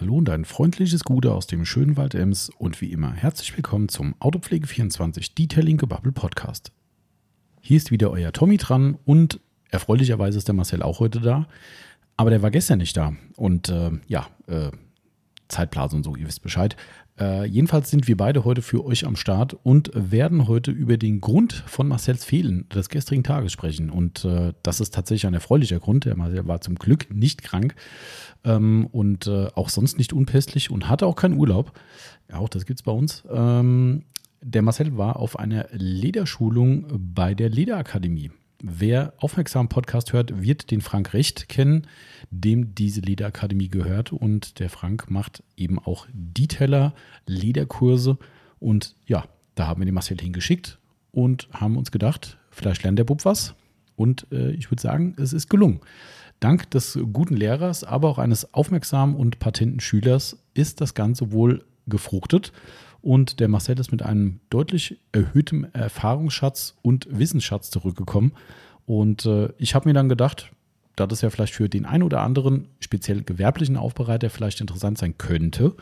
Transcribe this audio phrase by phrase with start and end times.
[0.00, 3.90] Hallo und ein freundliches Gute aus dem schönen Wald Ems und wie immer herzlich willkommen
[3.90, 6.72] zum Autopflege24 Detailing Gebubble Podcast.
[7.60, 11.48] Hier ist wieder euer Tommy dran und erfreulicherweise ist der Marcel auch heute da,
[12.16, 14.70] aber der war gestern nicht da und äh, ja, äh,
[15.50, 16.76] Zeitblase und so, ihr wisst Bescheid.
[17.18, 21.20] Äh, jedenfalls sind wir beide heute für euch am Start und werden heute über den
[21.20, 23.90] Grund von Marcells Fehlen des gestrigen Tages sprechen.
[23.90, 26.06] Und äh, das ist tatsächlich ein erfreulicher Grund.
[26.06, 27.74] Der Marcel war zum Glück nicht krank
[28.44, 31.72] ähm, und äh, auch sonst nicht unpässlich und hatte auch keinen Urlaub.
[32.30, 33.24] Ja, auch das gibt es bei uns.
[33.30, 34.04] Ähm,
[34.42, 38.30] der Marcel war auf einer Lederschulung bei der Lederakademie.
[38.62, 41.86] Wer aufmerksam Podcast hört, wird den Frank Recht kennen,
[42.30, 44.12] dem diese Lederakademie gehört.
[44.12, 46.94] Und der Frank macht eben auch Detailer,
[47.26, 48.18] Lederkurse.
[48.58, 50.78] Und ja, da haben wir den Marcel hingeschickt
[51.10, 53.54] und haben uns gedacht, vielleicht lernt der Bub was.
[53.96, 55.80] Und äh, ich würde sagen, es ist gelungen.
[56.38, 61.64] Dank des guten Lehrers, aber auch eines aufmerksamen und patenten Schülers ist das Ganze wohl
[61.86, 62.52] gefruchtet.
[63.02, 68.32] Und der Marcel ist mit einem deutlich erhöhtem Erfahrungsschatz und Wissensschatz zurückgekommen.
[68.86, 70.52] Und äh, ich habe mir dann gedacht,
[70.96, 75.16] dass es ja vielleicht für den einen oder anderen, speziell gewerblichen Aufbereiter, vielleicht interessant sein
[75.16, 75.74] könnte,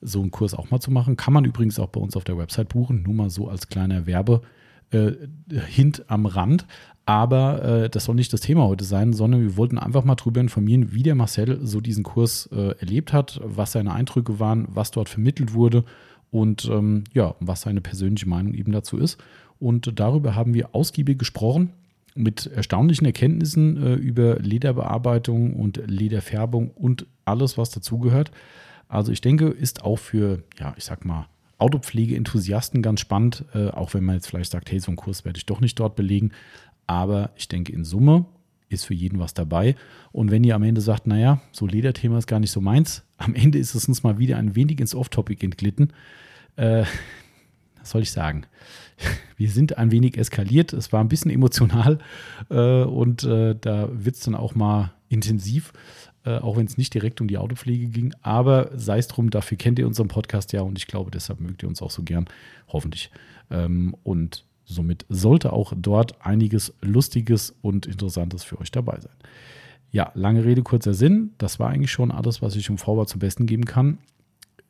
[0.00, 1.16] so einen Kurs auch mal zu machen.
[1.16, 4.06] Kann man übrigens auch bei uns auf der Website buchen, nur mal so als kleiner
[4.06, 4.42] Werbe.
[4.90, 5.12] Äh,
[5.50, 6.66] Hint am Rand.
[7.06, 10.40] Aber äh, das soll nicht das Thema heute sein, sondern wir wollten einfach mal darüber
[10.40, 14.90] informieren, wie der Marcel so diesen Kurs äh, erlebt hat, was seine Eindrücke waren, was
[14.90, 15.84] dort vermittelt wurde
[16.30, 19.18] und ähm, ja, was seine persönliche Meinung eben dazu ist.
[19.58, 21.70] Und darüber haben wir ausgiebig gesprochen
[22.14, 28.30] mit erstaunlichen Erkenntnissen äh, über Lederbearbeitung und Lederfärbung und alles, was dazugehört.
[28.88, 33.94] Also ich denke, ist auch für, ja, ich sag mal, Autopflege-Enthusiasten ganz spannend, äh, auch
[33.94, 36.32] wenn man jetzt vielleicht sagt, hey, so einen Kurs werde ich doch nicht dort belegen.
[36.86, 38.26] Aber ich denke, in Summe
[38.68, 39.76] ist für jeden was dabei.
[40.12, 43.34] Und wenn ihr am Ende sagt, naja, so Lederthema ist gar nicht so meins, am
[43.34, 45.92] Ende ist es uns mal wieder ein wenig ins Off-Topic entglitten.
[46.56, 46.84] Äh,
[47.80, 48.46] was soll ich sagen?
[49.36, 50.72] Wir sind ein wenig eskaliert.
[50.72, 51.98] Es war ein bisschen emotional
[52.50, 55.72] äh, und äh, da wird es dann auch mal intensiv,
[56.24, 58.14] äh, auch wenn es nicht direkt um die Autopflege ging.
[58.22, 61.62] Aber sei es drum, dafür kennt ihr unseren Podcast ja und ich glaube, deshalb mögt
[61.62, 62.26] ihr uns auch so gern,
[62.68, 63.10] hoffentlich.
[63.50, 69.14] Ähm, und somit sollte auch dort einiges Lustiges und Interessantes für euch dabei sein.
[69.92, 71.30] Ja, lange Rede, kurzer Sinn.
[71.38, 73.98] Das war eigentlich schon alles, was ich im Vorwort zum Besten geben kann.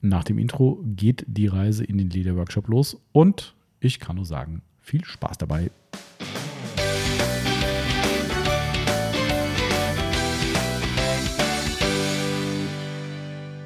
[0.00, 4.62] Nach dem Intro geht die Reise in den Lederworkshop los und ich kann nur sagen,
[4.80, 5.70] viel Spaß dabei.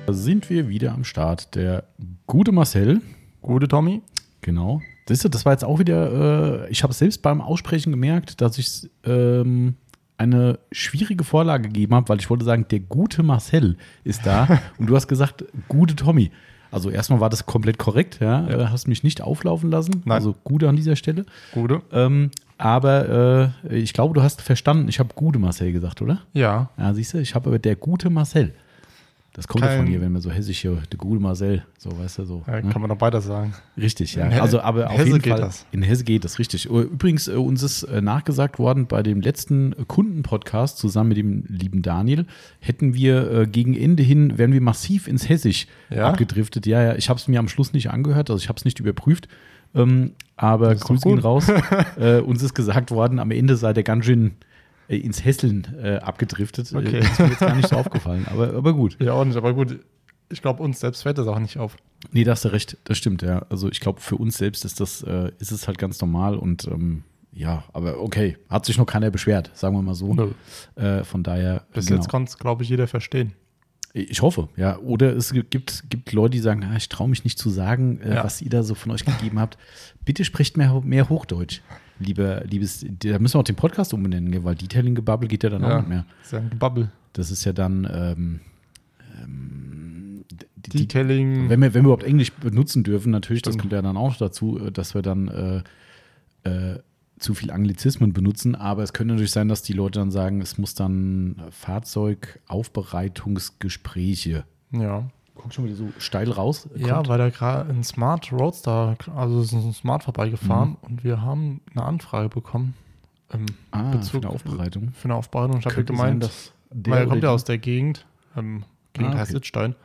[0.06, 1.54] Da sind wir wieder am Start.
[1.54, 1.84] Der
[2.26, 3.00] gute Marcel.
[3.42, 4.02] Gute Tommy.
[4.40, 4.80] Genau.
[5.10, 8.88] Das, das war jetzt auch wieder, äh, ich habe selbst beim Aussprechen gemerkt, dass ich
[9.04, 9.74] ähm,
[10.16, 14.86] eine schwierige Vorlage gegeben habe, weil ich wollte sagen, der gute Marcel ist da und
[14.86, 16.30] du hast gesagt, gute Tommy.
[16.70, 18.48] Also erstmal war das komplett korrekt, ja.
[18.48, 18.58] ja.
[18.60, 20.02] Äh, hast mich nicht auflaufen lassen.
[20.04, 20.18] Nein.
[20.18, 21.26] Also gute an dieser Stelle.
[21.52, 21.82] Gute.
[21.90, 26.20] Ähm, aber äh, ich glaube, du hast verstanden, ich habe gute Marcel gesagt, oder?
[26.34, 26.68] Ja.
[26.78, 28.54] Ja, siehst du, ich habe aber der gute Marcel.
[29.32, 32.18] Das kommt ja von hier, wenn man so hessisch hier, der gute Marcel, so weißt
[32.18, 32.42] du so.
[32.48, 32.72] Ja, ne?
[32.72, 33.54] Kann man doch beides sagen.
[33.76, 34.28] Richtig, ja.
[34.28, 35.40] Also, aber in auf Hesse jeden Fall.
[35.40, 35.66] Das.
[35.70, 36.66] In Hesse geht das, richtig.
[36.66, 41.82] Übrigens, äh, uns ist äh, nachgesagt worden, bei dem letzten Kundenpodcast zusammen mit dem lieben
[41.82, 42.26] Daniel,
[42.58, 46.08] hätten wir äh, gegen Ende hin, wären wir massiv ins Hessisch ja?
[46.08, 46.66] abgedriftet.
[46.66, 48.80] Ja, ja, ich habe es mir am Schluss nicht angehört, also ich habe es nicht
[48.80, 49.28] überprüft.
[49.72, 51.46] Ähm, aber Grüße gehen raus.
[51.96, 54.49] äh, uns ist gesagt worden, am Ende sei der ganz schön äh,
[54.98, 56.72] ins Hässeln äh, abgedriftet.
[56.74, 56.98] Okay.
[56.98, 58.96] Äh, ist mir jetzt gar nicht so aufgefallen, aber, aber gut.
[59.00, 59.80] Ja, auch nicht, aber gut.
[60.32, 61.76] Ich glaube, uns selbst fällt das auch nicht auf.
[62.12, 63.44] Nee, da hast du recht, das stimmt, ja.
[63.50, 66.66] Also ich glaube, für uns selbst ist das, äh, ist es halt ganz normal und
[66.66, 70.34] ähm, ja, aber okay, hat sich noch keiner beschwert, sagen wir mal so.
[70.74, 71.64] Äh, von daher.
[71.72, 72.00] Bis genau.
[72.00, 73.34] jetzt kann es, glaube ich, jeder verstehen.
[73.92, 74.78] Ich hoffe, ja.
[74.78, 78.16] Oder es gibt, gibt Leute, die sagen, ah, ich traue mich nicht zu sagen, äh,
[78.16, 78.24] ja.
[78.24, 79.58] was ihr da so von euch gegeben habt.
[80.04, 81.60] Bitte sprecht mehr, mehr Hochdeutsch
[82.00, 85.76] lieber, liebes, da müssen wir auch den Podcast umbenennen, weil Detailing-Gebubble geht ja dann ja,
[85.76, 86.04] auch nicht mehr.
[86.18, 86.90] Das ist ja ein Gebubble.
[87.12, 88.40] Das ist ja dann ähm,
[89.22, 90.24] ähm,
[90.56, 91.48] Detailing.
[91.48, 94.58] Wenn wir, wenn wir überhaupt Englisch benutzen dürfen, natürlich, das kommt ja dann auch dazu,
[94.58, 95.62] äh, dass wir dann äh,
[96.48, 96.80] äh,
[97.18, 100.56] zu viel Anglizismen benutzen, aber es könnte natürlich sein, dass die Leute dann sagen, es
[100.56, 104.44] muss dann Fahrzeugaufbereitungsgespräche.
[104.72, 105.10] Ja.
[105.42, 106.68] Guck schon wieder so steil raus.
[106.70, 106.86] Kommt.
[106.86, 110.76] Ja, weil da gerade ein Smart Roadster, also ist ein Smart vorbeigefahren mhm.
[110.82, 112.74] und wir haben eine Anfrage bekommen.
[113.32, 114.92] Ähm, ah, Bezug, für eine Aufbereitung.
[114.92, 115.58] Für eine Aufbereitung.
[115.60, 116.32] Ich habe gemeint, sein,
[116.86, 118.06] weil er kommt ja aus der Gegend,
[118.36, 119.20] ähm, Gegend ah, okay.
[119.20, 119.76] heißt Sitzstein,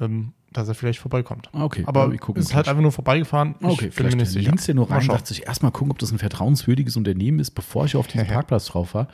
[0.00, 1.50] ähm, dass er vielleicht vorbeikommt.
[1.52, 1.82] Ah, okay.
[1.86, 3.56] Aber ja, ist halt einfach nur vorbeigefahren.
[3.60, 6.18] Ich okay, vielleicht bin links dir nur rein, dachte ich erstmal gucken, ob das ein
[6.18, 9.08] vertrauenswürdiges Unternehmen ist, bevor ich auf diesen Parkplatz drauf war.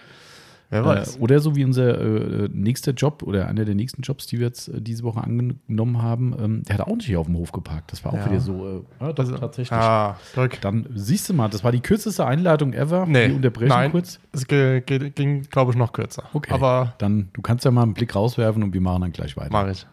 [0.72, 1.16] Wer weiß.
[1.16, 4.46] Äh, oder so wie unser äh, nächster Job oder einer der nächsten Jobs, die wir
[4.46, 7.52] jetzt äh, diese Woche angenommen haben, ähm, der hat auch nicht hier auf dem Hof
[7.52, 7.92] geparkt.
[7.92, 8.30] Das war auch ja.
[8.30, 9.78] wieder so, äh, ja, das also, tatsächlich.
[9.78, 10.16] Ah,
[10.62, 13.04] Dann siehst du mal, das war die kürzeste Einladung ever.
[13.04, 14.18] Nee, die Unterbrechung nein, kurz.
[14.32, 16.24] Es ging, glaube ich, noch kürzer.
[16.32, 16.54] Okay.
[16.54, 19.50] Aber dann, du kannst ja mal einen Blick rauswerfen und wir machen dann gleich weiter.
[19.52, 19.86] Mach ich.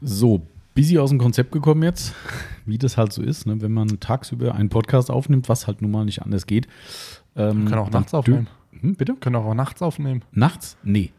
[0.00, 0.42] So,
[0.76, 2.14] busy aus dem Konzept gekommen jetzt,
[2.66, 3.60] wie das halt so ist, ne?
[3.60, 6.68] wenn man tagsüber einen Podcast aufnimmt, was halt nun mal nicht anders geht.
[7.34, 8.46] Ähm, kann auch nachts aufnehmen.
[8.80, 9.14] Hm, bitte?
[9.14, 10.22] Können auch nachts aufnehmen.
[10.32, 10.76] Nachts?
[10.82, 11.12] Nee.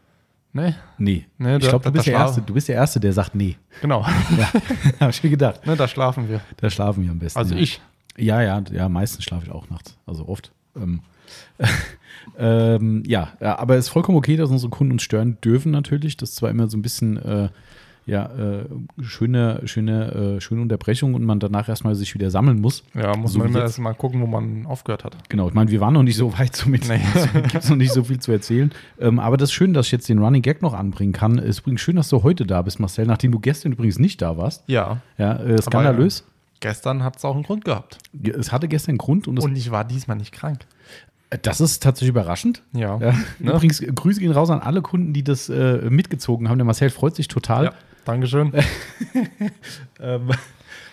[0.52, 0.74] Nee?
[0.98, 1.26] Nee.
[1.38, 3.56] nee ich glaube, du, bist der Erste, du bist der Erste, der sagt nee.
[3.80, 4.00] Genau.
[4.38, 4.50] ja,
[5.00, 5.64] habe ich mir gedacht.
[5.64, 6.40] Ne, da schlafen wir.
[6.56, 7.38] Da schlafen wir am besten.
[7.38, 7.60] Also ja.
[7.60, 7.80] ich.
[8.16, 9.96] Ja, ja, ja, meistens schlafe ich auch nachts.
[10.06, 10.52] Also oft.
[10.76, 11.00] Ähm,
[12.38, 16.16] ähm, ja, aber es ist vollkommen okay, dass unsere Kunden uns stören dürfen natürlich.
[16.16, 17.48] Das ist zwar immer so ein bisschen äh,
[18.10, 18.64] ja, äh,
[19.00, 22.82] schöne, schöne, äh, schöne Unterbrechung und man danach erstmal sich wieder sammeln muss.
[22.92, 25.16] Ja, muss so man immer erstmal gucken, wo man aufgehört hat.
[25.28, 27.00] Genau, ich meine, wir waren noch nicht so weit, somit nee.
[27.34, 28.72] gibt es noch nicht so viel zu erzählen.
[29.00, 31.38] Ähm, aber das ist schön, dass ich jetzt den Running Gag noch anbringen kann.
[31.38, 34.20] Es ist übrigens schön, dass du heute da bist, Marcel, nachdem du gestern übrigens nicht
[34.20, 34.64] da warst.
[34.66, 35.00] Ja.
[35.16, 36.24] Ja, äh, skandalös.
[36.58, 37.98] Gestern hat es auch einen Grund gehabt.
[38.22, 39.28] Es hatte gestern einen Grund.
[39.28, 40.66] Und, und ich war diesmal nicht krank.
[41.42, 42.62] Das ist tatsächlich überraschend.
[42.72, 42.98] Ja.
[42.98, 43.14] ja.
[43.38, 43.52] Ne?
[43.52, 46.58] Übrigens, Grüße gehen raus an alle Kunden, die das äh, mitgezogen haben.
[46.58, 47.66] Der Marcel freut sich total.
[47.66, 47.72] Ja.
[48.04, 48.52] Dankeschön.
[50.00, 50.30] ähm,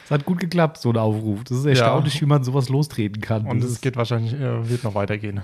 [0.06, 1.44] es hat gut geklappt, so ein Aufruf.
[1.44, 2.22] Das ist erstaunlich, ja.
[2.22, 3.46] wie man sowas lostreten kann.
[3.46, 5.42] Und es geht wahrscheinlich, äh, wird noch weitergehen.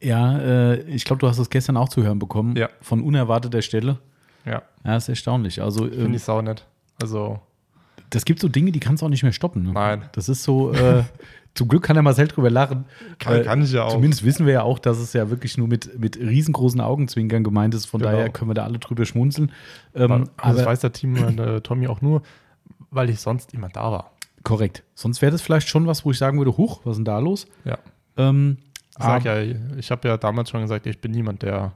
[0.00, 2.56] Ja, äh, ich glaube, du hast es gestern auch zu hören bekommen.
[2.56, 2.68] Ja.
[2.80, 3.98] Von unerwarteter Stelle.
[4.44, 4.62] Ja.
[4.84, 5.62] Ja, ist erstaunlich.
[5.62, 6.66] Also, Finde ähm, ich sau nett.
[7.00, 7.40] Also.
[8.10, 9.62] Das gibt so Dinge, die kannst du auch nicht mehr stoppen.
[9.62, 9.72] Ne?
[9.72, 10.08] Nein.
[10.12, 11.04] Das ist so, äh,
[11.54, 12.86] Zum Glück kann er Marcel drüber lachen.
[13.18, 13.92] Kann, kann, ich ja auch.
[13.92, 17.74] Zumindest wissen wir ja auch, dass es ja wirklich nur mit, mit riesengroßen Augenzwinkern gemeint
[17.74, 17.86] ist.
[17.86, 18.12] Von genau.
[18.12, 19.52] daher können wir da alle drüber schmunzeln.
[19.94, 22.22] Ähm, also aber das weiß der Team äh, Tommy auch nur,
[22.90, 24.12] weil ich sonst immer da war.
[24.44, 24.82] Korrekt.
[24.94, 27.18] Sonst wäre das vielleicht schon was, wo ich sagen würde, huch, was ist denn da
[27.18, 27.46] los?
[27.64, 27.78] Ja.
[28.16, 28.56] Ähm,
[28.98, 31.72] ich sag ja, ich habe ja damals schon gesagt, ich bin niemand, der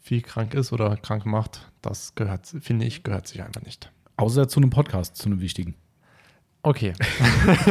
[0.00, 1.70] viel krank ist oder krank macht.
[1.82, 3.90] Das gehört, finde ich, gehört sich einfach nicht.
[4.16, 5.74] Außer zu einem Podcast, zu einem wichtigen.
[6.62, 6.92] Okay.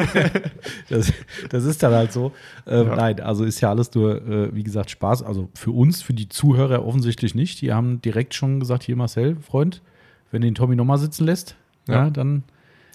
[0.89, 1.13] das,
[1.49, 2.31] das, ist dann halt so.
[2.65, 2.95] Ähm, ja.
[2.95, 5.21] Nein, also ist ja alles nur, äh, wie gesagt, Spaß.
[5.21, 7.61] Also für uns, für die Zuhörer offensichtlich nicht.
[7.61, 9.81] Die haben direkt schon gesagt: Hier, Marcel, Freund,
[10.31, 11.55] wenn du den Tommy nochmal sitzen lässt,
[11.87, 12.43] ja, ja dann.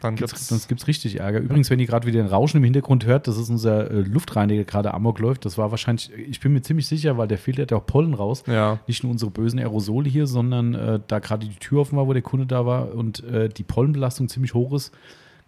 [0.00, 1.38] Dann gibt es richtig Ärger.
[1.38, 4.64] Übrigens, wenn ihr gerade wieder ein Rauschen im Hintergrund hört, das ist unser äh, Luftreiniger,
[4.64, 5.46] gerade amok läuft.
[5.46, 8.42] Das war wahrscheinlich, ich bin mir ziemlich sicher, weil der filtert ja auch Pollen raus.
[8.46, 8.80] Ja.
[8.86, 12.12] Nicht nur unsere bösen Aerosole hier, sondern äh, da gerade die Tür offen war, wo
[12.12, 14.92] der Kunde da war und äh, die Pollenbelastung ziemlich hoch ist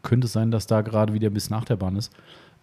[0.07, 2.13] könnte es sein, dass da gerade wieder bisschen nach der Bahn ist.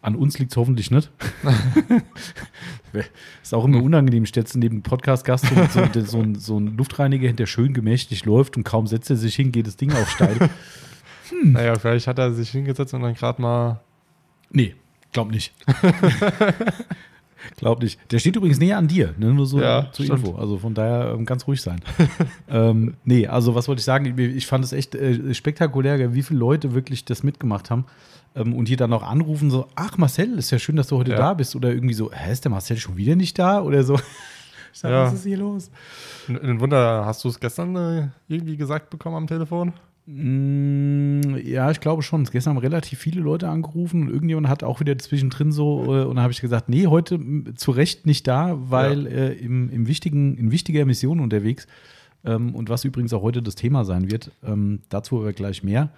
[0.02, 1.12] An uns liegt es hoffentlich nicht.
[3.42, 7.32] ist auch immer unangenehm, stellst du neben dem Podcast-Gast so, so, ein, so ein Luftreiniger,
[7.32, 10.50] der schön gemächlich läuft und kaum setzt er sich hin, geht das Ding auf steil.
[11.30, 11.54] Hm.
[11.54, 13.80] Naja, vielleicht hat er sich hingesetzt und dann gerade mal.
[14.50, 14.76] Nee,
[15.14, 15.54] glaub nicht.
[17.58, 18.00] Glaub nicht.
[18.12, 19.34] Der steht übrigens näher an dir, ne?
[19.34, 20.26] nur so ja, zur stimmt.
[20.26, 20.36] Info.
[20.36, 21.82] Also von daher ähm, ganz ruhig sein.
[22.50, 24.18] ähm, nee, also was wollte ich sagen?
[24.18, 27.86] Ich, ich fand es echt äh, spektakulär, wie viele Leute wirklich das mitgemacht haben.
[28.36, 31.12] Ähm, und hier dann auch anrufen, so: Ach, Marcel, ist ja schön, dass du heute
[31.12, 31.18] ja.
[31.18, 31.56] da bist.
[31.56, 33.62] Oder irgendwie so: Hä, ist der Marcel schon wieder nicht da?
[33.62, 34.00] Oder so.
[34.74, 35.04] Ich sag, ja.
[35.04, 35.70] was ist hier los?
[36.28, 39.72] Ein Wunder, hast du es gestern äh, irgendwie gesagt bekommen am Telefon?
[40.06, 42.26] Mm, ja, ich glaube schon.
[42.26, 46.16] Gestern haben relativ viele Leute angerufen und irgendjemand hat auch wieder zwischendrin so, äh, und
[46.16, 47.20] dann habe ich gesagt, nee, heute
[47.56, 49.12] zu Recht nicht da, weil ja.
[49.12, 51.68] äh, im, im wichtigen, in wichtiger Mission unterwegs.
[52.26, 55.90] Ähm, und was übrigens auch heute das Thema sein wird, ähm, dazu aber gleich mehr.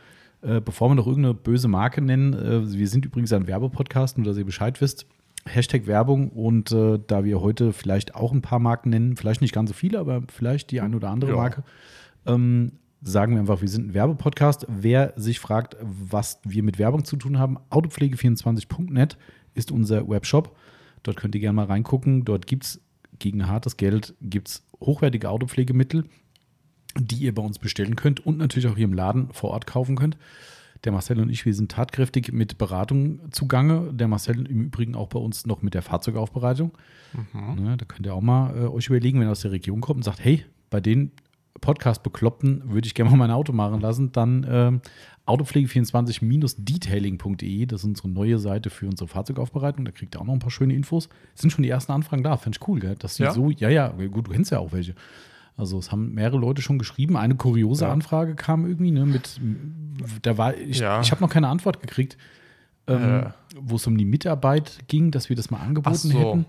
[0.42, 4.26] Äh, bevor wir noch irgendeine böse Marke nennen, äh, wir sind übrigens ein Werbepodcast, nur
[4.26, 5.08] dass ihr Bescheid wisst.
[5.48, 9.54] Hashtag Werbung und äh, da wir heute vielleicht auch ein paar Marken nennen, vielleicht nicht
[9.54, 11.38] ganz so viele, aber vielleicht die eine oder andere ja.
[11.38, 11.64] Marke,
[12.26, 12.72] ähm,
[13.06, 14.66] sagen wir einfach, wir sind ein Werbepodcast.
[14.68, 19.18] Wer sich fragt, was wir mit Werbung zu tun haben, autopflege24.net
[19.54, 20.58] ist unser Webshop.
[21.04, 22.26] Dort könnt ihr gerne mal reingucken.
[22.26, 22.82] Dort gibt es
[23.20, 26.06] gegen hartes Geld gibt's hochwertige Autopflegemittel,
[27.00, 29.96] die ihr bei uns bestellen könnt und natürlich auch hier im Laden vor Ort kaufen
[29.96, 30.18] könnt.
[30.84, 33.94] Der Marcel und ich, wir sind tatkräftig mit Beratung zugange.
[33.94, 36.72] Der Marcel im Übrigen auch bei uns noch mit der Fahrzeugaufbereitung.
[37.14, 37.64] Mhm.
[37.64, 39.98] Ne, da könnt ihr auch mal äh, euch überlegen, wenn ihr aus der Region kommt
[39.98, 41.12] und sagt, hey, bei denen
[41.62, 44.74] Podcast-Bekloppten würde ich gerne mal mein Auto machen lassen, dann äh,
[45.26, 49.86] autopflege24-detailing.de, das ist unsere neue Seite für unsere Fahrzeugaufbereitung.
[49.86, 51.10] Da kriegt ihr auch noch ein paar schöne Infos.
[51.34, 52.96] Es sind schon die ersten Anfragen da, fände ich cool, gell?
[52.96, 53.32] Dass die ja?
[53.32, 54.94] so, ja, ja, gut, du kennst ja auch welche.
[55.58, 57.16] Also es haben mehrere Leute schon geschrieben.
[57.16, 57.92] Eine kuriose ja.
[57.92, 59.40] Anfrage kam irgendwie, ne, mit,
[60.22, 61.00] da war, ich, ja.
[61.02, 62.18] ich habe noch keine Antwort gekriegt,
[62.88, 63.30] ähm, äh.
[63.60, 66.20] wo es um die Mitarbeit ging, dass wir das mal angeboten so.
[66.20, 66.46] hätten.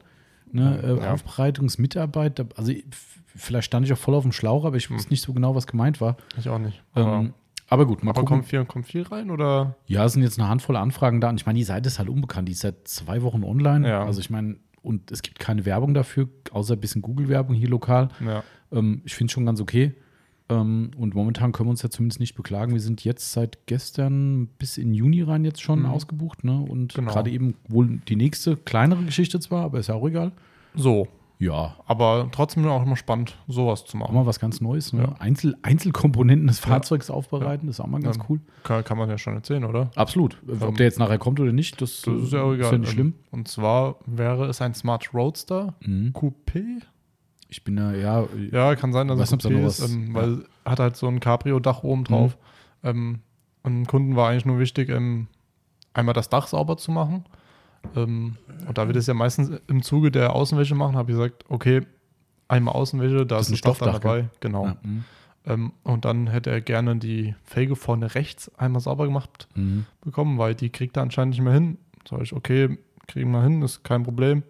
[0.52, 1.12] Ne, äh, ja.
[1.12, 2.72] Aufbereitungsmitarbeit, also
[3.34, 4.96] vielleicht stand ich auch voll auf dem Schlauch, aber ich hm.
[4.96, 6.16] wusste nicht so genau, was gemeint war.
[6.38, 6.82] Ich auch nicht.
[6.94, 7.34] Aber, ähm,
[7.68, 8.36] aber gut, mal aber gucken.
[8.38, 9.76] Kommt viel, kommt viel rein oder?
[9.86, 12.08] Ja, es sind jetzt eine Handvoll Anfragen da und ich meine, die Seite ist halt
[12.08, 12.48] unbekannt.
[12.48, 13.88] Die ist seit zwei Wochen online.
[13.88, 14.04] Ja.
[14.04, 18.08] Also ich meine, und es gibt keine Werbung dafür, außer ein bisschen Google-Werbung hier lokal.
[18.24, 18.44] Ja.
[18.70, 19.94] Ähm, ich finde es schon ganz okay.
[20.48, 22.72] Ähm, und momentan können wir uns ja zumindest nicht beklagen.
[22.72, 25.86] Wir sind jetzt seit gestern bis in Juni rein jetzt schon Mhm.
[25.86, 26.44] ausgebucht.
[26.44, 26.56] Ne?
[26.60, 27.12] Und Genau.
[27.12, 30.32] gerade eben wohl die nächste, kleinere Geschichte zwar, aber ist ja auch egal.
[30.74, 31.08] So.
[31.38, 34.14] Ja, Aber trotzdem auch immer spannend, sowas zu auch machen.
[34.14, 34.94] mal was ganz Neues.
[34.94, 35.02] Ne?
[35.02, 35.12] Ja.
[35.18, 35.58] Einzel Ja.
[35.64, 38.24] Einzelkomponenten des Fahrzeugs aufbereiten, ist auch mal ganz Ja.
[38.30, 38.40] cool.
[38.62, 39.90] Kann, kann man ja schon erzählen, oder?
[39.96, 40.38] Absolut.
[40.48, 42.66] Ob Ähm, der jetzt nachher kommt oder nicht, das, Das ist ja auch egal.
[42.68, 43.14] Ist ja nicht schlimm.
[43.32, 46.12] Und zwar wäre es ein Smart Roadster Mhm.
[46.14, 46.80] Coupé.
[47.48, 50.14] Ich bin da, ja, Ja, kann sein, dass es da Coupé ist, ähm, ja.
[50.14, 52.36] weil hat halt so ein Cabrio-Dach oben drauf.
[52.82, 53.20] Ähm,
[53.62, 55.28] und dem Kunden war eigentlich nur wichtig, ähm,
[55.94, 57.24] einmal das Dach sauber zu machen.
[57.94, 58.36] Ähm,
[58.66, 61.82] und da wir das ja meistens im Zuge der Außenwäsche machen, habe ich gesagt, okay,
[62.48, 64.28] einmal Außenwäsche, da Das ist ein Stoffdach, dabei.
[64.40, 64.66] Genau.
[64.66, 64.76] ja.
[64.82, 65.04] mhm.
[65.46, 69.86] Ähm, und dann hätte er gerne die Felge vorne rechts einmal sauber gemacht Mhm.
[70.00, 71.78] bekommen, weil die kriegt er anscheinend nicht mehr hin.
[72.08, 74.42] Sag ich, okay, kriegen wir hin, ist kein Problem.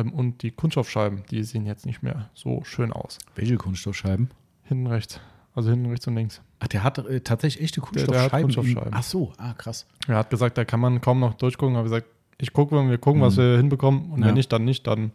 [0.00, 3.18] Ähm, und die Kunststoffscheiben, die sehen jetzt nicht mehr so schön aus.
[3.34, 4.30] Welche Kunststoffscheiben?
[4.64, 5.20] Hinten rechts.
[5.54, 6.40] Also hinten rechts und links.
[6.60, 8.42] Ach, der hat äh, tatsächlich echte Der- der hat Kunststoffscheiben.
[8.74, 8.94] Kunststoffscheiben.
[8.94, 9.86] Ach so, ah, krass.
[10.06, 12.06] Er hat gesagt, da kann man kaum noch durchgucken, aber gesagt,
[12.38, 13.40] ich gucke, wir gucken, was Mhm.
[13.40, 14.10] wir hinbekommen.
[14.12, 14.28] Und Ja.
[14.28, 14.86] wenn nicht, dann nicht.
[14.86, 15.12] Dann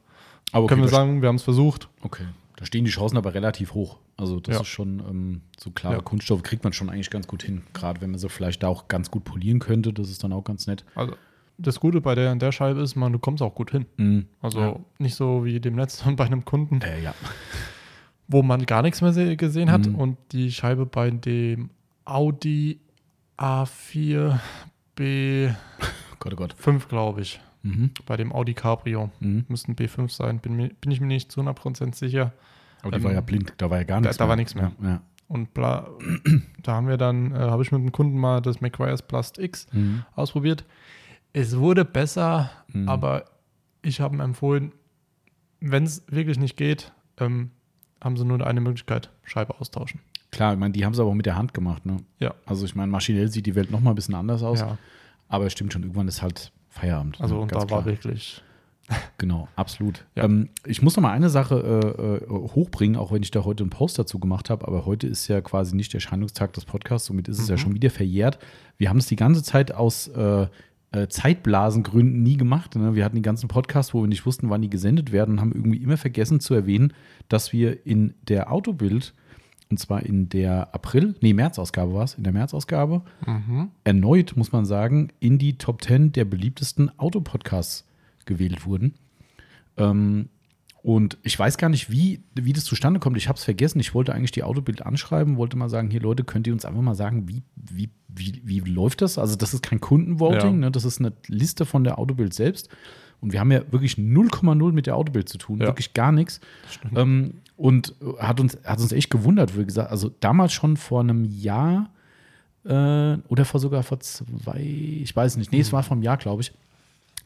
[0.52, 1.90] Aber können wir sagen, wir haben es versucht.
[2.02, 2.26] Okay.
[2.58, 3.98] Da stehen die Chancen aber relativ hoch.
[4.18, 4.62] Also das Ja.
[4.62, 6.02] ist schon ähm, so klare Ja.
[6.02, 7.64] Kunststoffe kriegt man schon eigentlich ganz gut hin.
[7.74, 10.44] Gerade wenn man sie vielleicht da auch ganz gut polieren könnte, das ist dann auch
[10.44, 10.86] ganz nett.
[10.96, 11.16] Also
[11.58, 13.86] das Gute bei der, der Scheibe ist, man, du kommst auch gut hin.
[13.98, 14.26] Mhm.
[14.42, 14.76] Also Ja.
[15.00, 17.14] nicht so wie dem letzten bei einem Kunden, Äh, ja.
[18.28, 19.88] wo man gar nichts mehr se- gesehen hat.
[19.88, 19.96] Mhm.
[19.96, 21.70] Und die Scheibe bei dem
[22.06, 22.80] Audi
[23.38, 24.40] A4
[24.98, 25.56] B5,
[26.68, 27.40] Oh glaube ich.
[27.64, 27.92] Mhm.
[28.06, 29.10] Bei dem Audi Cabrio.
[29.20, 29.46] Mhm.
[29.48, 32.32] Müssten B5 sein, bin, bin ich mir nicht zu 100% sicher.
[32.82, 34.54] Aber die Ähm, war ja blind, da war ja gar da- nichts da war nichts
[34.56, 34.72] mehr.
[34.82, 34.90] Ja.
[34.90, 35.02] ja.
[35.28, 35.88] Und bla,
[36.64, 39.66] da haben wir dann, äh, habe ich mit einem Kunden mal das McGuire's Plast X
[39.72, 40.04] Mhm.
[40.16, 40.64] ausprobiert.
[41.38, 42.88] Es wurde besser, Mhm.
[42.88, 43.26] aber
[43.82, 44.72] ich habe ihm empfohlen,
[45.60, 47.52] wenn es wirklich nicht geht, ähm,
[48.02, 50.00] haben sie nur eine Möglichkeit, Scheibe austauschen.
[50.32, 51.86] Klar, ich meine, die haben es aber auch mit der Hand gemacht.
[51.86, 51.98] Ne?
[52.20, 52.34] Ja.
[52.46, 54.60] Also ich meine, maschinell sieht die Welt noch mal ein bisschen anders aus.
[54.62, 54.78] Ja,
[55.28, 57.20] Aber es stimmt schon, irgendwann ist halt Feierabend.
[57.20, 57.42] also ne?
[57.42, 57.86] und da war klar.
[57.86, 58.42] wirklich,
[59.18, 60.06] Genau, absolut.
[60.16, 60.24] Ja.
[60.26, 63.64] Ähm, ich muss noch mal eine Sache äh, äh, hochbringen, auch wenn ich da heute
[63.64, 64.66] einen Post dazu gemacht habe.
[64.68, 67.60] Aber heute ist ja quasi nicht der Erscheinungstag des Podcasts, somit ist es ja Mhm.
[67.60, 68.38] schon wieder verjährt.
[68.78, 70.48] Wir haben es die ganze Zeit aus äh,
[71.10, 72.76] Zeitblasengründen nie gemacht.
[72.76, 72.96] Ne?
[72.96, 75.52] Wir hatten die ganzen Podcasts, wo wir nicht wussten, wann die gesendet werden und haben
[75.52, 76.94] irgendwie immer vergessen zu erwähnen,
[77.28, 79.14] dass wir in der Autobild,
[79.70, 83.72] und zwar in der April, nee, März-Ausgabe war es, in der März-Ausgabe, mhm.
[83.84, 87.86] erneut, muss man sagen, in die Top 10 der beliebtesten Autopodcasts
[88.26, 88.96] gewählt wurden.
[89.78, 90.30] Ähm,
[90.86, 93.18] und ich weiß gar nicht, wie, wie das zustande kommt.
[93.18, 93.80] Ich habe es vergessen.
[93.80, 96.82] Ich wollte eigentlich die Autobild anschreiben, wollte mal sagen, hier Leute, könnt ihr uns einfach
[96.84, 99.18] mal sagen, wie, wie, wie, wie läuft das?
[99.18, 100.52] Also das ist kein Kundenvoting, Ja.
[100.52, 100.72] ne?
[100.72, 102.70] das ist eine Liste von der Autobild selbst.
[103.20, 105.66] Und wir haben ja wirklich 0,0 mit der Autobild zu tun, Ja.
[105.66, 106.40] wirklich gar nichts.
[106.96, 111.24] Ähm, und hat uns, hat uns echt gewundert, wie gesagt, also damals schon vor einem
[111.24, 111.90] Jahr
[112.64, 116.18] äh, oder vor sogar vor zwei, ich weiß nicht, nee, es war vor einem Jahr,
[116.18, 116.52] glaube ich.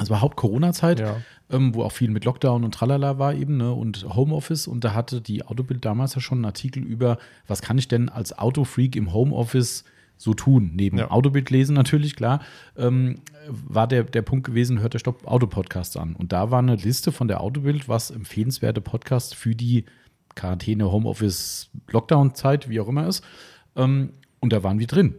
[0.01, 1.17] Es war Haupt-Corona-Zeit, Ja.
[1.49, 4.67] ähm, wo auch viel mit Lockdown und Tralala war eben ne, und Homeoffice.
[4.67, 8.09] Und da hatte die Autobild damals ja schon einen Artikel über, was kann ich denn
[8.09, 9.83] als Autofreak im Homeoffice
[10.17, 10.71] so tun?
[10.73, 11.11] Neben Ja.
[11.11, 12.41] Autobild lesen natürlich, klar,
[12.77, 16.15] ähm, war der, der Punkt gewesen, hört der Stopp Autopodcast an.
[16.15, 19.85] Und da war eine Liste von der Autobild, was empfehlenswerte Podcasts für die
[20.35, 23.23] Quarantäne, Homeoffice, Lockdown-Zeit, wie auch immer ist.
[23.75, 25.15] Ähm, und da waren wir drin.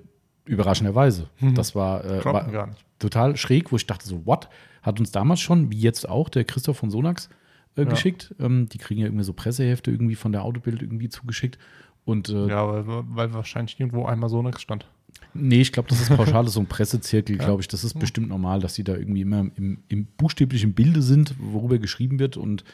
[0.47, 1.29] Überraschenderweise.
[1.41, 1.55] Mhm.
[1.55, 2.85] Das war, äh, war man gar nicht.
[2.99, 4.49] total schräg, wo ich dachte so, what?
[4.83, 7.29] Hat uns damals schon, wie jetzt auch, der Christoph von Sonax
[7.77, 7.89] äh, Ja.
[7.89, 8.35] geschickt.
[8.41, 11.59] Ähm, die kriegen ja irgendwie so Pressehefte irgendwie von der Autobild irgendwie zugeschickt.
[12.05, 14.87] Und äh, Ja, weil, weil wahrscheinlich irgendwo einmal so nichts stand.
[15.35, 17.45] nee, ich glaube, das ist pauschal, das ist so ein Pressezirkel, Ja.
[17.45, 17.69] glaube ich.
[17.69, 21.79] Das ist bestimmt normal, dass die da irgendwie immer im, im buchstäblichen Bilde sind, worüber
[21.79, 22.37] geschrieben wird.
[22.39, 22.65] Und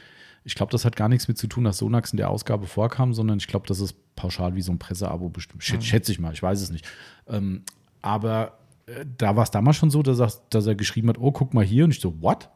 [0.44, 3.12] ich glaube, das hat gar nichts mit zu tun, dass Sonax in der Ausgabe vorkam,
[3.14, 5.64] sondern ich glaube, das ist pauschal wie so ein Presseabo bestimmt.
[5.68, 5.80] Mhm.
[5.82, 6.86] Schätze ich mal, ich weiß es nicht.
[7.28, 7.62] Ähm,
[8.00, 8.56] aber
[9.18, 11.64] da war es damals schon so, dass er, dass er geschrieben hat, oh, guck mal
[11.64, 11.84] hier.
[11.84, 12.48] Und ich so, what?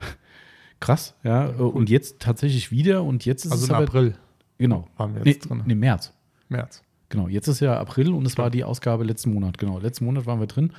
[0.78, 1.50] Krass, ja.
[1.50, 3.02] äh, Und jetzt tatsächlich wieder.
[3.04, 4.14] Und jetzt ist Also es im aber, April
[4.58, 4.86] Genau.
[4.96, 5.62] waren wir Nee, jetzt drin.
[5.66, 6.12] nee, März.
[6.48, 6.82] März.
[7.08, 9.58] Genau, jetzt ist ja April und es war die Ausgabe letzten Monat.
[9.58, 10.72] Genau, letzten Monat waren wir drin.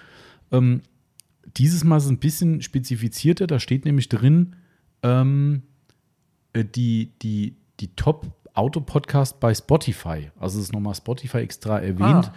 [0.52, 0.82] Ähm,
[1.58, 3.48] dieses Mal ist es ein bisschen spezifizierter.
[3.48, 4.56] Da steht nämlich drin,
[5.04, 5.64] ähm,
[6.54, 10.32] äh, die, die, die Top-Auto-Podcast bei Spotify.
[10.40, 12.34] Also es ist nochmal Spotify extra erwähnt, Ah.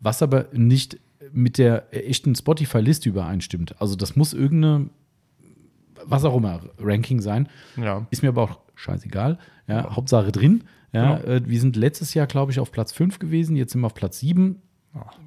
[0.00, 0.98] was aber nicht
[1.32, 3.80] mit der echten Spotify-Liste übereinstimmt.
[3.80, 4.90] Also das muss irgendeine,
[6.04, 7.48] was auch immer, Ranking sein.
[7.76, 8.06] Ja.
[8.10, 9.38] Ist mir aber auch scheißegal.
[9.66, 10.64] Ja, Hauptsache drin.
[10.92, 11.28] Ja, Genau.
[11.34, 13.56] äh, wir sind letztes Jahr, glaube ich, auf Platz 5 gewesen.
[13.56, 14.62] Jetzt sind wir auf Platz 7.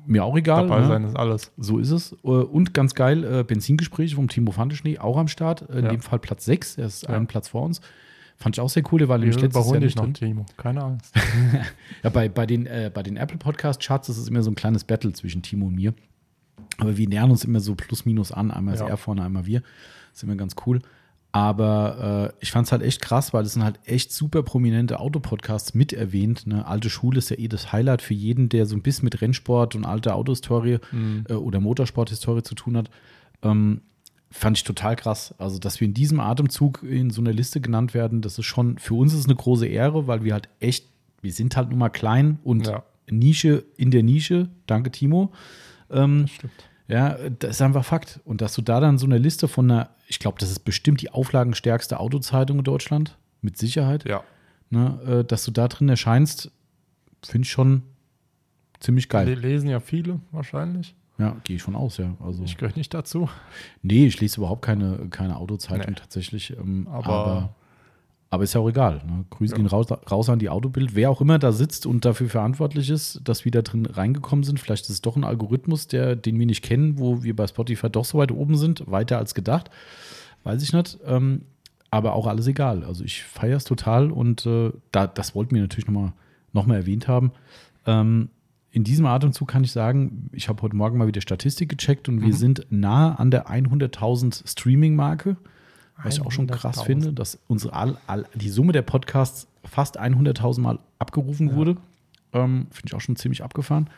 [0.06, 0.68] Mir auch egal.
[0.68, 0.88] Dabei ne?
[0.88, 1.52] sein ist alles.
[1.58, 2.14] So ist es.
[2.24, 5.62] Äh, Und ganz geil, äh, Benzingespräche vom Timo Fandeschnee, auch am Start.
[5.70, 5.92] In Ja.
[5.92, 7.10] dem Fall Platz 6, er ist Ja.
[7.10, 7.80] einen Platz vor uns.
[8.42, 10.14] Fand ich auch sehr cool, war Wir nämlich letztes Jahr dich nicht noch, drin.
[10.16, 10.46] Timo.
[10.58, 11.14] Keine Angst.
[12.04, 14.56] Ja, bei, bei den, äh, bei den Apple Podcast Charts ist es immer so ein
[14.56, 15.94] kleines Battle zwischen Timo und mir.
[16.78, 18.50] Aber wir nähern uns immer so plus minus an.
[18.50, 18.88] Einmal ist Ja.
[18.88, 19.62] er vorne, einmal wir.
[19.62, 20.82] Das ist immer ganz cool.
[21.34, 25.00] Aber äh, ich fand es halt echt krass, weil es sind halt echt super prominente
[25.00, 26.48] Autopodcasts mit erwähnt.
[26.48, 26.66] Ne?
[26.66, 29.76] Alte Schule ist ja eh das Highlight für jeden, der so ein bisschen mit Rennsport
[29.76, 30.80] und alter Autohistorie
[31.30, 32.90] äh, oder Motorsporthistorie zu tun hat.
[33.44, 33.82] Ähm,
[34.32, 35.36] fand ich total krass.
[35.38, 38.78] Also, dass wir in diesem Atemzug in so einer Liste genannt werden, das ist schon,
[38.78, 40.88] für uns ist eine große Ehre, weil wir halt echt,
[41.22, 42.84] wir sind halt nun mal klein und Ja.
[43.10, 44.50] Nische in der Nische.
[44.68, 45.32] Danke, Timo.
[45.90, 46.54] Ähm, Stimmt.
[46.88, 48.22] ja, das ist einfach Fakt.
[48.24, 51.02] Und dass du da dann so eine Liste von einer, ich glaube, das ist bestimmt
[51.02, 54.24] die auflagenstärkste Autozeitung in Deutschland, mit Sicherheit, Ja.
[54.70, 56.52] ne, äh, dass du da drin erscheinst,
[57.24, 57.84] finde ich schon
[58.80, 59.28] ziemlich geil.
[59.38, 60.96] lesen ja viele wahrscheinlich.
[61.22, 62.16] Ja, gehe ich von aus, ja.
[62.26, 63.30] Also, Ich gehöre nicht dazu.
[63.84, 66.00] nee, ich lese überhaupt keine, keine Autozeitung Nee.
[66.00, 66.52] tatsächlich.
[66.58, 67.56] Ähm, Aber- aber,
[68.32, 69.02] aber ist ja auch egal.
[69.06, 69.26] Ne?
[69.30, 69.58] Grüße Ja.
[69.58, 70.96] gehen raus, raus an die Autobild.
[70.96, 74.60] Wer auch immer da sitzt und dafür verantwortlich ist, dass wir da drin reingekommen sind,
[74.60, 77.90] vielleicht ist es doch ein Algorithmus, der, den wir nicht kennen, wo wir bei Spotify
[77.90, 79.70] doch so weit oben sind, weiter als gedacht.
[80.44, 80.98] Weiß ich nicht.
[81.06, 81.42] Ähm,
[81.92, 82.84] aber auch alles egal.
[82.86, 86.14] Also ich feiere es total und äh, da, das wollten wir natürlich nochmal
[86.54, 87.32] noch mal erwähnt haben.
[87.86, 88.30] Ähm,
[88.72, 92.22] in diesem Atemzug kann ich sagen, ich habe heute Morgen mal wieder Statistik gecheckt und
[92.22, 95.36] wir sind nah an der 100.000 Streaming-Marke.
[96.04, 96.86] Was ich auch schon krass 100.000.
[96.86, 101.78] finde, dass unsere all, all, die Summe der Podcasts fast 100.000 Mal abgerufen wurde.
[102.34, 103.90] Ähm, finde ich auch schon ziemlich abgefahren.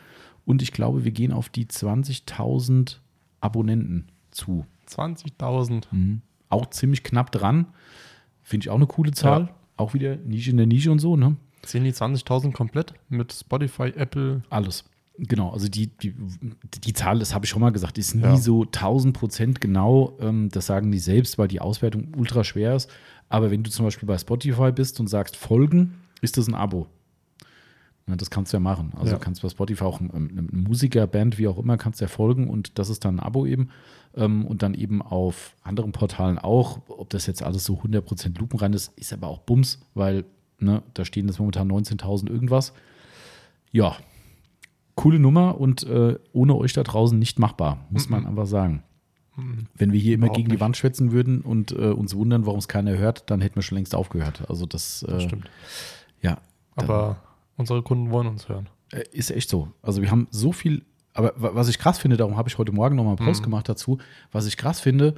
[0.44, 2.98] Und ich glaube, wir gehen auf die 20.000
[3.40, 4.66] Abonnenten zu.
[4.88, 5.84] 20.000.
[5.92, 6.20] Mhm.
[6.50, 7.66] Auch ziemlich knapp dran.
[8.42, 9.42] Finde ich auch eine coole Zahl.
[9.42, 9.54] Ja.
[9.76, 11.36] Auch wieder Nische in der Nische und so, ne?
[11.66, 14.42] Zählen die 20.000 komplett mit Spotify, Apple?
[14.50, 14.84] Alles.
[15.16, 16.12] Genau, also die, die,
[16.84, 18.36] die Zahl, das habe ich schon mal gesagt, ist nie Ja.
[18.36, 20.16] so 1000 Prozent genau.
[20.20, 22.90] Ähm, das sagen die selbst, weil die Auswertung ultra schwer ist.
[23.28, 26.88] Aber wenn du zum Beispiel bei Spotify bist und sagst Folgen, ist das ein Abo.
[28.08, 28.92] Ja, das kannst du ja machen.
[28.96, 29.18] Also Ja.
[29.18, 32.08] du kannst bei Spotify auch einem, einem Musiker, Band, wie auch immer, kannst du ja
[32.08, 33.70] folgen und das ist dann ein Abo eben.
[34.16, 36.80] Ähm, und dann eben auf anderen Portalen auch.
[36.88, 40.24] Ob das jetzt alles so 100% lupenrein ist, ist aber auch Bums, weil
[40.58, 42.72] ne, da stehen jetzt momentan 19.000 irgendwas.
[43.72, 43.96] Ja,
[44.94, 48.82] coole Nummer und äh, ohne euch da draußen nicht machbar, muss man einfach sagen.
[49.74, 50.60] Wenn wir hier immer Überhaupt gegen die nicht.
[50.60, 53.74] Wand schwätzen würden und äh, uns wundern, warum es keiner hört, dann hätten wir schon
[53.76, 54.48] längst aufgehört.
[54.48, 55.50] Also das, äh, Das stimmt.
[56.22, 56.38] ja,
[56.76, 57.16] Aber
[57.56, 58.68] unsere Kunden wollen uns hören.
[58.92, 59.72] äh, ist echt so.
[59.82, 62.70] Also wir haben so viel, aber wa- was ich krass finde, darum habe ich heute
[62.70, 63.46] Morgen nochmal einen Post Mhm.
[63.46, 63.98] gemacht dazu,
[64.30, 65.16] was ich krass finde,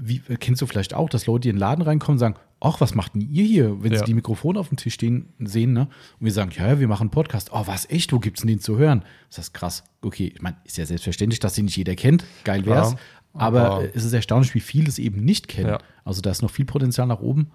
[0.00, 2.94] wie, kennst du vielleicht auch, dass Leute, die in den Laden reinkommen, sagen, ach, was
[2.94, 4.04] macht denn ihr hier, wenn sie Ja.
[4.04, 5.82] die Mikrofone auf dem Tisch stehen, sehen, ne?
[6.18, 7.50] Und wir sagen, ja, ja, wir machen einen Podcast.
[7.52, 9.04] Oh, was, echt, wo gibt's denn den zu hören?
[9.28, 9.84] Das ist krass.
[10.02, 12.24] Okay, ich meine, ist ja selbstverständlich, dass den nicht jeder kennt.
[12.44, 12.90] Geil wär's.
[12.90, 13.00] Klar,
[13.34, 15.68] aber aber- es ist erstaunlich, wie viele es eben nicht kennen.
[15.70, 15.78] Ja.
[16.04, 17.50] Also da ist noch viel Potenzial nach oben.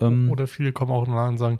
[0.00, 1.58] Ähm, Oder viele kommen auch nach und sagen,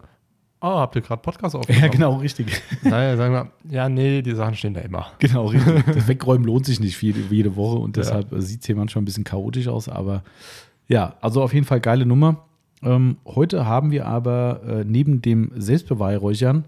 [0.62, 1.84] oh, habt ihr gerade Podcast aufgenommen?
[1.84, 2.62] Ja, genau, richtig.
[2.82, 5.06] Naja, sagen wir, ja, nee, die Sachen stehen da immer.
[5.18, 5.84] Genau, richtig.
[5.94, 8.02] Das Wegräumen lohnt sich nicht viel, jede Woche und Ja.
[8.02, 9.88] deshalb sieht es hier manchmal ein bisschen chaotisch aus.
[9.88, 10.22] Aber
[10.88, 12.44] ja, also auf jeden Fall geile Nummer.
[12.82, 16.64] Ähm, heute haben wir aber äh, neben dem Selbstbeweihräuchern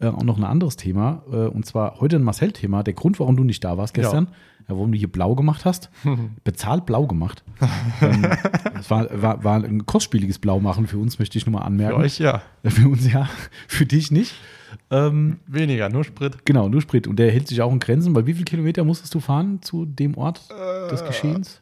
[0.00, 1.22] äh, auch noch ein anderes Thema.
[1.30, 2.82] Äh, und zwar heute ein Marcel-Thema.
[2.82, 4.30] Der Grund, warum du nicht da warst gestern, ja.
[4.76, 5.90] Warum du hier blau gemacht hast,
[6.44, 7.42] bezahlt blau gemacht.
[8.00, 8.22] ähm,
[8.74, 11.64] das war, war, war ein kostspieliges Blau machen für uns, möchte ich nur mal Für
[11.66, 12.00] anmerken.
[12.00, 12.42] euch ja.
[12.64, 13.28] Für uns ja,
[13.68, 14.34] für dich nicht.
[14.90, 16.44] Ähm, Weniger, nur Sprit.
[16.44, 17.06] Genau, nur Sprit.
[17.06, 19.84] Und der hält sich auch in Grenzen, weil wie viele Kilometer musstest du fahren zu
[19.84, 20.48] dem Ort
[20.90, 21.60] des Geschehens?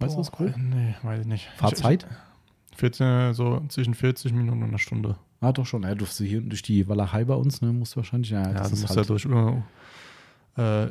[0.00, 0.52] Weißt du das grob?
[0.52, 1.48] Boah, Nee, weiß ich nicht.
[1.56, 2.06] Fahrzeit?
[2.72, 5.16] Ich, 14, so zwischen 40 Minuten und einer Stunde.
[5.40, 5.82] Ah, doch schon.
[5.82, 7.72] Ja, du hier durch die Walachei bei uns, ne?
[7.72, 8.30] Musst du wahrscheinlich.
[8.30, 9.26] Ja, Ja, das du musst halt, ja durch
[10.56, 10.90] äh,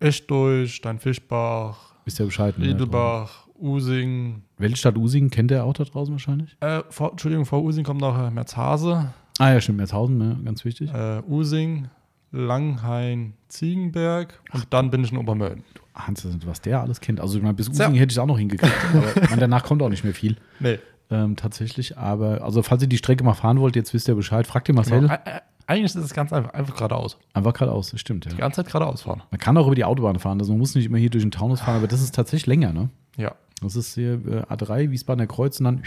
[0.00, 2.58] Echt durch, Steinfischbach, Wisst ihr Bescheid.
[2.58, 2.66] Ne?
[2.66, 4.42] Riedelbach, Using.
[4.58, 6.56] Weltstadt Using kennt der auch da draußen wahrscheinlich?
[6.60, 9.78] Äh, vor, Entschuldigung, vor Using kommt noch äh, Merzhase, Ah, ja, stimmt.
[9.78, 10.38] Merzhausen, ne?
[10.44, 10.90] ganz wichtig.
[10.94, 11.88] äh, Using,
[12.32, 15.62] Langhain, Ziegenberg und dann bin ich in Obermölln.
[15.94, 17.20] Hans, was der alles kennt.
[17.20, 17.86] Also, ich meine, bis Ja.
[17.86, 18.72] Using hätte ich es auch noch hingekriegt.
[18.94, 20.36] aber ich meine, danach kommt auch nicht mehr viel.
[20.60, 20.78] Nee,
[21.10, 21.96] Ähm, tatsächlich.
[21.96, 24.46] Aber, also, falls ihr die Strecke mal fahren wollt, jetzt wisst ihr Bescheid.
[24.46, 25.00] Fragt ihr Marcel.
[25.02, 25.12] genau.
[25.14, 27.18] Ä- ä- Eigentlich ist es ganz einfach, einfach geradeaus.
[27.34, 27.90] Einfach geradeaus.
[27.90, 28.30] Das stimmt, ja.
[28.30, 29.22] Die ganze Zeit geradeaus fahren.
[29.30, 30.38] Man kann auch über die Autobahn fahren.
[30.38, 32.72] Also, man muss nicht immer hier durch den Taunus fahren, aber das ist tatsächlich länger,
[32.72, 32.90] ne?
[33.16, 35.82] Ja, Das ist hier äh, A3, Wiesbadener Kreuz und dann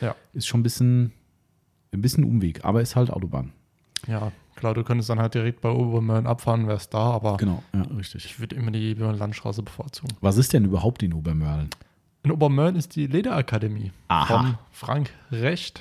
[0.00, 0.14] ja.
[0.32, 1.12] ist schon ein bisschen,
[1.92, 3.52] ein bisschen Umweg, aber ist halt Autobahn.
[4.06, 7.82] Ja, klar, du könntest dann halt direkt bei Obermölln abfahren, wärst da, aber Genau, ja,
[7.82, 8.24] richtig.
[8.24, 10.16] ich würde immer die Landstraße bevorzugen.
[10.20, 11.68] Was ist denn überhaupt in Obermörlen?
[12.22, 14.26] In Obermölln ist die Lederakademie Aha.
[14.26, 15.80] von Frank Recht.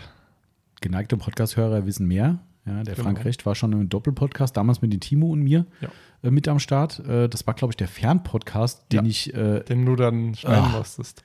[0.82, 2.40] Geneigte Podcast-Hörer wissen mehr.
[2.70, 3.06] Ja, der Genau.
[3.08, 5.90] Frank Recht war schon im Doppelpodcast, damals mit dem Timo und mir Ja.
[6.24, 7.00] äh, mit am Start.
[7.08, 9.10] Äh, das war, glaube ich, der Fernpodcast, den Ja.
[9.10, 11.24] ich äh, Den du dann schneiden musstest.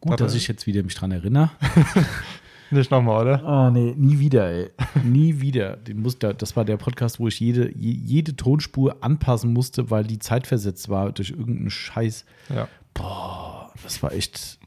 [0.00, 0.24] gut, Warte.
[0.24, 1.50] dass ich jetzt wieder mich dran erinnere.
[2.70, 3.44] Nicht nochmal, oder?
[3.44, 4.70] Ah, nee, nie wieder, ey.
[5.04, 5.76] nie wieder.
[5.76, 9.88] Den muss, da- das war der Podcast, wo ich jede, je, jede Tonspur anpassen musste,
[9.90, 12.24] weil die zeitversetzt war durch irgendeinen Scheiß.
[12.52, 12.66] Ja.
[12.92, 14.58] Boah, das war echt,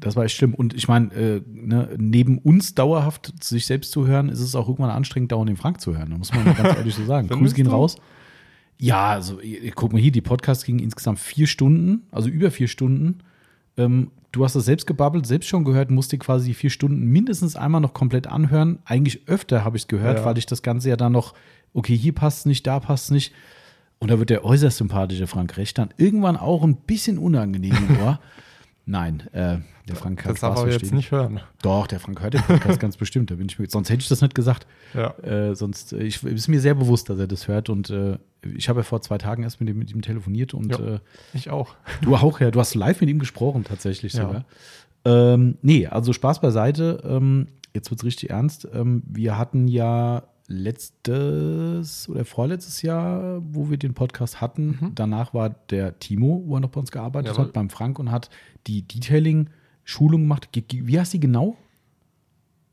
[0.00, 0.54] das war echt schlimm.
[0.54, 4.68] Und ich meine, äh, ne, neben uns dauerhaft sich selbst zu hören, ist es auch
[4.68, 6.10] irgendwann anstrengend, dauernd den Frank zu hören.
[6.10, 7.28] Da muss man ganz ehrlich so sagen.
[7.28, 7.96] Grüße gehen raus.
[8.80, 9.40] Ja, also
[9.74, 13.18] guck mal hier, die Podcast ging insgesamt vier Stunden, also über vier Stunden.
[13.76, 17.56] Ähm, du hast das selbst gebabbelt, selbst schon gehört, musste quasi die vier Stunden mindestens
[17.56, 18.78] einmal noch komplett anhören.
[18.84, 20.24] Eigentlich öfter habe ich es gehört, Ja.
[20.24, 21.34] weil ich das Ganze ja dann noch,
[21.74, 23.32] okay, hier passt es nicht, da passt es nicht.
[23.98, 28.20] Und da wird der äußerst sympathische Frank Recht dann irgendwann auch ein bisschen unangenehm Ohr.
[28.90, 30.96] Nein, äh, der Frank kann Das darf er jetzt verstehen.
[30.96, 31.40] nicht hören.
[31.60, 33.30] Doch, der Frank hört den Podcast ganz bestimmt.
[33.30, 34.66] Da bin ich mir, sonst hätte ich das nicht gesagt.
[34.94, 35.10] Ja.
[35.18, 37.68] Äh, sonst äh, ich, ist mir sehr bewusst, dass er das hört.
[37.68, 38.16] Und äh,
[38.56, 40.94] ich habe ja vor zwei Tagen erst mit ihm, mit ihm telefoniert und Ja.
[40.94, 40.98] äh,
[41.34, 41.74] Ich auch.
[42.00, 42.50] du auch, ja.
[42.50, 44.22] Du hast live mit ihm gesprochen, tatsächlich Ja.
[44.22, 44.44] sogar.
[45.04, 47.02] Ähm, nee, also Spaß beiseite.
[47.04, 48.66] Ähm, jetzt wird es richtig ernst.
[48.72, 54.92] Ähm, wir hatten ja letztes oder vorletztes Jahr, wo wir den Podcast hatten.
[54.94, 57.46] Danach war der Timo, wo er noch bei uns gearbeitet Jawohl.
[57.46, 58.30] hat, beim Frank und hat
[58.66, 60.52] die Detailing-Schulung gemacht.
[60.52, 61.56] Ge- ge- Wie heißt die genau?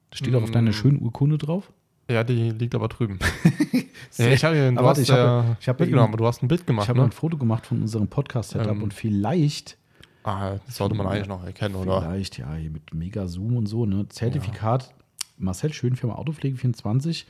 [0.09, 0.73] Das steht auch auf deiner Mm.
[0.73, 1.71] schönen Urkunde drauf.
[2.09, 3.19] Ja, die liegt aber drüben.
[4.17, 6.27] ja, ich habe du warte, ich habe- ja ich habe Bild eben- genommen, aber du
[6.27, 7.09] hast ein Bild Ich gemacht, habe noch ne?
[7.09, 9.77] ein Foto gemacht von unserem Podcast-Setup Ähm, und vielleicht,
[10.23, 12.01] Ah, das sollte man eigentlich noch erkennen, oder?
[12.01, 14.07] vielleicht, ja, hier mit Mega Zoom und so, ne?
[14.09, 14.93] Zertifikat
[15.37, 17.25] Marcel Schönfirma Autopflege 24.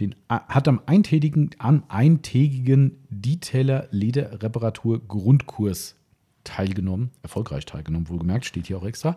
[0.00, 5.96] Den hat am eintägigen, am eintägigen Detailer Lederreparatur Grundkurs
[6.44, 9.16] teilgenommen, erfolgreich teilgenommen, wohlgemerkt, steht hier auch extra.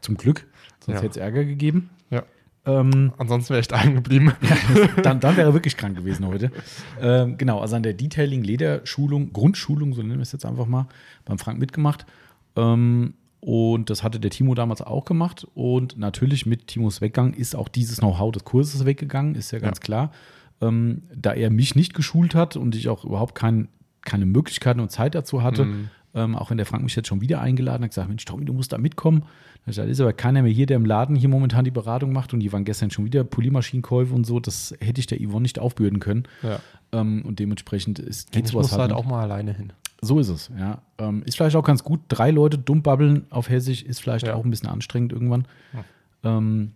[0.00, 0.46] Zum Glück,
[0.80, 1.02] sonst Ja.
[1.02, 1.90] hätte es Ärger gegeben.
[2.10, 2.24] Ja.
[2.64, 4.32] Ähm, Ansonsten wäre ich daheim geblieben.
[5.02, 6.50] dann, dann wäre er wirklich krank gewesen heute.
[7.00, 10.86] Ähm, genau, also an der Detailing-Lederschulung, Grundschulung, so nennen wir es jetzt einfach mal,
[11.24, 12.06] beim Frank mitgemacht.
[12.56, 13.14] Ähm,
[13.44, 15.48] und das hatte der Timo damals auch gemacht.
[15.54, 19.80] Und natürlich mit Timos Weggang ist auch dieses Know-how des Kurses weggegangen, ist ja ganz
[19.80, 20.12] klar.
[20.60, 23.66] Ähm, da er mich nicht geschult hat und ich auch überhaupt kein,
[24.02, 25.88] keine Möglichkeiten und Zeit dazu hatte, Mhm.
[26.14, 28.52] ähm, auch wenn der Frank mich jetzt schon wieder eingeladen hat, gesagt, Mensch, Tommy, du
[28.52, 29.24] musst da mitkommen.
[29.66, 32.38] Da ist aber keiner mehr hier, der im Laden hier momentan die Beratung macht und
[32.38, 34.38] die waren gestern schon wieder Polymaschinenkäufe und so.
[34.38, 36.28] Das hätte ich der Yvonne nicht aufbürden können.
[36.44, 36.60] Ja.
[36.92, 39.72] Ähm, und dementsprechend ist, Geht geht ich sowas muss halt, halt auch mal alleine hin.
[40.04, 40.82] So ist es, ja.
[40.98, 42.00] Ähm, ist vielleicht auch ganz gut.
[42.08, 44.34] Drei Leute dumm babbeln auf Hessisch ist vielleicht Ja.
[44.34, 45.46] auch ein bisschen anstrengend irgendwann.
[46.24, 46.72] Ähm,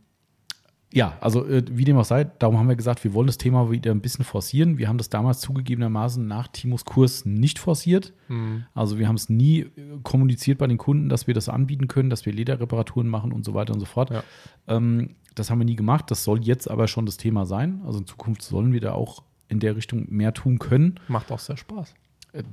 [0.92, 3.70] ja, also äh, wie dem auch sei, darum haben wir gesagt, wir wollen das Thema
[3.70, 4.78] wieder ein bisschen forcieren.
[4.78, 8.12] Wir haben das damals zugegebenermaßen nach Timos Kurs nicht forciert.
[8.28, 8.64] Mhm.
[8.72, 9.70] Also wir haben es nie äh,
[10.04, 13.52] kommuniziert bei den Kunden, dass wir das anbieten können, dass wir Lederreparaturen machen und so
[13.54, 14.10] weiter und so fort.
[14.10, 14.22] Ja.
[14.68, 16.10] Ähm, das haben wir nie gemacht.
[16.10, 17.82] Das soll jetzt aber schon das Thema sein.
[17.84, 20.98] Also in Zukunft sollen wir da auch in der Richtung mehr tun können.
[21.08, 21.92] Macht auch sehr Spaß.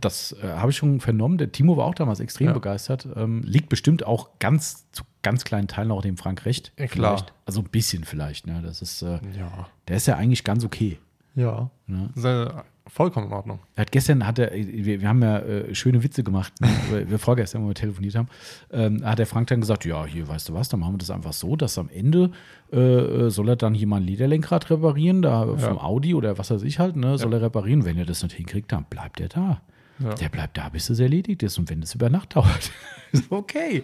[0.02, 1.38] Das äh, habe ich schon vernommen.
[1.38, 2.54] Der Timo war auch damals extrem Ja.
[2.54, 3.08] begeistert.
[3.16, 6.72] Ähm, liegt bestimmt auch ganz zu ganz kleinen Teilen auch dem Frank recht.
[6.78, 7.18] Ja, klar.
[7.18, 7.34] Vielleicht.
[7.46, 8.46] Also ein bisschen vielleicht.
[8.48, 8.62] Ne?
[8.64, 9.68] Das ist, äh, Ja.
[9.88, 11.00] der ist ja eigentlich ganz okay.
[11.36, 11.70] Ja.
[11.88, 12.10] Ne?
[12.16, 13.60] Sehr, vollkommen in Ordnung.
[13.76, 16.68] Er hat gestern hat er, wir, wir haben ja äh, schöne Witze gemacht, ne?
[17.10, 18.28] wir vorgestern, wo wir telefoniert haben,
[18.72, 21.10] ähm, hat der Frank dann gesagt, ja, hier, weißt du was, dann machen wir das
[21.10, 22.32] einfach so, dass am Ende
[22.72, 26.52] äh, äh, soll er dann hier mal ein Lederlenkrad reparieren, da vom Audi oder was
[26.52, 27.86] weiß ich halt, ne, soll er reparieren.
[27.86, 29.62] Wenn er das nicht hinkriegt, dann bleibt er da.
[30.00, 30.16] Ja.
[30.16, 32.72] Der bleibt da, bis es erledigt ist und wenn es über Nacht dauert,
[33.12, 33.84] ist okay.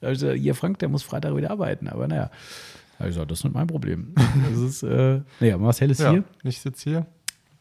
[0.00, 2.30] Also, ihr Frank, der muss Freitag wieder arbeiten, aber naja.
[2.98, 4.14] Also, das ist nicht mein Problem.
[4.50, 6.24] Das ist, äh, naja, Marcel ist Ja, hier.
[6.44, 7.06] ich sitze hier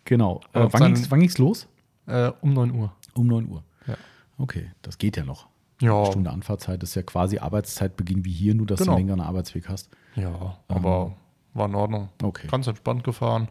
[0.06, 0.42] Genau.
[0.54, 1.68] Äh, Auf wann ging's, wann ging's los?
[2.06, 2.94] äh, um 9 Uhr.
[3.14, 3.64] Um 9 Uhr.
[3.88, 3.96] Ja.
[4.38, 5.48] Okay, das geht ja noch.
[5.82, 8.94] Ja, Eine Stunde Anfahrtzeit ist ja quasi Arbeitszeitbeginn wie hier, nur dass Genau.
[8.94, 9.90] du einen längeren Arbeitsweg hast.
[10.16, 11.16] ja aber
[11.54, 12.10] war in Ordnung.
[12.24, 12.48] Okay.
[12.48, 13.50] Ganz entspannt gefahren.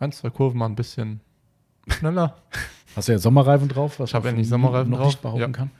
[0.00, 1.20] Ein, zwei Kurven mal ein bisschen
[1.88, 2.36] schneller.
[2.98, 5.22] Hast du ja Sommerreifen drauf, was Ich hab man endlich von Sommerreifen noch drauf, nicht
[5.22, 5.48] behaupten ja.
[5.48, 5.70] kann.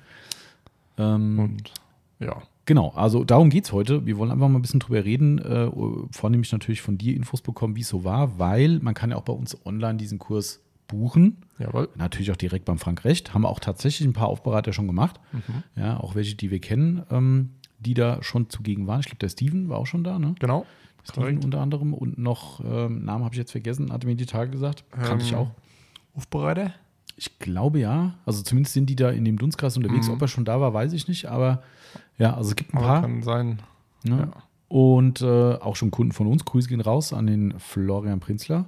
[0.99, 1.73] Ähm, Und
[2.21, 4.05] ja, Genau, also darum geht es heute.
[4.05, 5.71] Wir wollen einfach mal ein bisschen drüber reden, äh,
[6.11, 9.23] vornehmlich natürlich von dir Infos bekommen, wie es so war, weil man kann ja auch
[9.23, 11.39] bei uns online diesen Kurs buchen.
[11.59, 11.89] jawohl.
[11.97, 13.33] Natürlich auch direkt beim Frank Recht.
[13.33, 15.19] Haben wir auch tatsächlich ein paar Aufbereiter schon gemacht.
[15.77, 19.01] Ja, auch welche, die wir kennen, ähm, die da schon zugegen waren.
[19.01, 20.35] Ich glaube, der Steven war auch schon da, ne?
[20.39, 20.67] Genau.
[21.05, 21.45] Steven Korrekt.
[21.47, 24.85] unter anderem und noch, ähm, Namen habe ich jetzt vergessen, hatte mir die Tage gesagt.
[24.91, 25.51] Kannte ich Ähm, auch.
[26.15, 26.73] Aufbereiter?
[27.17, 28.15] Ich glaube ja.
[28.25, 30.09] Also zumindest sind die da in dem Dunstkreis unterwegs.
[30.09, 30.15] Mhm.
[30.15, 31.27] Ob er schon da war, weiß ich nicht.
[31.27, 31.63] Aber
[32.17, 33.01] ja, also es gibt ein Aber paar.
[33.03, 33.63] kann sein.
[34.05, 34.31] Ne?
[34.33, 34.43] Ja.
[34.69, 36.45] Und äh, auch schon Kunden von uns.
[36.45, 38.67] Grüße gehen raus an den Florian Prinzler.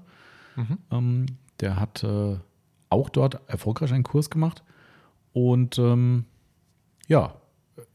[0.56, 0.78] Mhm.
[0.90, 1.26] Ähm,
[1.60, 2.38] der hat äh,
[2.88, 4.64] auch dort erfolgreich einen Kurs gemacht.
[5.32, 6.24] Und ähm,
[7.06, 7.34] ja,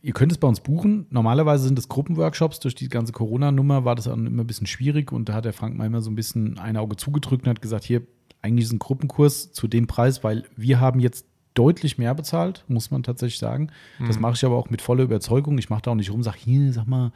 [0.01, 1.07] ihr könnt es bei uns buchen.
[1.09, 2.59] Normalerweise sind es Gruppenworkshops.
[2.59, 5.53] Durch die ganze Corona-Nummer war das dann immer ein bisschen schwierig und da hat der
[5.53, 8.03] Frank mal immer so ein bisschen ein Auge zugedrückt und hat gesagt, hier,
[8.45, 13.03] eigentlich ein Gruppenkurs zu dem Preis, weil wir haben jetzt deutlich mehr bezahlt, muss man
[13.03, 13.71] tatsächlich sagen.
[14.07, 15.57] Das mache ich aber auch mit voller Überzeugung.
[15.57, 17.11] Ich mache da auch nicht rum, sage, hier, sag mal,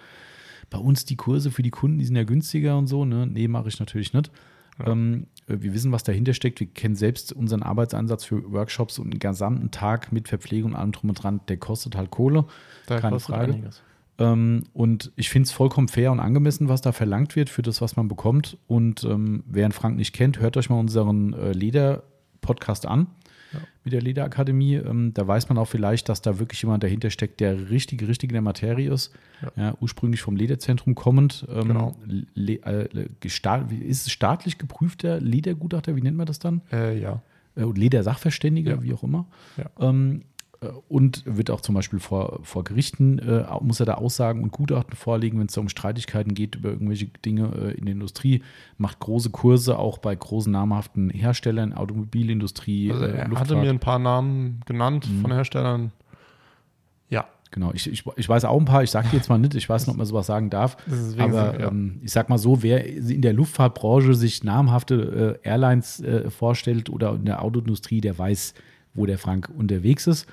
[0.70, 3.06] bei uns die Kurse für die Kunden, die sind ja günstiger und so.
[3.06, 3.28] Ne?
[3.28, 4.32] Nee, mache ich natürlich nicht.
[4.86, 6.60] Ähm, wir wissen, was dahinter steckt.
[6.60, 10.92] Wir kennen selbst unseren Arbeitsansatz für Workshops und einen gesamten Tag mit Verpflegung und allem
[10.92, 12.46] drum und dran, der kostet halt Kohle.
[12.86, 13.54] Da keine Frage.
[13.54, 13.82] einiges.
[14.20, 17.82] Ähm, und ich finde es vollkommen fair und angemessen, was da verlangt wird für das,
[17.82, 18.58] was man bekommt.
[18.68, 23.08] Und ähm, wer einen Frank nicht kennt, hört euch mal unseren äh, Leder-Podcast an
[23.54, 23.60] Ja.
[23.84, 24.76] mit der Lederakademie.
[24.76, 28.30] Ähm, da weiß man auch vielleicht, dass da wirklich jemand dahinter steckt, der richtig, richtig
[28.30, 29.14] in der Materie ist.
[29.42, 29.52] Ja.
[29.64, 31.46] Ja, ursprünglich vom Lederzentrum kommend.
[31.50, 31.96] Ähm, Genau.
[32.36, 32.88] Äh,
[33.88, 36.62] ist es staatlich geprüfter Ledergutachter, wie nennt man das dann?
[36.72, 37.22] Äh, ja.
[37.56, 39.26] äh, und Ledersachverständiger, wie auch immer.
[39.58, 39.70] Ja.
[40.62, 44.52] Äh, und wird auch zum Beispiel vor, vor Gerichten, äh, muss er da Aussagen und
[44.52, 48.44] Gutachten vorlegen, wenn es da um Streitigkeiten geht über irgendwelche Dinge äh, in der Industrie,
[48.78, 53.62] macht große Kurse auch bei großen namhaften Herstellern, Automobilindustrie, Also äh, er hatte Luftfahrt.
[53.64, 55.22] mir ein paar Namen genannt Mhm.
[55.22, 55.92] von Herstellern.
[57.10, 59.68] Ja, Genau, ich, ich, ich weiß auch ein paar, ich sage jetzt mal nicht, ich
[59.68, 60.78] weiß nicht, ob man sowas sagen darf.
[61.18, 61.68] Aber ja.
[61.70, 66.92] ähm, ich sag mal so, wer in der Luftfahrtbranche sich namhafte äh, Airlines äh, vorstellt
[66.92, 68.54] oder in der Autoindustrie, der weiß,
[68.94, 70.28] wo der Frank unterwegs ist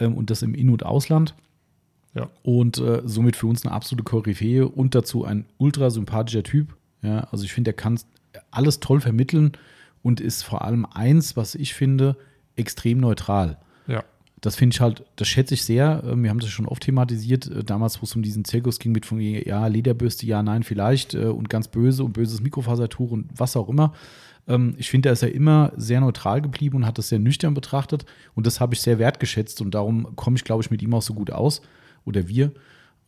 [0.00, 1.34] ähm, und das im In- und Ausland.
[2.14, 2.28] ja.
[2.42, 6.76] Und äh, somit für uns eine absolute Koryphäe und dazu ein ultra sympathischer Typ.
[7.02, 7.98] Ja, also ich finde, er kann
[8.50, 9.52] alles toll vermitteln
[10.02, 12.16] und ist vor allem eins, was ich finde,
[12.56, 13.58] extrem neutral.
[13.86, 14.04] Ja.
[14.40, 16.02] Das finde ich halt, das schätze ich sehr.
[16.06, 18.92] Ähm, Wir haben das schon oft thematisiert, äh, damals, wo es um diesen Zirkus ging
[18.92, 23.26] mit von ja, Lederbürste, ja, nein, vielleicht äh, und ganz böse und böses Mikrofasertuch und
[23.36, 23.94] was auch immer.
[24.50, 27.54] Ähm, Ich finde, da ist er immer sehr neutral geblieben und hat das sehr nüchtern
[27.54, 30.92] betrachtet und das habe ich sehr wertgeschätzt und darum komme ich, glaube ich, mit ihm
[30.94, 31.62] auch so gut aus
[32.04, 32.52] oder wir.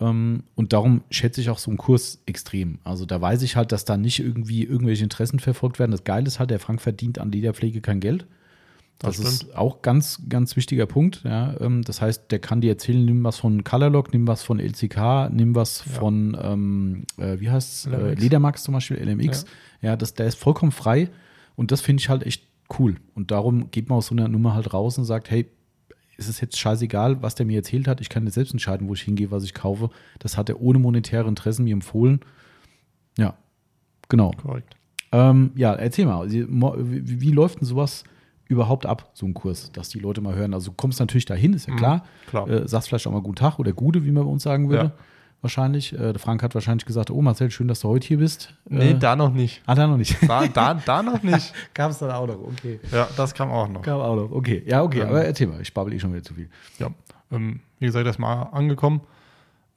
[0.00, 2.78] Ähm, Und darum schätze ich auch so einen Kurs extrem.
[2.82, 5.90] Also da weiß ich halt, dass da nicht irgendwie irgendwelche Interessen verfolgt werden.
[5.92, 8.26] Das Geile ist halt, der Frank verdient an Lederpflege kein Geld.
[8.98, 11.22] Das, Das ist auch ganz, ganz wichtiger Punkt.
[11.24, 11.54] Ja.
[11.60, 15.28] Ähm, Das heißt, der kann dir erzählen, nimm was von Colorlock, nimm was von LCK,
[15.32, 15.92] nimm was Ja.
[15.92, 18.14] von, ähm, äh, wie heißt es, äh.
[18.14, 19.44] Ledermax zum Beispiel, LMX.
[19.82, 21.10] Ja, das, der ist vollkommen frei
[21.56, 22.46] und das finde ich halt echt
[22.78, 22.96] cool.
[23.14, 25.46] Und darum geht man aus so einer Nummer halt raus und sagt, hey,
[26.16, 28.00] es ist jetzt scheißegal, was der mir erzählt hat.
[28.00, 29.90] Ich kann jetzt selbst entscheiden, wo ich hingehe, was ich kaufe.
[30.18, 32.20] Das hat er ohne monetäre Interessen mir empfohlen.
[33.18, 33.34] Ja,
[34.08, 34.30] genau.
[34.32, 34.76] Korrekt.
[35.10, 38.04] Ähm, ja, erzähl mal, wie, wie läuft denn sowas
[38.48, 40.54] überhaupt ab, so ein Kurs, dass die Leute mal hören?
[40.54, 42.04] Also du kommst natürlich dahin, ist ja Mhm, klar.
[42.26, 42.48] klar.
[42.48, 44.84] Äh, sagst vielleicht auch mal guten Tag oder Gute, wie man bei uns sagen würde.
[44.84, 44.92] Ja.
[45.42, 45.92] Wahrscheinlich.
[45.92, 48.54] Äh, der Frank hat wahrscheinlich gesagt, oh Marcel, schön, dass du heute hier bist.
[48.68, 49.60] Nee, äh, da noch nicht.
[49.66, 50.16] Ah, da noch nicht.
[50.26, 51.52] Da, da, da noch nicht.
[51.74, 52.78] Gab es dann auch noch, okay.
[52.92, 53.82] Ja, das kam auch noch.
[53.82, 54.62] Gab auch noch, okay.
[54.66, 55.08] Ja, okay, Ähm.
[55.08, 56.48] aber erzähl mal, ich babbel eh schon wieder zu viel.
[56.78, 56.90] Ja.
[57.32, 59.00] Ähm, wie gesagt, erstmal angekommen.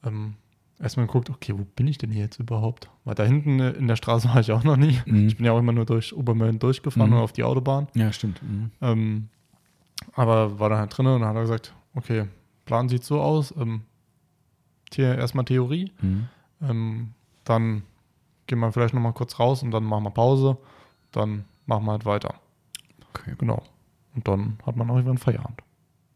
[0.04, 0.34] Ähm,
[0.80, 2.88] erstmal geguckt, okay, wo bin ich denn hier jetzt überhaupt?
[3.04, 5.00] Weil da hinten äh, in der Straße war ich auch noch nie.
[5.04, 5.26] Mhm.
[5.26, 7.16] Ich bin ja auch immer nur durch Obermölln durchgefahren Mhm.
[7.16, 7.88] und auf die Autobahn.
[7.94, 8.40] Ja, stimmt.
[8.42, 8.70] Mhm.
[8.80, 9.28] Ähm,
[10.14, 12.26] aber war dann halt drin und dann hat er gesagt, okay,
[12.66, 13.52] Plan sieht so aus.
[13.58, 13.82] Ähm,
[14.94, 15.92] hier erstmal Theorie.
[16.00, 16.28] Mhm.
[16.62, 17.08] Ähm,
[17.44, 17.82] dann
[18.46, 20.56] gehen wir vielleicht nochmal kurz raus und dann machen wir Pause.
[21.12, 22.34] Dann machen wir halt weiter.
[23.10, 23.34] Okay.
[23.38, 23.62] Genau.
[24.14, 25.60] Und dann hat man auch irgendwann Feierabend.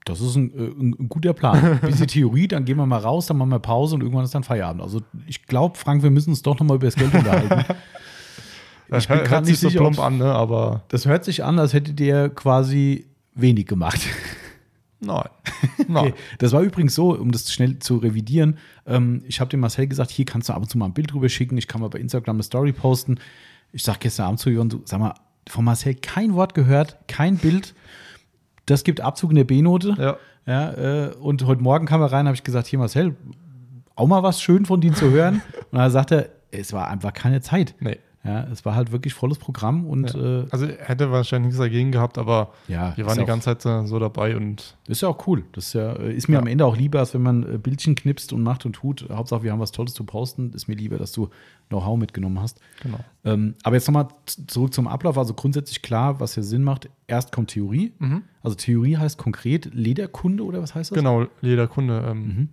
[0.05, 1.79] Das ist ein, äh, ein, ein guter Plan.
[1.83, 4.45] Bisschen Theorie, dann gehen wir mal raus, dann machen wir Pause und irgendwann ist dann
[4.45, 4.83] Feierabend.
[4.83, 7.65] Also ich glaube, Frank, wir müssen uns doch nochmal über das Geld unterhalten.
[8.89, 10.33] Das Ich bin hört, hört nicht sich so sicher, plump an, ne?
[10.33, 14.01] aber Das hört sich an, als hättet ihr quasi wenig gemacht.
[15.01, 15.29] Nein.
[15.89, 16.13] nein.
[16.13, 16.15] Okay.
[16.39, 18.59] Das war übrigens so, um das schnell zu revidieren.
[18.87, 21.13] Ähm, ich habe dem Marcel gesagt, hier kannst du ab und zu mal ein Bild
[21.13, 21.57] drüber schicken.
[21.59, 23.19] Ich kann mal bei Instagram eine Story posten.
[23.73, 25.15] Ich sag gestern Abend zu Jörn, sag mal,
[25.49, 27.75] von Marcel kein Wort gehört, kein Bild.
[28.67, 29.97] Das gibt Abzug in der B-Note.
[29.99, 30.17] Ja.
[30.47, 33.15] Ja, äh, und heute Morgen kam er rein, habe ich gesagt, hier Marcel,
[33.95, 35.43] auch mal was schön von dir zu hören.
[35.71, 37.75] Und dann sagt er, es war einfach keine Zeit.
[37.81, 37.99] Nee.
[38.23, 40.41] Ja, es war halt wirklich volles Programm und Ja.
[40.43, 43.89] äh, Also hätte wahrscheinlich nichts dagegen gehabt, aber ja, wir waren die auch- ganze Zeit
[43.89, 45.45] so dabei und ist ja auch cool.
[45.53, 46.41] Das ist, ja, äh, ist mir Ja.
[46.41, 49.09] am Ende auch lieber, als wenn man äh, Bildchen knipst und macht und tut.
[49.11, 50.53] Hauptsache, wir haben was Tolles zu posten.
[50.53, 51.31] Ist mir lieber, dass du
[51.71, 52.61] Know-how mitgenommen hast.
[52.83, 52.99] genau.
[53.25, 54.09] Ähm, aber jetzt nochmal
[54.49, 55.17] zurück zum Ablauf.
[55.17, 56.91] Also grundsätzlich klar, was hier Sinn macht.
[57.07, 57.95] Erst kommt Theorie.
[58.01, 58.23] Mhm.
[58.43, 60.99] Also Theorie heißt konkret Lederkunde oder was heißt das?
[60.99, 62.05] Genau, Lederkunde.
[62.07, 62.49] Ähm, Mhm.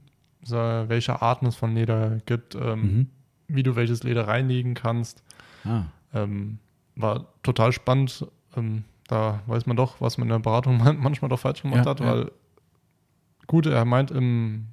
[0.87, 3.07] welche Arten es von Leder gibt, ähm, Mhm.
[3.47, 5.23] Wie du welches Leder reinlegen kannst.
[5.65, 5.83] Ah,
[6.13, 6.59] Ähm,
[6.95, 8.25] war total spannend.
[8.55, 11.85] Ähm, da weiß man doch, was man in der Beratung man- manchmal doch falsch gemacht
[11.85, 12.05] Ja, hat, ja.
[12.11, 12.31] weil
[13.47, 14.67] gut, er meint, im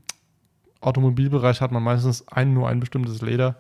[0.81, 3.57] Automobilbereich hat man meistens ein, nur ein bestimmtes Leder,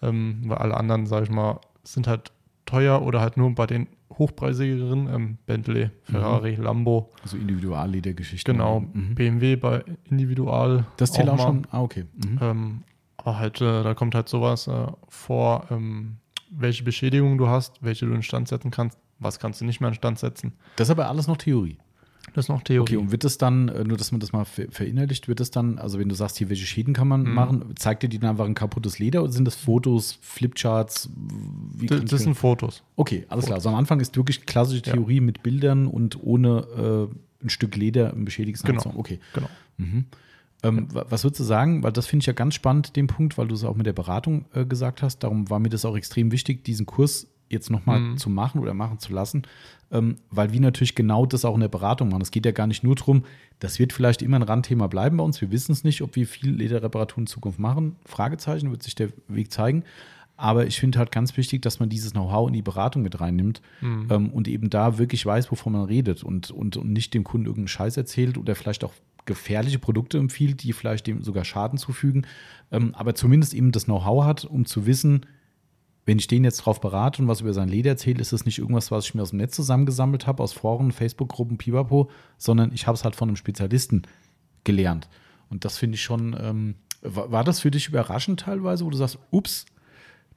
[0.00, 2.32] ähm, weil alle anderen, sage ich mal, sind halt
[2.66, 8.52] teuer oder halt nur bei den hochpreisigeren, ähm, Bentley, Ferrari, Lambo, Also Individualledergeschichten.
[8.54, 9.14] genau, Mhm.
[9.14, 10.84] BMW bei Individual.
[10.98, 11.42] Das zählt auch, mal.
[11.44, 11.66] schon.
[11.70, 12.04] Ah, okay.
[12.14, 12.38] Mhm.
[12.40, 12.82] Ähm,
[13.24, 16.16] aber halt, äh, da kommt halt sowas äh, vor, ähm,
[16.50, 20.18] welche Beschädigung du hast, welche du instand setzen kannst, was kannst du nicht mehr instand
[20.18, 20.52] setzen.
[20.76, 21.78] Das ist aber alles noch Theorie.
[22.34, 22.96] Das ist noch Okay, Theorie.
[22.96, 25.78] und wird das dann, äh, nur dass man das mal ver- verinnerlicht, wird das dann,
[25.78, 27.34] also wenn du sagst, hier, welche Schäden kann man Mhm.
[27.34, 31.10] machen, zeigt dir die dann einfach ein kaputtes Leder oder sind das Fotos, Flipcharts?
[31.82, 32.82] Das, das sind Fotos.
[32.96, 33.56] okay, alles klar.
[33.56, 34.92] Also am Anfang ist wirklich klassische Ja.
[34.92, 38.82] Theorie mit Bildern und ohne äh, ein Stück Leder im beschädigten Genau.
[38.82, 38.98] Anzug.
[38.98, 39.18] Okay.
[39.34, 39.48] Genau.
[39.78, 40.04] Mhm.
[40.62, 41.82] Ähm, wa- Was würdest du sagen?
[41.82, 43.92] Weil das finde ich ja ganz spannend, den Punkt, weil du es auch mit der
[43.92, 45.18] Beratung äh, gesagt hast.
[45.24, 48.16] Darum war mir das auch extrem wichtig, diesen Kurs jetzt nochmal Mhm.
[48.16, 49.42] zu machen oder machen zu lassen,
[49.90, 52.22] ähm, weil wir natürlich genau das auch in der Beratung machen.
[52.22, 53.24] Es geht ja gar nicht nur darum,
[53.58, 55.40] das wird vielleicht immer ein Randthema bleiben bei uns.
[55.42, 57.96] Wir wissen es nicht, ob wir viel Lederreparaturen in Zukunft machen.
[58.06, 59.84] Fragezeichen, wird sich der Weg zeigen.
[60.38, 63.60] Aber ich finde halt ganz wichtig, dass man dieses Know-how in die Beratung mit reinnimmt
[63.82, 64.06] Mhm.
[64.10, 67.46] ähm, und eben da wirklich weiß, wovon man redet und, und, und nicht dem Kunden
[67.46, 72.26] irgendeinen Scheiß erzählt oder vielleicht auch gefährliche Produkte empfiehlt, die vielleicht dem sogar Schaden zufügen,
[72.70, 75.26] ähm, aber zumindest eben das Know-how hat, um zu wissen,
[76.04, 78.58] wenn ich den jetzt drauf berate und was über sein Leder erzähle, ist das nicht
[78.58, 82.86] irgendwas, was ich mir aus dem Netz zusammengesammelt habe, aus Foren, Facebook-Gruppen, Pipapo, sondern ich
[82.86, 84.02] habe es halt von einem Spezialisten
[84.64, 85.08] gelernt.
[85.48, 88.96] Und das finde ich schon, ähm, war, war das für dich überraschend teilweise, wo du
[88.96, 89.66] sagst, ups,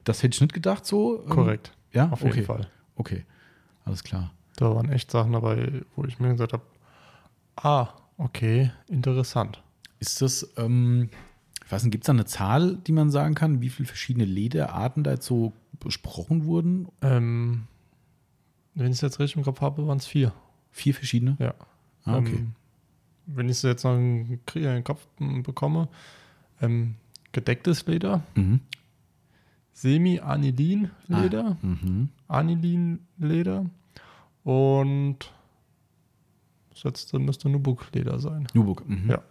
[0.03, 1.23] das hätte ich nicht gedacht so?
[1.23, 1.71] Ähm, Korrekt.
[1.93, 2.35] Ja, Auf okay.
[2.35, 2.67] jeden Fall.
[2.95, 3.25] Okay,
[3.85, 4.31] alles klar.
[4.57, 6.63] Da waren echt Sachen dabei, wo ich mir gesagt habe,
[7.55, 9.61] ah, okay, interessant.
[9.99, 11.09] Ist das, ähm,
[11.65, 14.25] ich weiß nicht, gibt es da eine Zahl, die man sagen kann, wie viele verschiedene
[14.25, 16.87] Lederarten da jetzt so besprochen wurden?
[17.01, 17.63] Ähm,
[18.75, 20.33] wenn ich es jetzt richtig im Kopf habe, waren es vier.
[20.71, 21.37] Vier verschiedene?
[21.39, 21.53] Ja.
[22.03, 22.35] Ah, okay.
[22.35, 22.51] Ähm,
[23.27, 25.07] wenn ich es jetzt noch in den Kopf
[25.43, 25.87] bekomme,
[26.61, 26.95] ähm,
[27.31, 28.59] gedecktes Leder, Mhm.
[29.73, 32.09] Semi-Anilin-Leder, Mhm.
[32.27, 33.65] Anilin-Leder
[34.43, 35.17] und
[36.75, 38.47] das letzte müsste Nubuk-Leder sein.
[38.53, 38.87] Nubuk.
[38.87, 39.09] Mhm.
[39.09, 39.21] Ja.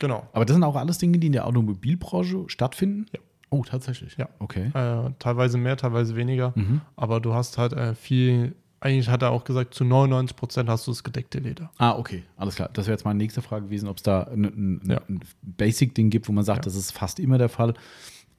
[0.00, 0.26] Genau.
[0.32, 3.06] Aber das sind auch alles Dinge, die in der Automobilbranche stattfinden?
[3.14, 3.20] Ja.
[3.50, 4.16] Oh, tatsächlich.
[4.18, 4.28] Ja.
[4.40, 4.70] Okay.
[4.74, 6.80] Äh, teilweise mehr, teilweise weniger, Mhm.
[6.96, 10.86] aber du hast halt äh, viel, eigentlich hat er auch gesagt, zu 99 Prozent hast
[10.86, 11.70] du das gedeckte Leder.
[11.78, 12.68] Ah, okay, alles klar.
[12.74, 15.00] Das wäre jetzt meine nächste Frage gewesen, ob es da ein, Ja.
[15.42, 16.62] Basic-Ding gibt, wo man sagt, Ja.
[16.64, 17.74] das ist fast immer der Fall.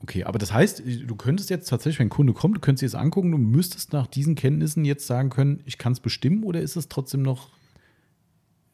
[0.01, 2.85] Okay, aber das heißt, du könntest jetzt tatsächlich, wenn ein Kunde kommt, du könntest dir
[2.85, 6.61] das angucken, du müsstest nach diesen Kenntnissen jetzt sagen können, ich kann es bestimmen oder
[6.61, 7.49] ist es trotzdem noch.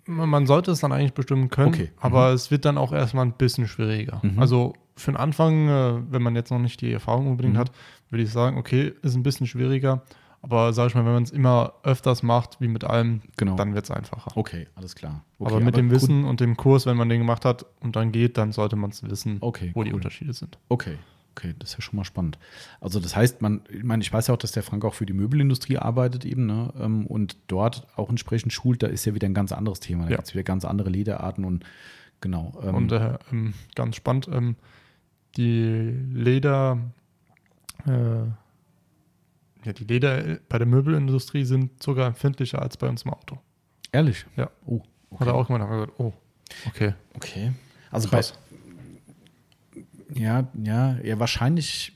[0.08, 1.92] Man sollte es dann eigentlich bestimmen können, Okay.
[2.00, 4.20] aber es wird dann auch erstmal ein bisschen schwieriger.
[4.24, 4.38] Mhm.
[4.40, 7.60] Also für den Anfang, äh, wenn man jetzt noch nicht die Erfahrung unbedingt Mhm.
[7.60, 7.72] hat,
[8.10, 10.04] würde ich sagen, okay, ist ein bisschen schwieriger.
[10.44, 13.56] Aber sag ich mal, wenn man es immer öfters macht, wie mit allem, Genau.
[13.56, 14.30] dann wird es einfacher.
[14.36, 15.24] Okay, alles klar.
[15.40, 15.96] Okay, aber mit dem gut.
[15.96, 18.92] Wissen und dem Kurs, wenn man den gemacht hat und dann geht, dann sollte man
[18.92, 19.96] es wissen, Okay, wo die cool.
[19.96, 20.60] Unterschiede sind.
[20.70, 20.98] Okay,
[21.38, 22.38] okay, das ist ja schon mal spannend.
[22.80, 25.06] Also das heißt, man, ich meine, ich weiß ja auch, dass der Frank auch für
[25.06, 26.74] die Möbelindustrie arbeitet eben, ne?
[26.80, 30.06] ähm, Und dort auch entsprechend schult, da ist ja wieder ein ganz anderes Thema.
[30.06, 30.16] Da Ja.
[30.18, 31.66] gibt es wieder ganz andere Lederarten und
[32.22, 32.58] genau.
[32.64, 34.56] ähm, Und äh, ähm, ganz spannend, ähm,
[35.36, 36.80] die Leder,
[37.86, 37.92] äh,
[39.66, 43.40] ja, die Leder bei der Möbelindustrie sind sogar empfindlicher als bei uns im Auto.
[43.92, 44.26] ehrlich?
[44.38, 44.50] Ja.
[44.66, 44.82] Oh,
[45.20, 46.14] Hat er auch wir gesagt, oh,
[46.68, 46.94] okay.
[47.16, 47.52] Okay.
[47.92, 48.32] Also Krass.
[48.32, 48.38] bei,
[50.16, 51.94] ja, ja, ja, wahrscheinlich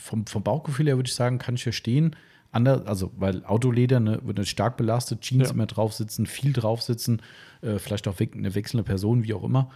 [0.00, 2.16] vom, vom Bauchgefühl her würde ich sagen, kann ich verstehen.
[2.52, 5.54] Ander, also, weil Autoleder ne, wird natürlich stark belastet, Jeans Ja.
[5.54, 7.20] immer drauf sitzen, viel drauf sitzen,
[7.60, 9.70] äh, vielleicht auch eine wechselnde Person, wie auch immer.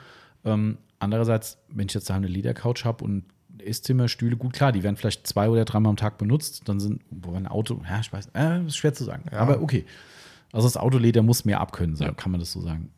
[0.44, 3.24] Ähm, andererseits, wenn ich jetzt da eine Ledercouch habe und
[3.58, 7.34] Esszimmerstühle, gut, klar, die werden vielleicht zwei oder dreimal am Tag benutzt, dann sind, wo
[7.34, 9.24] ein Auto, ja, ich weiß, äh, ist schwer zu sagen.
[9.30, 9.38] Ja.
[9.40, 9.84] Aber okay.
[10.52, 12.14] Also das Autoleder muss mehr abkönnen, sagen, Ja.
[12.14, 12.90] kann man das so sagen.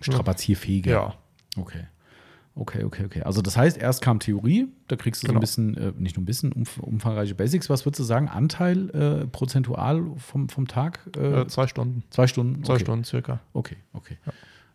[0.00, 0.90] Strapazierfähiger.
[0.90, 1.14] Ja,
[1.56, 1.84] Okay.
[2.56, 3.22] Okay, okay, okay.
[3.22, 5.36] Also das heißt, erst kam Theorie, da kriegst du Genau.
[5.36, 7.68] so ein bisschen, äh, nicht nur ein bisschen, umf umfangreiche Basics.
[7.68, 8.28] Was würdest du sagen?
[8.28, 11.00] Anteil äh, prozentual vom, vom Tag?
[11.16, 12.04] Äh, äh, zwei Stunden.
[12.10, 12.62] zwei Stunden?
[12.62, 12.84] Zwei okay.
[12.84, 13.40] Stunden circa.
[13.54, 14.18] Okay, okay.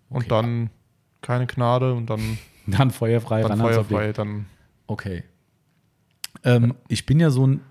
[0.09, 0.27] Und Okay.
[0.29, 0.69] dann
[1.21, 2.37] keine Gnade und dann,
[2.67, 4.45] Dann feuerfrei, dann ran feuerfrei, dann
[4.85, 5.23] Okay.
[6.43, 7.61] Ähm, ich bin ja so ein,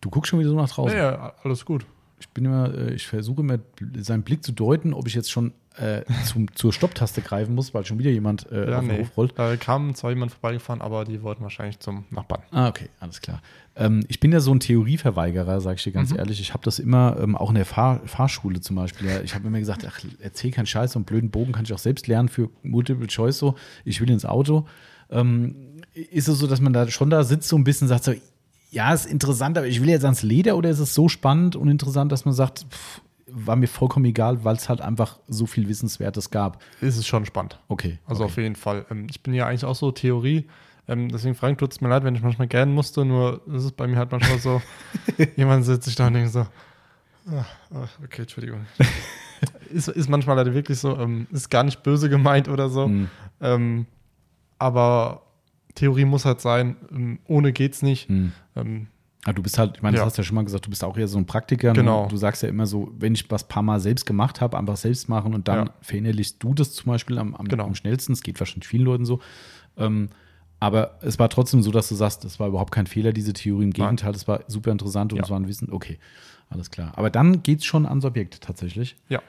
[0.00, 0.96] du guckst schon wieder so nach draußen.
[0.96, 1.86] ja, ja, alles gut.
[2.20, 3.58] Ich bin immer, äh, ich versuche immer
[3.98, 7.84] seinen Blick zu deuten, ob ich jetzt schon äh, zum, zur Stopptaste greifen muss, weil
[7.84, 9.00] schon wieder jemand äh, Ja, auf den nee.
[9.00, 9.32] Hof rollt.
[9.38, 12.42] Da kam zwar jemand vorbeigefahren, aber die wollten wahrscheinlich zum Nachbarn.
[12.50, 13.40] Ah, okay, alles klar.
[13.76, 16.18] Ähm, ich bin ja so ein Theorieverweigerer, sage ich dir ganz Mhm.
[16.18, 16.40] ehrlich.
[16.40, 19.06] Ich habe das immer, ähm, auch in der Fahr Fahrschule zum Beispiel.
[19.08, 21.72] Ja, ich habe immer gesagt, ach, erzähl keinen Scheiß, so einen blöden Bogen kann ich
[21.72, 23.54] auch selbst lernen für Multiple Choice so.
[23.84, 24.66] Ich will ins Auto.
[25.10, 25.54] Ähm,
[25.94, 28.12] ist es so, dass man da schon da sitzt so ein bisschen und sagt so,
[28.70, 31.68] ja, ist interessant, aber ich will jetzt ans Leder oder ist es so spannend und
[31.68, 33.00] interessant, dass man sagt, pff,
[33.30, 36.62] war mir vollkommen egal, weil es halt einfach so viel Wissenswertes gab.
[36.80, 37.58] Ist es schon spannend.
[37.68, 37.98] Okay.
[38.06, 38.32] Also okay.
[38.32, 38.86] auf jeden Fall.
[38.90, 40.48] Ähm, Ich bin ja eigentlich auch so Theorie.
[40.86, 43.72] Ähm, deswegen, Frank, tut es mir leid, wenn ich manchmal gähnen musste, nur ist es
[43.72, 44.62] bei mir halt manchmal so,
[45.36, 46.40] jemand sitzt sich da und denkt so,
[47.30, 48.66] ah, ah, okay, Entschuldigung.
[49.70, 52.86] ist, ist manchmal leider wirklich so, ähm, ist gar nicht böse gemeint oder so.
[52.86, 53.08] Hm.
[53.40, 53.86] Ähm,
[54.58, 55.22] aber
[55.74, 58.08] Theorie muss halt sein, ohne geht's nicht.
[58.08, 58.32] Hm.
[58.56, 58.86] Ähm,
[59.28, 60.02] Ah, du bist halt, ich meine, Ja.
[60.04, 61.72] das hast du ja schon mal gesagt, du bist auch eher so ein Praktiker.
[61.74, 62.04] Genau.
[62.04, 62.08] Ne?
[62.08, 65.08] Du sagst ja immer so, wenn ich was paar Mal selbst gemacht habe, einfach selbst
[65.08, 65.74] machen und dann Ja.
[65.82, 67.64] verinnerlichst du das zum Beispiel am, am, Genau.
[67.64, 68.12] am schnellsten.
[68.12, 69.20] Das geht wahrscheinlich vielen Leuten so.
[69.76, 70.08] Ähm,
[70.60, 73.64] aber es war trotzdem so, dass du sagst, das war überhaupt kein Fehler, diese Theorie.
[73.64, 75.24] Im Gegenteil, das war super interessant und Ja.
[75.24, 75.70] es war ein Wissen.
[75.70, 75.98] Okay,
[76.50, 76.92] alles klar.
[76.96, 78.96] Aber dann geht es schon ans Objekt tatsächlich.
[79.08, 79.20] ja.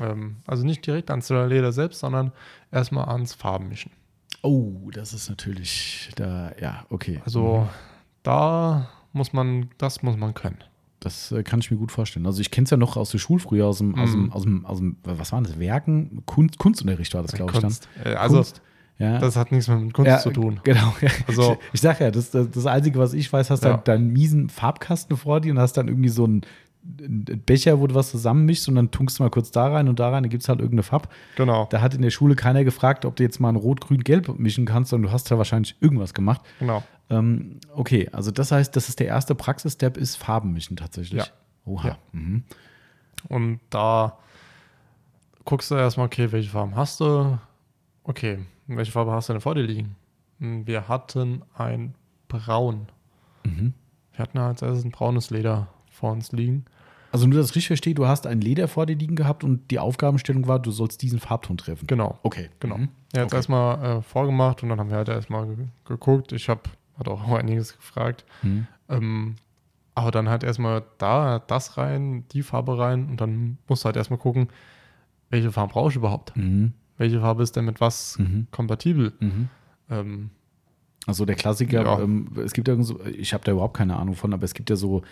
[0.00, 2.32] Ähm, also nicht direkt ans Leder selbst, sondern
[2.72, 3.90] erstmal ans Farbenmischen.
[4.42, 7.20] Oh, das ist natürlich da, ja, okay.
[7.26, 7.68] Also
[8.22, 10.58] da muss man, das muss man können.
[11.00, 12.26] Das äh, kann ich mir gut vorstellen.
[12.26, 14.32] Also ich kenne es ja noch aus der Schule früher, aus dem, aus, dem, Mhm.
[14.32, 16.22] aus, dem, aus dem, was waren das, Werken?
[16.26, 17.70] Kunst, Kunstunterricht war das, glaube ich, dann.
[17.70, 17.88] Kunst.
[18.04, 18.62] Äh, Also Kunst.
[18.98, 19.18] Ja.
[19.18, 20.60] das hat nichts mit Kunst ja, zu tun.
[20.62, 20.92] Genau.
[21.00, 21.08] Ja.
[21.26, 23.70] Also- ich, ich sag ja, das, das, das Einzige, was ich weiß, hast Ja.
[23.76, 26.42] dann deinen miesen Farbkasten vor dir und hast dann irgendwie so einen,
[26.98, 29.98] einen Becher, wo du was zusammenmischst und dann tunkst du mal kurz da rein und
[30.00, 31.08] da rein, dann gibt es halt irgendeine Farb.
[31.36, 31.66] Genau.
[31.70, 34.38] Da hat in der Schule keiner gefragt, ob du jetzt mal ein Rot, Grün, Gelb
[34.38, 36.42] mischen kannst, sondern du hast da wahrscheinlich irgendwas gemacht.
[36.58, 36.82] genau.
[37.10, 41.24] Ähm, okay, also das heißt, das ist der erste Praxisstep, ist Farben mischen tatsächlich.
[41.24, 41.26] Ja.
[41.66, 41.88] Oha.
[41.88, 41.98] Ja.
[42.12, 42.44] Mhm.
[43.28, 44.16] Und da
[45.44, 47.38] guckst du erstmal, okay, welche Farben hast du?
[48.04, 49.96] Okay, welche Farbe hast du denn vor dir liegen?
[50.38, 51.94] Hm, Wir hatten ein
[52.28, 52.86] Braun.
[53.44, 53.74] Mhm.
[54.12, 56.64] Wir hatten als erstes ein braunes Leder vor uns liegen.
[57.12, 59.68] Also nur, dass ich richtig verstehe, du hast ein Leder vor dir liegen gehabt und
[59.72, 61.88] die Aufgabenstellung war, du sollst diesen Farbton treffen.
[61.88, 62.18] Genau.
[62.22, 62.50] Okay.
[62.60, 62.78] Genau.
[62.78, 62.88] Mhm.
[63.12, 63.36] Er hat Okay.
[63.36, 66.30] erstmal äh, vorgemacht und dann haben wir halt erstmal ge geguckt.
[66.32, 66.60] Ich habe
[67.00, 68.24] hat auch einiges gefragt.
[68.42, 68.66] Mhm.
[68.88, 69.34] Ähm,
[69.94, 73.96] aber dann halt erstmal da das rein, die Farbe rein und dann musst du halt
[73.96, 74.48] erstmal gucken,
[75.30, 76.36] welche Farbe brauche ich überhaupt?
[76.36, 76.72] Mhm.
[76.96, 78.46] Welche Farbe ist denn mit was Mhm.
[78.50, 79.12] kompatibel?
[79.20, 79.48] Mhm.
[79.90, 80.30] Ähm,
[81.06, 81.98] Also der Klassiker, Ja.
[82.00, 84.68] ähm, es gibt ja so, ich habe da überhaupt keine Ahnung von, aber es gibt
[84.70, 85.02] ja so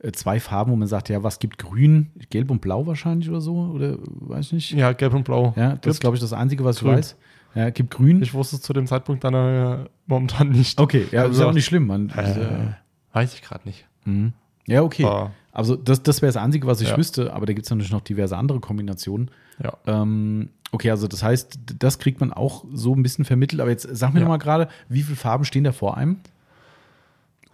[0.00, 3.40] äh, zwei Farben, wo man sagt, ja, was gibt grün, gelb und blau wahrscheinlich oder
[3.40, 4.72] so, oder weiß ich nicht.
[4.72, 5.54] ja, gelb und blau.
[5.56, 6.92] Ja, das ist, glaube ich, das Einzige, was Grün.
[6.92, 7.16] ich weiß.
[7.54, 8.22] Ja, gibt grün.
[8.22, 10.78] Ich wusste es zu dem Zeitpunkt dann äh, momentan nicht.
[10.80, 11.86] okay, ja, ist Also- ja auch nicht schlimm.
[11.86, 12.74] Man, Äh,
[13.12, 13.86] weiß ich gerade nicht.
[14.04, 14.32] mhm.
[14.66, 15.04] Ja, okay.
[15.04, 16.96] Aber, Also das, das wäre das Einzige, was ich Ja.
[16.98, 19.30] wüsste, aber da gibt es natürlich noch diverse andere Kombinationen.
[19.62, 19.72] ja.
[19.86, 23.60] Ähm, okay, also das heißt, das kriegt man auch so ein bisschen vermittelt.
[23.62, 24.24] Aber jetzt sag mir Ja.
[24.26, 26.18] noch mal gerade, wie viele Farben stehen da vor einem?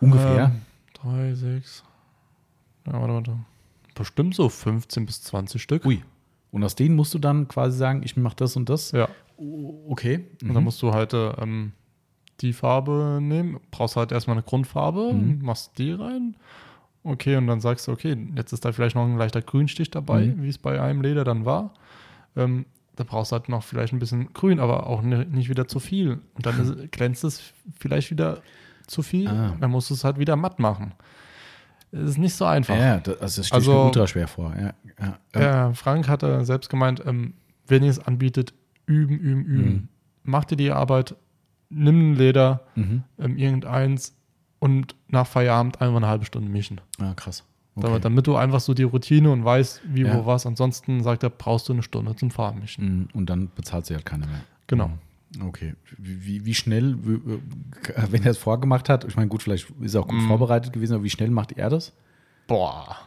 [0.01, 0.47] Ungefähr.
[0.47, 0.63] Ähm,
[0.95, 1.85] drei, sechs.
[2.87, 3.37] Ja, warte, warte.
[3.95, 5.85] Bestimmt so 15 bis 20 Stück.
[5.85, 6.03] Ui.
[6.51, 8.93] Und aus denen musst du dann quasi sagen, ich mache das und das.
[8.93, 9.09] Ja.
[9.43, 10.25] O- Okay.
[10.43, 10.55] Und Mhm.
[10.55, 11.73] dann musst du halt äh, ähm,
[12.41, 13.59] die Farbe nehmen.
[13.71, 15.41] Brauchst halt erstmal eine Grundfarbe, Mhm.
[15.45, 16.37] machst die rein.
[17.05, 20.27] Okay, und dann sagst du, okay, jetzt ist da vielleicht noch ein leichter Grünstich dabei,
[20.27, 20.43] Mhm.
[20.43, 21.75] wie es bei einem Leder dann war.
[22.37, 22.65] Ähm,
[22.97, 26.21] da brauchst du halt noch vielleicht ein bisschen Grün, aber auch nicht wieder zu viel.
[26.35, 26.55] Und dann
[26.87, 28.39] ist, glänzt es vielleicht wieder
[28.87, 29.29] zu viel.
[29.29, 29.57] Ah.
[29.61, 30.93] Dann musst du es halt wieder matt machen.
[31.91, 32.77] Es ist nicht so einfach.
[32.77, 34.55] ja, das, also das steht Also- mir ultra schwer vor.
[34.59, 35.19] Ja, ja.
[35.35, 37.35] Der Frank hatte selbst gemeint, ähm,
[37.67, 38.55] wenn ihr es anbietet,
[38.87, 39.71] üben, üben, üben.
[39.73, 39.89] Mhm.
[40.25, 41.17] Mach dir die Arbeit,
[41.71, 43.03] nimm ein Leder, Mhm.
[43.19, 44.15] ähm, irgendeins
[44.59, 46.81] und nach Feierabend einfach eine halbe Stunde mischen.
[46.99, 47.45] Ah, krass.
[47.75, 50.15] Damit, damit du einfach so die Routine und weißt, wie, Ja.
[50.19, 50.45] wo, was.
[50.45, 52.99] Ansonsten sagt er, brauchst du eine Stunde zum Farbenmischen.
[52.99, 53.09] Mhm.
[53.15, 54.41] Und dann bezahlt sie halt keiner mehr.
[54.67, 54.89] Genau.
[54.89, 55.43] Mhm.
[55.47, 55.75] Okay.
[55.97, 56.99] Wie, wie, schnell,
[58.11, 60.29] wenn er es vorgemacht hat, ich meine, gut, vielleicht ist er auch gut Mhm.
[60.29, 61.93] vorbereitet gewesen, aber wie schnell macht er das?
[62.47, 62.99] Boah,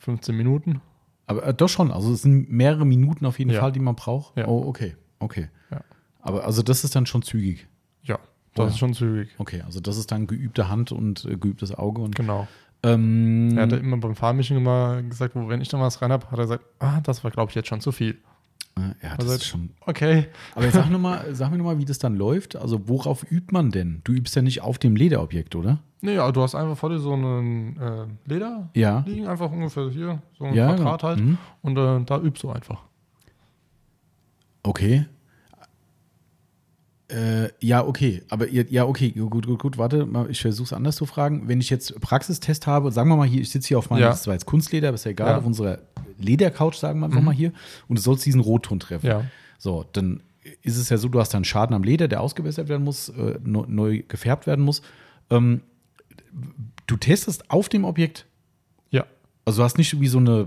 [0.00, 0.82] 15 Minuten.
[1.26, 3.60] Aber äh, doch schon, also es sind mehrere Minuten auf jeden Ja.
[3.60, 4.36] Fall, die man braucht.
[4.36, 4.46] Ja.
[4.48, 5.48] Oh, okay, okay.
[5.70, 5.80] Ja.
[6.22, 7.66] Aber also das ist dann schon zügig.
[8.02, 8.18] Ja,
[8.54, 9.30] das Oh ist schon zügig.
[9.38, 12.46] Okay, also das ist dann geübte Hand und äh, geübtes Auge und Genau.
[12.82, 16.26] ähm, Er hatte immer beim Farbenmischen immer gesagt, wo, wenn ich dann was rein habe,
[16.30, 18.18] hat er gesagt, ah, das war, glaube ich, jetzt schon zu viel.
[18.76, 19.70] ja, das Also- ist schon.
[19.86, 20.26] Okay.
[20.54, 22.56] Aber jetzt sag, noch mal, sag mir nochmal, wie das dann läuft.
[22.56, 24.00] Also worauf übt man denn?
[24.04, 25.80] Du übst ja nicht auf dem Lederobjekt, oder?
[26.02, 29.04] Nee, ja, du hast einfach vor dir so einen äh, Leder Ja.
[29.06, 31.20] liegen, einfach ungefähr hier, so ein Ja, Quadrat halt.
[31.20, 31.36] mhm.
[31.60, 32.82] Und äh, da übst du einfach.
[34.62, 35.06] Okay.
[37.08, 38.22] Äh, ja, okay.
[38.28, 39.78] Aber ja, okay, gut, gut, gut.
[39.78, 41.48] Warte, mal, ich versuche es anders zu fragen.
[41.48, 44.10] Wenn ich jetzt Praxistest habe, sagen wir mal hier, ich sitze hier auf meinem, Ja.
[44.10, 45.38] das war jetzt Kunstleder, aber ist ja egal, Ja.
[45.38, 45.80] auf unserer
[46.18, 47.24] Ledercouch, sagen wir einfach Mhm.
[47.26, 47.52] mal hier,
[47.88, 49.06] und du sollst diesen Rotton treffen.
[49.06, 49.24] Ja.
[49.58, 50.22] So, dann
[50.62, 53.38] ist es ja so, du hast dann Schaden am Leder, der ausgebessert werden muss, äh,
[53.42, 54.80] neu, neu gefärbt werden muss.
[55.30, 55.62] Ähm,
[56.86, 58.24] du testest auf dem Objekt.
[58.90, 59.04] Ja.
[59.44, 60.46] Also du hast nicht wie so eine,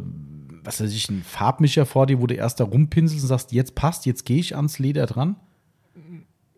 [0.63, 3.75] was weiß ich, einen Farbmischer vor dir, wo du erst da rumpinselst und sagst, jetzt
[3.75, 5.35] passt, jetzt gehe ich ans Leder dran.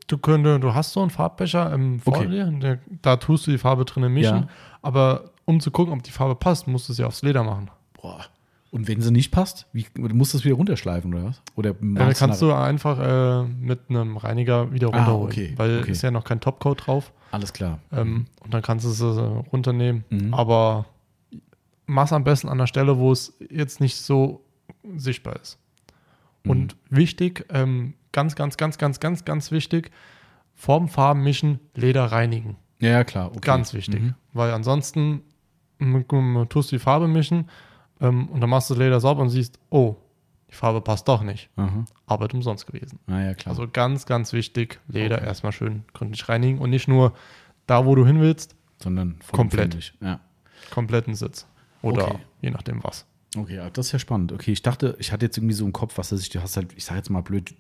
[0.08, 2.28] Du, könntest, du hast so einen Farbbecher im vor Okay.
[2.30, 4.44] dir, der, da tust du die Farbe drinnen mischen.
[4.44, 4.48] Ja.
[4.84, 7.72] Aber um zu gucken, ob die Farbe passt, musst du sie aufs Leder machen.
[8.00, 8.24] Boah.
[8.70, 11.42] Und wenn sie nicht passt, wie, musst du es wieder runterschleifen oder was?
[11.56, 15.32] Oder Ja, kannst du einfach äh, mit einem Reiniger wieder Ah, runterholen.
[15.32, 15.92] okay, Weil okay.
[15.92, 17.12] ist ja noch kein Topcoat drauf.
[17.32, 17.80] Alles klar.
[17.92, 20.04] Ähm, und dann kannst du es äh, runternehmen.
[20.10, 20.34] Mhm.
[20.34, 20.86] Aber
[21.86, 24.46] mach's am besten an der Stelle, wo es jetzt nicht so
[24.96, 25.60] sichtbar ist.
[26.44, 26.52] Mhm.
[26.52, 29.92] Und wichtig, ähm, ganz, ganz, ganz, ganz, ganz, ganz wichtig,
[30.54, 32.56] Form, Farben mischen, Leder reinigen.
[32.80, 33.28] Ja, klar.
[33.30, 33.40] Okay.
[33.42, 34.02] Ganz wichtig.
[34.02, 34.16] Mhm.
[34.34, 35.22] Weil ansonsten
[36.50, 37.50] tust du die Farbe mischen
[38.00, 39.96] ähm, und dann machst du das Leder sauber und siehst, oh,
[40.50, 41.50] die Farbe passt doch nicht.
[41.58, 41.84] Aha.
[42.06, 43.00] Arbeit umsonst gewesen.
[43.08, 43.52] Na ja, klar.
[43.52, 45.26] Also ganz, ganz wichtig, Leder Okay.
[45.26, 47.14] erstmal schön gründlich reinigen und nicht nur
[47.68, 49.94] da, wo du hin willst, Sondern komplett.
[50.02, 50.20] Ja.
[50.72, 51.48] kompletten Sitz.
[51.82, 52.20] Oder Okay.
[52.42, 53.06] je nachdem was.
[53.38, 54.32] Okay, das ist ja spannend.
[54.32, 56.56] Okay, ich dachte, ich hatte jetzt irgendwie so im Kopf, was weiß ich, du hast
[56.56, 57.54] halt, ich sage jetzt mal blöd,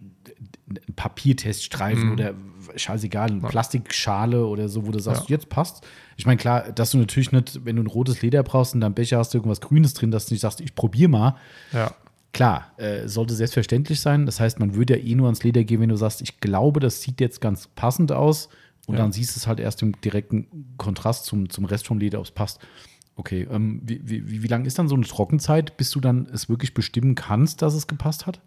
[0.69, 2.11] einen Papierteststreifen Mhm.
[2.13, 2.33] oder
[2.75, 3.47] scheißegal, eine Ja.
[3.49, 5.35] Plastikschale oder so, wo du sagst, Ja.
[5.35, 5.85] jetzt passt.
[6.17, 8.93] Ich meine, klar, dass du natürlich nicht, wenn du ein rotes Leder brauchst und deinem
[8.93, 11.35] Becher hast du irgendwas Grünes drin, dass du nicht sagst, ich probiere mal.
[11.71, 11.93] Ja,
[12.33, 14.25] Klar, äh, sollte selbstverständlich sein.
[14.25, 16.81] Das heißt, man würde ja eh nur ans Leder gehen, wenn du sagst, ich glaube,
[16.81, 18.49] das sieht jetzt ganz passend aus.
[18.87, 19.01] Und Ja.
[19.03, 22.25] dann siehst du es halt erst im direkten Kontrast zum, zum Rest vom Leder, ob
[22.25, 22.59] es passt.
[23.17, 26.49] Okay, ähm, wie, wie, wie, lang ist dann so eine Trockenzeit, bis du dann es
[26.49, 28.41] wirklich bestimmen kannst, dass es gepasst hat?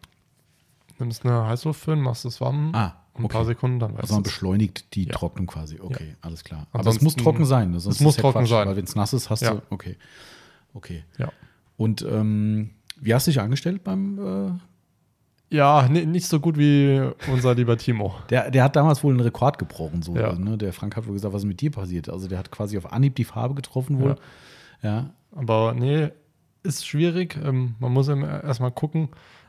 [0.98, 3.32] nimmst eine Heißluftföhn, machst es warm Ah, und ein okay.
[3.32, 5.12] paar Sekunden, dann weißt Also man beschleunigt die Ja.
[5.14, 5.78] Trocknung quasi.
[5.80, 6.66] Okay, alles klar.
[6.72, 7.70] Aber es Ansonsten- muss trocken sein.
[7.70, 7.78] ne?
[7.80, 8.66] Sonst es muss ja trocken Quatsch, sein.
[8.68, 9.54] Weil wenn es nass ist, hast Ja.
[9.54, 9.62] du.
[9.70, 9.96] Okay.
[10.74, 11.04] Okay.
[11.18, 11.30] Ja.
[11.76, 14.18] Und ähm, wie hast du dich angestellt beim.
[14.18, 17.00] Äh, Ja, ni- nicht so gut wie
[17.32, 18.14] unser lieber Timo.
[18.30, 20.02] der, der hat damals wohl einen Rekord gebrochen.
[20.02, 20.32] So, Ja.
[20.34, 20.58] ne?
[20.58, 22.08] Der Frank hat wohl gesagt, was ist mit dir passiert?
[22.10, 24.10] Also der hat quasi auf Anhieb die Farbe getroffen wohl.
[24.10, 24.16] Ja.
[25.32, 26.08] Aber nee,
[26.62, 27.38] ist schwierig.
[27.42, 29.08] Ähm, man muss eben erstmal gucken.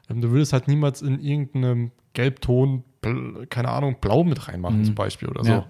[0.10, 2.84] Ähm, du würdest halt niemals in irgendeinem Gelbton,
[3.50, 4.86] keine Ahnung, blau mit reinmachen Mhm.
[4.86, 5.52] zum Beispiel oder so.
[5.52, 5.66] Ja.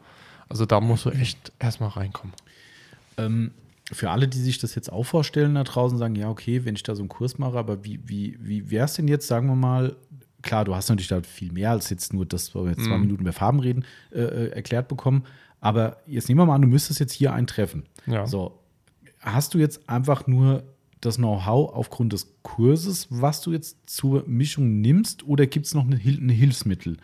[0.48, 2.34] Also da musst du echt erstmal reinkommen.
[3.18, 3.52] Ähm,
[3.92, 6.84] für alle, die sich das jetzt auch vorstellen da draußen, sagen, ja, okay, wenn ich
[6.84, 9.56] da so einen Kurs mache, aber wie, wie, wie wäre es denn jetzt, sagen wir
[9.56, 9.96] mal,
[10.42, 12.96] klar, du hast natürlich da viel mehr als jetzt nur das, wo wir jetzt zwei
[12.96, 13.02] Mhm.
[13.02, 15.24] Minuten über Farben reden, äh, äh, erklärt bekommen.
[15.60, 17.84] Aber jetzt nehmen wir mal an, du müsstest jetzt hier eintreffen.
[18.06, 18.26] Ja.
[18.26, 18.59] So,
[19.22, 20.64] hast du jetzt einfach nur
[21.02, 25.86] das Know-how aufgrund des Kurses, was du jetzt zur Mischung nimmst, oder gibt es noch
[25.86, 26.98] eine, Hil ein Hilfsmittel?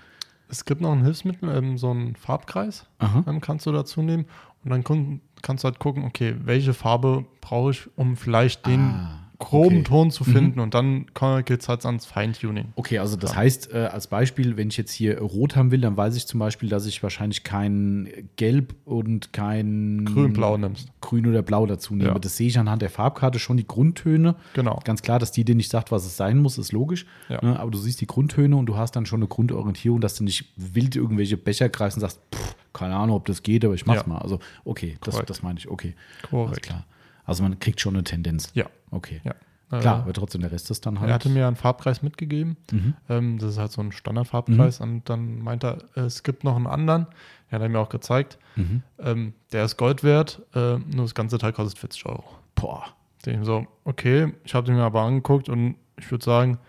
[0.50, 2.86] Es gibt noch ein Hilfsmittel, ähm, so einen Farbkreis
[3.26, 4.26] ähm, kannst du dazu nehmen.
[4.64, 9.25] Und dann kannst du halt gucken, okay, welche Farbe brauche ich, um vielleicht den Ah,
[9.40, 9.84] groben okay.
[9.84, 10.60] Ton zu finden.
[10.60, 11.06] Und dann
[11.46, 12.70] geht es halt ans Feintuning.
[12.76, 15.98] Okay, also das heißt, äh, als Beispiel, wenn ich jetzt hier rot haben will, dann
[15.98, 20.90] weiß ich zum Beispiel, dass ich wahrscheinlich kein Gelb und kein Grün-Blau nimmst.
[21.02, 22.10] Grün oder Blau dazu nehme.
[22.12, 22.20] Ja.
[22.20, 24.36] Das sehe ich anhand der Farbkarte schon, die Grundtöne.
[24.54, 24.80] Genau.
[24.84, 27.06] Ganz klar, dass die dir nicht sagt, was es sein muss, ist logisch.
[27.30, 27.44] Ja.
[27.44, 27.60] Ne?
[27.60, 30.54] Aber du siehst die Grundtöne und du hast dann schon eine Grundorientierung, dass du nicht
[30.56, 34.02] wild irgendwelche Becher greifst und sagst, pff, keine Ahnung, ob das geht, aber ich mach's
[34.02, 34.08] Ja.
[34.08, 34.20] mal.
[34.20, 35.96] Also, okay, das, das meine ich, okay.
[36.24, 36.62] Alles Korrekt.
[36.64, 36.86] klar.
[37.26, 38.52] Also man kriegt schon eine Tendenz.
[38.54, 38.66] Ja.
[38.92, 39.22] Okay.
[39.24, 39.34] Ja.
[39.80, 41.10] Klar, Äh, aber trotzdem der Rest ist dann halt.
[41.10, 42.56] Er hatte mir einen Farbkreis mitgegeben.
[42.72, 42.94] Mhm.
[43.10, 44.80] Ähm, das ist halt so ein Standardfarbkreis.
[44.80, 47.08] Und dann meinte er, es gibt noch einen anderen.
[47.50, 48.38] Ja, hat er mir auch gezeigt.
[48.56, 48.84] Mhm.
[49.00, 50.44] Ähm, der ist Gold wert.
[50.54, 52.24] Äh, nur das ganze Teil kostet 40 Euro.
[52.54, 52.84] Boah.
[53.26, 56.60] Den so, okay, ich habe den mir aber angeguckt und ich würde sagen,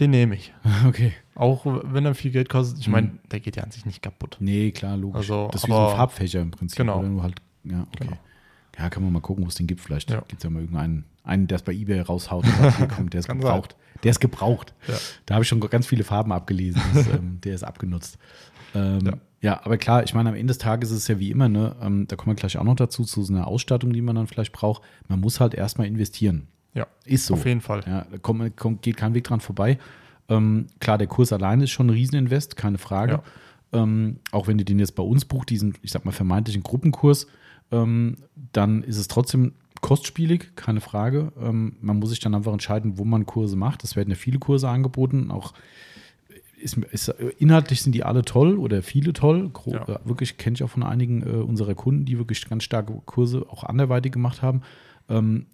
[0.00, 0.52] den nehme ich.
[0.88, 1.12] Okay.
[1.36, 2.80] Auch wenn er viel Geld kostet.
[2.80, 2.92] Ich Mhm.
[2.92, 4.36] meine, der geht ja an sich nicht kaputt.
[4.40, 5.30] Nee, klar, logisch.
[5.30, 6.76] Also, das ist wie so ein Farbfächer im Prinzip.
[6.78, 7.22] Genau.
[7.22, 8.04] Halt, ja, okay.
[8.06, 8.18] Genau.
[8.80, 9.80] Ja, kann man mal gucken, wo es den gibt.
[9.80, 10.20] Vielleicht Ja.
[10.26, 13.10] gibt es ja mal irgendeinen, einen, der es bei Ebay raushaut und sagt, hier, komm,
[13.10, 13.76] der ist Kann gebraucht.
[14.02, 14.72] Der ist gebraucht.
[14.88, 14.94] Ja.
[15.26, 16.80] Da habe ich schon ganz viele Farben abgelesen.
[16.94, 18.16] Das, ähm, der ist abgenutzt.
[18.74, 19.12] Ähm, ja.
[19.42, 19.60] Ja.
[19.64, 22.06] aber klar, ich meine, am Ende des Tages ist es ja wie immer, ne, ähm,
[22.08, 24.52] da kommen wir gleich auch noch dazu, zu so einer Ausstattung, die man dann vielleicht
[24.52, 24.82] braucht.
[25.08, 26.46] Man muss halt erstmal investieren.
[26.72, 27.34] Ja, Ist so.
[27.34, 27.82] auf jeden Fall.
[27.86, 29.78] Ja, da kommt, kommt, geht kein Weg dran vorbei.
[30.28, 33.22] Ähm, klar, der Kurs alleine ist schon ein Rieseninvest, keine Frage.
[33.72, 37.26] Ähm, auch wenn du den jetzt bei uns buchst, diesen, ich sag mal, vermeintlichen Gruppenkurs,
[37.72, 38.16] ähm,
[38.52, 41.32] dann ist es trotzdem kostspielig, keine Frage.
[41.40, 43.84] Ähm, man muss sich dann einfach entscheiden, wo man Kurse macht.
[43.84, 45.54] Es werden ja viele Kurse angeboten, auch
[46.60, 47.08] ist, ist,
[47.38, 49.50] inhaltlich sind die alle toll oder viele toll.
[49.66, 49.88] Ja.
[49.88, 53.46] äh, wirklich kenne ich auch von einigen äh, unserer Kunden, die wirklich ganz starke Kurse
[53.48, 54.62] auch anderweitig gemacht haben.
[55.08, 55.46] Ähm,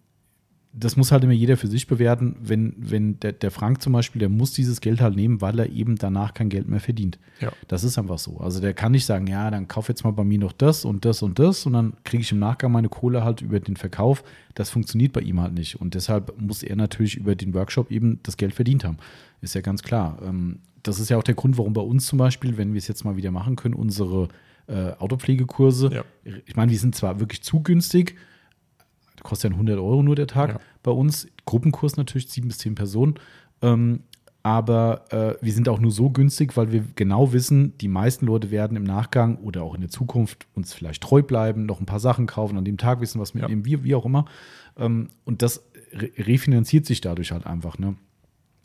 [0.79, 2.37] das muss halt immer jeder für sich bewerten.
[2.43, 5.70] Wenn, wenn der, der Frank zum Beispiel, der muss dieses Geld halt nehmen, weil er
[5.70, 7.18] eben danach kein Geld mehr verdient.
[7.41, 7.51] Ja.
[7.66, 8.39] Das ist einfach so.
[8.39, 11.05] Also der kann nicht sagen, ja, dann kauf jetzt mal bei mir noch das und
[11.07, 14.22] das und das und dann kriege ich im Nachgang meine Kohle halt über den Verkauf.
[14.55, 15.81] Das funktioniert bei ihm halt nicht.
[15.81, 18.99] Und deshalb muss er natürlich über den Workshop eben das Geld verdient haben.
[19.41, 20.18] Ist ja ganz klar.
[20.22, 22.87] Ähm, das ist ja auch der Grund, warum bei uns zum Beispiel, wenn wir es
[22.87, 24.29] jetzt mal wieder machen können, unsere
[24.68, 26.05] äh, Autopflegekurse, Ja.
[26.45, 28.16] ich meine, die sind zwar wirklich zu günstig,
[29.27, 30.61] kostet ja 100 Euro nur der Tag Ja.
[30.83, 31.29] bei uns.
[31.45, 33.14] Gruppenkurs natürlich, sieben bis zehn Personen.
[33.62, 34.01] Ähm,
[34.43, 38.53] aber äh, wir sind auch nur so günstig, weil wir genau wissen, die meisten Leute
[38.53, 41.99] werden im Nachgang oder auch in der Zukunft uns vielleicht treu bleiben, noch ein paar
[41.99, 44.27] Sachen kaufen, an dem Tag wissen, was mitnehmen, wie, wie auch immer.
[44.79, 47.97] Ähm, und das re refinanziert sich dadurch halt einfach, ne?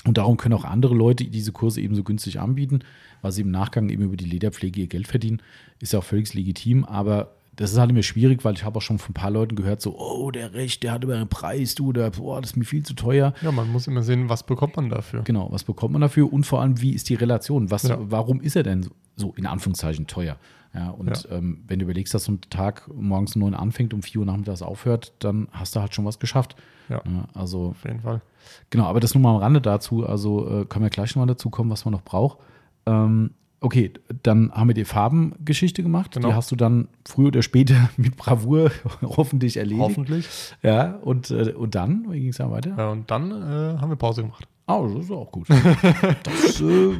[0.03, 2.79] Und darum können auch andere Leute diese Kurse eben so günstig anbieten,
[3.21, 5.41] weil sie im Nachgang eben über die Lederpflege ihr Geld verdienen.
[5.79, 8.81] Ist ja auch völlig legitim, aber das ist halt immer schwierig, weil ich habe auch
[8.81, 11.75] schon von ein paar Leuten gehört, so, oh, der Recht, der hat über einen Preis,
[11.75, 13.33] du, oder boah, das ist mir viel zu teuer.
[13.41, 15.21] Ja, man muss immer sehen, was bekommt man dafür.
[15.23, 17.69] Genau, was bekommt man dafür und vor allem, wie ist die Relation?
[17.71, 17.97] Was, Ja.
[17.99, 20.37] Warum ist er denn so, in Anführungszeichen teuer?
[20.73, 24.01] Ja, und Ähm, wenn du überlegst, dass so ein Tag morgens um 9 anfängt, um
[24.01, 26.55] 4 Uhr nachmittags aufhört, dann hast du halt schon was geschafft.
[26.89, 27.01] Ja.
[27.33, 28.21] also, Auf jeden Fall.
[28.69, 30.05] genau, aber das nur mal am Rande dazu.
[30.05, 32.39] Also äh, können wir gleich nochmal dazu kommen, was man noch braucht.
[32.85, 33.31] Ähm,
[33.61, 33.93] okay,
[34.23, 36.11] dann haben wir die Farbengeschichte gemacht.
[36.15, 36.29] Genau.
[36.29, 39.81] Die hast du dann früher oder später mit Bravour hoffentlich erledigt.
[39.83, 40.27] Hoffentlich.
[40.63, 42.75] Ja, und, äh, und dann, wie ging es dann weiter?
[42.77, 44.47] Ja, und dann äh, haben wir Pause gemacht.
[44.67, 45.47] Ah, das ist auch gut.
[46.23, 46.91] Das, äh,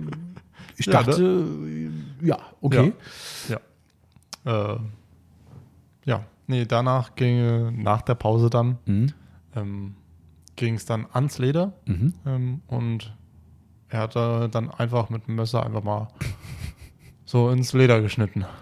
[0.78, 1.46] ich Ja, dachte,
[2.22, 2.94] ja, okay.
[3.50, 4.74] Ja.
[4.74, 4.80] Äh,
[6.06, 9.14] ja, nee, danach ging, äh, nach der Pause dann, Mhm.
[9.56, 9.96] ähm,
[10.56, 12.14] ging es dann ans Leder Mhm.
[12.26, 13.16] ähm, und
[13.92, 16.08] er hat äh, dann einfach mit dem Messer einfach mal
[17.26, 18.46] so ins Leder geschnitten.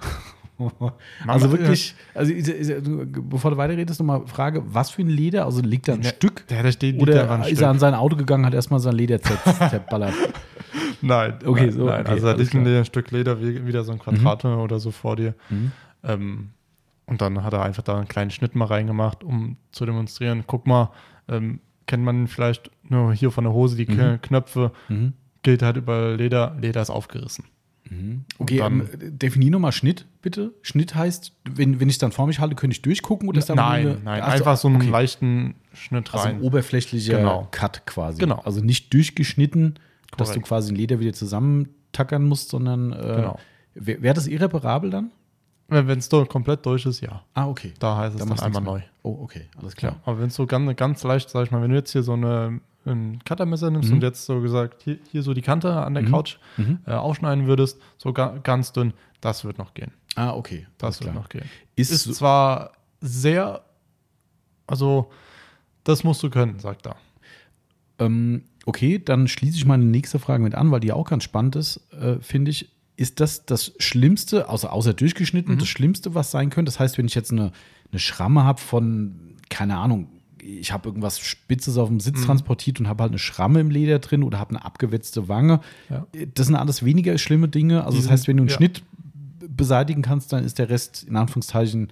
[1.25, 2.83] Also wirklich, also ist, ist,
[3.29, 5.45] bevor du weiterredest, nochmal Frage, was für ein Leder?
[5.45, 6.45] Also liegt da ein Ne, Stück?
[6.49, 7.61] Der, der steht Oder der ein ist Stück.
[7.61, 10.13] er an sein Auto gegangen, hat erstmal sein Leder zer- zerballert?
[11.01, 12.01] Nein, Okay, nein, so, nein.
[12.01, 15.15] okay, also da liegt ein Stück Leder, wie- wieder so ein Quadrat oder so vor
[15.15, 15.33] dir.
[15.49, 15.71] Mhm.
[16.03, 16.49] Ähm,
[17.05, 20.43] und dann hat er einfach da einen kleinen Schnitt mal reingemacht, um zu demonstrieren.
[20.45, 20.91] Guck mal,
[21.29, 25.13] ähm, kennt man vielleicht nur hier von der Hose die K- Knöpfe, Mhm.
[25.43, 27.45] Geht halt über Leder, Leder ist aufgerissen.
[28.37, 30.53] Okay, dann- ähm, definier nochmal Schnitt, bitte.
[30.61, 33.49] Schnitt heißt, wenn, wenn ich es dann vor mich halte, könnte ich durchgucken oder ist
[33.49, 34.89] da nein, eine- nein, Also, einfach so einen okay.
[34.89, 36.41] leichten Schnitt Also ein rein.
[36.43, 37.47] oberflächlicher Genau.
[37.49, 38.19] Cut quasi.
[38.19, 38.41] Genau.
[38.45, 39.79] Also nicht durchgeschnitten,
[40.17, 40.47] dass du Korrekt.
[40.47, 43.39] quasi ein Leder wieder zusammentackern musst, sondern äh, Genau.
[43.73, 45.11] wäre wär das irreparabel dann?
[45.67, 47.23] Wenn es komplett durch ist, ja.
[47.33, 47.73] Ah, okay.
[47.79, 48.81] Da heißt es Da dann machst du einmal neu.
[49.03, 49.95] Oh, okay, alles Ja, klar.
[50.05, 52.13] aber wenn es so ganz, ganz leicht, sag ich mal, wenn du jetzt hier so
[52.13, 53.95] eine, ein Cuttermesser nimmst Mhm.
[53.95, 56.11] und jetzt so gesagt, hier, hier so die Kante an der Mhm.
[56.11, 56.79] Couch Mhm.
[56.85, 59.91] äh, aufschneiden würdest, so ga, ganz dünn, das wird noch gehen.
[60.15, 60.65] Ah, okay.
[60.77, 61.45] Das wird noch gehen.
[61.75, 62.71] Ist, Ist so- zwar
[63.01, 63.61] sehr,
[64.67, 65.11] also
[65.83, 66.95] das musst du können, sagt er.
[67.99, 71.55] ähm, okay, dann schließe ich meine nächste Frage mit an, weil die auch ganz spannend
[71.57, 72.71] ist, äh, finde ich.
[72.95, 75.59] Ist das das Schlimmste, außer, außer durchgeschnitten, Mhm.
[75.59, 76.69] das Schlimmste, was sein könnte?
[76.69, 77.51] Das heißt, wenn ich jetzt eine,
[77.91, 80.09] eine Schramme habe von, keine Ahnung,
[80.41, 81.99] ich habe irgendwas Spitzes auf dem Mhm.
[82.01, 85.59] Sitz transportiert und habe halt eine Schramme im Leder drin oder habe eine abgewetzte Wange.
[85.89, 86.05] Ja.
[86.33, 87.83] Das sind alles weniger schlimme Dinge.
[87.83, 88.55] Also Die das heißt, wenn du einen ja.
[88.55, 88.83] Schnitt
[89.47, 91.91] beseitigen kannst, dann ist der Rest in Anführungszeichen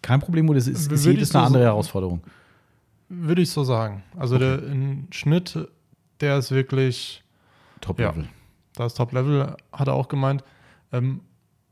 [0.00, 1.64] kein Problem oder ist, ist, ist jedes so eine andere.
[1.64, 2.20] Herausforderung?
[3.08, 4.02] Würde ich so sagen.
[4.16, 5.58] Also der ein Schnitt,
[6.20, 7.22] der ist wirklich,
[7.80, 8.26] Top-Level.
[8.74, 10.42] das Top-Level, hat er auch gemeint.
[10.92, 11.20] Ähm,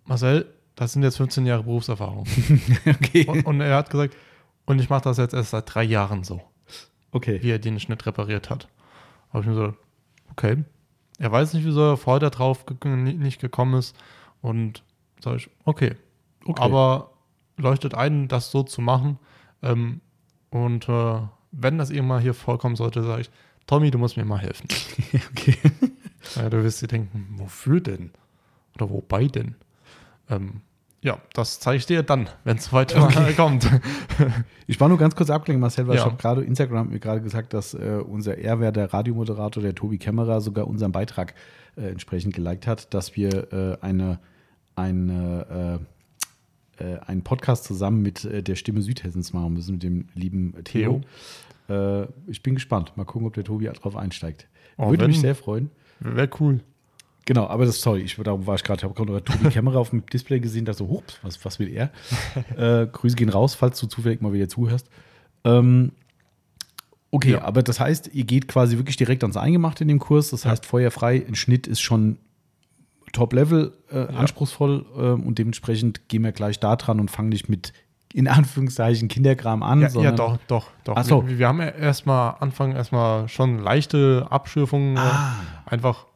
[0.05, 0.47] Marcel,
[0.77, 2.27] das sind jetzt 15 Jahre Berufserfahrung.
[2.87, 3.25] okay.
[3.27, 4.15] und, und er hat gesagt,
[4.71, 6.41] und ich mache das jetzt erst seit drei Jahren so,
[7.13, 7.43] okay.
[7.43, 8.69] wie er den Schnitt repariert hat.
[9.31, 9.75] Habe ich mir so,
[10.31, 10.65] okay.
[11.19, 13.97] Er weiß nicht, wieso er vorher drauf nicht gekommen ist.
[14.41, 14.85] Und
[15.23, 15.97] sage ich, okay.
[16.45, 16.63] Okay.
[16.63, 17.13] Aber
[17.57, 19.19] leuchtet ein, das so zu machen.
[19.63, 20.01] Ähm,
[20.51, 23.31] und äh, wenn das irgendwann hier vorkommen sollte, sage ich,
[23.67, 24.69] Tommy, du musst mir mal helfen.
[25.31, 25.57] okay.
[26.37, 28.13] Ja, du wirst dir denken, wofür denn?
[28.77, 29.57] Oder wobei denn?
[30.29, 30.63] Ähm,
[31.03, 33.69] ja, das zeige ich dir dann, wenn es weiter kommt.
[34.67, 36.03] Ich war nur ganz kurz abgelenkt, Marcel, weil Ja.
[36.03, 39.75] ich habe gerade Instagram hat mir gerade gesagt, dass äh, unser Ehrwert, der Radiomoderator, der
[39.75, 41.35] Tobi Kämmerer, sogar unseren Beitrag
[41.77, 44.21] äh, entsprechend geliked hat, dass wir äh, eine,
[44.77, 45.81] eine,
[46.79, 50.55] äh, äh, einen Podcast zusammen mit äh, der Stimme Südhessens machen müssen, mit dem lieben
[50.63, 51.01] Theo.
[51.69, 52.93] Äh, ich bin gespannt.
[52.97, 54.47] Mal gucken, ob der Tobi drauf einsteigt.
[54.77, 55.71] Oh, Würde wenn- mich sehr freuen.
[55.99, 56.61] Wäre cool.
[57.27, 59.91] Genau, aber das, sorry, ich, darum war ich gerade, ich habe gerade Tobi Kämmerer auf
[59.91, 61.91] dem Display gesehen, da so, hups, was, was will er?
[62.57, 64.89] äh, Grüße gehen raus, falls du zufällig mal wieder zuhörst.
[65.45, 65.93] Ähm,
[67.11, 67.43] okay, Ja.
[67.43, 70.31] aber das heißt, ihr geht quasi wirklich direkt ans Eingemachte in dem Kurs.
[70.31, 70.51] Das Ja.
[70.51, 72.19] heißt, feuerfrei, ein Schnitt ist schon
[73.13, 74.07] Top-Level, äh, Ja.
[74.07, 77.73] anspruchsvoll äh, und dementsprechend gehen wir gleich da dran und fangen nicht mit,
[78.15, 79.81] in Anführungszeichen, Kinderkram an.
[79.83, 80.95] Ja, ja doch, doch, doch.
[80.97, 81.27] Ach so.
[81.29, 85.35] Wir, wir haben ja erstmal Anfang erstmal schon leichte Abschürfungen Ah,
[85.67, 86.07] einfach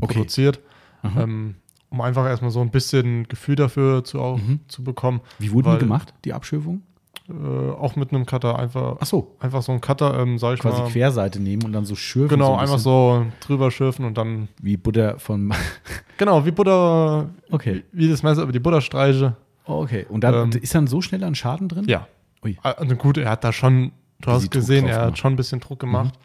[0.00, 0.14] Okay.
[0.14, 0.60] produziert,
[1.02, 1.22] Aha.
[1.22, 1.54] ähm,
[1.90, 4.60] um einfach erstmal so ein bisschen Gefühl dafür zu, auch, Mhm.
[4.68, 5.20] zu bekommen.
[5.38, 6.82] wie wurden weil- die gemacht, die Abschürfung?
[7.26, 7.32] Äh,
[7.70, 10.82] auch mit einem Cutter einfach, Ach so, einfach so ein Cutter, ähm, sag ich quasi
[10.82, 10.90] mal.
[10.90, 12.28] Querseite nehmen und dann so schürfen.
[12.36, 15.50] Genau, so ein einfach so drüber schürfen und dann, Wie Butter von.
[16.18, 17.82] genau, wie Butter, Okay.
[17.92, 19.36] wie das Messer über die Butterstreiche.
[19.66, 20.04] Oh, okay.
[20.10, 21.86] Und dann Ähm, ist dann so schnell ein Schaden drin?
[21.88, 22.06] Ja.
[22.44, 22.58] Ui.
[22.62, 25.60] Also gut, er hat da schon, du Easy hast gesehen, er hat schon ein bisschen
[25.60, 26.18] Druck gemacht.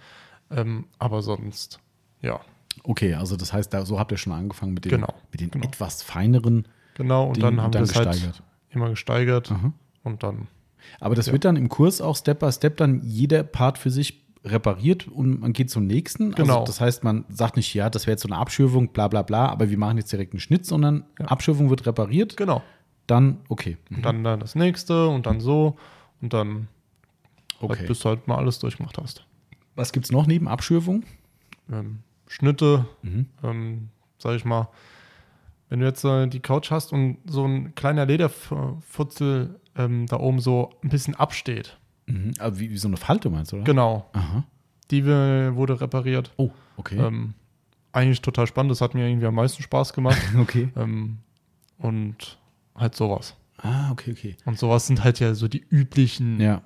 [0.52, 1.80] Ähm, aber sonst,
[2.22, 2.42] ja,
[2.84, 5.52] Okay, also das heißt, da, so habt ihr schon angefangen mit den, Genau, mit den
[5.52, 5.66] genau.
[5.66, 7.28] etwas feineren genau.
[7.28, 9.74] Und Dingen dann haben wir es halt immer gesteigert Aha.
[10.04, 10.48] und dann,
[11.00, 11.34] Aber das Ja.
[11.34, 15.42] wird dann im Kurs auch Step by Step dann jeder Part für sich repariert und
[15.42, 16.32] man geht zum nächsten.
[16.32, 16.60] Genau.
[16.62, 19.22] Also das heißt, man sagt nicht, ja, das wäre jetzt so eine Abschürfung, bla bla
[19.22, 22.64] bla, aber wir machen jetzt direkt einen Schnitt, sondern Abschürfung wird repariert, Genau.
[23.08, 23.78] dann okay.
[23.92, 25.78] Und dann, dann das nächste und dann so
[26.22, 26.70] und dann
[27.60, 27.80] okay.
[27.80, 29.26] halt, bis du halt mal alles durchgemacht hast.
[29.76, 31.04] Was gibt es noch neben Abschürfung?
[31.72, 32.00] Ähm,
[32.30, 33.26] Schnitte, Mhm.
[33.44, 34.70] ähm, sag ich mal,
[35.68, 40.40] wenn du jetzt äh, die Couch hast und so ein kleiner Lederfutzel ähm, da oben
[40.40, 41.78] so ein bisschen absteht.
[42.06, 42.32] Mhm.
[42.40, 43.66] Aber wie, wie so eine Falte meinst du, oder?
[43.66, 44.10] Genau.
[44.14, 44.44] Aha.
[44.92, 46.32] Die wurde repariert.
[46.38, 46.98] Oh, okay.
[46.98, 47.34] Ähm,
[47.92, 48.72] eigentlich total spannend.
[48.72, 50.18] Das hat mir irgendwie am meisten Spaß gemacht.
[50.40, 50.70] okay.
[50.76, 51.18] ähm,
[51.78, 52.38] und
[52.76, 53.36] halt sowas.
[53.58, 54.38] Ah, okay, okay.
[54.46, 56.62] Und sowas sind halt ja so die üblichen Ja.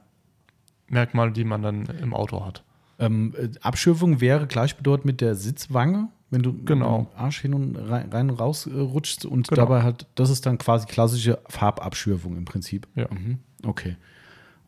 [0.88, 2.64] Merkmale, die man dann im Auto hat.
[2.99, 7.07] Ähm, äh, Abschürfung wäre gleichbedeutend mit der Sitzwange, wenn du Genau.
[7.15, 9.61] Arsch hin und rein, rein und raus äh, rutschst und Genau.
[9.61, 12.87] dabei halt, das ist dann quasi klassische Farbabschürfung im Prinzip.
[12.95, 13.07] Ja.
[13.11, 13.39] Mhm.
[13.65, 13.95] Okay.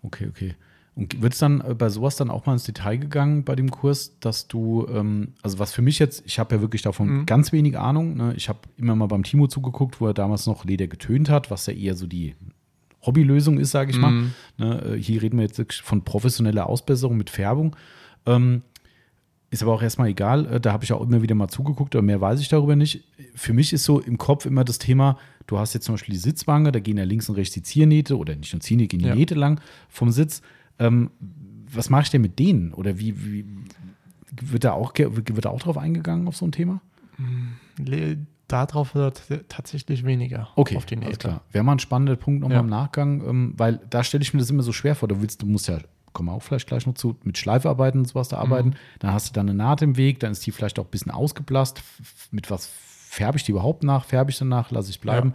[0.03, 0.55] Okay, okay.
[0.95, 3.69] Und wird es dann äh, bei sowas dann auch mal ins Detail gegangen bei dem
[3.69, 7.25] Kurs, dass du, ähm, also was für mich jetzt, ich habe ja wirklich davon Mhm.
[7.25, 8.15] ganz wenig Ahnung.
[8.15, 8.33] Ne?
[8.37, 11.65] Ich habe immer mal beim Timo zugeguckt, wo er damals noch Leder getönt hat, was
[11.65, 12.35] ja eher so die
[13.05, 14.11] Hobbylösung ist, sage ich mal.
[14.11, 14.31] Mhm.
[14.57, 14.81] Ne?
[14.93, 17.75] äh, Hier reden wir jetzt wirklich von professioneller Ausbesserung mit Färbung.
[18.25, 18.61] Ähm,
[19.51, 22.01] ist aber auch erstmal egal, äh, da habe ich auch immer wieder mal zugeguckt, aber
[22.01, 23.03] mehr weiß ich darüber nicht.
[23.35, 25.17] Für mich ist so im Kopf immer das Thema,
[25.47, 28.17] du hast jetzt zum Beispiel die Sitzwange, da gehen ja links und rechts die Ziernähte
[28.17, 29.15] oder nicht nur Ziernähte, gehen die Ja.
[29.15, 30.41] Nähte lang vom Sitz.
[30.79, 31.11] Ähm,
[31.71, 32.73] was mache ich denn mit denen?
[32.73, 33.45] Oder wie, wie
[34.41, 36.81] wird, da auch, wird da auch drauf eingegangen auf so ein Thema?
[37.77, 38.17] Le
[38.47, 41.27] darauf wird tatsächlich weniger Okay, auf die alles Nähte.
[41.29, 41.41] klar.
[41.51, 42.61] Wäre mal ein spannender Punkt nochmal Ja.
[42.61, 45.07] im Nachgang, ähm, weil da stelle ich mir das immer so schwer vor.
[45.07, 45.79] Du willst, du musst ja,
[46.15, 48.69] kommen wir auch vielleicht gleich noch zu, mit Schleife arbeiten und sowas da arbeiten.
[48.69, 48.75] Mhm.
[48.99, 51.11] Dann hast du da eine Naht im Weg, dann ist die vielleicht auch ein bisschen
[51.11, 51.83] ausgeblasst.
[52.31, 54.05] Mit was färbe ich die überhaupt nach?
[54.05, 54.71] Färbe ich danach?
[54.71, 55.33] Lasse ich bleiben?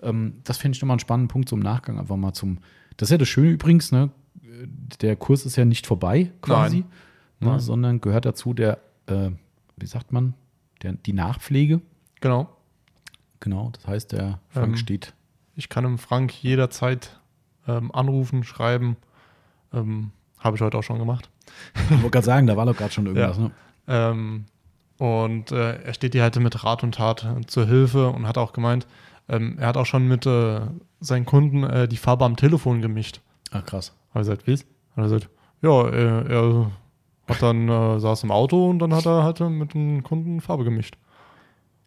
[0.00, 1.98] Ähm, das finde ich nochmal einen spannenden Punkt zum Nachgang.
[1.98, 2.58] Einfach mal zum.
[2.96, 4.10] Das ist ja das Schöne übrigens, ne?
[5.00, 6.84] Der Kurs ist ja nicht vorbei quasi,
[7.40, 7.54] Nein.
[7.54, 7.60] Ne?
[7.60, 9.30] sondern gehört dazu der, äh,
[9.76, 10.34] wie sagt man,
[10.82, 11.80] der, die Nachpflege.
[12.20, 12.48] Genau.
[13.40, 15.14] Genau, das heißt, der Frank Ähm, steht
[15.56, 17.18] Ich kann dem Frank jederzeit
[17.66, 18.96] ähm, anrufen, schreiben.
[19.72, 21.28] Ähm, Habe ich heute auch schon gemacht.
[21.74, 23.36] Ich wollte gerade sagen, da war doch gerade schon irgendwas.
[23.36, 23.42] Ja.
[23.42, 23.50] Ne?
[23.88, 24.44] Ähm,
[24.98, 28.38] und äh, er steht dir halt mit Rat und Tat äh, zur Hilfe und hat
[28.38, 28.86] auch gemeint,
[29.28, 30.60] ähm, er hat auch schon mit äh,
[31.00, 33.20] seinen Kunden äh, die Farbe am Telefon gemischt.
[33.50, 33.94] Ach, krass.
[34.10, 34.52] Habe ich gesagt, wie?
[34.52, 34.64] Hat
[34.96, 35.28] er gesagt,
[35.62, 36.70] ja, er, er
[37.28, 40.64] hat dann äh, saß im Auto und dann hat er halt mit dem Kunden Farbe
[40.64, 40.96] gemischt.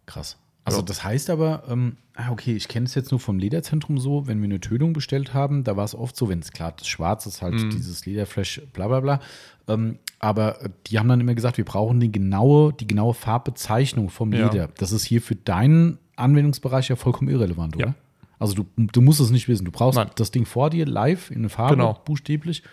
[0.05, 0.37] Krass.
[0.65, 0.85] Also, Ja.
[0.85, 4.39] das heißt aber, ähm, ah, okay, ich kenne es jetzt nur vom Lederzentrum so, wenn
[4.39, 7.25] wir eine Tönung bestellt haben, da war es oft so, wenn es klar, das Schwarz
[7.27, 7.69] ist halt Mhm.
[7.69, 9.19] dieses Lederflash, bla bla bla.
[9.67, 14.09] Ähm, aber äh, die haben dann immer gesagt, wir brauchen die genaue, die genaue Farbbezeichnung
[14.09, 14.45] vom Ja.
[14.47, 14.69] Leder.
[14.77, 17.87] Das ist hier für deinen Anwendungsbereich ja vollkommen irrelevant, oder?
[17.87, 17.93] Ja.
[18.39, 19.65] Also du, du musst es nicht wissen.
[19.65, 20.09] Du brauchst Nein.
[20.15, 21.93] das Ding vor dir live in eine Farbe, Genau.
[22.05, 22.63] buchstäblich.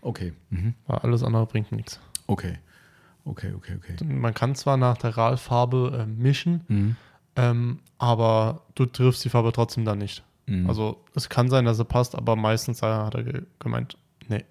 [0.00, 0.32] Okay.
[0.50, 0.74] Mhm.
[0.86, 1.98] Weil alles andere bringt nichts.
[2.26, 2.58] Okay.
[3.24, 4.04] Okay, okay, okay.
[4.04, 6.96] Man kann zwar nach der RAL-Farbe äh, mischen, Mhm.
[7.38, 10.22] Ähm, aber du triffst die Farbe trotzdem dann nicht.
[10.46, 10.68] Mhm.
[10.68, 13.96] Also es kann sein, dass er passt, aber meistens hat er ge gemeint,
[14.28, 14.44] nee.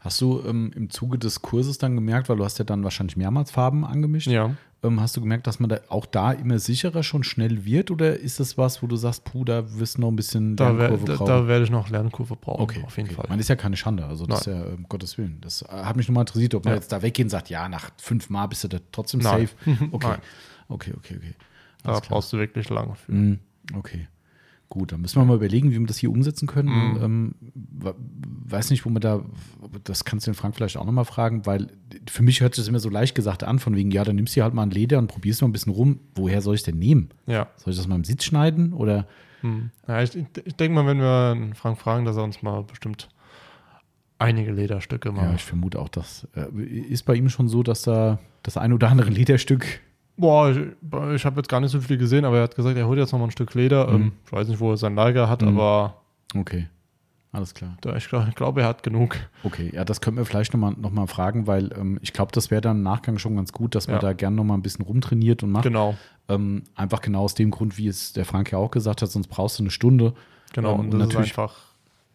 [0.00, 3.16] Hast du ähm, im Zuge des Kurses dann gemerkt, weil du hast ja dann wahrscheinlich
[3.16, 4.54] mehrmals Farben angemischt, Ja.
[4.84, 8.16] ähm, hast du gemerkt, dass man da auch da immer sicherer schon schnell wird oder
[8.18, 10.88] ist das was, wo du sagst, puh, da wirst du noch ein bisschen Da, wär,
[10.90, 11.26] Lernkurve da, brauchen?
[11.26, 13.16] da werde ich noch Lernkurve brauchen, okay, auf jeden okay.
[13.16, 13.26] Fall.
[13.28, 15.38] Man ist ja keine Schande, also das ist ja um Gottes Willen.
[15.40, 16.76] Das äh, hat mich nochmal interessiert, ob man Ja.
[16.76, 19.48] jetzt da weggehen und sagt, ja, nach fünf Mal bist du da trotzdem Nein.
[19.64, 19.88] safe.
[19.92, 20.14] Okay,
[20.68, 21.34] okay, okay, okay.
[21.86, 23.12] Da brauchst du wirklich lange für.
[23.12, 23.38] Mhm.
[23.74, 24.08] Okay.
[24.68, 26.68] Gut, dann müssen wir mal überlegen, wie wir das hier umsetzen können.
[26.68, 27.02] Mhm.
[27.02, 27.34] Ähm,
[28.48, 29.24] weiß nicht, wo man da,
[29.84, 31.68] das kannst du den Frank vielleicht auch nochmal fragen, weil
[32.10, 34.36] für mich hört sich das immer so leicht gesagt an, von wegen, ja, dann nimmst
[34.36, 36.00] du halt mal ein Leder und probierst mal ein bisschen rum.
[36.16, 37.10] Woher soll ich denn nehmen?
[37.26, 37.48] Ja.
[37.56, 39.06] Soll ich das mal im Sitz schneiden oder?
[39.42, 39.70] Hm.
[39.86, 43.08] ja ich, ich denke mal, wenn wir Frank fragen, dass er uns mal bestimmt
[44.18, 45.26] einige Lederstücke mal.
[45.26, 48.72] Ja, ich vermute auch, dass, äh, ist bei ihm schon so, dass da das ein
[48.72, 49.80] oder andere Lederstück,
[50.16, 50.58] Boah, ich,
[51.14, 53.12] ich habe jetzt gar nicht so viel gesehen, aber er hat gesagt, er holt jetzt
[53.12, 53.86] noch mal ein Stück Leder.
[53.88, 53.94] Mhm.
[53.94, 55.48] Ähm, ich weiß nicht, wo er sein Lager hat, Mhm.
[55.48, 55.94] aber
[56.34, 56.68] okay,
[57.32, 57.76] alles klar.
[57.82, 59.16] da, ich glaube, glaub, er hat genug.
[59.44, 62.50] Okay, ja, das können wir vielleicht nochmal noch mal fragen, weil ähm, ich glaube, das
[62.50, 64.00] wäre dann im Nachgang schon ganz gut, dass man Ja.
[64.00, 65.64] da gerne nochmal ein bisschen rumtrainiert und macht.
[65.64, 65.96] Genau,
[66.28, 69.28] Ähm, einfach genau aus dem Grund, wie es der Frank ja auch gesagt hat, sonst
[69.28, 70.14] brauchst du eine Stunde.
[70.54, 70.72] genau.
[70.74, 71.54] Ähm, und und das natürlich- ist einfach,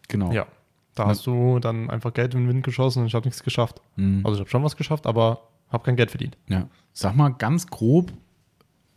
[0.08, 0.32] Genau.
[0.32, 0.48] ja.
[0.96, 3.80] Da hast du dann einfach Geld in den Wind geschossen und ich habe nichts geschafft.
[3.96, 4.22] Mhm.
[4.26, 5.40] Also ich habe schon was geschafft, aber
[5.72, 6.38] habe kein Geld verdient.
[6.48, 6.68] ja.
[6.94, 8.12] Sag mal ganz grob,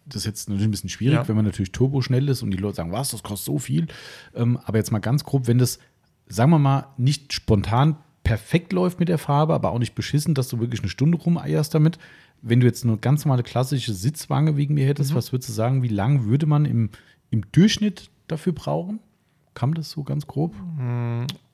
[0.06, 1.28] das ist jetzt natürlich ein bisschen schwierig, Ja.
[1.28, 3.86] wenn man natürlich turbo schnell ist und die Leute sagen, was, das kostet so viel.
[4.34, 5.78] Ähm, aber jetzt mal ganz grob, wenn das,
[6.26, 10.48] sagen wir mal, nicht spontan perfekt läuft mit der Farbe, aber auch nicht beschissen, dass
[10.48, 11.98] du wirklich eine Stunde rumeierst damit.
[12.42, 15.16] Wenn du jetzt eine ganz normale klassische Sitzwange wegen mir hättest, Mhm.
[15.16, 16.90] was würdest du sagen, wie lange würde man im,
[17.30, 18.98] im Durchschnitt dafür brauchen?
[19.54, 20.52] Kam das so ganz grob?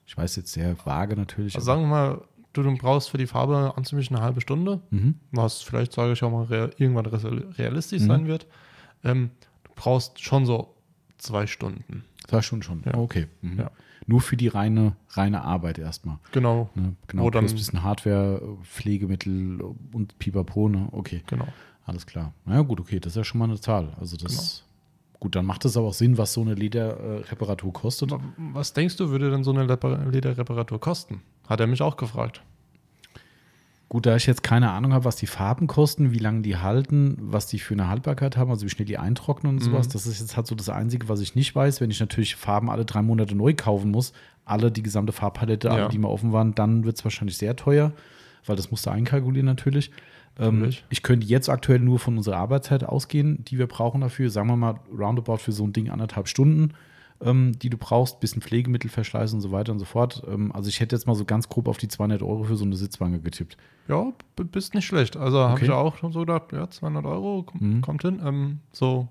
[0.07, 1.53] Ich weiß jetzt sehr vage natürlich.
[1.53, 1.57] Mhm.
[1.57, 2.21] Also sagen wir mal,
[2.53, 5.15] du, du brauchst für die Farbe an ziemlich eine halbe Stunde, Mhm.
[5.31, 8.07] was vielleicht, sage ich auch mal, rea- irgendwann realistisch Mhm.
[8.07, 8.47] sein wird.
[9.03, 9.31] Ähm,
[9.63, 10.75] du brauchst schon so
[11.17, 12.03] zwei Stunden.
[12.27, 12.83] Zwei Stunden schon.
[12.85, 12.95] Ja.
[12.95, 13.27] Okay.
[13.41, 13.59] Mhm.
[13.59, 13.71] Ja.
[14.07, 16.17] Nur für die reine, reine Arbeit erstmal.
[16.31, 16.95] Genau, Ne?
[17.07, 19.61] Genau, dann- plus ein bisschen Hardware, Pflegemittel
[19.93, 20.87] und Pipapo, ne?
[20.91, 21.47] Okay, genau.
[21.85, 22.33] alles klar.
[22.45, 23.93] Na ja, gut, okay, das ist ja schon mal eine Zahl.
[23.99, 24.63] Also das
[25.13, 25.19] Genau.
[25.19, 28.11] gut, dann macht es aber auch Sinn, was so eine Lederreparatur kostet.
[28.53, 31.21] Was denkst du, würde denn so eine Lederreparatur kosten?
[31.51, 32.41] Hat er mich auch gefragt.
[33.89, 37.17] Gut, da ich jetzt keine Ahnung habe, was die Farben kosten, wie lange die halten,
[37.19, 39.91] was die für eine Haltbarkeit haben, also wie schnell die eintrocknen und sowas, Mhm.
[39.91, 41.81] das ist jetzt halt so das Einzige, was ich nicht weiß.
[41.81, 44.13] Wenn ich natürlich Farben alle drei Monate neu kaufen muss,
[44.45, 45.87] alle die gesamte Farbpalette, alle, Ja.
[45.89, 47.91] die mal offen waren, dann wird es wahrscheinlich sehr teuer,
[48.45, 49.91] weil das musst du einkalkulieren natürlich.
[50.39, 50.85] Ähm, Natürlich.
[50.89, 54.29] ich könnte jetzt aktuell nur von unserer Arbeitszeit ausgehen, die wir brauchen dafür.
[54.29, 56.71] Sagen wir mal roundabout für so ein Ding anderthalb Stunden,
[57.23, 60.23] ähm, die du brauchst, bisschen Pflegemittelverschleiß und so weiter und so fort.
[60.27, 62.65] Ähm, also ich hätte jetzt mal so ganz grob auf die 200 Euro für so
[62.65, 63.57] eine Sitzwange getippt.
[63.87, 65.17] Ja, bist nicht schlecht.
[65.17, 65.65] Also habe Okay.
[65.65, 67.81] ich auch schon so gedacht, ja, 200 Euro kom- Mhm.
[67.81, 68.21] kommt hin.
[68.25, 69.07] Ähm, so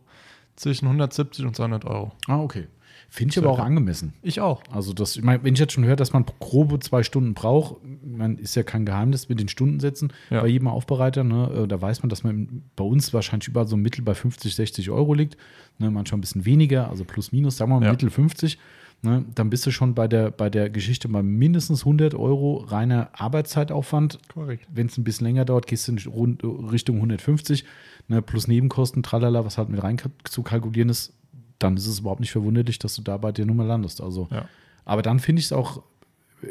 [0.56, 2.12] zwischen 170 und 200 Euro.
[2.28, 2.66] Ah, okay.
[3.12, 4.12] Finde ich aber auch angemessen.
[4.22, 4.62] Ich auch.
[4.70, 7.76] Also das, ich meine, wenn ich jetzt schon höre, dass man grobe zwei Stunden braucht,
[8.04, 10.42] man ist ja kein Geheimnis mit den Stundensätzen Ja.
[10.42, 13.74] bei jedem Aufbereiter, ne, äh, da weiß man, dass man bei uns wahrscheinlich überall so
[13.74, 15.36] im Mittel bei 50, 60 Euro liegt,
[15.78, 17.90] ne, manchmal ein bisschen weniger, also plus minus, sagen wir mal Ja.
[17.92, 18.58] Mittel 50,
[19.02, 23.10] ne, dann bist du schon bei der, bei der Geschichte bei mindestens 100 Euro reiner
[23.14, 24.68] Arbeitszeitaufwand, Korrekt.
[24.72, 27.64] wenn es ein bisschen länger dauert, gehst du in rund, Richtung 150,
[28.08, 31.12] ne, plus Nebenkosten, tralala, was halt mit rein zu kalkulieren ist,
[31.60, 34.00] dann ist es überhaupt nicht verwunderlich, dass du da bei der Nummer landest.
[34.00, 34.46] Also, Ja.
[34.84, 35.82] aber dann finde ich es auch,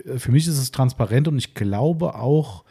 [0.06, 2.64] äh, für mich ist es transparent und ich glaube auch,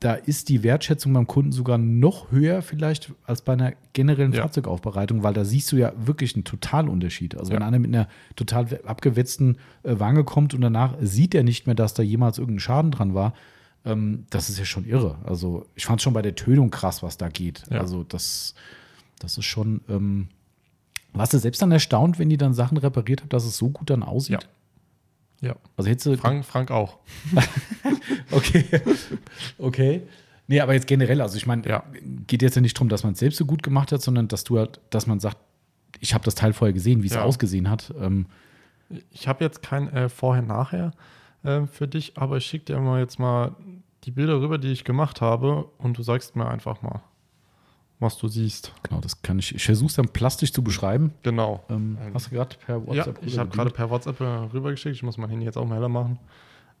[0.00, 4.42] da ist die Wertschätzung beim Kunden sogar noch höher vielleicht als bei einer generellen Ja.
[4.42, 7.36] Fahrzeugaufbereitung, weil da siehst du ja wirklich einen Totalunterschied.
[7.38, 7.66] Also wenn Ja.
[7.68, 8.06] einer mit einer
[8.36, 12.60] total abgewetzten äh, Wange kommt und danach sieht er nicht mehr, dass da jemals irgendein
[12.60, 13.32] Schaden dran war,
[13.86, 15.16] ähm, das ist ja schon irre.
[15.24, 17.62] Also ich fand es schon bei der Tönung krass, was da geht.
[17.70, 17.80] Ja.
[17.80, 18.54] Also das,
[19.20, 20.28] das ist schon, ähm,
[21.14, 23.88] warst du selbst dann erstaunt, wenn die dann Sachen repariert haben, dass es so gut
[23.90, 24.46] dann aussieht?
[25.40, 25.56] Ja.
[25.76, 26.98] Also hättest du Frank, Frank auch.
[28.30, 28.64] Okay.
[29.58, 30.02] okay.
[30.46, 31.84] Nee, aber jetzt generell, also ich meine, Ja.
[32.26, 34.44] geht jetzt ja nicht darum, dass man es selbst so gut gemacht hat, sondern dass
[34.44, 35.38] du halt, dass man sagt,
[36.00, 37.22] ich habe das Teil vorher gesehen, wie es Ja.
[37.22, 37.92] ausgesehen hat.
[38.00, 38.26] Ähm,
[39.10, 40.92] Ich habe jetzt kein äh, Vorher-Nachher
[41.42, 43.54] äh, für dich, aber ich schicke dir mal jetzt mal
[44.04, 47.00] die Bilder rüber, die ich gemacht habe und du sagst mir einfach mal,
[48.00, 48.72] was du siehst.
[48.82, 49.54] genau, das kann ich.
[49.54, 51.12] Ich versuche es dann plastisch zu beschreiben.
[51.22, 51.64] Genau.
[51.70, 54.96] Ähm, Ähm, hast du gerade per Ja, WhatsApp ich habe gerade per WhatsApp äh, rübergeschickt.
[54.96, 56.18] Ich muss mein Handy jetzt auch mal heller machen.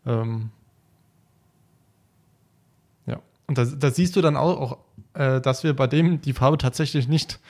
[0.06, 0.50] Ähm,
[3.06, 4.78] ja, und da, da siehst du dann auch, auch
[5.18, 7.40] äh, dass wir bei dem die Farbe tatsächlich nicht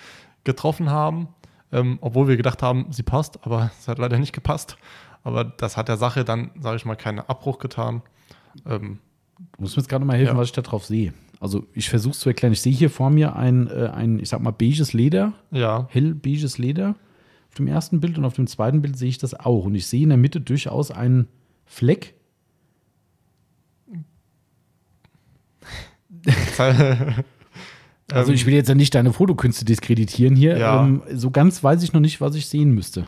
[0.45, 1.29] getroffen haben,
[1.73, 4.77] ähm, obwohl wir gedacht haben, sie passt, aber es hat leider nicht gepasst.
[5.25, 8.03] Aber das hat der Sache dann, sage ich mal, keinen Abbruch getan.
[8.67, 8.99] Ähm,
[9.57, 10.41] Du musst mir jetzt gerade mal helfen, Ja.
[10.41, 11.13] was ich da drauf sehe.
[11.45, 12.55] Also ich versuche es zu erklären.
[12.55, 16.15] Ich sehe hier vor mir ein, äh, ein, ich sag mal, beiges Leder, ja, hell
[16.15, 16.97] beiges Leder
[17.49, 19.67] auf dem ersten Bild und auf dem zweiten Bild sehe ich das auch.
[19.67, 21.29] Und ich sehe in der Mitte durchaus einen
[21.67, 22.15] Fleck.
[28.13, 30.59] Also ich will jetzt ja nicht deine Fotokünste diskreditieren hier.
[30.59, 30.85] Ja.
[30.85, 33.07] Ähm, so ganz weiß ich noch nicht, was ich sehen müsste.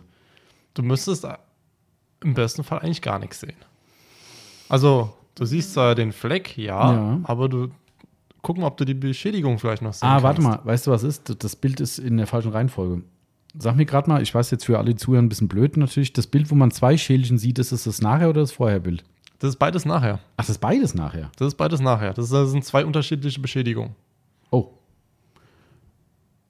[0.74, 1.26] du müsstest
[2.24, 3.56] im besten Fall eigentlich gar nichts sehen.
[4.70, 7.20] Also, du siehst zwar den Fleck, ja, Ja.
[7.24, 7.68] aber du
[8.46, 10.64] gucken, ob du die Beschädigung vielleicht noch sehen Ah, warte kannst.
[10.64, 11.34] mal, weißt du, was ist?
[11.42, 13.02] Das Bild ist in der falschen Reihenfolge.
[13.58, 16.26] Sag mir gerade mal, ich weiß jetzt für alle Zuhörer ein bisschen blöd natürlich, das
[16.26, 19.02] Bild, wo man zwei Schälchen sieht, ist es das Nachher- oder das Vorherbild?
[19.38, 20.18] Das ist beides nachher.
[20.36, 21.30] Ach, das ist beides nachher.
[21.38, 22.12] Das ist beides nachher.
[22.14, 23.94] Das sind zwei unterschiedliche Beschädigungen.
[24.50, 24.70] Oh.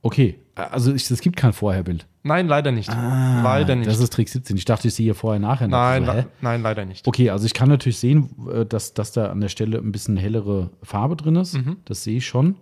[0.07, 2.07] Okay, also ich, es gibt kein Vorherbild.
[2.23, 2.89] Nein, leider nicht.
[2.89, 3.89] leider nicht.
[3.89, 4.57] Ah, Das ist Trick 17.
[4.57, 5.67] Ich dachte, ich sehe hier vorher nachher.
[5.67, 7.07] nein, So, le nein, leider nicht.
[7.09, 10.17] Okay, also ich kann natürlich sehen, äh, dass, dass da an der Stelle ein bisschen
[10.17, 11.55] hellere Farbe drin ist.
[11.55, 11.79] Mhm.
[11.85, 12.55] Das sehe ich schon.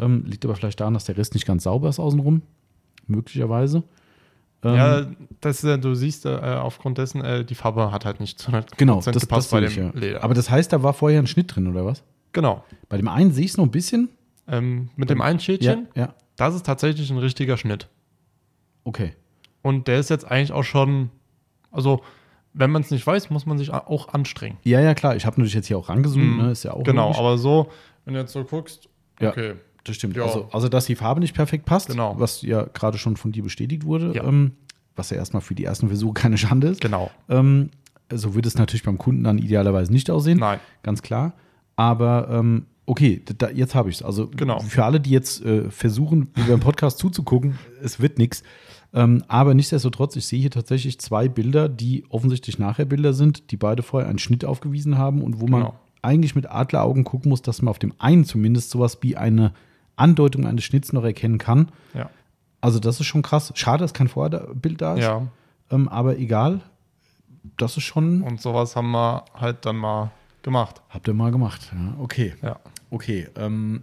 [0.00, 2.42] Ähm, liegt aber vielleicht daran, dass der Rest nicht ganz sauber ist außenrum.
[3.08, 3.82] Möglicherweise.
[4.62, 5.06] Ähm, Ja,
[5.40, 8.76] das, äh, du siehst äh, aufgrund dessen, äh, die Farbe hat halt nicht zu 100%
[8.76, 10.00] genau, das, das gepasst bei sehe dem ich, ja.
[10.00, 10.24] Leder.
[10.24, 12.02] Aber das heißt, da war vorher ein Schnitt drin, oder was?
[12.32, 12.64] genau.
[12.88, 14.08] Bei dem einen sehe ich es noch ein bisschen.
[14.48, 16.14] Ähm, mit dem einen Schädchen, Ja, ja.
[16.36, 17.88] das ist tatsächlich ein richtiger Schnitt.
[18.84, 19.12] Okay.
[19.62, 21.10] Und der ist jetzt eigentlich auch schon,
[21.72, 22.02] also
[22.52, 24.56] wenn man es nicht weiß, muss man sich auch anstrengen.
[24.62, 25.16] Ja, ja, klar.
[25.16, 26.36] Ich habe natürlich jetzt hier auch rangezoomt, Mhm.
[26.38, 26.50] ne?
[26.52, 27.18] Ist ja auch genau, logisch.
[27.18, 27.68] aber so,
[28.04, 28.88] wenn du jetzt so guckst,
[29.20, 29.30] Ja.
[29.30, 29.54] okay.
[29.84, 30.16] Das stimmt.
[30.16, 30.24] Ja.
[30.24, 32.18] Also, also, dass die Farbe nicht perfekt passt, Genau.
[32.18, 34.24] was ja gerade schon von dir bestätigt wurde, Ja.
[34.24, 34.52] ähm,
[34.96, 36.80] was ja erstmal für die ersten Versuche keine Schande ist.
[36.80, 37.10] Genau.
[37.28, 37.70] Ähm,
[38.12, 40.38] so wird es natürlich beim Kunden dann idealerweise nicht aussehen.
[40.38, 40.60] Nein.
[40.82, 41.34] Ganz klar.
[41.76, 44.02] Aber ähm, okay, da, jetzt habe ich es.
[44.02, 44.60] Also Genau.
[44.60, 48.42] für alle, die jetzt äh, versuchen, über den Podcast zuzugucken, es wird nichts.
[48.94, 53.56] Ähm, aber nichtsdestotrotz, ich sehe hier tatsächlich zwei Bilder, die offensichtlich nachher Bilder sind, die
[53.56, 55.74] beide vorher einen Schnitt aufgewiesen haben und wo man Genau.
[56.02, 59.52] eigentlich mit Adleraugen gucken muss, dass man auf dem einen zumindest sowas wie eine
[59.96, 61.68] Andeutung eines Schnitts noch erkennen kann.
[61.94, 62.08] Ja.
[62.60, 63.52] Also das ist schon krass.
[63.56, 65.02] Schade, dass kein Vorbild da ist.
[65.02, 65.26] Ja.
[65.70, 66.60] Ähm, aber egal.
[67.56, 68.22] Das ist schon.
[68.22, 70.10] Und sowas haben wir halt dann mal
[70.42, 70.80] gemacht.
[70.90, 71.70] Habt ihr mal gemacht.
[71.72, 72.34] Ja, okay.
[72.42, 72.58] Ja.
[72.90, 73.28] Okay.
[73.36, 73.82] Ähm,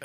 [0.00, 0.04] äh,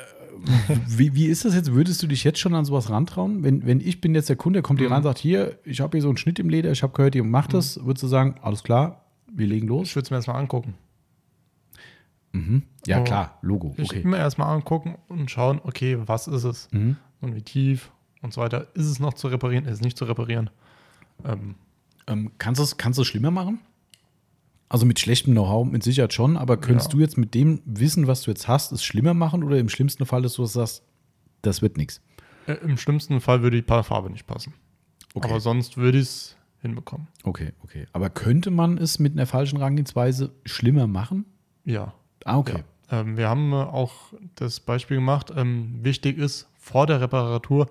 [0.88, 1.72] wie, wie ist das jetzt?
[1.72, 3.42] Würdest du dich jetzt schon an sowas rantrauen?
[3.42, 5.80] Wenn, wenn ich bin jetzt der Kunde, der kommt hier rein und sagt, hier, ich
[5.80, 8.06] habe hier so einen Schnitt im Leder, ich habe gehört, ihr macht das, würdest du
[8.08, 9.88] sagen, alles klar, wir legen los?
[9.88, 10.74] Ich würde es mir erstmal angucken.
[12.86, 13.04] Ja, Oh.
[13.04, 13.74] klar, Logo.
[13.78, 14.04] Ich Okay.
[14.06, 16.96] mir erstmal angucken und schauen, okay, was ist es Mhm.
[17.20, 17.90] und wie tief
[18.22, 18.68] und so weiter.
[18.74, 19.64] Ist es noch zu reparieren?
[19.64, 20.50] Ist es nicht zu reparieren?
[21.24, 21.56] Ähm,
[22.06, 23.58] Ähm, kannst du es kannst du es schlimmer machen?
[24.68, 26.96] Also mit schlechtem Know-how mit Sicherheit schon, aber könntest Ja.
[26.96, 30.04] du jetzt mit dem Wissen, was du jetzt hast, es schlimmer machen oder im schlimmsten
[30.04, 30.82] Fall, dass du sagst,
[31.42, 32.00] das wird nichts?
[32.46, 34.52] äh, Im schlimmsten Fall würde die Farbe nicht passen.
[35.14, 35.28] Okay.
[35.30, 37.08] Aber sonst würde ich es hinbekommen.
[37.24, 37.86] Okay, okay.
[37.92, 41.24] Aber könnte man es mit einer falschen Herangehensweise schlimmer machen?
[41.64, 41.94] Ja.
[42.24, 42.62] Ah, okay.
[42.90, 43.00] ja.
[43.00, 43.92] Ähm, wir haben äh, auch
[44.34, 45.32] das Beispiel gemacht.
[45.34, 47.68] Ähm, wichtig ist, vor der Reparatur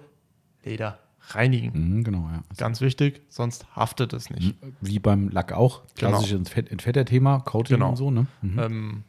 [0.64, 1.00] Leder
[1.30, 1.72] reinigen.
[1.98, 2.42] Mhm, genau, ja.
[2.58, 4.56] Ganz wichtig, sonst haftet es nicht.
[4.82, 5.82] Wie beim Lack auch.
[5.98, 6.12] Genau.
[6.12, 7.90] Klassisches Entfett Entfetter-Thema, Coating Genau.
[7.90, 8.28] und so, ne?
[8.42, 8.60] Mhm.
[8.60, 9.04] Ähm,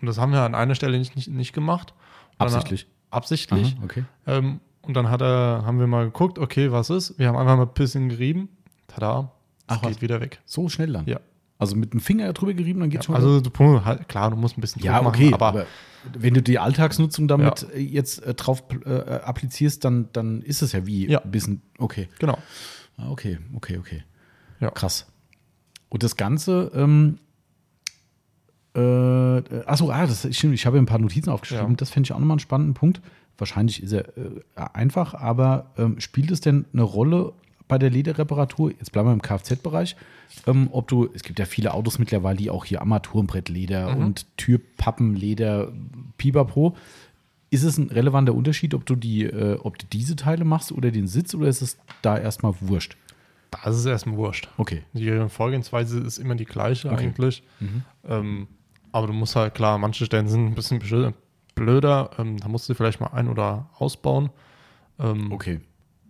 [0.00, 1.92] und das haben wir an einer Stelle nicht, nicht, nicht gemacht.
[2.38, 2.86] Und dann- Absichtlich.
[3.10, 3.74] Absichtlich.
[3.76, 4.04] Aha, okay.
[4.26, 7.18] Ähm, und dann hat er, haben wir mal geguckt, okay, was ist?
[7.18, 8.48] Wir haben einfach mal ein bisschen gerieben.
[8.88, 9.30] Tada,
[9.68, 10.02] es Ach, geht was?
[10.02, 10.40] wieder weg.
[10.46, 11.06] So schnell dann.
[11.06, 11.20] Ja.
[11.62, 13.14] Also mit dem Finger drüber gerieben, dann geht's schon.
[13.14, 13.50] Also du,
[13.84, 15.66] halt, klar, du musst ein bisschen ja, Druck okay, machen, aber,
[16.18, 20.72] wenn du die Alltagsnutzung damit äh, jetzt äh, drauf äh, applizierst, dann, dann ist es
[20.72, 21.20] ja wie Ja.
[21.20, 21.62] ein bisschen.
[21.78, 22.08] Okay.
[22.18, 22.36] genau.
[22.96, 24.02] Ah, Okay, okay, okay.
[24.60, 24.70] Ja.
[24.70, 25.06] Krass.
[25.88, 27.18] Und das Ganze, ähm,
[28.74, 31.70] äh, achso, ah, das stimmt, ich habe hier ein paar Notizen aufgeschrieben.
[31.70, 31.76] Ja.
[31.76, 33.00] Das fände ich auch nochmal einen spannenden Punkt.
[33.38, 34.40] Wahrscheinlich ist er äh,
[34.72, 37.32] einfach, aber ähm, spielt es denn eine Rolle
[37.72, 38.70] bei der Lederreparatur?
[38.72, 39.96] Jetzt bleiben wir im Kfz-Bereich.
[40.46, 43.96] Ähm, ob du, es gibt ja viele Autos mittlerweile, die auch hier Armaturenbrettleder Mhm.
[44.04, 45.72] und Türpappenleder,
[46.18, 46.76] Pipapo.
[47.48, 50.90] Ist es ein relevanter Unterschied, ob du die, äh, ob du diese Teile machst oder
[50.90, 52.94] den Sitz oder ist es da erstmal wurscht?
[53.64, 54.48] Das ist erstmal wurscht.
[54.58, 54.82] Okay.
[54.92, 57.04] Die Vorgehensweise ist immer die gleiche Okay.
[57.06, 57.42] eigentlich.
[58.06, 58.48] Ähm,
[58.90, 60.78] aber du musst halt, klar, manche Stellen sind ein bisschen
[61.54, 62.10] blöder.
[62.18, 64.28] Ähm, da musst du vielleicht mal ein- oder ausbauen.
[64.98, 65.60] Ähm, Okay.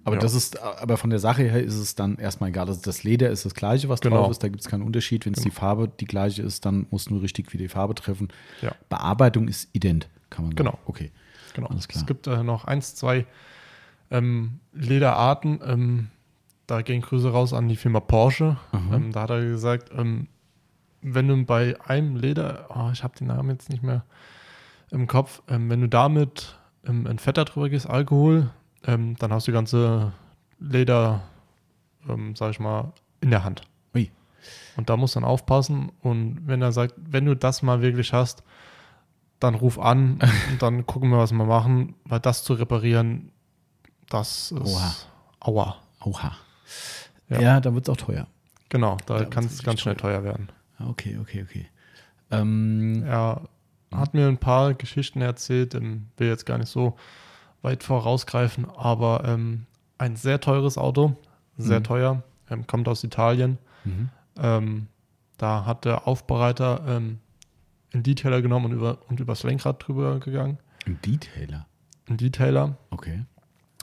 [0.04, 0.20] Aber Ja.
[0.22, 2.66] das ist, aber von der Sache her ist es dann erstmal egal.
[2.68, 4.16] Also das Leder ist das gleiche, was Genau.
[4.16, 4.42] drauf ist.
[4.42, 5.26] Da gibt es keinen Unterschied.
[5.26, 7.94] Wenn es die Farbe die gleiche ist, dann musst du nur richtig wieder die Farbe
[7.94, 8.28] treffen.
[8.62, 8.72] Ja.
[8.88, 10.56] Bearbeitung ist ident, kann man sagen.
[10.56, 10.78] Genau.
[10.86, 11.12] Okay.
[11.54, 11.68] Genau.
[11.68, 12.00] Alles klar.
[12.02, 13.26] Es gibt äh, noch eins, zwei
[14.10, 15.60] ähm, Lederarten.
[15.64, 16.08] Ähm,
[16.66, 18.56] da gehen Grüße raus an die Firma Porsche.
[18.92, 20.28] Ähm, da hat er gesagt, ähm,
[21.02, 24.04] wenn du bei einem Leder, oh, ich habe den Namen jetzt nicht mehr
[24.90, 28.50] im Kopf, ähm, wenn du damit ähm, ein Fetter drüber gehst, Alkohol,
[28.84, 30.12] ähm, dann hast du die ganze
[30.58, 31.22] Leder,
[32.08, 33.62] ähm, sag ich mal, in der Hand.
[33.94, 34.10] Ui.
[34.76, 35.90] Und da musst du dann aufpassen.
[36.00, 38.42] Und wenn er sagt, wenn du das mal wirklich hast,
[39.40, 40.18] dann ruf an
[40.50, 43.32] und dann gucken wir, was wir machen, weil das zu reparieren,
[44.08, 44.94] das ist Oha.
[45.40, 45.76] aua.
[46.04, 46.36] Oha.
[47.28, 47.40] Ja.
[47.40, 48.26] Ja, dann wird es auch teuer.
[48.68, 50.50] Genau, da, wird's kann es ganz schnell teuer werden.
[50.78, 51.66] Ah, Okay, okay, okay.
[52.30, 53.42] Ähm, Er
[53.94, 56.96] hat mir ein paar Geschichten erzählt, ähm, will jetzt gar nicht so
[57.62, 59.66] weit vorausgreifen, aber ähm,
[59.98, 61.16] ein sehr teures Auto,
[61.56, 61.84] sehr Mhm.
[61.84, 63.58] teuer, ähm, kommt aus Italien.
[63.84, 64.08] mhm.
[64.38, 64.86] Ähm,
[65.38, 67.18] da hat der Aufbereiter ähm,
[67.92, 70.58] einen Detailer genommen und, über, und übers Lenkrad drüber gegangen.
[70.86, 71.66] Ein Detailer.
[72.08, 72.76] Ein Detailer.
[72.90, 73.24] Okay.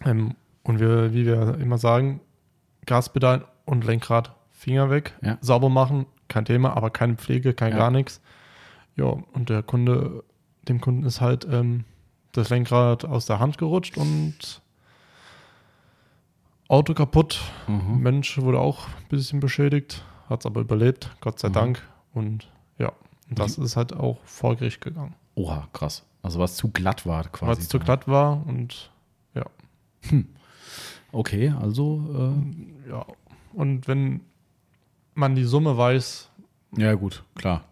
[0.05, 2.21] Ähm, und wir, wie wir immer sagen,
[2.85, 5.37] Gaspedal und Lenkrad, Finger weg, Ja.
[5.41, 7.77] sauber machen, kein Thema, aber keine Pflege, kein Ja.
[7.77, 8.21] gar nichts.
[8.95, 10.23] Ja, und der Kunde,
[10.67, 11.85] dem Kunden ist halt ähm,
[12.31, 14.61] das Lenkrad aus der Hand gerutscht und
[16.67, 17.39] Auto kaputt.
[17.67, 17.99] Mhm.
[18.01, 21.53] Mensch wurde auch ein bisschen beschädigt, hat es aber überlebt, Gott sei Mhm.
[21.53, 21.87] Dank.
[22.13, 22.91] Und ja,
[23.29, 26.03] das ist halt auch vor Gericht gegangen, Oha, krass.
[26.21, 27.61] Also was zu glatt war quasi.
[27.61, 28.91] es zu glatt war und
[29.33, 29.45] ja.
[31.11, 32.35] Okay, also
[32.89, 33.05] Ja,
[33.53, 34.21] und wenn
[35.15, 36.29] man die Summe weiß,
[36.77, 37.63] äh, ja gut, klar.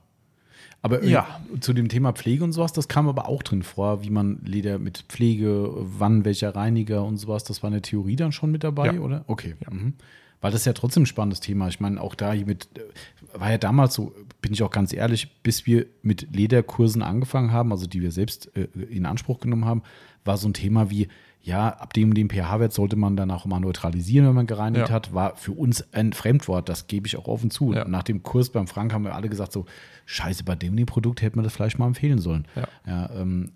[0.82, 1.42] Aber Ja.
[1.60, 4.78] zu dem Thema Pflege und sowas, das kam aber auch drin vor, wie man Leder
[4.80, 8.64] mit Pflege, wann welcher Reiniger und sowas, das war in der Theorie dann schon mit
[8.64, 9.00] dabei, Ja.
[9.02, 9.24] oder?
[9.28, 9.56] Okay.
[9.70, 9.94] Mhm.
[10.40, 11.68] Weil das ist ja trotzdem ein spannendes Thema.
[11.68, 15.42] Ich meine, auch da mit, äh, war ja damals so, bin ich auch ganz ehrlich,
[15.42, 19.82] bis wir mit Lederkursen angefangen haben, also die wir selbst äh, in Anspruch genommen haben,
[20.26, 21.08] war so ein Thema wie,
[21.42, 24.90] ja, ab dem und dem pH-Wert sollte man dann auch mal neutralisieren, wenn man gereinigt
[24.90, 24.94] Ja.
[24.96, 27.74] hat, war für uns ein Fremdwort, das gebe ich auch offen zu.
[27.74, 27.88] Ja.
[27.88, 29.66] Nach dem Kurs beim Frank haben wir alle gesagt, so,
[30.06, 32.48] scheiße, bei dem dem Produkt hätte man das vielleicht mal empfehlen sollen.
[32.86, 33.10] Ja.
[33.16, 33.54] ähm,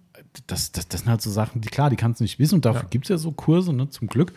[0.47, 2.65] das, das, das sind halt so Sachen, die klar, die kannst du nicht wissen und
[2.65, 2.87] dafür Ja.
[2.89, 4.33] gibt es ja so Kurse, ne, zum Glück.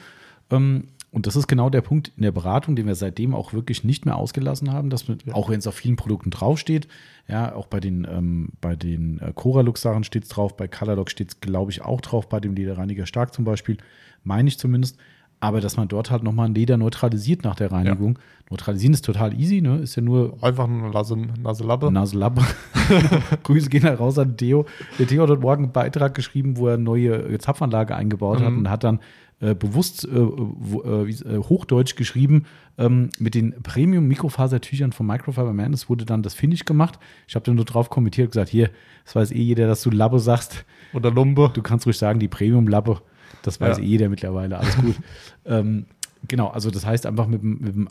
[0.50, 3.84] Ähm, und das ist genau der Punkt in der Beratung, den wir seitdem auch wirklich
[3.84, 6.88] nicht mehr ausgelassen haben, dass wir, auch wenn es auf vielen Produkten draufsteht,
[7.28, 11.28] ja, auch bei den, ähm, bei den äh, Coralux-Sachen steht es drauf, bei Colorlock steht
[11.28, 13.78] es, glaube ich, auch drauf, bei dem Lederreiniger Stark zum Beispiel,
[14.24, 14.98] meine ich zumindest.
[15.40, 18.18] Aber dass man dort halt nochmal ein Leder neutralisiert nach der Reinigung.
[18.50, 19.76] Neutralisieren ist total easy, ne?
[19.78, 21.92] Ist ja nur Einfach eine Nase, Naselappe.
[21.92, 22.40] Naselappe.
[23.42, 24.64] Grüße gehen halt raus an Theo.
[24.98, 28.52] Der Theo hat heute Morgen einen Beitrag geschrieben, wo er eine neue Zapfanlage eingebaut hat
[28.52, 28.58] Mhm.
[28.60, 29.00] und hat dann
[29.40, 32.44] äh, bewusst äh, äh, äh, Hochdeutsch geschrieben
[32.78, 35.72] ähm, mit den Premium-Mikrofasertüchern von Microfiber Man.
[35.72, 36.98] Es wurde dann das Finish gemacht.
[37.26, 38.70] Ich habe dann nur drauf kommentiert und gesagt, hier,
[39.04, 40.64] das weiß eh jeder, dass du Lappe sagst.
[40.92, 41.50] Oder Lumpe.
[41.52, 43.00] Du kannst ruhig sagen, die Premium-Lappe.
[43.42, 43.82] Das weiß Ja.
[43.84, 44.58] eh jeder mittlerweile.
[44.58, 44.96] Alles gut.
[45.44, 45.86] ähm,
[46.28, 47.88] genau, also das heißt einfach mit dem,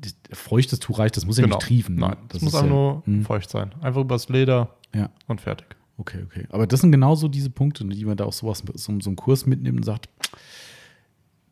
[0.00, 1.96] das feuchtes Tuch reicht, das muss ja nicht triefen.
[1.96, 2.00] ne?
[2.02, 2.08] Genau.
[2.14, 3.24] Nein, das, muss ist einfach ja- nur Hm.
[3.24, 3.74] feucht sein.
[3.80, 5.66] Einfach übers Leder Ja, und fertig.
[5.98, 6.46] Okay, okay.
[6.50, 9.44] Aber das sind genauso diese Punkte, die man da auch sowas, so, so einen Kurs
[9.46, 10.08] mitnimmt und sagt,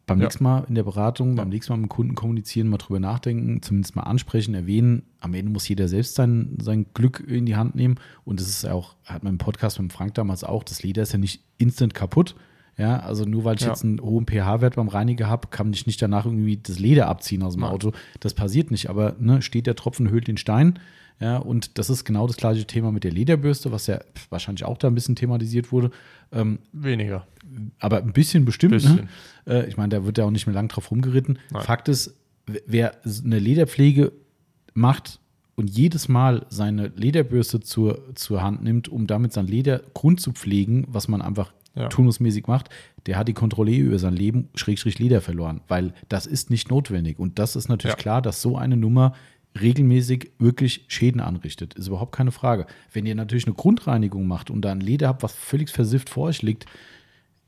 [0.07, 0.25] beim Ja.
[0.27, 3.61] nächsten Mal in der Beratung, beim nächsten Mal mit dem Kunden kommunizieren, mal drüber nachdenken,
[3.61, 5.03] zumindest mal ansprechen, erwähnen.
[5.19, 7.97] Am Ende muss jeder selbst sein, sein Glück in die Hand nehmen.
[8.25, 11.03] Und das ist ja auch, hat man im Podcast mit Frank damals auch, das Leder
[11.03, 12.37] ist ja nicht instant kaputt.
[12.79, 13.69] Ja, also nur weil ich Ja.
[13.69, 17.43] jetzt einen hohen pH-Wert beim Reiniger habe, kann ich nicht danach irgendwie das Leder abziehen
[17.43, 17.65] aus dem.
[17.65, 17.91] Auto.
[18.21, 20.79] Das passiert nicht, aber ne, steht der Tropfen, höhlt den Stein.
[21.19, 24.77] Ja, und das ist genau das gleiche Thema mit der Lederbürste, was ja wahrscheinlich auch
[24.77, 25.91] da ein bisschen thematisiert wurde.
[26.31, 27.27] Ähm, Weniger.
[27.79, 28.73] aber ein bisschen bestimmt.
[28.73, 29.09] Bisschen.
[29.47, 29.63] Ne?
[29.65, 31.39] Äh, ich meine, da wird ja auch nicht mehr lang drauf rumgeritten.
[31.51, 31.63] Nein.
[31.63, 32.15] Fakt ist,
[32.67, 32.93] wer
[33.25, 34.13] eine Lederpflege
[34.75, 35.21] macht
[35.55, 40.85] und jedes Mal seine Lederbürste zur, zur Hand nimmt, um damit sein Ledergrund zu pflegen,
[40.89, 41.89] was man einfach Ja.
[41.89, 42.69] turnusmäßig macht,
[43.07, 47.19] der hat die Kontrolle über sein Leben, Schrägstrich Leder verloren, weil das ist nicht notwendig.
[47.19, 48.03] Und das ist natürlich Ja.
[48.03, 49.13] klar, dass so eine Nummer
[49.61, 51.75] regelmäßig wirklich Schäden anrichtet.
[51.75, 52.67] Ist überhaupt keine Frage.
[52.93, 56.25] Wenn ihr natürlich eine Grundreinigung macht und da ein Leder habt, was völlig versifft vor
[56.29, 56.67] euch liegt,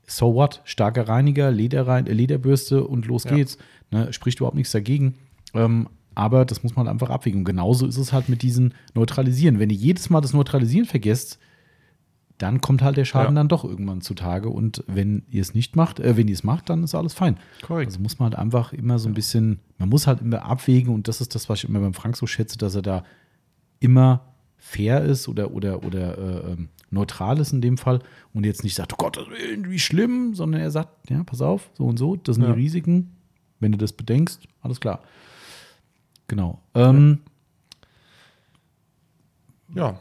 [0.05, 0.61] so what?
[0.65, 3.35] Starker Reiniger, Lederrein, äh, Lederbürste und los Ja.
[3.35, 3.57] geht's.
[3.91, 5.15] Ne, spricht überhaupt nichts dagegen.
[5.53, 7.41] Ähm, aber das muss man einfach abwägen.
[7.41, 9.59] Und genauso ist es halt mit diesen Neutralisieren.
[9.59, 11.39] Wenn ihr jedes Mal das Neutralisieren vergesst,
[12.39, 13.39] dann kommt halt der Schaden Ja.
[13.41, 14.49] dann doch irgendwann zutage.
[14.49, 17.37] Und wenn ihr es nicht macht, äh, wenn ihr es macht, dann ist alles fein.
[17.61, 17.89] Korrekt.
[17.91, 21.07] Also muss man halt einfach immer so ein bisschen, man muss halt immer abwägen und
[21.07, 23.03] das ist das, was ich immer beim Frank so schätze, dass er da
[23.79, 24.21] immer
[24.57, 27.99] fair ist oder, oder, oder äh, ähm, neutral ist in dem Fall
[28.33, 31.41] und jetzt nicht sagt, oh Gott, das ist wie schlimm, sondern er sagt, ja, pass
[31.41, 32.53] auf, so und so, das sind Ja.
[32.53, 33.15] die Risiken.
[33.59, 35.01] Wenn du das bedenkst, alles klar.
[36.27, 36.61] Genau.
[36.73, 37.19] Ähm,
[39.75, 39.99] Ja,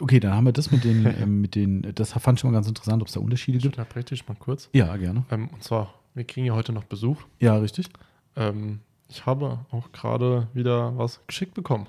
[0.00, 2.68] okay, dann haben wir das mit den, ähm, mit den, das fand ich mal ganz
[2.68, 3.76] interessant, ob es da Unterschiede ich gibt.
[3.78, 4.68] unterbreche dich mal kurz.
[4.72, 5.24] Ja, gerne.
[5.30, 7.18] Ähm, und zwar, wir kriegen ja heute noch Besuch.
[7.38, 7.88] Ja, richtig.
[8.36, 11.86] Ähm, ich habe auch gerade wieder was geschickt bekommen.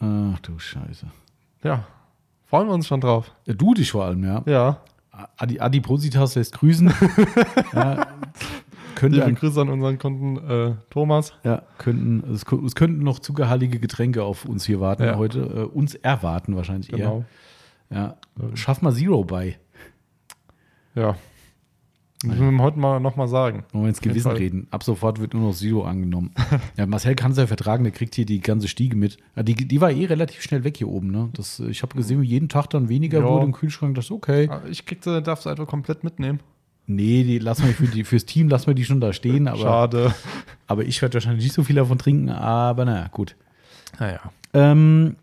[0.00, 1.06] Ach du Scheiße.
[1.62, 1.86] Ja,
[2.46, 3.32] freuen wir uns schon drauf.
[3.46, 4.42] Ja, du dich vor allem, ja.
[4.46, 4.80] Ja,
[5.36, 6.92] Adi, Adipositas lässt grüßen.
[7.72, 8.06] ja,
[8.96, 11.32] könnte liebe ein, Grüße an unseren Kunden äh, Thomas.
[11.44, 15.16] ja, könnten, es, es könnten noch zuckerhaltige Getränke auf uns hier warten Ja.
[15.16, 15.40] heute.
[15.40, 17.18] Äh, uns erwarten wahrscheinlich Genau.
[17.18, 17.24] eher.
[17.94, 18.16] Ja.
[18.54, 19.56] Schaff mal Zero bei.
[20.94, 21.16] Ja.
[22.24, 23.64] Müssen wir heute mal nochmal sagen.
[23.72, 24.66] Wollen wir ins Gewissen reden.
[24.70, 26.32] Ab sofort wird nur noch Zero angenommen.
[26.76, 29.18] ja, Marcel kann es ja vertragen, der kriegt hier die ganze Stiege mit.
[29.36, 31.10] Ja, die, die war eh relativ schnell weg hier oben.
[31.10, 31.28] Ne?
[31.34, 33.26] Das, äh, ich habe gesehen, wie jeden Tag dann weniger Ja.
[33.26, 33.94] wurde im Kühlschrank.
[33.94, 34.48] Das ist okay.
[34.50, 36.40] Ah, Ich krieg, darf sie einfach komplett mitnehmen.
[36.86, 39.46] Nee, die lassen wir für die, fürs Team lassen wir die schon da stehen.
[39.48, 40.14] Aber, Schade.
[40.66, 42.30] aber ich werde wahrscheinlich nicht so viel davon trinken.
[42.30, 43.36] Aber naja, gut.
[43.98, 44.20] Naja.
[44.54, 45.16] Ähm,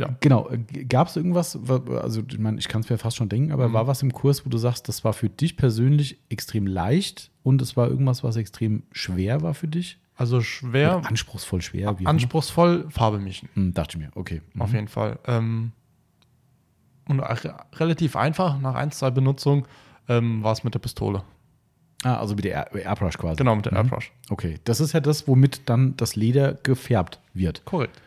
[0.00, 0.16] Ja.
[0.20, 0.50] Genau.
[0.88, 3.68] Gab es irgendwas, wa- also ich meine, ich kann es mir fast schon denken, aber
[3.68, 3.72] Mhm.
[3.74, 7.60] war was im Kurs, wo du sagst, das war für dich persönlich extrem leicht und
[7.62, 9.98] es war irgendwas, was extrem schwer war für dich?
[10.16, 11.96] Also schwer, Oder anspruchsvoll schwer?
[12.04, 13.48] anspruchsvoll, Farbe mischen.
[13.54, 14.42] Hm, dachte ich mir, okay.
[14.54, 14.62] Mhm.
[14.62, 15.18] Auf jeden Fall.
[15.26, 15.72] Ähm,
[17.08, 17.20] und
[17.78, 19.64] relativ einfach, nach ein, zwei Benutzungen
[20.08, 21.22] ähm, war es mit der Pistole.
[22.02, 23.36] Ah, also mit der Air Airbrush quasi.
[23.36, 23.78] Genau, mit der Mhm.
[23.78, 24.12] Airbrush.
[24.30, 27.64] Okay, das ist ja das, womit dann das Leder gefärbt wird.
[27.64, 28.00] Korrekt.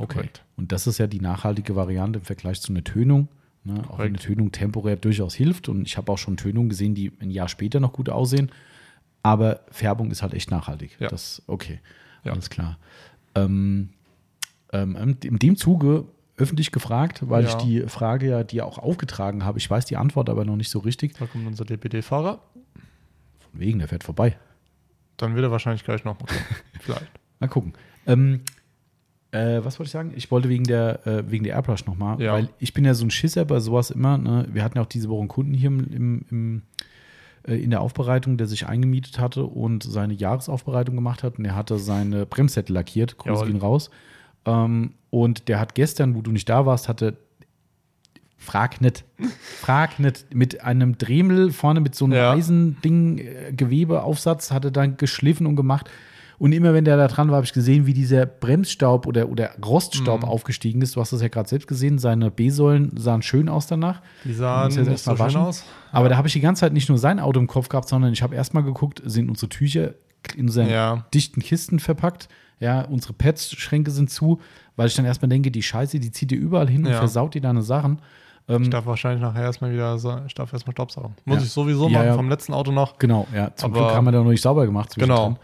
[0.00, 0.14] Okay.
[0.14, 0.44] Korrekt.
[0.56, 3.28] Und das ist ja die nachhaltige Variante im Vergleich zu einer Tönung.
[3.64, 3.82] Ne?
[3.88, 5.68] Auch wenn eine Tönung temporär durchaus hilft.
[5.68, 8.50] Und ich habe auch schon Tönungen gesehen, die ein Jahr später noch gut aussehen.
[9.22, 10.96] Aber Färbung ist halt echt nachhaltig.
[11.00, 11.08] Ja.
[11.08, 11.80] Das, okay,
[12.24, 12.32] Ja.
[12.32, 12.78] alles klar.
[13.34, 13.90] Ähm,
[14.72, 16.04] ähm, in dem Zuge
[16.36, 17.48] öffentlich gefragt, weil Ja.
[17.50, 19.58] ich die Frage ja dir auch aufgetragen habe.
[19.58, 21.14] Ich weiß die Antwort aber noch nicht so richtig.
[21.18, 22.40] Da kommt unser DPD-Fahrer.
[23.40, 24.36] Von wegen, der fährt vorbei.
[25.16, 26.16] Dann wird er wahrscheinlich gleich noch.
[26.80, 27.10] Vielleicht.
[27.40, 27.72] Mal gucken.
[28.06, 28.42] Ähm,
[29.30, 30.12] äh, was wollte ich sagen?
[30.16, 32.32] Ich wollte wegen der, äh, wegen der Airbrush nochmal, Ja.
[32.32, 34.16] weil ich bin ja so ein Schisser bei sowas immer.
[34.18, 34.46] Ne?
[34.52, 36.62] Wir hatten ja auch diese Woche einen Kunden hier im, im, im,
[37.46, 41.38] äh, in der Aufbereitung, der sich eingemietet hatte und seine Jahresaufbereitung gemacht hat.
[41.38, 43.16] Und er hatte seine Bremssättel lackiert.
[43.24, 43.46] Jawohl.
[43.46, 43.90] gehen raus.
[44.46, 47.16] Ähm, und der hat gestern, wo du nicht da warst, hatte
[48.40, 49.04] Frag nicht.
[49.60, 50.32] Frag nicht.
[50.32, 52.32] Mit einem Dremel vorne mit so einem Ja.
[52.32, 55.90] Eisending, äh, Gewebeaufsatz hat er dann geschliffen und gemacht.
[56.38, 59.50] Und immer wenn der da dran war, habe ich gesehen, wie dieser Bremsstaub oder, oder
[59.64, 60.28] Roststaub Mhm.
[60.28, 60.94] aufgestiegen ist.
[60.94, 61.98] Du hast das ja gerade selbst gesehen.
[61.98, 64.00] Seine B-Säulen sahen schön aus danach.
[64.24, 65.40] Die sahen jetzt nicht so mal schön waschen.
[65.40, 65.64] aus.
[65.90, 68.12] Aber da habe ich die ganze Zeit nicht nur sein Auto im Kopf gehabt, sondern
[68.12, 69.94] ich habe erstmal geguckt, sind unsere Tücher
[70.36, 71.04] in unseren Ja.
[71.12, 72.28] dichten Kisten verpackt.
[72.60, 74.40] Ja, unsere Pets-Schränke sind zu,
[74.76, 76.98] weil ich dann erstmal denke, die Scheiße, die zieht dir überall hin und Ja.
[76.98, 78.00] versaut dir deine Sachen.
[78.48, 79.96] Ähm, Ich darf wahrscheinlich nachher erstmal wieder,
[80.26, 81.14] ich darf erstmal Staubsaugen.
[81.24, 81.42] Muss Ja.
[81.44, 82.14] ich sowieso Ja, machen, ja.
[82.14, 82.98] vom letzten Auto noch.
[82.98, 83.54] Genau, ja.
[83.56, 84.94] Zum Aber- Glück haben wir da noch nicht sauber gemacht.
[84.96, 85.36] Genau.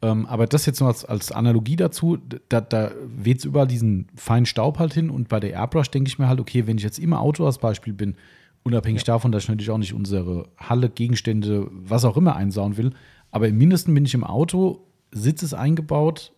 [0.00, 2.18] Ähm, aber das jetzt nur als, als Analogie dazu,
[2.48, 6.08] da, da weht es überall diesen feinen Staub halt hin und bei der Airbrush denke
[6.08, 8.14] ich mir halt, okay, wenn ich jetzt im Auto als Beispiel bin,
[8.62, 12.92] unabhängig davon, dass ich natürlich auch nicht unsere Halle, Gegenstände, was auch immer einsauen will,
[13.30, 16.32] aber im Mindesten bin ich im Auto, Sitz ist eingebaut,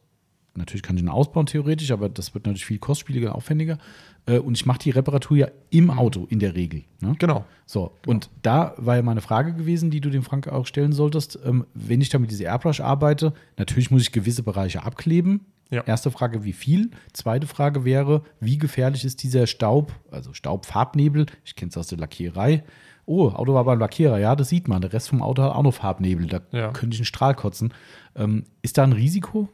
[0.61, 3.79] natürlich kann ich ihn ausbauen theoretisch, aber das wird natürlich viel kostspieliger, aufwendiger
[4.27, 6.85] äh, und ich mache die Reparatur ja im Auto in der Regel.
[7.01, 7.15] Ne?
[7.19, 7.45] Genau.
[7.67, 11.39] So, und da war ja meine Frage gewesen, die du dem Frank auch stellen solltest.
[11.45, 15.41] Ähm, wenn ich da mit dieser Airbrush arbeite, natürlich muss ich gewisse Bereiche abkleben.
[15.71, 15.83] Ja.
[15.85, 16.91] Erste Frage, wie viel?
[17.13, 21.27] Zweite Frage wäre, wie gefährlich ist dieser Staub, also Staubfarbnebel?
[21.45, 22.65] Ich kenne es aus der Lackiererei.
[23.07, 24.83] Oh, Auto war beim Lackierer, ja, das sieht man.
[24.83, 26.71] Der Rest vom Auto hat auch noch Farbnebel, da Ja.
[26.73, 27.73] könnte ich einen Strahl kotzen.
[28.17, 29.49] Ähm, ist da ein Risiko?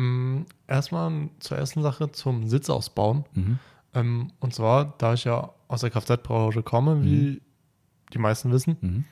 [0.00, 3.24] Mm, Erstmal zur ersten Sache zum Sitz ausbauen.
[3.34, 3.58] Mhm.
[3.94, 7.40] Ähm, und zwar, da ich ja aus der Kfz-Branche komme, wie
[8.12, 9.04] die meisten wissen, Mhm.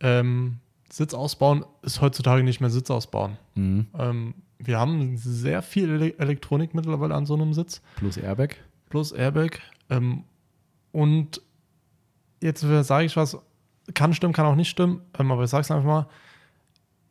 [0.00, 0.56] ähm,
[0.90, 3.36] Sitz ausbauen ist heutzutage nicht mehr Sitz ausbauen.
[3.54, 3.86] Mhm.
[3.98, 8.56] Ähm, wir haben sehr viel Ele Elektronik mittlerweile an so einem Sitz, Plus Airbag?
[8.90, 9.58] plus Airbag.
[9.90, 10.24] Ähm,
[10.92, 11.40] und
[12.40, 13.36] jetzt sage ich was,
[13.94, 16.06] kann stimmen, kann auch nicht stimmen, ähm, aber ich sage es einfach mal.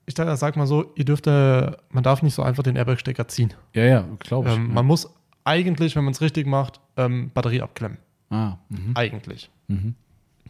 [0.06, 3.54] Ich sage mal so, ihr dürft, äh, man darf nicht so einfach den Airbag-Stecker ziehen.
[3.74, 4.56] Ja, ja, glaube ich.
[4.56, 4.74] Ähm, ja.
[4.74, 5.14] Man muss
[5.46, 7.98] eigentlich, wenn man es richtig macht, ähm, Batterie abklemmen.
[8.30, 8.92] ah, mhm.
[8.96, 9.50] Eigentlich.
[9.68, 9.96] Mhm.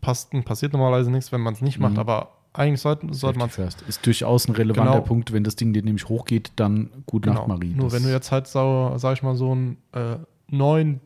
[0.01, 1.99] Passt, passiert normalerweise nichts, wenn man es nicht macht, Mhm.
[1.99, 3.81] aber eigentlich sollte, sollte man first.
[3.83, 5.03] Ist durchaus ein relevanter Genau.
[5.03, 5.31] Punkt.
[5.33, 7.73] Wenn das Ding dir nämlich hochgeht, dann gut Nacht, Marie.
[7.73, 10.17] Nur Das- wenn du jetzt halt, so, sag ich mal, so einen äh,
[10.49, 10.99] neuen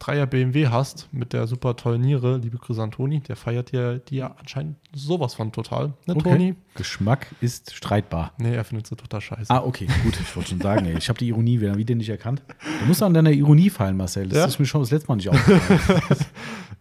[0.00, 3.98] Dreier BMW hast mit der super tollen Niere, liebe Grüße an Toni, der feiert ja
[3.98, 5.92] die ja anscheinend sowas von total.
[6.06, 6.22] Ne, Okay.
[6.32, 6.54] Toni?
[6.74, 8.32] Geschmack ist streitbar.
[8.38, 9.50] Nee, er findet sie total scheiße.
[9.52, 10.18] Ah, okay, gut.
[10.18, 12.42] Ich wollte schon sagen, ey, ich habe die Ironie wieder, wieder nicht erkannt.
[12.80, 14.26] Du musst an deiner Ironie fallen, Marcel.
[14.28, 14.44] Das Ja?
[14.46, 16.00] ist mir schon das letzte Mal nicht aufgefallen.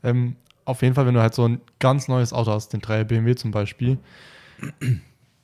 [0.01, 3.03] Ähm, auf jeden Fall, wenn du halt so ein ganz neues Auto hast, den 3er
[3.03, 3.97] BMW zum Beispiel,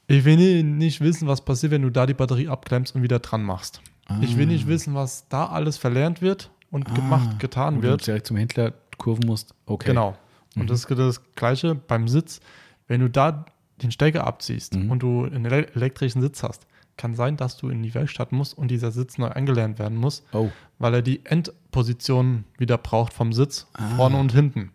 [0.07, 3.43] ich will nicht wissen, was passiert, wenn du da die Batterie abklemmst und wieder dran
[3.43, 3.81] machst.
[4.22, 7.88] Ich will nicht wissen, was da alles verlernt wird und gemacht, Ah, getan wo du
[7.89, 8.06] wird.
[8.07, 9.53] direkt zum Händler kurven musst.
[9.65, 9.88] Okay.
[9.89, 10.18] Genau.
[10.56, 10.68] Und Mhm.
[10.68, 12.39] das ist das Gleiche beim Sitz.
[12.88, 13.45] Wenn du da
[13.81, 14.91] den Stecker abziehst Mhm.
[14.91, 18.57] und du einen ele- elektrischen Sitz hast, kann sein, dass du in die Werkstatt musst
[18.57, 20.49] und dieser Sitz neu angelernt werden muss, Oh.
[20.80, 23.95] weil er die Endposition wieder braucht vom Sitz, Ah.
[23.97, 24.72] vorne und hinten.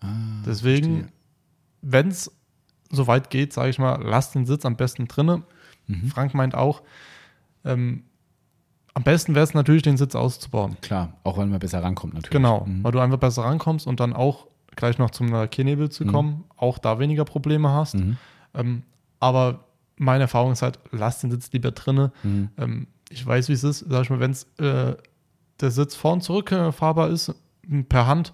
[0.00, 0.06] Ah,
[0.46, 1.12] Deswegen,
[1.82, 2.32] wenn es
[2.90, 5.42] so weit geht, sage ich mal, lass den Sitz am besten drinne.
[5.86, 6.08] Mhm.
[6.08, 6.82] Frank meint auch,
[7.64, 8.02] ähm,
[8.94, 10.76] am besten wäre es natürlich, den Sitz auszubauen.
[10.80, 12.30] Klar, auch weil man besser rankommt natürlich.
[12.30, 12.82] Genau, Mhm.
[12.84, 14.46] weil du einfach besser rankommst und dann auch
[14.76, 16.12] gleich noch zum Lackiernebel zu Mhm.
[16.12, 17.94] kommen, auch da weniger Probleme hast.
[17.96, 18.16] Mhm.
[18.54, 18.82] Ähm,
[19.20, 19.64] aber
[19.96, 22.12] meine Erfahrung ist halt, lass den Sitz lieber drinne.
[22.22, 22.48] Mhm.
[22.56, 24.32] Ähm, ich weiß, wie es ist, sag ich mal, wenn
[24.64, 24.96] äh,
[25.60, 27.34] der Sitz vorn zurück äh, fahrbar ist,
[27.68, 28.32] m, per Hand,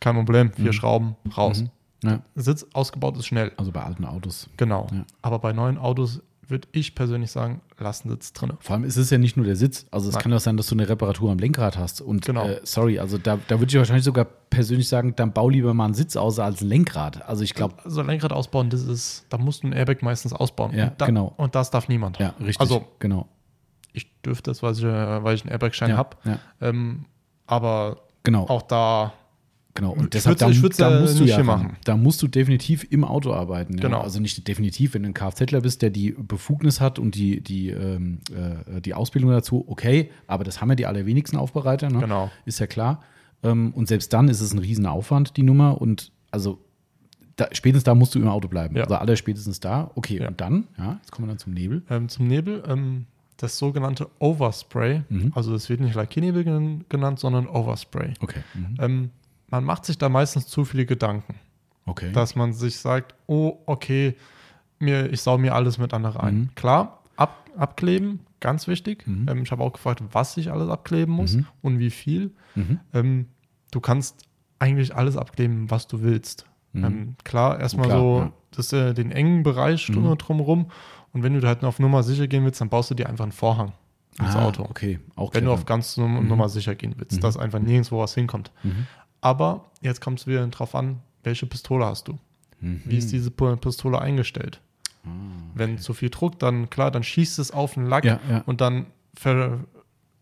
[0.00, 0.72] kein Problem, vier Mhm.
[0.72, 1.62] Schrauben, raus.
[1.62, 1.70] Mhm.
[2.04, 4.48] Ja, Sitz ausgebaut ist schnell, also bei alten Autos.
[4.56, 4.86] genau.
[4.90, 5.04] Ja.
[5.20, 8.56] Aber bei neuen Autos würde ich persönlich sagen, lass den Sitz drinne.
[8.60, 9.86] Vor allem ist es ja nicht nur der Sitz.
[9.90, 10.22] Also es Nein.
[10.24, 12.00] kann auch sein, dass du eine Reparatur am Lenkrad hast.
[12.00, 12.46] Und Genau.
[12.46, 15.86] äh, sorry, also da, da würde ich wahrscheinlich sogar persönlich sagen, dann bau lieber mal
[15.86, 17.26] einen Sitz aus als ein Lenkrad.
[17.28, 20.74] Also ich glaube, Also Lenkrad ausbauen, das ist, da musst du ein Airbag meistens ausbauen.
[20.74, 21.32] Ja, und da, genau.
[21.36, 22.18] Und das darf niemand.
[22.18, 22.60] ja, richtig.
[22.60, 23.28] Also genau.
[23.92, 26.16] ich dürfte das, weil ich, äh, weil ich einen Airbag-Schein Ja, habe.
[26.24, 27.04] ja, Ähm,
[27.46, 28.46] aber genau.
[28.48, 29.12] auch da,
[29.74, 31.76] Genau, und deshalb, würd's- ich würd's, da, äh, musst du ja machen.
[31.84, 33.74] Da musst du definitiv im Auto arbeiten.
[33.78, 33.80] Ja?
[33.84, 34.00] Genau.
[34.02, 37.70] Also nicht definitiv, wenn du ein Kfzler bist, der die Befugnis hat und die, die,
[37.70, 42.00] ähm, äh, die Ausbildung dazu, okay, aber das haben ja die allerwenigsten Aufbereiter, ne?
[42.00, 42.30] Genau.
[42.44, 43.02] ist ja klar.
[43.42, 45.80] Ähm, und selbst dann ist es ein Riesenaufwand, die Nummer.
[45.80, 46.58] Und also
[47.36, 48.76] da, spätestens da musst du im Auto bleiben.
[48.76, 48.82] Ja.
[48.84, 49.90] Also aller spätestens da.
[49.94, 50.28] Okay, Ja.
[50.28, 51.82] und dann, ja, jetzt kommen wir dann zum Nebel.
[51.88, 53.06] ähm, zum Nebel, ähm,
[53.38, 55.32] das sogenannte Overspray, Mhm.
[55.34, 58.12] also es wird nicht Lackiernebel gen- genannt, sondern Overspray.
[58.20, 58.40] Okay.
[58.54, 58.76] Mhm.
[59.52, 61.36] Man macht sich da meistens zu viele Gedanken,
[61.86, 62.10] Okay.
[62.12, 64.16] dass man sich sagt, oh, okay,
[64.80, 66.34] mir, ich sau mir alles miteinander ein.
[66.38, 66.54] Mhm.
[66.56, 69.06] Klar, ab, abkleben, ganz wichtig.
[69.06, 69.26] Mhm.
[69.28, 71.46] Ähm, ich habe auch gefragt, was ich alles abkleben muss Mhm.
[71.60, 72.32] und wie viel.
[72.56, 72.80] mhm.
[72.92, 73.26] Ähm,
[73.70, 74.24] du kannst
[74.58, 76.46] eigentlich alles abkleben, was du willst.
[76.72, 76.84] Mhm.
[76.84, 78.32] Ähm, klar, erstmal so ja.
[78.52, 80.16] das, äh, den engen Bereich Mhm.
[80.18, 80.70] drumherum.
[81.12, 83.24] Und wenn du da halt auf Nummer sicher gehen willst, dann baust du dir einfach
[83.24, 83.72] einen Vorhang
[84.18, 84.62] ins Ah, Auto.
[84.64, 85.52] Okay, auch Wenn du clever.
[85.54, 86.26] auf ganz Num.
[86.26, 88.50] Nummer sicher gehen willst, dass einfach nirgendwo was hinkommt.
[89.22, 89.28] Mhm.
[89.28, 92.18] Aber jetzt kommt es wieder drauf an, welche Pistole hast du?
[92.60, 94.60] Wie ist diese Pistole eingestellt?
[95.04, 95.08] Ah,
[95.54, 98.42] Wenn zu viel Druck, dann klar, dann schießt es auf den Lack Ja, ja.
[98.46, 98.86] und dann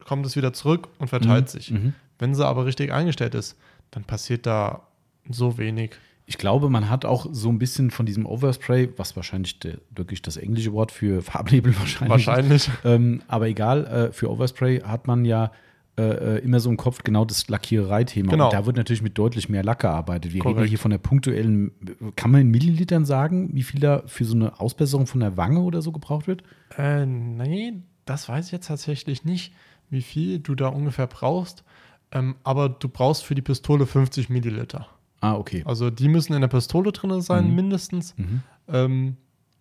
[0.04, 1.70] kommt es wieder zurück und verteilt Mhm, sich.
[1.70, 1.94] mhm.
[2.18, 3.56] Wenn sie aber richtig eingestellt ist,
[3.90, 4.82] dann passiert da
[5.28, 5.92] so wenig.
[6.26, 10.22] Ich glaube, man hat auch so ein bisschen von diesem Overspray, was wahrscheinlich der, wirklich
[10.22, 12.10] das englische Wort für Farbnebel wahrscheinlich.
[12.26, 12.68] Wahrscheinlich.
[12.68, 12.70] Ist.
[12.84, 15.50] Ähm, aber egal, äh, für Overspray hat man ja
[15.98, 16.02] äh,
[16.36, 18.30] äh, immer so im Kopf genau das Lackiererei-Thema.
[18.30, 18.44] Genau.
[18.46, 20.32] Und da wird natürlich mit deutlich mehr Lack gearbeitet.
[20.32, 20.68] Wir reden ja Korrekt.
[20.70, 21.72] hier von der punktuellen,
[22.16, 25.60] kann man in Millilitern sagen, wie viel da für so eine Ausbesserung von der Wange
[25.60, 26.42] oder so gebraucht wird?
[26.78, 27.74] Äh, nee,
[28.06, 29.52] das weiß ich jetzt tatsächlich nicht,
[29.90, 31.64] wie viel du da ungefähr brauchst.
[32.12, 34.86] Ähm, aber du brauchst für die Pistole 50 Milliliter.
[35.20, 35.62] Ah, okay.
[35.66, 37.54] Also die müssen in der Pistole drin sein, Mhm.
[37.54, 38.16] mindestens.
[38.16, 38.42] Mhm.
[38.68, 39.16] Ähm,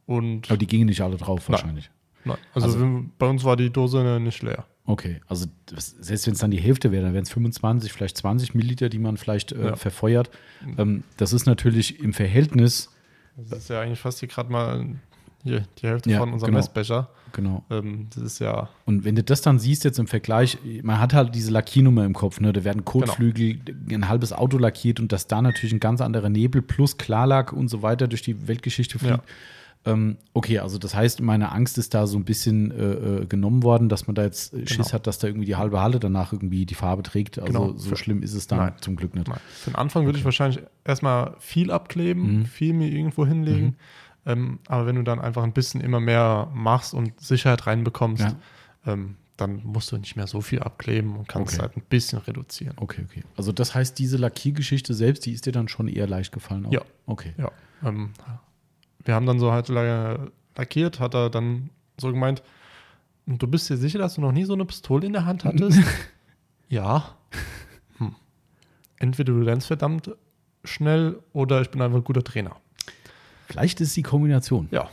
[0.05, 1.53] und Aber die gingen nicht alle drauf Nein.
[1.59, 1.91] wahrscheinlich.
[2.23, 4.65] nein, also, also- bei uns war die Dose nicht leer.
[4.85, 8.17] Okay, also das, selbst wenn es dann die Hälfte wäre, dann wären es 25, vielleicht
[8.17, 9.75] 20 Milliliter, die man vielleicht äh, Ja.
[9.75, 10.31] verfeuert.
[10.77, 12.89] Ähm, das ist natürlich im Verhältnis,
[13.37, 14.85] Das ist ja eigentlich fast hier gerade mal
[15.43, 16.57] hier, die Hälfte Ja, von unserem genau.
[16.57, 17.09] Messbecher.
[17.31, 17.63] genau.
[17.69, 21.13] Ähm, das ist ja, Und wenn du das dann siehst jetzt im Vergleich, man hat
[21.13, 22.51] halt diese Lackiernummer im Kopf, ne?
[22.51, 23.59] Da werden Kotflügel,
[23.91, 27.67] ein halbes Auto lackiert und dass da natürlich ein ganz anderer Nebel plus Klarlack und
[27.69, 29.13] so weiter durch die Weltgeschichte fliegt.
[29.17, 29.23] Ja.
[29.85, 33.63] Ähm, okay, also das heißt, meine Angst ist da so ein bisschen äh, äh, genommen
[33.63, 34.91] worden, dass man da jetzt äh, Schiss Genau.
[34.91, 37.39] hat, dass da irgendwie die halbe Halle danach irgendwie die Farbe trägt.
[37.39, 37.77] Also Genau.
[37.77, 38.73] so schlimm ist es dann Nein.
[38.81, 39.27] zum Glück nicht.
[39.29, 39.39] nein.
[39.53, 42.45] für den Anfang würde ich wahrscheinlich erstmal viel abkleben, Mhm.
[42.45, 43.77] viel mir irgendwo hinlegen.
[44.25, 48.23] Ähm, aber wenn du dann einfach ein bisschen immer mehr machst und Sicherheit reinbekommst,
[48.85, 48.93] Ja.
[48.93, 51.61] ähm, dann musst du nicht mehr so viel abkleben und kannst Okay.
[51.61, 52.73] halt ein bisschen reduzieren.
[52.75, 53.23] Okay, okay.
[53.37, 56.65] Also das heißt, diese Lackiergeschichte selbst, die ist dir dann schon eher leicht gefallen?
[56.65, 56.73] Auch?
[56.73, 56.81] Ja.
[57.05, 57.31] Okay.
[57.37, 57.49] Ja.
[57.85, 58.09] Ähm,
[59.09, 62.43] wir haben dann so halt la- lackiert, hat er dann so gemeint,
[63.25, 65.45] "Und du bist dir sicher, dass du noch nie so eine Pistole in der Hand
[65.45, 65.79] hattest?
[66.69, 67.15] ja.
[67.97, 68.13] Hm.
[68.99, 70.11] Entweder du lernst verdammt
[70.63, 72.55] schnell oder ich bin einfach ein guter Trainer.
[73.47, 74.67] Vielleicht ist die Kombination.
[74.71, 74.89] Ja,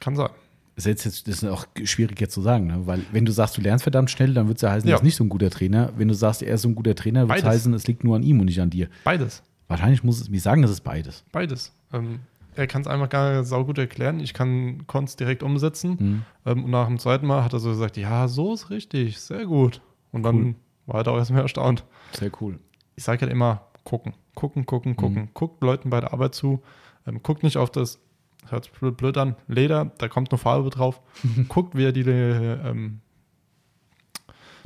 [0.00, 0.28] kann sein.
[0.74, 2.86] Das ist, jetzt, das ist auch schwierig jetzt zu sagen, ne?
[2.86, 4.96] weil wenn du sagst, du lernst verdammt schnell, dann wird es ja heißen, Ja.
[4.96, 5.90] er ist nicht so ein guter Trainer.
[5.96, 8.14] Wenn du sagst, er ist so ein guter Trainer, wird es heißen, es liegt nur
[8.16, 8.88] an ihm und nicht an dir.
[9.02, 9.42] Beides.
[9.68, 11.24] Wahrscheinlich muss es mir sagen, das ist beides.
[11.32, 11.72] Beides.
[11.94, 12.20] Ähm,
[12.56, 14.20] er kann es einfach gar saugut erklären.
[14.20, 15.96] Ich kann konnte es direkt umsetzen.
[15.98, 16.22] Mhm.
[16.44, 19.46] Ähm, und nach dem zweiten Mal hat er so gesagt, ja, so ist richtig, sehr
[19.46, 19.80] gut.
[20.12, 20.54] Und dann Cool.
[20.86, 21.84] war er da auch erstmal erstaunt.
[22.12, 22.58] Sehr cool.
[22.96, 25.22] ich sage halt immer, gucken, gucken, gucken, gucken.
[25.24, 25.28] Mhm.
[25.34, 26.62] Guckt Leuten bei der Arbeit zu.
[27.06, 28.00] Ähm, guckt nicht auf das,
[28.48, 31.00] hört sich blöd, an, Leder, da kommt nur Farbe drauf.
[31.48, 33.00] guckt, wie er die ähm,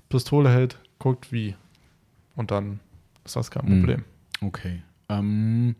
[0.08, 1.54] Pistole hält, guckt wie.
[2.36, 2.80] Und dann
[3.24, 3.80] ist das kein Mhm.
[3.80, 4.04] Problem.
[4.42, 4.82] Okay.
[5.08, 5.74] Ähm,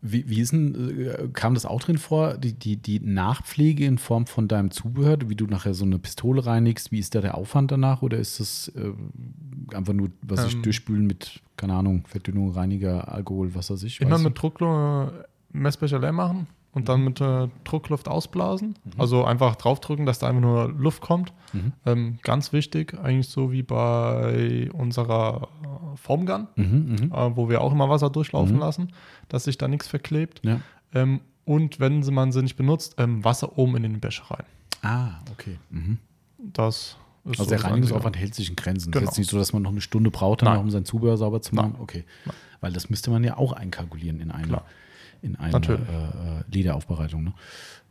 [0.00, 3.98] wie, wie ist denn, äh, kam das auch drin vor, die, die, die Nachpflege in
[3.98, 7.36] Form von deinem Zubehör, wie du nachher so eine Pistole reinigst, wie ist da der
[7.36, 8.92] Aufwand danach oder ist das äh,
[9.74, 10.62] einfach nur, was ich Ähm.
[10.62, 14.00] durchspülen mit, keine Ahnung, Verdünnung, Reiniger, Alkohol, was weiß ich?
[14.00, 15.12] Immer mit Druckluft
[15.50, 16.46] Messbecher leer machen
[16.78, 16.86] und Mhm.
[16.86, 18.76] dann mit äh, Druckluft ausblasen.
[18.96, 21.32] Also einfach draufdrücken, dass da einfach nur Luft kommt.
[21.52, 21.72] Mhm.
[21.86, 25.48] Ähm, ganz wichtig, eigentlich so wie bei unserer
[25.96, 26.46] Formgun.
[26.56, 26.64] Mhm,
[27.00, 27.12] mhm.
[27.12, 28.60] äh, wo wir auch immer Wasser durchlaufen Mhm.
[28.60, 28.92] lassen,
[29.28, 30.40] dass sich da nichts verklebt.
[30.44, 30.60] Ja.
[30.94, 34.44] Ähm, und wenn man sie nicht benutzt, ähm, Wasser oben in den Becher rein.
[34.82, 35.58] Ah, okay.
[35.70, 35.98] Mhm.
[36.38, 38.92] Das ist Also so der Reinigungsaufwand hält sich in Grenzen.
[38.92, 39.02] Genau.
[39.04, 41.42] Es ist jetzt nicht so, dass man noch eine Stunde braucht, um sein Zubehör sauber
[41.42, 41.72] zu machen.
[41.72, 41.80] Nein.
[41.82, 42.04] Okay.
[42.24, 42.34] Nein.
[42.60, 44.64] Weil das müsste man ja auch einkalkulieren in eine, Klar.
[45.22, 45.88] In eine Natürlich.
[45.88, 47.24] äh, äh, Lederaufbereitung.
[47.24, 47.32] Ne?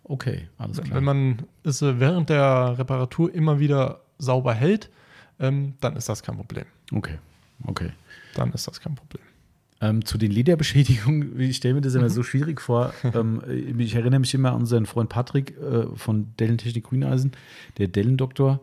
[0.04, 0.95] Okay, alles klar.
[0.98, 4.90] Wenn man es äh, während der Reparatur immer wieder sauber hält,
[5.40, 6.66] ähm, dann ist das kein Problem.
[6.94, 7.18] okay,
[7.66, 7.91] okay.
[8.36, 9.24] Dann ist das kein Problem.
[9.80, 11.99] Ähm, zu den Lederbeschädigungen, ich stelle mir das Mhm.
[11.99, 12.94] immer so schwierig vor.
[13.04, 13.41] ähm,
[13.78, 17.34] ich erinnere mich immer an unseren Freund Patrick äh, von Dellentechnik Grüneisen,
[17.78, 18.60] der Dellendoktor,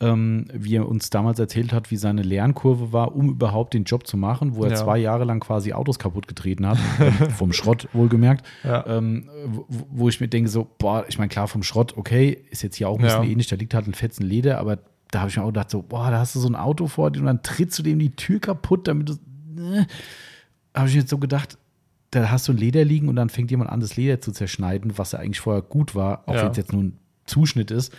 [0.00, 4.06] ähm, wie er uns damals erzählt hat, wie seine Lernkurve war, um überhaupt den Job
[4.06, 4.76] zu machen, wo er Ja.
[4.76, 6.78] zwei Jahre lang quasi Autos kaputt getreten hat,
[7.36, 8.44] vom Schrott wohlgemerkt.
[8.62, 8.86] Ja.
[8.86, 12.62] Ähm, wo, wo ich mir denke, so, boah, ich meine, klar, vom Schrott, okay, ist
[12.62, 13.28] jetzt hier auch ein bisschen Ja.
[13.30, 14.78] ähnlich, da liegt halt ein fetzen Leder, aber
[15.10, 17.10] da habe ich mir auch gedacht, so, boah, da hast du so ein Auto vor
[17.10, 19.14] dir und dann trittst du dem die Tür kaputt, damit du.
[19.54, 19.86] Ne?
[20.74, 21.56] Habe ich mir jetzt so gedacht,
[22.10, 24.98] da hast du ein Leder liegen und dann fängt jemand an, das Leder zu zerschneiden,
[24.98, 26.42] was ja eigentlich vorher gut war, auch Ja.
[26.44, 27.94] wenn es jetzt nur ein Zuschnitt ist.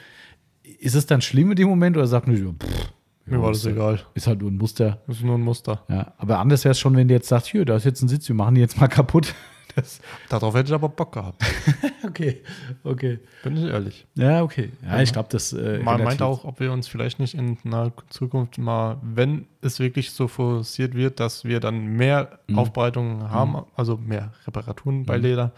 [0.79, 2.91] Ist es dann schlimm in dem Moment oder sagt man, pff,
[3.25, 3.99] Mir war das ist, egal.
[4.13, 5.01] ist halt nur ein Muster.
[5.07, 5.83] Ist nur ein Muster.
[5.89, 8.07] Ja, aber anders wäre es schon, wenn du jetzt sagst, hier, da ist jetzt ein
[8.07, 9.33] Sitz, wir machen die jetzt mal kaputt.
[9.75, 9.99] Das,
[10.29, 11.43] Darauf hätte ich aber Bock gehabt.
[12.03, 12.41] okay,
[12.83, 13.19] okay.
[13.43, 14.07] Bin ich ehrlich.
[14.15, 14.71] Ja, okay.
[14.83, 15.53] Ja, ich glaube, das.
[15.53, 19.79] Äh, Man meint auch, ob wir uns vielleicht nicht in naher Zukunft mal, wenn es
[19.79, 22.57] wirklich so forciert wird, dass wir dann mehr Mhm.
[22.57, 25.51] Aufbereitungen haben, also mehr Reparaturen bei Leder,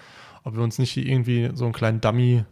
[0.43, 2.43] ob wir uns nicht irgendwie so einen kleinen Dummy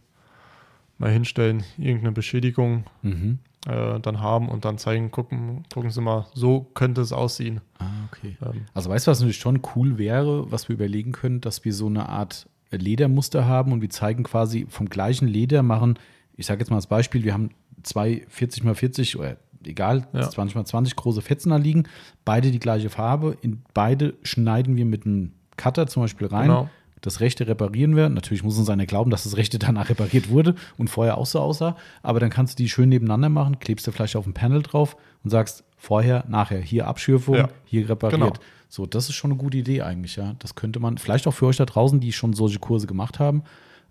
[0.98, 3.38] mal hinstellen, irgendeine Beschädigung, Mhm.
[3.66, 7.60] äh, dann haben und dann zeigen, gucken, gucken Sie mal, so könnte es aussehen.
[7.78, 8.36] Ah, okay.
[8.44, 11.72] Ähm, Also weißt du, was natürlich schon cool wäre, was wir überlegen können, dass wir
[11.72, 15.98] so eine Art Ledermuster haben und wir zeigen quasi vom gleichen Leder machen,
[16.36, 17.50] ich sage jetzt mal als Beispiel, wir haben
[17.82, 20.28] zwei 40 mal 40 oder egal, Ja.
[20.28, 21.84] 20 mal 20 große Fetzen da liegen,
[22.24, 26.48] beide die gleiche Farbe, in beide schneiden wir mit einem Cutter zum Beispiel rein.
[26.48, 26.70] Genau.
[27.00, 28.08] Das rechte reparieren wir.
[28.08, 31.40] Natürlich muss uns einer glauben, dass das rechte danach repariert wurde und vorher auch so
[31.40, 31.76] aussah.
[32.02, 34.96] Aber dann kannst du die schön nebeneinander machen, klebst du vielleicht auf ein Panel drauf
[35.24, 37.48] und sagst vorher, nachher, hier Abschürfung, Ja.
[37.64, 38.20] hier repariert.
[38.20, 38.32] Genau.
[38.68, 40.34] So, das ist schon eine gute Idee eigentlich, ja.
[40.40, 43.42] Das könnte man, vielleicht auch für euch da draußen, die schon solche Kurse gemacht haben.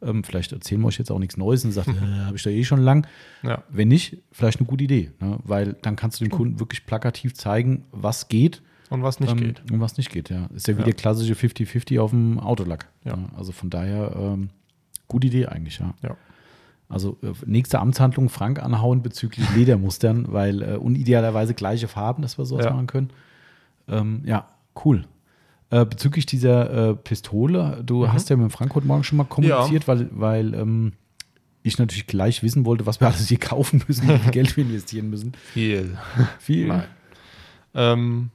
[0.04, 2.50] Ähm, vielleicht erzählen wir euch jetzt auch nichts Neues und sagt, äh, habe ich da
[2.52, 3.08] eh schon lang.
[3.42, 3.64] ja.
[3.70, 5.40] Wenn nicht, vielleicht eine gute Idee, ne?
[5.44, 9.38] weil dann kannst du dem Kunden wirklich plakativ zeigen, was geht Und was nicht ähm,
[9.38, 9.62] geht.
[9.72, 10.30] und was nicht geht.
[10.30, 10.46] Ja.
[10.56, 10.86] Ist ja wie Ja.
[10.86, 12.88] der klassische 50-50 auf dem Autolack.
[13.04, 13.18] Ja.
[13.36, 14.50] Also von daher, ähm,
[15.08, 15.94] gute Idee eigentlich, ja.
[16.02, 16.16] Ja.
[16.90, 22.38] Also äh, nächste Amtshandlung Frank anhauen bezüglich Ledermustern, weil äh, und idealerweise gleiche Farben, dass
[22.38, 22.72] wir sowas Ja.
[22.72, 23.10] machen können.
[23.90, 24.48] Ähm, ja,
[24.86, 25.06] cool.
[25.70, 28.14] Äh, bezüglich dieser äh, Pistole, du Mhm.
[28.14, 30.94] hast ja mit Frank heute Morgen schon mal kommuniziert, weil, weil ähm,
[31.62, 34.64] ich natürlich gleich wissen wollte, was wir alles hier kaufen müssen, wie viel Geld wir
[34.64, 35.34] investieren müssen.
[35.52, 35.98] Viel.
[36.40, 36.84] Viel.
[37.74, 38.30] Ähm,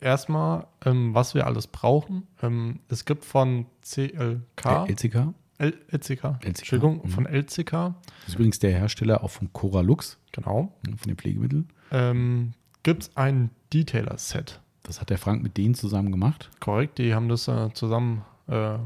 [0.00, 2.26] erstmal, ähm, was wir alles brauchen.
[2.42, 5.34] Ähm, es gibt von CLK, LCK.
[5.58, 7.08] LCK, Entschuldigung, mhm.
[7.08, 11.16] von LCK, Das ist übrigens der Hersteller auch von Cora Lux, genau, ne, von den
[11.16, 11.70] Pflegemitteln.
[11.92, 12.52] ähm,
[12.82, 14.60] gibt es ein Detailer-Set.
[14.82, 16.50] Das hat der Frank mit denen zusammen gemacht.
[16.60, 18.78] Korrekt, die haben das äh, zusammen äh,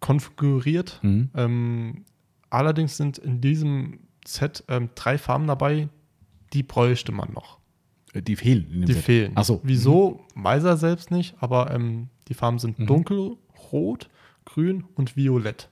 [0.00, 0.98] konfiguriert.
[1.02, 1.30] Mhm.
[1.34, 2.04] Ähm,
[2.50, 5.88] allerdings sind in diesem Set ähm, drei Farben dabei,
[6.52, 7.58] die bräuchte man noch.
[8.16, 8.66] Äh, Die fehlen.
[8.72, 9.02] in dem Die Set.
[9.04, 9.32] fehlen.
[9.34, 9.60] Ach so.
[9.62, 12.86] Wieso, weiß er selbst nicht, aber ähm, die Farben sind Mhm.
[12.86, 14.08] dunkelrot,
[14.44, 15.68] grün und violett.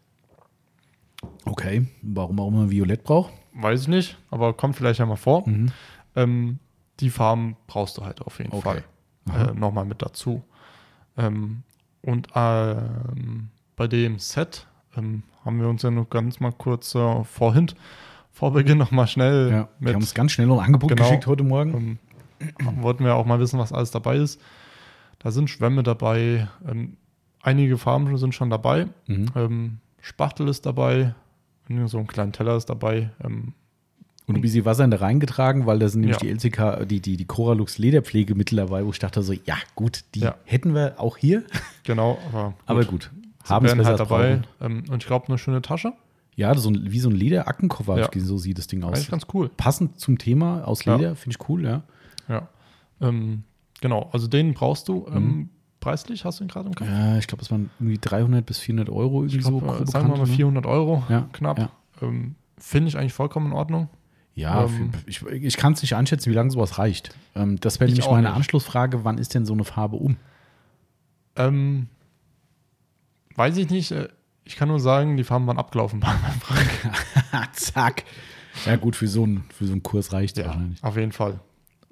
[1.44, 1.86] Okay.
[2.02, 3.32] Warum auch immer Violett braucht?
[3.54, 5.48] Weiß ich nicht, aber kommt vielleicht ja mal vor.
[5.48, 5.70] Mhm.
[6.16, 6.58] Ähm,
[7.00, 8.80] die Farben brauchst du halt auf jeden Okay.
[9.26, 10.42] Fall äh, nochmal mit dazu.
[11.16, 11.62] Ähm,
[12.02, 14.66] und ähm, bei dem Set
[14.96, 17.68] ähm, haben wir uns ja noch ganz mal kurz äh, vorhin,
[18.30, 21.02] vor Beginn nochmal schnell Ja, wir haben uns ganz schnell noch ein Angebot Genau.
[21.02, 21.98] geschickt heute Morgen.
[22.80, 24.40] Wollten wir auch mal wissen, was alles dabei ist.
[25.18, 26.96] Da sind Schwämme dabei, ähm,
[27.42, 28.88] einige Farben sind schon dabei.
[29.06, 29.26] Mhm.
[29.34, 31.14] Ähm, Spachtel ist dabei,
[31.86, 33.10] so ein kleiner Teller ist dabei.
[33.22, 33.54] Ähm,
[34.26, 36.26] Und ein bisschen Wasser in da reingetragen, weil da sind nämlich Ja.
[36.34, 40.20] die LCK, die, die, die Coralux Lederpflegemittel dabei, wo ich dachte so, ja gut, die
[40.20, 40.34] Ja.
[40.44, 41.44] hätten wir auch hier.
[41.84, 42.56] genau, aber gut.
[42.66, 43.10] Aber gut,
[43.44, 44.42] haben es halt dabei.
[44.60, 45.92] Ähm, und ich glaube, eine schöne Tasche.
[46.36, 48.08] Ja, so ein, wie so ein Lederackenkoffer, Ja.
[48.16, 48.94] so sieht das Ding aus.
[48.94, 49.50] Eigentlich ganz cool.
[49.56, 50.96] Passend zum Thema aus Ja.
[50.96, 51.82] Leder, finde ich cool, ja.
[52.28, 52.48] Ja.
[53.00, 53.44] Ähm,
[53.80, 55.06] genau, also den brauchst du.
[55.10, 55.16] Mhm.
[55.16, 55.48] Ähm,
[55.80, 56.88] preislich hast du ihn gerade im Kopf?
[56.88, 60.06] Ja, ich glaube, es waren irgendwie 300 bis 400 Euro, irgendwie glaub, so äh, sagen
[60.06, 60.36] wir mal Kante, ne?
[60.36, 61.58] 400 Euro Ja, knapp.
[61.58, 61.68] ja.
[62.02, 63.88] Ähm, Finde ich eigentlich vollkommen in Ordnung.
[64.36, 67.14] Ja, Ähm, ich, ich kann es nicht einschätzen, wie lange sowas reicht.
[67.36, 68.36] Ähm, das wäre Ich nämlich meine nicht.
[68.36, 70.16] Anschlussfrage, wann ist denn so eine Farbe um?
[71.36, 71.88] Ähm,
[73.36, 73.90] weiß ich nicht.
[73.92, 74.08] äh,
[74.44, 77.52] Ich kann nur sagen, die Farben waren abgelaufen bei meinem Frank.
[77.52, 78.04] Zack.
[78.66, 80.82] Ja, gut, für so einen, für so einen Kurs reicht es Ja, wahrscheinlich.
[80.82, 81.40] auf jeden Fall.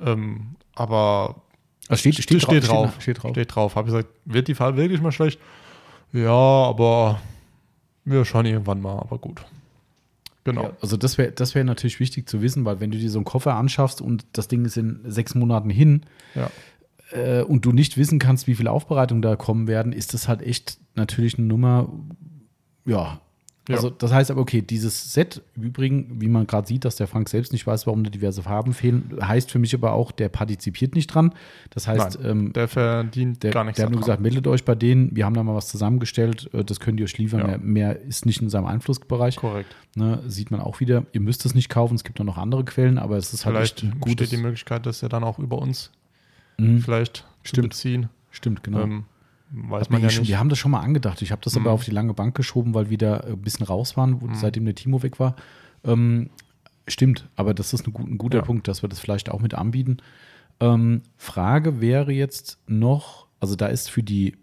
[0.04, 1.42] Ähm, aber
[1.88, 2.94] Also steht, steht, steht, drauf.
[3.00, 3.30] Steht, drauf.
[3.32, 3.76] Steht drauf.
[3.76, 5.38] Habe ich gesagt, wird die Farbe wirklich mal schlecht?
[6.12, 7.20] Ja, aber
[8.04, 9.44] wir schauen irgendwann mal, aber gut.
[10.44, 10.64] Genau.
[10.64, 13.18] Ja, also das wäre das wär natürlich wichtig zu wissen, weil wenn du dir so
[13.18, 16.02] einen Koffer anschaffst und das Ding ist in sechs Monaten hin
[16.34, 16.50] Ja.
[17.12, 20.42] äh, und du nicht wissen kannst, wie viel Aufbereitung da kommen werden, ist das halt
[20.42, 21.88] echt natürlich eine Nummer,
[22.84, 23.20] ja.
[23.68, 23.76] Ja.
[23.76, 27.06] Also das heißt aber, okay, dieses Set im Übrigen, wie man gerade sieht, dass der
[27.06, 30.28] Frank selbst nicht weiß, warum da diverse Farben fehlen, heißt für mich aber auch, der
[30.30, 31.32] partizipiert nicht dran.
[31.70, 34.64] Das heißt, Nein, ähm, Der verdient der, gar nichts der hat nur gesagt, meldet euch
[34.64, 37.46] bei denen, wir haben da mal was zusammengestellt, äh, das könnt ihr euch liefern, Ja.
[37.46, 39.36] mehr, mehr ist nicht in seinem Einflussbereich.
[39.36, 39.74] Korrekt.
[39.94, 42.64] Ne, sieht man auch wieder, ihr müsst es nicht kaufen, es gibt auch noch andere
[42.64, 44.16] Quellen, aber es ist halt Vielleicht echt ein gutes.
[44.16, 45.92] besteht die Möglichkeit, dass er dann auch über uns
[46.58, 47.70] Mhm, vielleicht Stimmt.
[47.70, 48.08] beziehen.
[48.32, 48.80] stimmt, genau.
[48.82, 49.04] Ähm,
[49.52, 50.30] weiß man ja schon, nicht.
[50.30, 51.20] wir haben das schon mal angedacht.
[51.22, 51.74] Ich habe das aber Mhm.
[51.74, 54.34] auf die lange Bank geschoben, weil wir da ein bisschen raus waren, wo, Mhm.
[54.34, 55.36] seitdem der Timo weg war.
[55.84, 56.30] Ähm,
[56.88, 58.44] stimmt, aber das ist ein, gut, ein guter Ja.
[58.44, 59.98] Punkt, dass wir das vielleicht auch mit anbieten.
[60.60, 64.36] Ähm, Frage wäre jetzt noch, also da ist für die,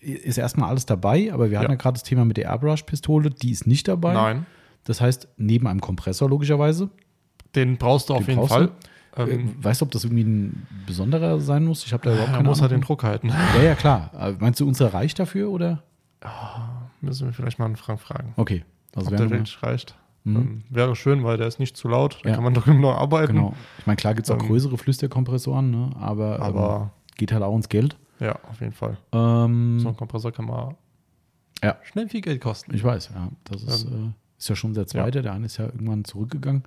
[0.00, 1.76] ist erstmal alles dabei, aber wir hatten Ja.
[1.76, 4.14] ja gerade das Thema mit der Airbrush-Pistole, die ist nicht dabei.
[4.14, 4.46] Nein,
[4.84, 6.90] Das heißt, neben einem Kompressor logischerweise.
[7.54, 8.64] den brauchst du auf Den jeden Fall.
[8.64, 8.70] Äh,
[9.16, 11.84] Ähm, weißt du, ob das irgendwie ein besonderer sein muss?
[11.84, 12.80] Ich habe da überhaupt er keine muss halt den.
[12.80, 13.28] Druck halten.
[13.56, 14.10] Ja, ja, klar.
[14.14, 15.82] Aber Meinst du, unser reicht dafür oder?
[17.00, 18.64] Müssen wir vielleicht mal einen Frank fragen, Okay.
[18.94, 19.96] Also ob der wirklich reicht.
[20.24, 20.36] Mhm.
[20.36, 22.20] Ähm, wäre schön, weil der ist nicht zu laut.
[22.22, 22.34] Da Ja.
[22.36, 23.34] kann man drüben noch arbeiten.
[23.34, 23.54] Genau.
[23.78, 25.90] Ich meine, klar gibt es auch Ähm, größere Flüsterkompressoren, ne?
[25.98, 27.96] aber, ähm, Aber geht halt auch ins Geld.
[28.20, 28.96] ja, auf jeden Fall.
[29.12, 30.76] Ähm, So ein Kompressor kann mal
[31.62, 31.76] Ja.
[31.82, 32.74] schnell viel Geld kosten.
[32.74, 33.28] Ich weiß, ja.
[33.44, 35.22] Das ist, Ähm, äh, ist ja schon der zweite.
[35.22, 36.62] Der eine ist ja irgendwann zurückgegangen.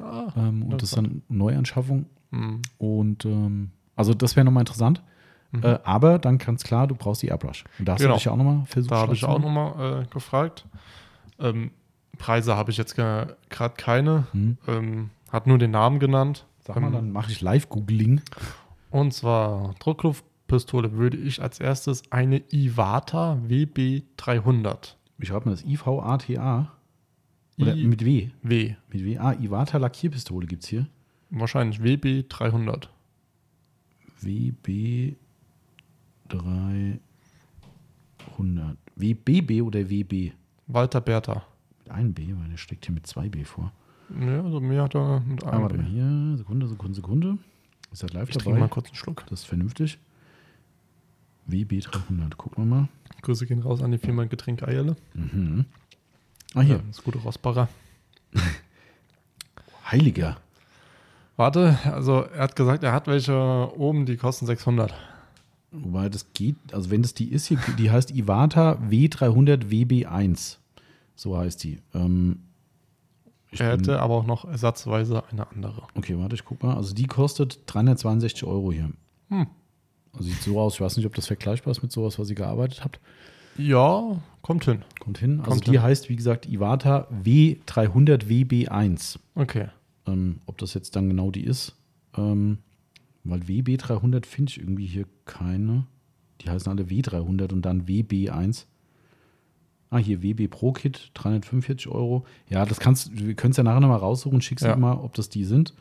[0.00, 2.06] Ah, ähm, und das ist dann Neuanschaffung.
[2.30, 2.62] Mhm.
[2.78, 5.02] Und ähm, also das wäre nochmal interessant.
[5.62, 7.64] Äh, aber dann ganz klar, du braust die Airbrush.
[7.78, 8.14] Und da hast Genau.
[8.14, 8.90] du dich auch nochmal versucht.
[8.92, 10.66] Da habe ich auch nochmal äh, gefragt.
[11.38, 11.70] Ähm,
[12.18, 13.36] Preise habe ich jetzt gerade
[13.76, 14.26] keine.
[14.32, 14.58] Hm.
[14.68, 16.44] Ähm, hat nur den Namen genannt.
[16.66, 18.20] Sag mal, Ähm, dann mache ich Live-Googling.
[18.90, 26.72] Und zwar Druckluftpistole würde ich als erstes eine Iwata WB300 Ich schreibe mal das IVATA.
[27.58, 28.28] Oder I- mit W.
[28.42, 28.74] W.
[28.92, 29.18] Mit W.
[29.18, 30.86] Ah, Iwata Lackierpistole gibt es hier.
[31.30, 32.88] Wahrscheinlich WB300.
[34.20, 35.16] WB
[36.28, 36.98] 300.
[38.96, 40.32] WBB oder WB?
[40.66, 41.44] Walter Bertha.
[41.78, 43.72] Mit einem B, weil der steckt hier mit zwei B vor.
[44.20, 45.82] Ja, also mir hat er mit Ah, einem warte B.
[45.82, 46.36] mal hier.
[46.38, 47.38] Sekunde, Sekunde, Sekunde.
[47.92, 48.60] Ist das live Ich trinke dabei?
[48.60, 49.24] mal kurz einen Schluck.
[49.28, 49.98] Das ist vernünftig.
[51.46, 52.36] WB 300.
[52.36, 52.88] Gucken wir mal.
[53.22, 54.96] Grüße gehen raus an die Firma Getränk Eierle.
[55.14, 55.64] Mhm.
[56.56, 56.80] Ah, hier.
[56.88, 57.68] Das gute Rossbacher.
[59.90, 60.38] Heiliger.
[61.36, 63.34] Warte, also er hat gesagt, er hat welche
[63.76, 64.94] oben, die kosten 600.
[65.70, 70.56] Wobei das geht, also wenn das die ist hier, die heißt Iwata W300 WB1.
[71.14, 71.82] So heißt die.
[71.92, 72.40] Ähm,
[73.50, 75.82] ich Er hätte aber auch noch ersatzweise eine andere.
[75.94, 76.74] Okay, warte, ich guck mal.
[76.74, 78.90] Also die kostet 362 Euro hier.
[79.28, 79.46] Hm.
[80.14, 82.34] Also sieht so aus, ich weiß nicht, ob das vergleichbar ist mit sowas, was ihr
[82.34, 82.98] gearbeitet habt.
[83.58, 84.82] Ja, kommt hin.
[85.00, 85.38] Kommt hin.
[85.40, 85.82] Also Kommt die hin.
[85.82, 89.18] heißt, wie gesagt, Iwata W300 WB1.
[89.34, 89.68] Okay.
[90.06, 91.74] Ähm, ob das jetzt dann genau die ist.
[92.16, 92.58] Ähm,
[93.24, 95.86] weil WB300 finde ich irgendwie hier keine.
[96.42, 98.66] Die heißen alle W300 und dann WB1.
[99.90, 102.24] Ah, hier WB Pro Kit, 345 Euro.
[102.48, 104.74] Ja, das kannst wir können es ja nachher nochmal raussuchen, schickst Ja.
[104.74, 105.74] du mal, ob das die sind.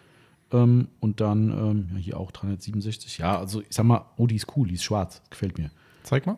[0.52, 3.18] Ähm, und dann, ähm, ja, hier auch 367.
[3.18, 5.22] Ja, also ich sag mal, oh, die ist cool, die ist schwarz.
[5.32, 5.72] Gefällt mir.
[6.04, 6.38] Zeig mal.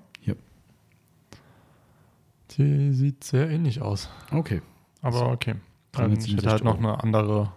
[2.58, 4.10] Die sieht sehr ähnlich aus.
[4.32, 4.62] Okay.
[5.02, 5.52] Aber okay.
[5.52, 7.52] Ähm, ich 367 hätte halt noch eine andere.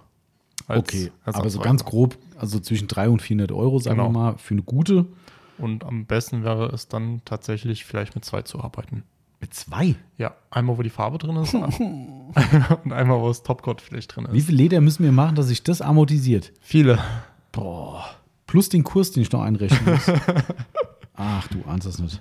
[0.66, 1.10] als okay.
[1.24, 4.08] Aber so ganz grob, also zwischen 300 und 400 Euro, sagen Genau.
[4.08, 5.06] wir mal, für eine gute.
[5.58, 9.02] Und am besten wäre es dann tatsächlich vielleicht mit zwei zu arbeiten.
[9.40, 9.94] Mit zwei.
[10.18, 11.54] Ja, einmal, wo die Farbe drin ist
[12.84, 14.32] und einmal, wo das Topcoat vielleicht drin ist.
[14.34, 16.52] Wie viel Leder müssen wir machen, dass sich das amortisiert?
[16.60, 16.98] Viele.
[17.52, 18.04] Boah.
[18.46, 20.10] Plus den Kurs, den ich noch einrechnen muss.
[21.14, 22.20] Ach, du ahnst das nicht.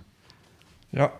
[0.91, 1.11] Ja.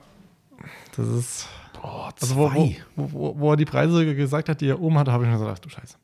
[0.99, 1.47] Das ist.
[1.81, 5.11] Boah, Also, wo, wo, wo, wo- er die Preise gesagt hat, die er oben hatte,
[5.11, 5.95] habe ich mir so gedacht, du Scheiße.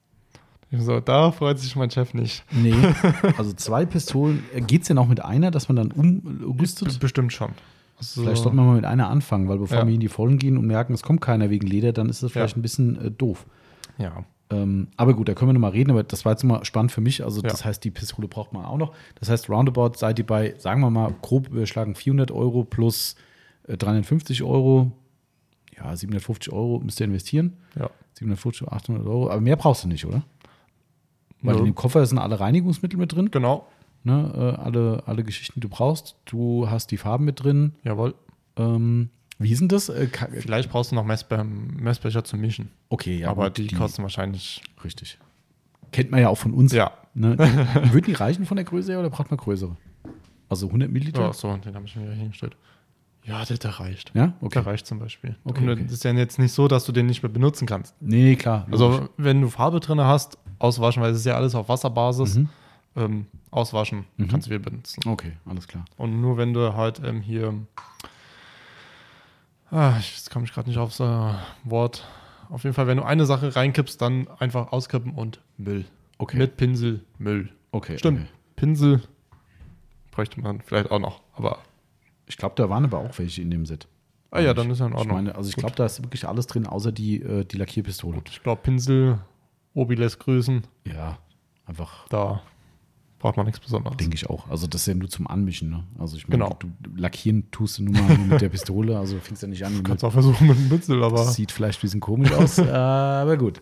[0.71, 2.43] Ich so, da freut sich mein Chef nicht.
[2.51, 2.73] Nee,
[3.37, 4.43] also zwei Pistolen.
[4.67, 6.99] Geht es denn auch mit einer, dass man dann umrüstet?
[6.99, 7.51] Bestimmt schon.
[7.97, 9.87] Also, Vielleicht sollten wir mal mit einer anfangen, weil bevor Ja.
[9.87, 12.31] wir in die Vollen gehen und merken, es kommt keiner wegen Leder, dann ist das
[12.31, 12.59] vielleicht Ja.
[12.59, 13.45] ein bisschen äh, doof.
[13.97, 14.23] Ja.
[14.49, 17.01] Ähm, aber gut, da können wir nochmal reden, aber das war jetzt mal spannend für
[17.01, 17.23] mich.
[17.23, 17.65] Also, das Ja.
[17.67, 18.93] heißt, die Pistole braucht man auch noch.
[19.19, 23.17] Das heißt, roundabout seid ihr bei, sagen wir mal, grob überschlagen 400 Euro plus äh,
[23.67, 24.91] 350 Euro.
[25.77, 27.53] Ja, 750 Euro müsst ihr investieren.
[27.77, 27.89] Ja.
[28.13, 29.29] 750, 800 Euro.
[29.29, 30.23] Aber mehr brauchst du nicht, oder?
[31.41, 31.59] Weil Nö.
[31.59, 33.29] in dem Koffer sind alle Reinigungsmittel mit drin.
[33.31, 33.67] Genau.
[34.03, 34.31] Ne?
[34.35, 36.15] Äh, alle, alle Geschichten, die du brauchst.
[36.25, 37.73] Du hast die Farben mit drin.
[37.83, 38.15] Jawohl.
[38.55, 39.89] Ähm, wie ist denn das?
[39.89, 40.07] Äh,
[40.39, 42.69] Vielleicht brauchst du noch Messbe Messbecher zum Mischen.
[42.89, 43.29] okay, ja.
[43.29, 44.61] aber gut, die, kosten wahrscheinlich.
[44.83, 45.17] Richtig.
[45.91, 46.71] Kennt man ja auch von uns.
[46.71, 46.91] Ja.
[47.13, 47.37] Ne?
[47.91, 49.75] Würden die reichen von der Größe her oder braucht man größere?
[50.47, 51.21] Also 100 Milliliter?
[51.21, 52.55] Ja, so, den habe ich mir wieder hingestellt.
[53.27, 54.11] Ja, der, der reicht.
[54.13, 54.53] Ja, okay.
[54.59, 55.35] Der reicht zum Beispiel.
[55.43, 55.83] Okay, okay.
[55.83, 57.95] das ist ja jetzt nicht so, dass du den nicht mehr benutzen kannst.
[57.99, 58.65] Nee, klar.
[58.69, 58.73] logisch.
[58.73, 62.49] Also, wenn du Farbe drin hast, auswaschen, weil es ist ja alles auf Wasserbasis, Mhm.
[62.95, 65.01] ähm, auswaschen kannst du wieder benutzen.
[65.07, 65.85] Okay, alles klar.
[65.97, 67.53] Und nur wenn du halt ähm, hier.
[69.71, 71.33] Ah, ich- jetzt komme ich gerade nicht aufs äh,
[71.63, 72.07] Wort.
[72.49, 75.85] Auf jeden Fall, wenn du eine Sache reinkippst, dann einfach auskippen und Müll.
[76.19, 76.37] Okay.
[76.37, 77.49] Mit Pinsel Müll.
[77.71, 77.97] okay.
[77.97, 78.21] Stimmt.
[78.21, 78.29] Okay.
[78.55, 79.01] Pinsel
[80.11, 81.21] bräuchte man vielleicht auch noch.
[81.35, 81.57] Aber
[82.27, 83.87] Ich glaube, da waren aber auch welche in dem Set.
[84.31, 85.15] ah ja, dann ist ja in Ich Ordnung.
[85.17, 85.63] meine, also ich Gut.
[85.63, 88.21] glaube, da ist wirklich alles drin, außer die, äh, die Lackierpistole.
[88.29, 89.19] Ich glaube, Pinsel,
[89.73, 90.63] Obi lässt grüßen.
[90.87, 91.17] Ja,
[91.65, 92.41] einfach Da
[93.19, 93.97] braucht man nichts Besonderes.
[93.97, 94.47] denke ich auch.
[94.49, 95.69] Also das ist ja nur zum Anmischen.
[95.69, 95.83] Ne?
[95.97, 96.55] Also ich meine, Genau.
[96.59, 98.97] du, du lackieren tust du nun mal nur mit der Pistole.
[98.99, 99.71] Also fängst ja nicht an.
[99.71, 102.59] Du Mit, kannst auch versuchen mit dem Pinsel, aber sieht vielleicht ein bisschen komisch aus,
[102.59, 103.59] aber gut.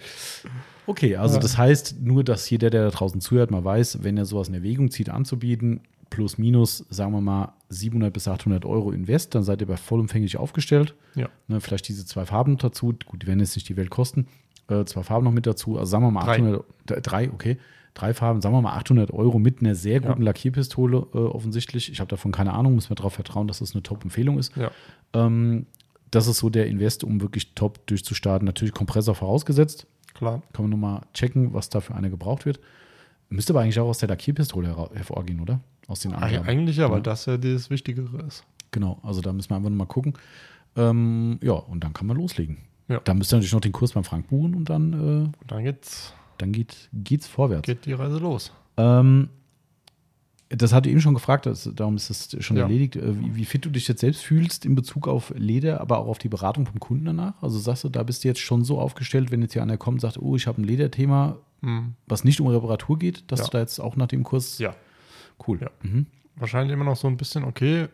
[0.86, 1.42] Okay, also Ja.
[1.42, 4.54] das heißt nur, dass jeder, der da draußen zuhört, mal weiß, wenn er sowas in
[4.54, 5.82] Erwägung zieht, anzubieten,
[6.14, 10.38] plus minus, sagen wir mal, 700 bis 800 Euro Invest, dann seid ihr bei vollumfänglich
[10.38, 10.96] aufgestellt.
[11.16, 11.28] ja.
[11.48, 12.94] Ne, vielleicht diese zwei Farben dazu.
[13.06, 14.28] Gut, die werden jetzt nicht die Welt kosten.
[14.68, 15.78] Äh, zwei Farben noch mit dazu.
[15.78, 16.34] Also sagen wir mal Drei.
[16.36, 17.58] 800, d- drei, okay.
[17.96, 20.26] Drei Farben, sagen wir mal 800 Euro mit einer sehr guten Ja.
[20.28, 21.92] Lackierpistole äh, offensichtlich.
[21.92, 24.56] Ich habe davon keine Ahnung, müssen wir darauf vertrauen, dass das eine Top-Empfehlung ist.
[24.56, 24.72] ja.
[25.14, 25.66] Ähm,
[26.12, 28.46] das ist so der Invest, um wirklich top durchzustarten.
[28.46, 29.88] Natürlich Kompressor vorausgesetzt.
[30.14, 30.44] Klar.
[30.54, 32.60] Kann man nochmal checken, was da für eine gebraucht wird.
[33.30, 35.60] Müsste aber eigentlich auch aus der Lackierpistole hervorgehen, oder?
[35.88, 36.48] Aus den Angaben.
[36.48, 37.04] Eigentlich ja, weil Ja.
[37.04, 38.44] das ja das Wichtigere ist.
[38.72, 40.14] Genau, also da müssen wir einfach nochmal gucken.
[40.76, 42.58] Ähm, ja, und dann kann man loslegen.
[42.88, 43.00] Ja.
[43.04, 45.64] Da müsst ihr natürlich noch den Kurs beim Frank buchen und dann, äh, Und dann
[45.64, 46.14] geht's.
[46.38, 47.66] dann geht, geht's vorwärts.
[47.66, 48.52] Geht die Reise los.
[48.78, 49.30] Ähm,
[50.50, 52.64] das hatte eben schon gefragt, das, darum ist es schon Ja.
[52.64, 52.96] erledigt.
[52.96, 56.08] Äh, Wie, wie fit du dich jetzt selbst fühlst in Bezug auf Leder, aber auch
[56.08, 57.42] auf die Beratung vom Kunden danach?
[57.42, 59.96] Also sagst du, da bist du jetzt schon so aufgestellt, wenn jetzt hier einer kommt
[59.98, 61.94] und sagt, oh, ich habe ein Lederthema, Hm.
[62.08, 63.46] was nicht um Reparatur geht, dass Ja.
[63.46, 64.58] du da jetzt auch nach dem Kurs.
[64.60, 64.76] Ja.
[65.48, 65.60] Cool.
[65.62, 65.70] Ja.
[65.82, 66.06] Mhm.
[66.36, 67.88] Wahrscheinlich immer noch so ein bisschen, okay,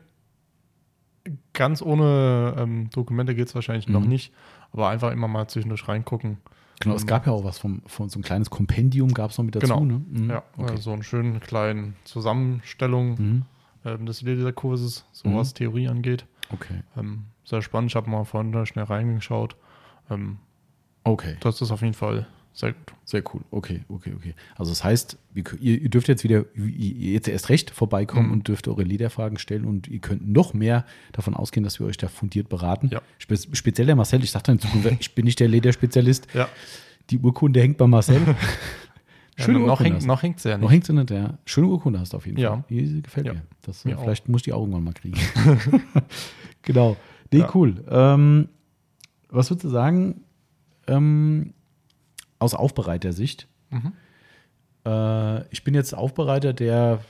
[1.53, 4.07] ganz ohne ähm, Dokumente geht es wahrscheinlich noch Mhm.
[4.07, 4.33] nicht,
[4.71, 6.37] aber einfach immer mal zwischendurch reingucken.
[6.79, 9.37] Genau, es Ähm, gab ja auch was vom, von so ein kleines Kompendium gab es
[9.37, 9.65] noch mit dazu.
[9.67, 9.83] Genau.
[9.83, 10.01] Ne?
[10.09, 10.29] Mhm.
[10.29, 10.71] Ja, okay.
[10.71, 13.45] also so einen schönen kleinen Zusammenstellung Mhm.
[13.85, 15.35] ähm, des Lederkurses, so Mhm.
[15.35, 16.25] was Theorie angeht.
[16.51, 16.81] okay.
[16.97, 17.91] Ähm, sehr spannend.
[17.91, 19.55] Ich habe mal vorhin da schnell reingeschaut.
[20.09, 20.37] Ähm,
[21.03, 21.35] Okay.
[21.41, 22.27] das ist auf jeden Fall
[22.59, 22.93] sehr gut.
[23.05, 23.41] Sehr cool.
[23.51, 24.35] Okay, okay, okay.
[24.57, 25.17] Also das heißt,
[25.61, 28.33] ihr, dürft jetzt wieder, jetzt erst recht vorbeikommen Mhm.
[28.33, 31.97] und dürft eure Lederfragen stellen und ihr könnt noch mehr davon ausgehen, dass wir euch
[31.97, 32.89] da fundiert beraten.
[32.91, 33.01] Ja.
[33.17, 36.27] Spe speziell der Marcel, ich sagte in Zukunft, ich bin nicht der Lederspezialist.
[36.33, 36.49] Ja,
[37.09, 38.21] Die Urkunde hängt bei Marcel.
[39.37, 40.71] Schöne ja noch, hängt, noch hängt es ja Noch nicht.
[40.71, 41.37] hängt sie nicht, ja.
[41.45, 42.51] Schöne Urkunde hast du auf jeden Ja.
[42.55, 42.63] Fall.
[42.69, 43.33] Die gefällt Ja.
[43.35, 43.41] mir.
[43.61, 44.01] Das, Mir äh, auch.
[44.03, 45.17] vielleicht muss ich die auch irgendwann mal kriegen.
[46.61, 46.97] genau.
[47.31, 47.83] Nee, cool.
[47.89, 48.49] Ähm,
[49.29, 50.21] was würdest du sagen,
[50.87, 51.53] ähm,
[52.39, 53.47] aus Aufbereitersicht?
[53.69, 53.93] Mhm.
[54.85, 57.01] Äh, ich bin jetzt Aufbereiter, der,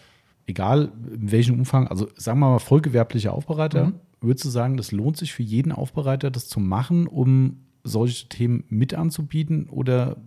[0.48, 3.94] egal in welchem Umfang, also sagen wir mal vollgewerblicher Aufbereiter, Mhm.
[4.22, 8.64] würdest du sagen, das lohnt sich für jeden Aufbereiter, das zu machen, um solche Themen
[8.70, 9.70] mit anzubieten?
[9.70, 10.18] Oder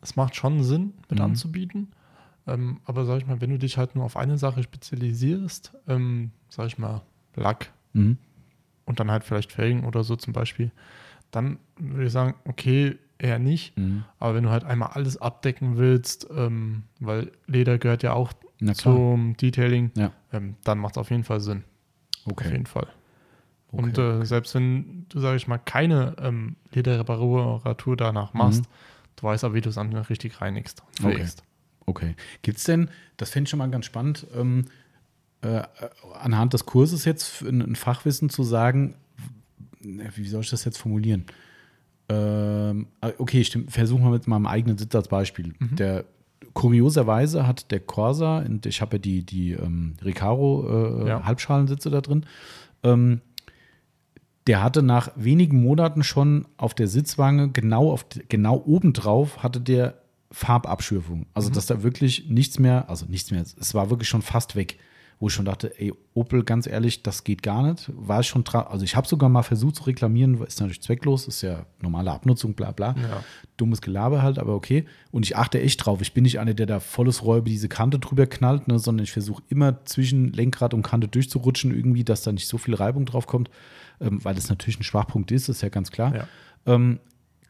[0.00, 1.24] Es macht schon Sinn, mit Mhm.
[1.24, 1.88] anzubieten.
[2.46, 6.30] Ähm, aber sag ich mal, wenn du dich halt nur auf eine Sache spezialisierst, ähm,
[6.48, 7.02] sag ich mal,
[7.34, 8.16] Lack Mhm.
[8.88, 10.72] Und dann halt vielleicht Felgen oder so zum Beispiel,
[11.30, 13.76] dann würde ich sagen, okay, eher nicht.
[13.78, 14.04] Mhm.
[14.18, 18.32] Aber wenn du halt einmal alles abdecken willst, ähm, weil Leder gehört ja auch
[18.74, 20.12] zum Detailing, Ja.
[20.32, 21.64] ähm, dann macht es auf jeden Fall Sinn.
[22.24, 22.50] Auf Okay.
[22.52, 22.88] jeden Fall.
[23.72, 23.82] okay.
[23.82, 28.68] Und äh, selbst wenn du, sag ich mal, keine ähm, Lederreparatur danach machst, Mhm.
[29.16, 31.26] du weißt aber, wie du es dann richtig reinigst und Okay.
[31.86, 32.14] Okay.
[32.42, 34.66] Gibt es denn, das fände ich schon mal ganz spannend, ähm,
[35.42, 35.62] äh,
[36.20, 38.94] anhand des Kurses jetzt ein, ein Fachwissen zu sagen,
[39.80, 41.24] wie soll ich das jetzt formulieren?
[42.08, 45.54] Ähm, äh, okay, stimmt, versuchen wir mit meinem eigenen Sitz als Beispiel.
[45.58, 45.76] Mhm.
[45.76, 46.04] Der
[46.54, 51.24] kurioserweise hat der Corsa, und ich habe ja die, die ähm, Recaro äh, Ja.
[51.24, 52.26] Halbschalensitze da drin,
[52.82, 53.20] ähm,
[54.46, 60.00] der hatte nach wenigen Monaten schon auf der Sitzwange, genau, auf, genau obendrauf, hatte der
[60.32, 61.26] Farbabschürfung.
[61.34, 64.78] Also, dass da wirklich nichts mehr, also nichts mehr, es war wirklich schon fast weg.
[65.20, 67.90] Wo ich schon dachte, ey, Opel, ganz ehrlich, das geht gar nicht.
[67.94, 71.42] War ich schon also ich habe sogar mal versucht zu reklamieren, ist natürlich zwecklos, ist
[71.42, 72.94] ja normale Abnutzung, bla bla.
[72.96, 73.24] Ja.
[73.56, 74.86] Dummes Gelaber halt, aber okay.
[75.10, 76.00] Und ich achte echt drauf.
[76.02, 79.04] Ich bin nicht einer, der da volles Rohr über diese Kante drüber knallt, ne, sondern
[79.04, 83.04] ich versuche immer zwischen Lenkrad und Kante durchzurutschen, irgendwie, dass da nicht so viel Reibung
[83.04, 83.50] drauf kommt,
[84.00, 86.14] ähm, weil das natürlich ein Schwachpunkt ist, ist ja ganz klar.
[86.14, 86.28] Ja.
[86.66, 87.00] Ähm,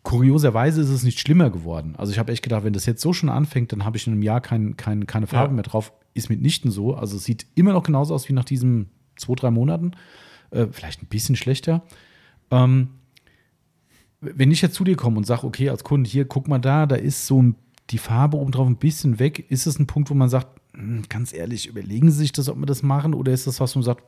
[0.02, 1.94] kurioserweise ist es nicht schlimmer geworden.
[1.96, 4.12] Also ich habe echt gedacht, wenn das jetzt so schon anfängt, dann habe ich in
[4.14, 5.54] einem Jahr kein, kein, keine Farbe Ja.
[5.54, 5.92] mehr drauf.
[6.14, 6.94] Ist mitnichten so.
[6.94, 9.92] Also es sieht immer noch genauso aus wie nach diesen zwei, drei Monaten.
[10.50, 11.82] Äh, vielleicht ein bisschen schlechter.
[12.50, 12.88] Ähm,
[14.20, 16.86] wenn ich jetzt zu dir komme und sage, okay, als Kunde, hier, guck mal da,
[16.86, 17.44] da ist so
[17.90, 21.02] die Farbe oben drauf ein bisschen weg, ist es ein Punkt, wo man sagt, hm,
[21.08, 23.78] ganz ehrlich, überlegen Sie sich das, ob wir das machen, oder ist das was, wo
[23.78, 24.02] man sagt,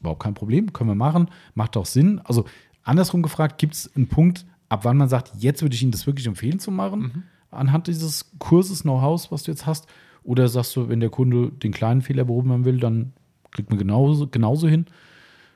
[0.00, 2.20] überhaupt kein Problem, können wir machen, macht auch Sinn.
[2.24, 2.46] Also
[2.82, 6.06] andersrum gefragt, gibt es einen Punkt, ab wann man sagt, jetzt würde ich Ihnen das
[6.06, 9.86] wirklich empfehlen zu machen, anhand dieses Kurses, Know-hows, was du jetzt hast?
[10.24, 13.12] Oder sagst du, wenn der Kunde den kleinen Fehler behoben haben will, dann
[13.52, 14.86] kriegt man genauso, genauso hin?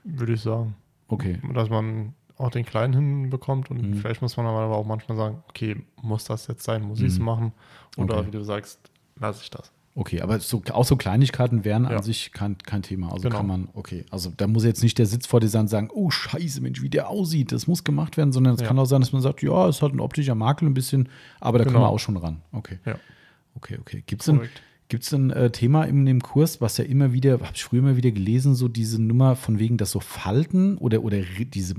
[0.05, 0.77] Würde ich sagen.
[1.09, 1.41] Okay.
[1.55, 3.95] Dass man auch den Kleinen hinbekommt und Mhm.
[3.95, 7.19] vielleicht muss man aber auch manchmal sagen, okay, muss das jetzt sein, muss ich es
[7.19, 7.25] Mhm.
[7.25, 7.53] machen?
[7.97, 8.27] Oder Okay.
[8.29, 8.79] wie du sagst,
[9.17, 9.73] lasse ich das.
[10.01, 12.03] Okay, aber so, auch so Kleinigkeiten wären an Ja.
[12.03, 13.13] sich kein, kein Thema.
[13.13, 13.37] Also Genau.
[13.37, 15.91] kann man, okay, also da muss jetzt nicht der Sitz vor dir sein und sagen,
[15.93, 18.67] oh scheiße, Mensch, wie der aussieht, das muss gemacht werden, sondern es Ja.
[18.69, 21.59] kann auch sein, dass man sagt, ja, es hat ein optischer Makel ein bisschen, aber
[21.59, 21.81] da Genau.
[21.81, 22.41] man auch schon ran.
[22.51, 22.79] Okay.
[22.87, 22.97] Ja.
[23.55, 24.03] Okay, okay.
[24.07, 24.63] Gibt es denn, Korrekt.
[24.89, 27.97] gibt's ein äh, Thema in dem Kurs, was ja immer wieder, habe ich früher immer
[27.99, 31.19] wieder gelesen, so diese Nummer von wegen, dass so Falten oder, oder
[31.53, 31.75] diese,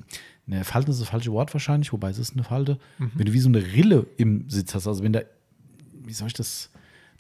[0.46, 3.12] ne, Falten ist das falsche Wort wahrscheinlich, wobei es ist eine Falte, Mhm.
[3.16, 5.22] wenn du wie so eine Rille im Sitz hast, also wenn da,
[6.06, 6.70] wie soll ich das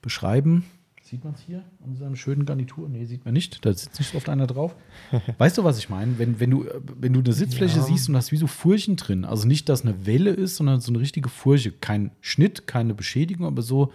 [0.03, 0.63] beschreiben?
[1.11, 2.87] Sieht man es hier an seiner schönen Garnitur?
[2.87, 3.65] Nee, sieht man nicht.
[3.65, 4.77] Da sitzt nicht so oft einer drauf.
[5.37, 6.17] Weißt du, was ich meine?
[6.17, 7.83] Wenn, wenn, du, äh, wenn du eine Sitzfläche Ja.
[7.83, 10.89] siehst und hast wie so Furchen drin, also nicht, dass eine Welle ist, sondern so
[10.89, 11.73] eine richtige Furche.
[11.73, 13.91] Kein Schnitt, keine Beschädigung, aber so,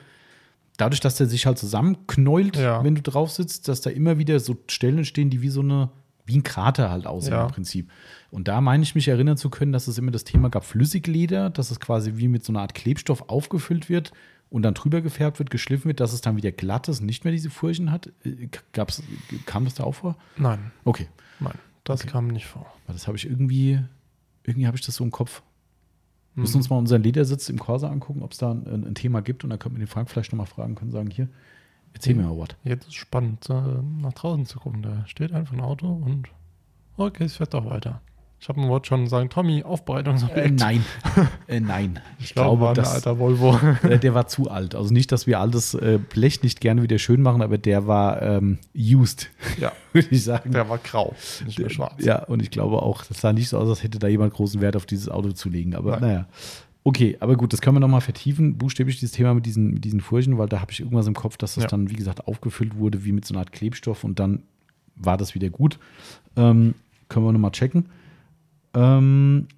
[0.77, 2.85] dadurch, dass der sich halt zusammenknäult, Ja.
[2.85, 5.89] wenn du drauf sitzt, dass da immer wieder so Stellen stehen, die wie so eine,
[6.27, 7.47] wie ein Krater halt aussehen Ja.
[7.47, 7.89] im Prinzip.
[8.31, 11.49] Und da meine ich mich erinnern zu können, dass es immer das Thema gab, Flüssigleder,
[11.49, 14.13] dass es quasi wie mit so einer Art Klebstoff aufgefüllt wird
[14.51, 17.25] und dann drüber gefärbt wird, geschliffen wird, dass es dann wieder glatt ist und nicht
[17.25, 18.13] mehr diese Furchen hat.
[18.25, 19.03] Äh, Gab's,
[19.45, 20.17] kam das da auch vor?
[20.37, 21.09] Nein, Okay.
[21.41, 21.55] nein,
[21.85, 22.11] das Okay.
[22.11, 22.67] kam nicht vor.
[22.87, 23.81] Das habe ich irgendwie,
[24.45, 25.43] irgendwie habe ich das so im Kopf.
[26.35, 29.23] Wir müssen uns mal unseren Ledersitz im Corsa angucken, ob es da ein, ein, Thema
[29.23, 29.43] gibt.
[29.43, 31.29] Und dann können wir den Frank vielleicht nochmal fragen, können sagen, hier,
[31.95, 32.51] erzähl mir mal was.
[32.63, 34.83] Jetzt ist spannend, äh, nach draußen zu gucken.
[34.83, 36.29] Da steht einfach ein Auto und
[36.99, 38.03] okay, es fährt doch weiter.
[38.39, 40.49] Ich habe ein Wort schon sagen, Tommy, Aufbereitungsobjekt.
[40.49, 40.85] Äh, nein,
[41.49, 42.01] äh, nein.
[42.19, 43.59] Ich, ich glaube, war das, alter Volvo.
[43.83, 44.75] Äh, der war zu alt.
[44.75, 48.23] Also nicht, dass wir altes äh, Blech nicht gerne wieder schön machen, aber der war
[48.23, 49.31] ähm, used.
[49.61, 50.53] Ja, würde ich sagen.
[50.53, 51.15] Der war grau,
[51.47, 52.05] nicht mehr schwarz.
[52.05, 54.61] Ja, und ich glaube auch, das sah nicht so aus, als hätte da jemand großen
[54.61, 55.75] Wert auf dieses Auto zu legen.
[55.75, 56.01] Aber Nein.
[56.01, 56.27] naja.
[56.85, 60.01] Okay, aber gut, das können wir nochmal vertiefen, buchstäblich dieses Thema mit diesen, mit diesen
[60.01, 61.69] Furchen, weil da habe ich irgendwas im Kopf, dass das ja.
[61.69, 64.43] dann, wie gesagt, aufgefüllt wurde wie mit so einer Art Klebstoff und dann
[64.95, 65.79] war das wieder gut.
[66.37, 66.75] Ähm,
[67.09, 67.87] können wir nochmal checken.
[68.77, 69.49] Ähm,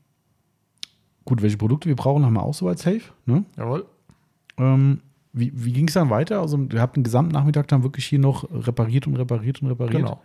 [1.25, 3.03] gut, welche Produkte wir brauchen, haben wir auch soweit safe.
[3.27, 3.45] Ne?
[3.57, 3.85] Jawohl.
[4.59, 5.01] Ähm,
[5.33, 6.41] wie wie ging es dann weiter?
[6.41, 9.97] Also, ihr habt den gesamten Nachmittag dann wirklich hier noch repariert und repariert und repariert?
[9.97, 10.23] Genau.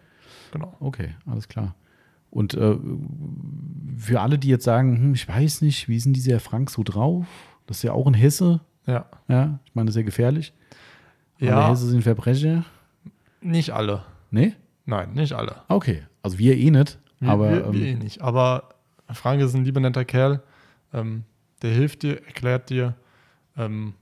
[0.52, 0.76] genau.
[0.80, 1.76] Okay, alles klar.
[2.30, 2.78] Und äh,
[3.98, 6.84] für alle, die jetzt sagen, hm, ich weiß nicht, wie ist denn dieser Frank so
[6.84, 7.26] drauf?
[7.68, 8.62] Das ist ja auch ein Hesse.
[8.86, 9.06] Ja.
[9.28, 10.54] Ja, ich meine, das ist ja gefährlich.
[11.40, 11.58] Ja.
[11.58, 12.66] Alle Hesse sind Verbrecher.
[13.42, 14.04] Nicht alle.
[14.32, 14.54] Nee?
[14.86, 15.58] Nein, nicht alle.
[15.68, 17.00] Okay, also wir eh nicht.
[17.20, 18.22] Wir, aber, wir, wir ähm, eh nicht.
[18.22, 18.70] Aber
[19.12, 20.42] Frank ist ein lieber netter Kerl.
[20.94, 21.24] Ähm,
[21.62, 22.96] der hilft dir, erklärt dir.
[23.58, 23.94] Ähm,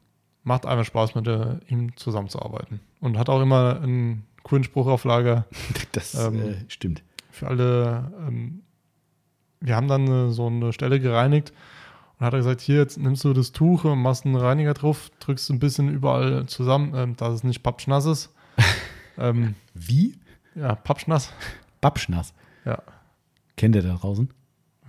[0.44, 2.80] macht einfach Spaß, mit der, ihm zusammenzuarbeiten.
[3.00, 5.46] Und hat auch immer einen coolen Spruch auf Lager.
[5.94, 7.04] Das ähm, äh, stimmt.
[7.32, 8.62] Für alle, ähm,
[9.60, 11.52] wir haben dann eine, so eine Stelle gereinigt
[12.18, 15.12] und hat er gesagt, hier, jetzt nimmst du das Tuch und machst einen Reiniger drauf,
[15.20, 18.34] drückst ein bisschen überall zusammen, ähm, dass es nicht pappschnass ist.
[19.74, 20.18] Wie?
[20.56, 21.32] Ja, pappschnass.
[21.82, 22.34] Pappschnass?
[22.66, 22.82] Ja.
[23.56, 24.30] Kennt ihr da draußen?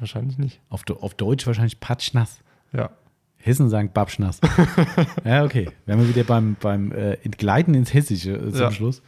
[0.02, 0.60] Wahrscheinlich nicht.
[0.68, 2.40] Auf, auf Deutsch wahrscheinlich patschnass.
[2.72, 2.90] Ja.
[3.36, 4.40] Hessen sagen Babschnass.
[5.24, 5.70] ja, okay.
[5.86, 8.72] Wären wir wieder beim, beim äh, Entgleiten ins Hessische äh, zum ja.
[8.72, 9.00] Schluss.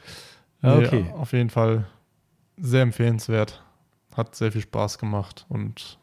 [0.62, 1.02] Ja, okay.
[1.02, 1.88] Nee, auf jeden Fall
[2.56, 3.64] sehr empfehlenswert.
[4.14, 5.98] Hat sehr viel Spaß gemacht und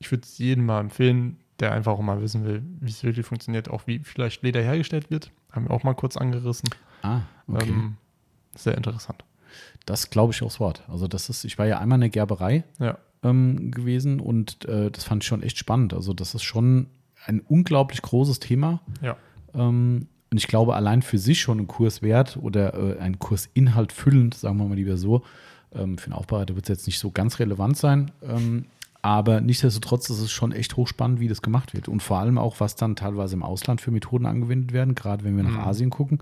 [0.00, 3.24] ich würde es jedem mal empfehlen, der einfach auch mal wissen will, wie es wirklich
[3.24, 5.30] funktioniert, auch wie vielleicht Leder hergestellt wird.
[5.52, 6.68] Haben wir auch mal kurz angerissen.
[7.02, 7.68] Ah, okay.
[7.68, 7.98] Ähm,
[8.56, 9.24] sehr interessant.
[9.86, 10.82] Das glaube ich aufs Wort.
[10.88, 12.98] Also das ist, ich war ja einmal in der Gerberei ja.
[13.24, 15.94] Ähm, gewesen und äh, das fand ich schon echt spannend.
[15.94, 16.86] Also das ist schon
[17.26, 18.80] ein unglaublich großes Thema.
[19.02, 19.16] Ja.
[19.54, 23.92] Ähm, und ich glaube, allein für sich schon ein Kurs wert oder äh, ein Kursinhalt
[23.92, 25.22] füllend, sagen wir mal lieber so.
[25.72, 28.10] Ähm, für einen Aufbereiter wird es jetzt nicht so ganz relevant sein.
[28.22, 28.66] Ähm,
[29.00, 31.88] aber nichtsdestotrotz ist es schon echt hochspannend, wie das gemacht wird.
[31.88, 35.36] Und vor allem auch, was dann teilweise im Ausland für Methoden angewendet werden, gerade wenn
[35.36, 35.60] wir nach mhm.
[35.60, 36.20] Asien gucken.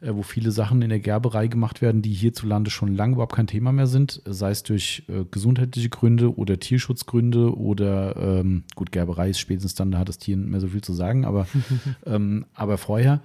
[0.00, 3.46] Äh, wo viele Sachen in der Gerberei gemacht werden, die hierzulande schon lange überhaupt kein
[3.46, 9.30] Thema mehr sind, sei es durch äh, gesundheitliche Gründe oder Tierschutzgründe oder ähm, gut, Gerberei
[9.30, 11.46] ist spätestens dann, da hat das Tier nicht mehr so viel zu sagen, aber,
[12.06, 13.22] ähm, aber vorher,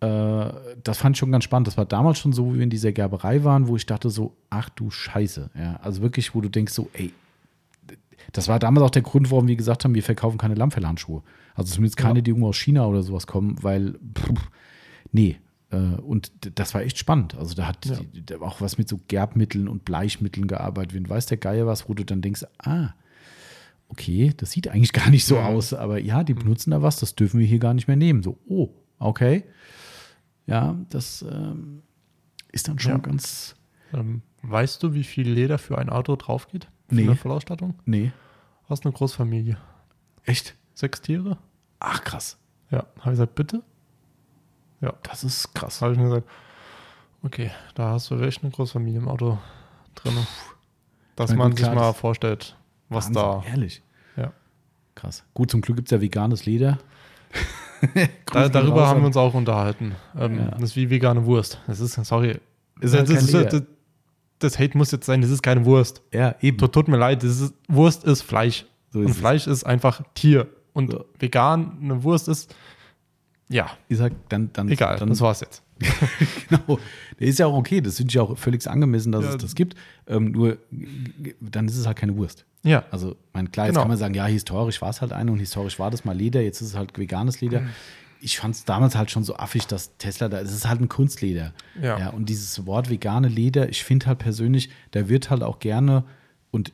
[0.00, 1.66] äh, das fand ich schon ganz spannend.
[1.66, 4.36] Das war damals schon so, wie wir in dieser Gerberei waren, wo ich dachte so,
[4.50, 7.12] ach du Scheiße, ja, also wirklich, wo du denkst so, ey,
[8.32, 11.22] das war damals auch der Grund, warum wir gesagt haben, wir verkaufen keine Lammfellhandschuhe.
[11.54, 12.22] Also zumindest keine, ja.
[12.22, 14.50] die irgendwo aus China oder sowas kommen, weil, pff,
[15.12, 15.36] nee,
[15.74, 17.34] und das war echt spannend.
[17.34, 17.98] Also da hat ja.
[18.12, 20.94] die, auch was mit so Gerbmitteln und Bleichmitteln gearbeitet.
[20.94, 22.94] Wenn weiß der Geier was, wo du dann denkst, ah,
[23.88, 26.40] okay, das sieht eigentlich gar nicht so aus, aber ja, die mhm.
[26.40, 28.22] benutzen da was, das dürfen wir hier gar nicht mehr nehmen.
[28.22, 29.44] So, oh, okay.
[30.46, 31.82] Ja, das ähm,
[32.52, 32.98] ist dann schon ja.
[32.98, 33.56] ganz.
[33.92, 36.68] Ähm, weißt du, wie viel Leder für ein Auto drauf geht?
[36.88, 37.02] Für nee.
[37.02, 37.74] eine Vollausstattung?
[37.86, 38.12] Nee.
[38.68, 39.56] Hast eine Großfamilie.
[40.24, 40.56] Echt?
[40.74, 41.38] Sechs Tiere?
[41.80, 42.38] Ach, krass.
[42.70, 43.62] Ja, habe ich gesagt, bitte?
[44.84, 44.92] Ja.
[45.02, 45.80] Das ist krass.
[45.80, 46.28] Habe ich mir gesagt,
[47.22, 49.38] okay, da hast du echt eine Großfamilie im Auto
[49.94, 50.12] drin.
[51.16, 52.56] Dass meine, man sich mal vorstellt,
[52.90, 53.42] was Wahnsinn, da.
[53.48, 53.82] Ehrlich.
[54.16, 54.32] Ja.
[54.94, 55.24] Krass.
[55.32, 56.78] Gut, zum Glück gibt es ja veganes Leder.
[58.32, 59.94] da, darüber haben wir uns auch unterhalten.
[60.18, 60.50] Ähm, ja.
[60.50, 61.60] Das ist wie vegane Wurst.
[61.66, 62.38] Das ist, sorry.
[62.80, 63.62] Ist halt das, das, das,
[64.38, 66.02] das, Hate muss jetzt sein, das ist keine Wurst.
[66.12, 66.58] Ja, eben.
[66.58, 68.66] Tut, tut mir leid, ist, Wurst ist Fleisch.
[68.90, 69.58] So ist und Fleisch es.
[69.58, 70.48] ist einfach Tier.
[70.74, 71.04] Und so.
[71.18, 72.54] vegan, eine Wurst ist
[73.48, 73.70] ja.
[73.88, 75.62] Ich sag, dann, dann, Egal, dann, das war's jetzt.
[76.48, 76.78] genau.
[77.18, 77.80] Der ist ja auch okay.
[77.80, 79.30] Das finde ich auch völlig angemessen, dass ja.
[79.30, 79.74] es das gibt.
[80.06, 80.58] Ähm, nur
[81.40, 82.44] dann ist es halt keine Wurst.
[82.62, 82.84] Ja.
[82.90, 83.82] Also, mein, klar, jetzt genau.
[83.82, 86.40] kann man sagen, ja, historisch war es halt eine und historisch war das mal Leder,
[86.40, 87.60] jetzt ist es halt veganes Leder.
[87.60, 87.70] Mhm.
[88.20, 90.88] Ich fand es damals halt schon so affig, dass Tesla da, es ist halt ein
[90.88, 91.52] Kunstleder.
[91.80, 91.98] Ja.
[91.98, 96.04] ja und dieses Wort vegane Leder, ich finde halt persönlich, da wird halt auch gerne
[96.50, 96.72] und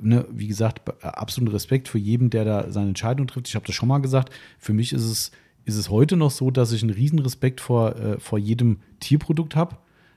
[0.00, 3.48] Ne, wie gesagt, absoluten Respekt für jeden, der da seine Entscheidung trifft.
[3.48, 4.32] Ich habe das schon mal gesagt.
[4.58, 5.32] Für mich ist es
[5.64, 9.56] ist es heute noch so, dass ich einen riesen Respekt vor, äh, vor jedem Tierprodukt
[9.56, 9.76] habe.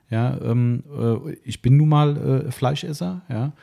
[0.10, 3.54] Ja, ähm, äh, ich bin nun mal äh, Fleischesser, ja.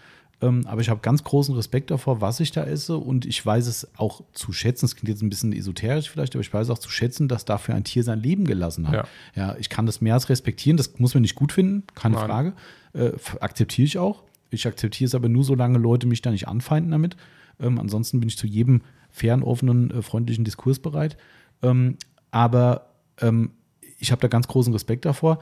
[0.40, 3.68] Ähm, aber ich habe ganz großen Respekt davor, was ich da esse und ich weiß
[3.68, 4.86] es auch zu schätzen.
[4.86, 7.76] Es klingt jetzt ein bisschen esoterisch vielleicht, aber ich weiß auch zu schätzen, dass dafür
[7.76, 8.94] ein Tier sein Leben gelassen hat.
[8.94, 9.04] Ja,
[9.36, 10.76] ja ich kann das mehr als respektieren.
[10.76, 12.26] Das muss man nicht gut finden, keine Nein.
[12.26, 12.52] Frage.
[12.92, 14.24] Äh, akzeptiere ich auch.
[14.50, 17.16] Ich akzeptiere es aber nur, solange Leute mich da nicht anfeinden damit.
[17.60, 21.16] Ähm, ansonsten bin ich zu jedem fairen, offenen, äh, freundlichen Diskurs bereit.
[21.62, 21.96] Ähm,
[22.30, 22.86] aber
[23.20, 23.50] ähm,
[23.98, 25.38] ich habe da ganz großen Respekt davor.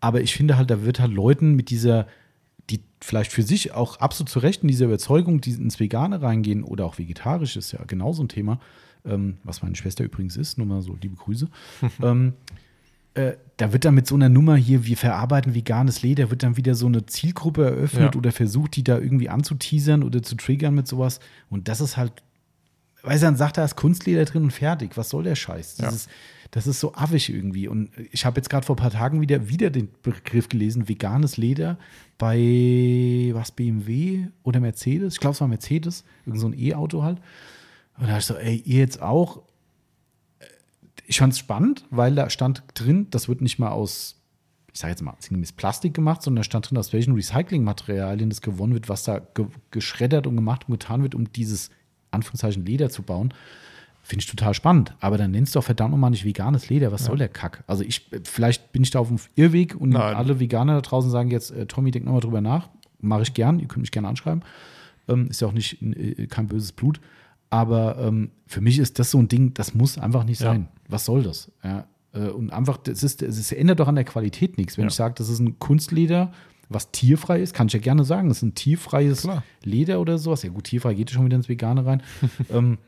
[0.00, 2.06] Aber ich finde halt, da wird halt Leuten mit dieser,
[2.70, 6.62] die vielleicht für sich auch absolut zu Recht in dieser Überzeugung, die ins Vegane reingehen
[6.62, 8.60] oder auch vegetarisch, ist ja genauso ein Thema,
[9.04, 11.48] ähm, was meine Schwester übrigens ist, nur mal so liebe Grüße.
[12.02, 12.34] ähm,
[13.14, 16.56] äh, da wird dann mit so einer Nummer hier, wir verarbeiten veganes Leder, wird dann
[16.56, 18.18] wieder so eine Zielgruppe eröffnet Ja.
[18.18, 21.20] oder versucht, die da irgendwie anzuteasern oder zu triggern mit sowas.
[21.48, 22.12] Und das ist halt,
[23.04, 24.96] du, dann sagt er, da ist Kunstleder drin und fertig.
[24.96, 25.76] Was soll der Scheiß?
[25.76, 25.90] Das, Ja.
[25.94, 26.08] ist,
[26.50, 27.68] das ist so affig irgendwie.
[27.68, 31.36] Und ich habe jetzt gerade vor ein paar Tagen wieder, wieder den Begriff gelesen, veganes
[31.36, 31.78] Leder
[32.18, 35.14] bei was BMW oder Mercedes.
[35.14, 37.18] Ich glaube, es war Mercedes, irgend so ein E-Auto halt.
[37.98, 39.42] Und da dachte ich so, ey, ihr jetzt auch?
[41.06, 44.20] Ich fand es spannend, weil da stand drin, das wird nicht mal aus,
[44.72, 48.40] ich sage jetzt mal, sinngemäß Plastik gemacht, sondern da stand drin, aus welchen Recyclingmaterialien das
[48.40, 51.70] gewonnen wird, was da ge geschreddert und gemacht und getan wird, um dieses
[52.14, 53.32] Anführungszeichen Leder zu bauen.
[54.02, 54.94] Finde ich total spannend.
[55.00, 56.92] Aber dann nennst du doch verdammt nochmal nicht veganes Leder.
[56.92, 57.64] Was soll der Kack?
[57.66, 60.14] Also ich, vielleicht bin ich da auf dem Irrweg und Nein.
[60.14, 62.68] alle Veganer da draußen sagen jetzt, äh, Tommy, denk nochmal drüber nach.
[63.00, 63.58] Mache ich gern.
[63.60, 64.42] Ihr könnt mich gerne anschreiben.
[65.08, 67.00] Ähm, ist ja auch nicht äh, kein böses Blut.
[67.50, 70.48] Aber ähm, für mich ist das so ein Ding, das muss einfach nicht Ja.
[70.48, 70.68] sein.
[70.88, 71.50] Was soll das?
[71.62, 74.76] Ja, äh, und einfach, ist, es ändert doch an der Qualität nichts.
[74.76, 74.88] Wenn Ja.
[74.88, 76.30] ich sage, das ist ein Kunstleder,
[76.74, 79.42] was tierfrei ist, kann ich ja gerne sagen, das ist ein tierfreies Klar.
[79.62, 80.42] Leder oder sowas.
[80.42, 82.02] Ja gut, tierfrei geht schon wieder ins Vegane rein.
[82.50, 82.78] ähm,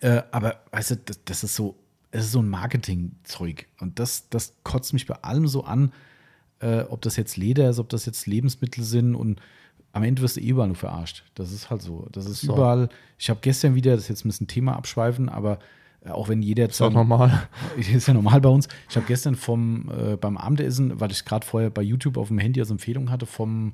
[0.00, 1.76] äh, aber weißt du, das, das ist so,
[2.10, 3.66] es ist so ein Marketingzeug.
[3.80, 5.92] Und das, das kotzt mich bei allem so an,
[6.60, 9.40] äh, ob das jetzt Leder ist, ob das jetzt Lebensmittel sind und
[9.92, 11.24] am Ende wirst du eh überall nur verarscht.
[11.34, 12.06] Das ist halt so.
[12.12, 12.52] Das ist So.
[12.52, 12.88] überall.
[13.18, 15.58] Ich habe gestern wieder, das ist jetzt ein bisschen Thema abschweifen, aber
[16.08, 17.48] auch wenn jeder jetzt Ist dann- normal.
[17.76, 18.68] ist ja normal bei uns.
[18.88, 22.38] Ich habe gestern vom äh, beim Abendessen, weil ich gerade vorher bei YouTube auf dem
[22.38, 23.72] Handy als Empfehlung hatte, vom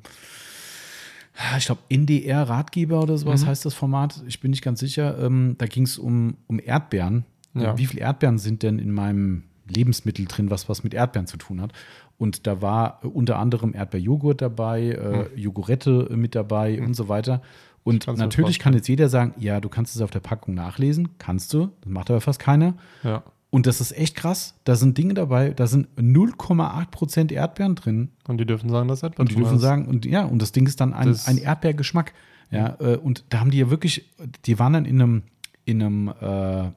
[1.37, 3.47] ah, ich glaube NDR Ratgeber oder sowas Mhm.
[3.49, 4.23] heißt das Format.
[4.27, 5.19] Ich bin nicht ganz sicher.
[5.19, 7.25] Ähm, da ging es um, um Erdbeeren.
[7.55, 7.77] Ja.
[7.79, 11.61] Wie viele Erdbeeren sind denn in meinem Lebensmittel drin, was was mit Erdbeeren zu tun
[11.61, 11.73] hat?
[12.19, 17.09] Und da war äh, unter anderem Erdbeerjoghurt dabei, äh, Jogurette äh, mit dabei und so
[17.09, 17.43] weiter.
[17.85, 21.11] Und Kannst natürlich kann jetzt jeder sagen, ja, du kannst es auf der Packung nachlesen,
[21.19, 22.75] kannst du, das macht aber fast keiner.
[23.03, 23.23] Ja.
[23.51, 24.55] Und das ist echt krass.
[24.65, 28.09] Da sind Dinge dabei, da sind 0,8% Erdbeeren drin.
[28.27, 29.63] Und die dürfen sagen, dass Erdbeer Und die dürfen ist.
[29.63, 32.15] sagen, und ja, und das Ding ist dann ein, Das- ein Erdbeergeschmack.
[32.51, 34.11] Ja, äh, und da haben die ja wirklich,
[34.47, 35.23] die waren dann in einem,
[35.65, 36.71] in einem, äh,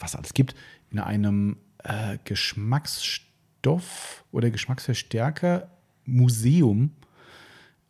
[0.00, 0.54] was alles gibt,
[0.90, 5.68] in einem äh, Geschmacksstoff oder Geschmacksverstärker
[6.04, 6.90] Museum.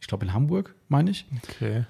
[0.01, 1.27] Ich glaube in Hamburg, meine ich.
[1.49, 1.85] Okay.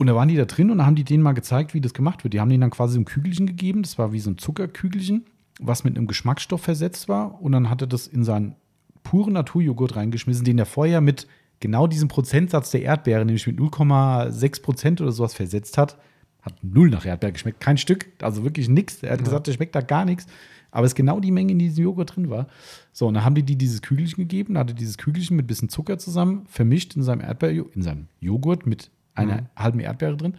[0.00, 1.92] Und da waren die da drin und da haben die denen mal gezeigt, wie das
[1.92, 2.32] gemacht wird.
[2.32, 3.82] Die haben denen dann quasi so ein Kügelchen gegeben.
[3.82, 5.26] Das war wie so ein Zuckerkügelchen,
[5.60, 7.42] was mit einem Geschmacksstoff versetzt war.
[7.42, 8.54] Und dann hat er das in seinen
[9.02, 11.26] puren Naturjoghurt reingeschmissen, den er vorher mit
[11.60, 15.98] genau diesem Prozentsatz der Erdbeere, nämlich mit 0,6 Prozent oder sowas versetzt hat.
[16.40, 17.60] Hat null nach Erdbeer geschmeckt.
[17.60, 18.06] Kein Stück.
[18.22, 19.02] Also wirklich nichts.
[19.02, 20.26] Er hat gesagt, der schmeckt da gar nichts.
[20.70, 22.46] Aber es ist genau die Menge, in die diesem Joghurt drin war.
[22.94, 24.54] So, und dann haben die die dieses Kügelchen gegeben.
[24.54, 28.64] Da hatte dieses Kügelchen mit bisschen Zucker zusammen vermischt in seinem Erdbeer, in seinem Joghurt
[28.64, 28.90] mit
[29.20, 30.34] einer halben Erdbeere drin.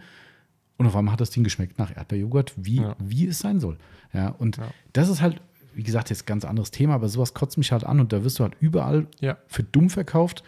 [0.78, 2.96] Und auf einmal hat das Ding geschmeckt nach Erdbeerjoghurt, wie, Ja.
[2.98, 3.78] wie es sein soll.
[4.12, 4.64] Ja, und Ja.
[4.92, 5.40] das ist halt,
[5.74, 8.24] wie gesagt, jetzt ein ganz anderes Thema, aber sowas kotzt mich halt an und da
[8.24, 9.36] wirst du halt überall Ja.
[9.46, 10.42] für dumm verkauft.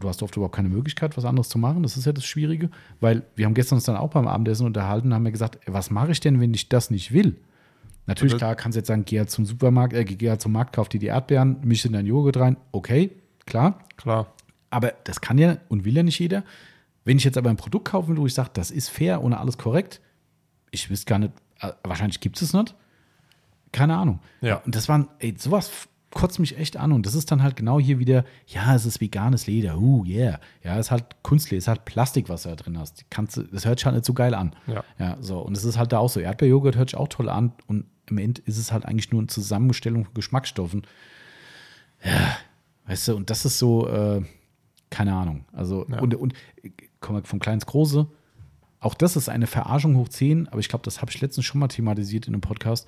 [0.00, 1.82] Du hast oft überhaupt keine Möglichkeit, was anderes zu machen.
[1.82, 2.68] Das ist ja das Schwierige,
[3.00, 5.90] weil wir haben gestern uns dann auch beim Abendessen unterhalten und haben ja gesagt, was
[5.90, 7.36] mache ich denn, wenn ich das nicht will?
[8.06, 10.74] Natürlich, klar, kannst du jetzt sagen, geh halt zum Supermarkt, äh, geh halt zum Markt,
[10.74, 12.56] kauf dir die Erdbeeren, misch in deinen Joghurt rein.
[12.70, 13.12] Okay,
[13.46, 13.78] klar.
[13.96, 14.26] Klar.
[14.70, 16.42] Aber das kann ja und will ja nicht jeder.
[17.04, 19.32] Wenn ich jetzt aber ein Produkt kaufen will, wo ich sage, das ist fair und
[19.34, 20.00] alles korrekt,
[20.70, 22.74] ich wüsste gar nicht, äh, wahrscheinlich gibt es es nicht.
[23.72, 24.20] Keine Ahnung.
[24.40, 24.56] Ja.
[24.64, 25.70] Und das waren, ey, sowas
[26.10, 26.92] kotzt mich echt an.
[26.92, 30.38] Und das ist dann halt genau hier wieder, ja, es ist veganes Leder, uh, yeah.
[30.62, 33.04] Ja, es ist halt Kunstleder, es ist halt Plastik, was du da drin hast.
[33.10, 34.54] Kannst, das hört sich halt nicht so geil an.
[34.68, 34.84] Ja.
[34.98, 35.40] Ja, so.
[35.40, 36.20] Und es ist halt da auch so.
[36.20, 37.52] Erdbeerjoghurt hört sich auch toll an.
[37.66, 40.86] Und im End ist es halt eigentlich nur eine Zusammenstellung von Geschmacksstoffen.
[42.04, 42.36] Ja,
[42.86, 44.22] weißt du, und das ist so, äh,
[44.90, 45.44] keine Ahnung.
[45.52, 45.98] Also, Ja.
[46.00, 46.70] und, und äh,
[47.04, 48.06] kommen wir vom Klein ins Große.
[48.80, 51.58] Auch das ist eine Verarschung hoch 10, aber ich glaube, das habe ich letztens schon
[51.60, 52.86] mal thematisiert in einem Podcast.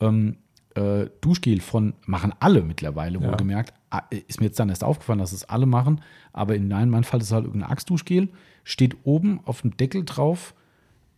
[0.00, 0.36] Ähm,
[0.74, 3.28] äh, Duschgel von machen alle mittlerweile, Ja.
[3.30, 3.72] wohlgemerkt.
[3.90, 6.02] Ah, Ist mir jetzt dann erst aufgefallen, dass es alle machen,
[6.34, 8.28] aber in nein, meinem Fall ist es halt irgendein Axe-Duschgel.
[8.64, 10.54] Steht oben auf dem Deckel drauf.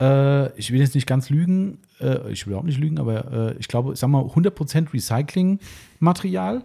[0.01, 3.56] Äh, ich will jetzt nicht ganz lügen, äh, ich will auch nicht lügen, aber äh,
[3.59, 6.62] ich glaube, ich sag mal 100% Recyclingmaterial,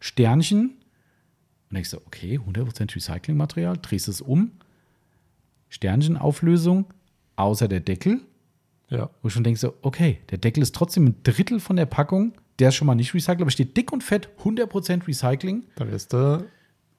[0.00, 0.74] Sternchen.
[1.70, 4.52] Und ich so, okay, 100% Recyclingmaterial, drehst es um,
[5.68, 6.86] Sternchenauflösung,
[7.36, 8.20] außer der Deckel.
[8.90, 9.10] Ja.
[9.22, 12.32] Wo ich schon denke so, okay, der Deckel ist trotzdem ein Drittel von der Packung,
[12.58, 15.64] der ist schon mal nicht recycelt, aber steht dick und fett 100% Recycling.
[15.76, 16.44] Da wirst du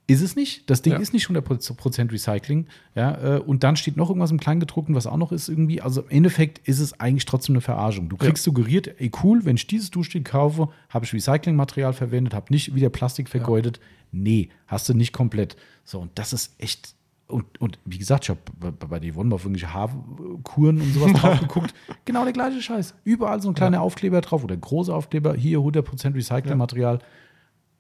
[0.08, 0.70] Ist es nicht.
[0.70, 1.00] Das Ding Ja.
[1.00, 2.68] ist nicht 100% Recycling.
[2.94, 5.82] Ja, äh, und dann steht noch irgendwas im Kleingedruckten, was auch noch ist irgendwie.
[5.82, 8.10] Also im Endeffekt ist es eigentlich trotzdem eine Verarschung.
[8.10, 12.54] Du kriegst suggeriert, ey cool, wenn ich dieses Duschgel kaufe, habe ich Recyclingmaterial verwendet, habe
[12.54, 13.80] nicht wieder Plastik vergeudet.
[14.12, 15.56] Nee, hast du nicht komplett.
[15.86, 16.94] So, und das ist echt.
[17.27, 21.39] Und, und wie gesagt, ich habe bei, bei mal auf irgendwelche Haarkuren und sowas drauf
[21.47, 21.73] geguckt.
[22.06, 22.93] Genau der gleiche Scheiß.
[23.03, 25.34] Überall so ein kleiner Aufkleber drauf oder große Aufkleber.
[25.34, 26.99] Hier 100% Recyclingmaterial.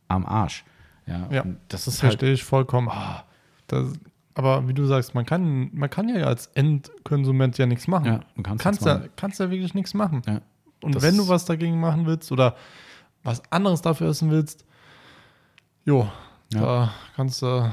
[0.07, 0.63] Am Arsch.
[1.05, 2.13] Ja, Ja, das ist halt.
[2.13, 2.89] verstehe ich vollkommen.
[3.67, 3.93] Das,
[4.33, 8.05] aber wie du sagst, man kann, man kann ja als Endkonsument ja nichts machen.
[8.05, 9.09] Ja, du kannst kannst, ja, machen.
[9.15, 10.23] kannst ja wirklich nichts machen.
[10.25, 10.41] Ja.
[10.81, 12.55] Und wenn du was dagegen machen willst oder
[13.23, 14.65] was anderes dafür essen willst,
[15.85, 16.09] jo,
[16.51, 16.59] Ja.
[16.61, 17.71] da kannst du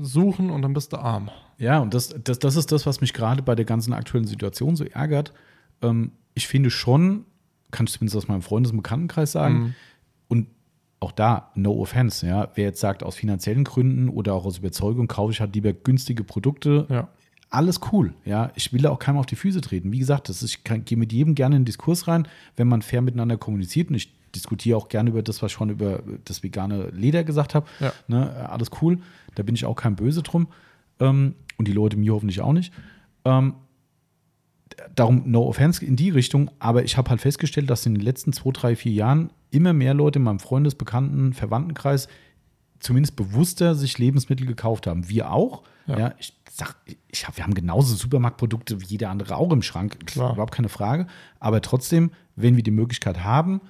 [0.00, 1.30] suchen und dann bist du arm.
[1.58, 4.76] Ja, und das, das, das ist das, was mich gerade bei der ganzen aktuellen Situation
[4.76, 5.32] so ärgert.
[5.82, 7.24] Ähm, ich finde schon,
[7.70, 9.74] kann ich zumindest aus meinem Freundes- und Bekanntenkreis sagen, Mhm.
[10.28, 10.46] und
[11.00, 15.08] auch da, no offense, ja, wer jetzt sagt, aus finanziellen Gründen oder auch aus Überzeugung
[15.08, 17.08] kaufe ich halt lieber günstige Produkte, Ja.
[17.50, 18.50] alles cool, ja.
[18.54, 19.90] Ich will da auch keinem auf die Füße treten.
[19.92, 22.68] Wie gesagt, das ist, ich kann, gehe mit jedem gerne in den Diskurs rein, wenn
[22.68, 23.88] man fair miteinander kommuniziert.
[23.90, 27.54] Und ich diskutiere auch gerne über das, was ich schon über das vegane Leder gesagt
[27.54, 27.66] habe.
[27.80, 27.92] Ja.
[28.08, 28.98] Ne, alles cool.
[29.34, 30.48] Da bin ich auch kein Böse drum.
[31.00, 32.72] Ähm, und die Leute mir hoffentlich auch nicht.
[33.24, 33.54] Ähm,
[34.94, 38.32] darum, no offense in die Richtung, aber ich habe halt festgestellt, dass in den letzten
[38.32, 42.08] zwei, drei, vier Jahren immer mehr Leute in meinem Freundes-, Bekannten-, Verwandtenkreis
[42.82, 45.08] zumindest bewusster sich Lebensmittel gekauft haben.
[45.08, 45.62] Wir auch.
[45.86, 45.98] Ja.
[45.98, 46.14] Ja.
[46.18, 46.76] ich sag,
[47.08, 50.06] ich hab, wir haben genauso Supermarktprodukte wie jeder andere auch im Schrank.
[50.06, 50.32] Klar.
[50.32, 51.06] Überhaupt keine Frage.
[51.38, 53.60] Aber trotzdem, wenn wir die Möglichkeit haben,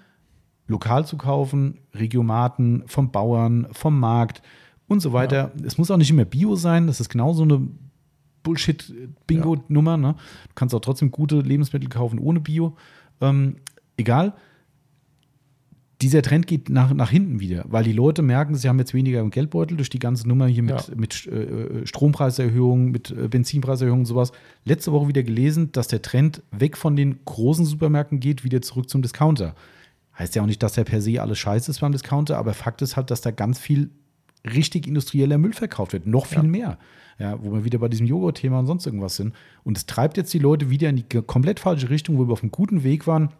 [0.68, 4.43] lokal zu kaufen, Regiomaten, vom Bauern, vom Markt
[4.89, 5.52] und so weiter.
[5.64, 7.66] Es muss auch nicht immer Bio sein, das ist genauso eine
[8.43, 9.97] Bullshit-Bingo-Nummer.
[9.97, 10.14] Ne?
[10.48, 12.76] Du kannst auch trotzdem gute Lebensmittel kaufen ohne Bio.
[13.20, 13.56] Ähm,
[13.97, 14.34] egal.
[16.01, 19.20] Dieser Trend geht nach, nach hinten wieder, weil die Leute merken, sie haben jetzt weniger
[19.20, 20.94] im Geldbeutel durch die ganze Nummer hier mit, Ja.
[20.97, 24.32] mit äh, Strompreiserhöhungen, mit äh, Benzinpreiserhöhungen und sowas.
[24.64, 28.90] Letzte Woche wieder gelesen, dass der Trend weg von den großen Supermärkten geht, wieder zurück
[28.90, 29.55] zum Discounter.
[30.18, 32.82] Heißt ja auch nicht, dass der per se alles scheiße ist beim Discounter, aber Fakt
[32.82, 33.90] ist halt, dass da ganz viel
[34.44, 36.06] richtig industrieller Müll verkauft wird.
[36.06, 36.43] Noch viel Ja.
[36.44, 36.78] mehr.
[37.18, 39.34] Ja, wo wir wieder bei diesem Joghurt-Thema und sonst irgendwas sind.
[39.64, 42.43] Und es treibt jetzt die Leute wieder in die komplett falsche Richtung, wo wir auf
[42.43, 43.30] einem guten Weg waren.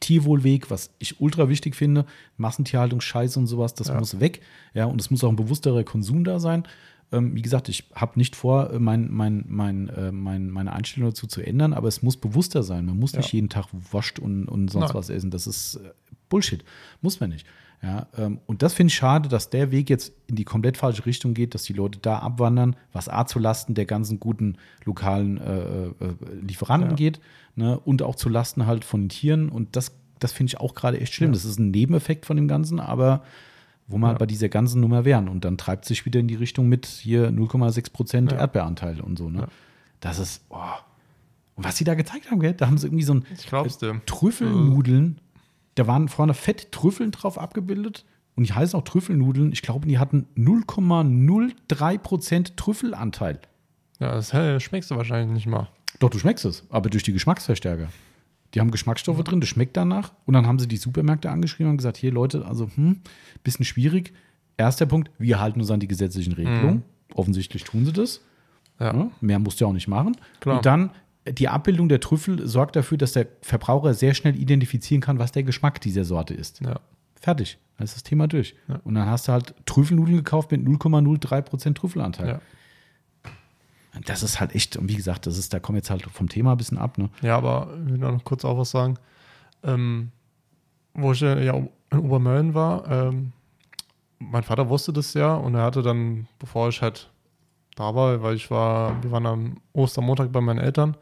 [0.00, 2.06] Tierwohlweg, was ich ultra wichtig finde,
[2.36, 3.98] Massentierhaltung, Scheiße und sowas, das Ja.
[3.98, 4.40] muss weg.
[4.74, 6.64] Ja, und es muss auch ein bewussterer Konsum da sein.
[7.12, 11.10] Ähm, wie gesagt, ich habe nicht vor, äh, mein, mein, mein, äh, mein, meine Einstellung
[11.10, 12.84] dazu zu ändern, aber es muss bewusster sein.
[12.86, 13.36] Man muss nicht Ja.
[13.36, 14.94] jeden Tag Wurst und, und sonst Nein.
[14.94, 15.30] was essen.
[15.30, 15.90] Das ist äh,
[16.28, 16.64] Bullshit.
[17.02, 17.46] Muss man nicht.
[17.82, 21.04] Ja, ähm, und das finde ich schade, dass der Weg jetzt in die komplett falsche
[21.06, 25.36] Richtung geht, dass die Leute da abwandern, was A zu Lasten der ganzen guten lokalen
[25.38, 25.92] äh, äh,
[26.40, 26.96] Lieferanten Ja.
[26.96, 27.20] geht
[27.54, 29.48] ne, und auch zu Lasten halt von den Tieren.
[29.50, 31.30] Und das, das finde ich auch gerade echt schlimm.
[31.30, 31.34] Ja.
[31.34, 33.22] Das ist ein Nebeneffekt von dem Ganzen, aber
[33.88, 34.18] wo wir halt Ja.
[34.18, 35.28] bei dieser ganzen Nummer wären.
[35.28, 38.38] Und dann treibt sich wieder in die Richtung mit hier 0,6 Prozent Ja.
[38.38, 39.28] Erdbeeranteil und so.
[39.30, 39.40] Ne?
[39.40, 39.48] Ja.
[40.00, 40.56] Das ist, oh.
[41.54, 42.52] Und was sie da gezeigt haben, gell?
[42.52, 44.00] da haben sie irgendwie so ein Ich dir.
[44.06, 45.20] Trüffelnudeln.
[45.74, 48.04] Da waren vorne fett Trüffeln drauf abgebildet.
[48.34, 49.52] Und die heißen auch Trüffelnudeln.
[49.52, 53.38] Ich glaube, die hatten 0,03% Trüffelanteil.
[53.98, 54.28] Ja, das
[54.62, 55.68] schmeckst du wahrscheinlich nicht mal.
[56.00, 57.88] Doch, du schmeckst es, aber durch die Geschmacksverstärker.
[58.56, 60.12] Die haben Geschmacksstoffe drin, das schmeckt danach.
[60.24, 63.02] Und dann haben sie die Supermärkte angeschrieben und gesagt: Hier, Leute, also, hm,
[63.44, 64.14] bisschen schwierig.
[64.56, 66.82] Erster Punkt: Wir halten uns an die gesetzlichen Regelungen.
[67.14, 68.22] Offensichtlich tun sie das.
[68.80, 68.94] Ja.
[68.94, 70.16] Ja, mehr musst du ja auch nicht machen.
[70.40, 70.56] Klar.
[70.56, 70.90] Und dann
[71.28, 75.42] die Abbildung der Trüffel sorgt dafür, dass der Verbraucher sehr schnell identifizieren kann, was der
[75.42, 76.62] Geschmack dieser Sorte ist.
[76.62, 76.80] Ja.
[77.20, 77.58] Fertig.
[77.76, 78.54] Dann ist das Thema durch.
[78.84, 82.40] Und dann hast du halt Trüffelnudeln gekauft mit 0,03% Trüffelanteil.
[84.04, 86.52] Das ist halt echt, und wie gesagt, das ist, da kommen jetzt halt vom Thema
[86.52, 86.98] ein bisschen ab.
[86.98, 87.08] Ne?
[87.22, 88.98] Ja, aber ich will noch kurz auch was sagen.
[89.62, 90.10] Ähm,
[90.94, 93.32] wo ich ja in Obermölln war, ähm,
[94.18, 97.10] mein Vater wusste das ja und er hatte dann, bevor ich halt
[97.76, 100.96] da war, weil ich war, wir waren am Ostermontag bei meinen Eltern,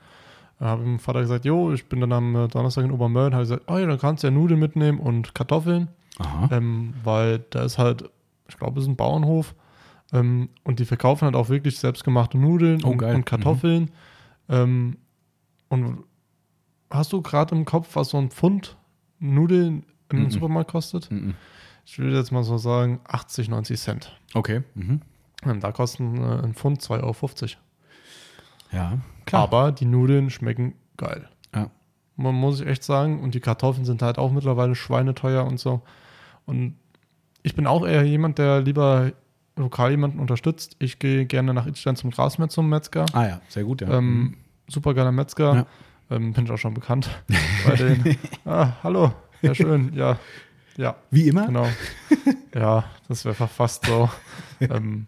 [0.58, 3.70] habe mein Vater gesagt, jo, ich bin dann am Donnerstag in Obermölln, habe ich gesagt,
[3.70, 5.88] oh ja, dann kannst du ja Nudeln mitnehmen und Kartoffeln,
[6.50, 8.10] ähm, weil da ist halt,
[8.48, 9.54] ich glaube, es ist ein Bauernhof
[10.14, 13.90] ähm, und die verkaufen halt auch wirklich selbstgemachte Nudeln Oh, und, und Kartoffeln.
[14.48, 14.96] Ähm,
[15.68, 16.04] und
[16.90, 18.76] hast du gerade im Kopf, was so ein Pfund
[19.18, 20.30] Nudeln im Mhm.
[20.30, 21.10] Supermarkt kostet?
[21.10, 21.34] Mhm.
[21.84, 24.18] Ich würde jetzt mal so sagen 80, 90 Cent.
[24.32, 24.62] Okay.
[24.74, 25.00] Mhm.
[25.44, 27.48] Und da kosten äh, ein Pfund 2,50 Euro.
[28.72, 29.42] Ja, klar.
[29.42, 31.28] Aber die Nudeln schmecken geil.
[31.54, 31.70] Ja.
[32.16, 33.20] Man muss ich echt sagen.
[33.20, 35.82] Und die Kartoffeln sind halt auch mittlerweile schweineteuer und so.
[36.46, 36.76] Und
[37.42, 39.12] ich bin auch eher jemand, der lieber
[39.56, 40.76] lokal jemanden unterstützt.
[40.78, 43.06] Ich gehe gerne nach Itstein zum Grasmeer zum Metzger.
[43.12, 43.88] Ah ja, sehr gut, ja.
[43.98, 44.36] Ähm,
[44.68, 45.54] super geiler Metzger.
[45.54, 45.66] Ja.
[46.16, 47.08] Ähm, bin ich auch schon bekannt.
[47.66, 49.12] Bei den, ah, hallo,
[49.42, 50.18] ja schön, ja.
[50.76, 51.46] Ja, Wie immer.
[51.46, 51.66] genau.
[52.54, 54.08] Ja, das wäre fast so.
[54.60, 55.06] ähm,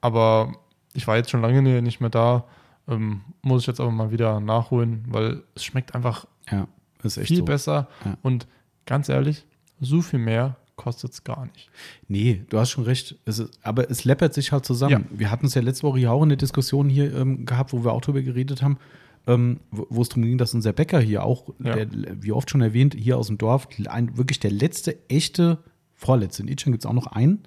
[0.00, 0.52] aber
[0.94, 2.44] ich war jetzt schon lange nicht mehr da.
[2.88, 6.66] Ähm, muss ich jetzt aber mal wieder nachholen, weil es schmeckt einfach Ja,
[7.04, 7.44] ist echt viel so.
[7.44, 7.86] besser.
[8.04, 8.16] Ja.
[8.22, 8.48] Und
[8.84, 9.46] ganz ehrlich,
[9.78, 11.68] so viel mehr kostet es gar nicht.
[12.08, 13.18] Nee, du hast schon recht.
[13.26, 15.04] Es ist, aber es läppert sich halt zusammen.
[15.10, 17.84] Wir hatten es ja letzte Woche hier auch in der Diskussion hier ähm, gehabt, wo
[17.84, 18.78] wir auch drüber geredet haben,
[19.26, 21.74] ähm, wo es darum ging, dass unser Bäcker hier auch, Ja.
[21.84, 21.88] der,
[22.22, 25.58] wie oft schon erwähnt, hier aus dem Dorf, ein, wirklich der letzte echte,
[25.94, 27.40] vorletzte, in Itchen gibt es auch noch einen,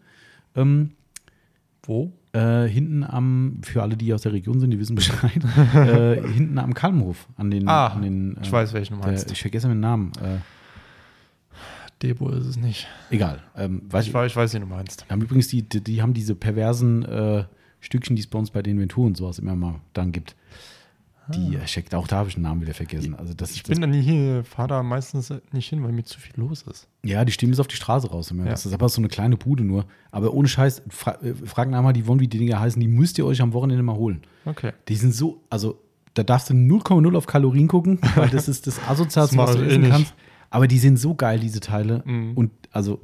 [0.56, 0.92] ähm,
[1.84, 2.12] Wo?
[2.34, 5.42] äh, hinten am, für alle, die aus der Region sind, die wissen Bescheid,
[5.74, 9.12] äh, hinten am Kalmhof, an den, Ah, an den ich äh, weiß, welchen du der,
[9.12, 9.32] meinst.
[9.32, 10.12] ich vergesse den Namen.
[10.22, 10.38] Äh,
[12.02, 12.88] Debo ist es nicht.
[13.10, 13.40] egal.
[13.56, 15.06] Ähm, weiß Ich, weiß- ich weiß, wen du meinst.
[15.10, 17.44] haben übrigens die, die, die haben diese perversen äh,
[17.80, 20.36] Stückchen, die es bei uns bei den Inventur und sowas immer mal dann gibt.
[21.36, 23.16] Die äh, checkt, auch da habe ich den Namen wieder vergessen.
[23.16, 23.54] Also das, Ah.
[23.56, 26.34] Ich das, bin da nie hier, fahre da meistens nicht hin, weil mir zu viel
[26.36, 26.88] los ist.
[27.04, 28.32] ja, die stehen bis auf die Straße raus.
[28.32, 28.46] Immer.
[28.46, 28.52] Ja.
[28.52, 29.86] Das ist aber so eine kleine Bude nur.
[30.12, 33.18] Aber ohne Scheiß, fra äh, fragen einmal, die wollen, wie die Dinger heißen, die müsst
[33.18, 34.24] ihr euch am Wochenende mal holen.
[34.46, 34.74] Okay.
[34.90, 35.80] Die sind so, also
[36.16, 39.64] da darfst du 0,0 auf Kalorien gucken, weil das ist das Asozialste, was du ich
[39.64, 40.14] eh essen nicht.
[40.52, 42.04] Aber die sind so geil, diese Teile.
[42.06, 42.34] Mhm.
[42.36, 43.00] Und also,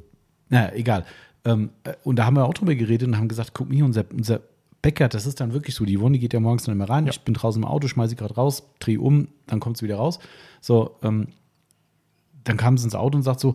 [0.48, 1.04] naja, egal.
[1.44, 4.04] Ähm, äh, und da haben wir auch drüber geredet und haben gesagt, guck hier, unser,
[4.12, 4.40] unser
[4.82, 5.84] Bäcker, das ist dann wirklich so.
[5.84, 7.06] Die die geht ja morgens dann immer rein.
[7.06, 7.10] Ja.
[7.10, 9.96] Ich bin draußen im Auto, schmeiße sie gerade raus, drehe um, dann kommt sie wieder
[9.96, 10.20] raus.
[10.60, 11.28] So, ähm,
[12.44, 13.54] dann kam sie ins Auto und sagt so,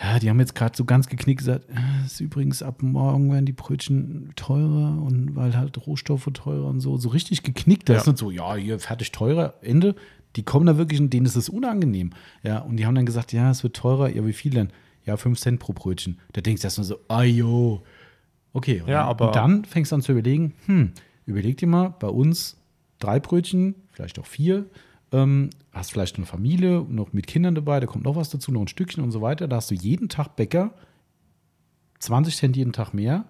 [0.00, 3.46] ja, die haben jetzt gerade so ganz geknickt gesagt, äh, ist übrigens ab morgen werden
[3.46, 7.88] die Brötchen teurer und weil halt Rohstoffe teurer und so, so richtig geknickt.
[7.88, 8.00] Das Ja.
[8.02, 9.94] ist nicht so, ja, hier fertig teurer, Ende.
[10.38, 12.10] Die kommen da wirklich, und denen ist es unangenehm.
[12.42, 14.08] Ja, und die haben dann gesagt, ja, es wird teurer.
[14.08, 14.68] Ja, wie viel denn?
[15.04, 16.18] Ja, 5 Cent pro Brötchen.
[16.32, 17.82] Da denkst du erstmal so, ayo.
[18.52, 20.92] Okay, und, Ja, dann- aber- und dann fängst du an zu überlegen, hm,
[21.26, 22.56] überleg dir mal, bei uns
[23.00, 24.66] drei Brötchen, vielleicht auch vier,
[25.12, 28.60] ähm, hast vielleicht eine Familie, noch mit Kindern dabei, da kommt noch was dazu, noch
[28.60, 29.48] ein Stückchen und so weiter.
[29.48, 30.72] Da hast du jeden Tag Bäcker,
[31.98, 33.24] 20 Cent jeden Tag mehr.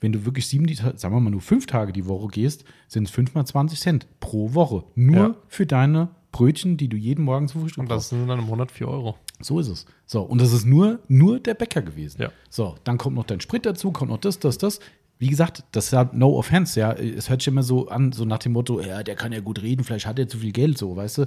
[0.00, 3.10] Wenn du wirklich sieben, sagen wir mal, nur fünf Tage die Woche gehst, sind es
[3.10, 4.84] fünfmal 20 Cent pro Woche.
[4.94, 5.34] Nur Ja.
[5.48, 8.70] für deine Brötchen, die du jeden Morgen zum Frühstück Und das sind dann im Monat
[8.70, 9.16] 4 Euro.
[9.40, 9.86] so ist es.
[10.06, 12.22] So, und das ist nur, nur der Bäcker gewesen.
[12.22, 12.30] Ja.
[12.50, 14.80] So, dann kommt noch dein Sprit dazu, kommt noch das, das, das.
[15.18, 16.92] Wie gesagt, das ist ja no offense, ja.
[16.92, 19.62] Es hört sich immer so an, so nach dem Motto, ja, der kann ja gut
[19.62, 21.26] reden, vielleicht hat er zu viel Geld, so, weißt du.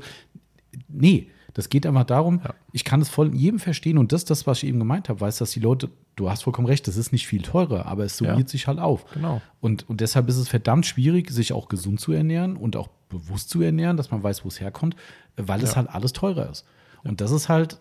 [0.87, 2.53] Nee, das geht einfach darum, Ja.
[2.71, 5.19] ich kann es voll in jedem verstehen und das, das, was ich eben gemeint habe,
[5.21, 8.03] weißt du, dass die Leute, du hast vollkommen recht, das ist nicht viel teurer, aber
[8.05, 8.47] es summiert Ja.
[8.47, 9.05] sich halt auf.
[9.13, 9.41] Genau.
[9.59, 13.49] Und, und deshalb ist es verdammt schwierig, sich auch gesund zu ernähren und auch bewusst
[13.49, 14.95] zu ernähren, dass man weiß, wo es herkommt,
[15.37, 15.75] weil es Ja.
[15.77, 16.65] halt alles teurer ist.
[17.03, 17.79] Und das ist halt,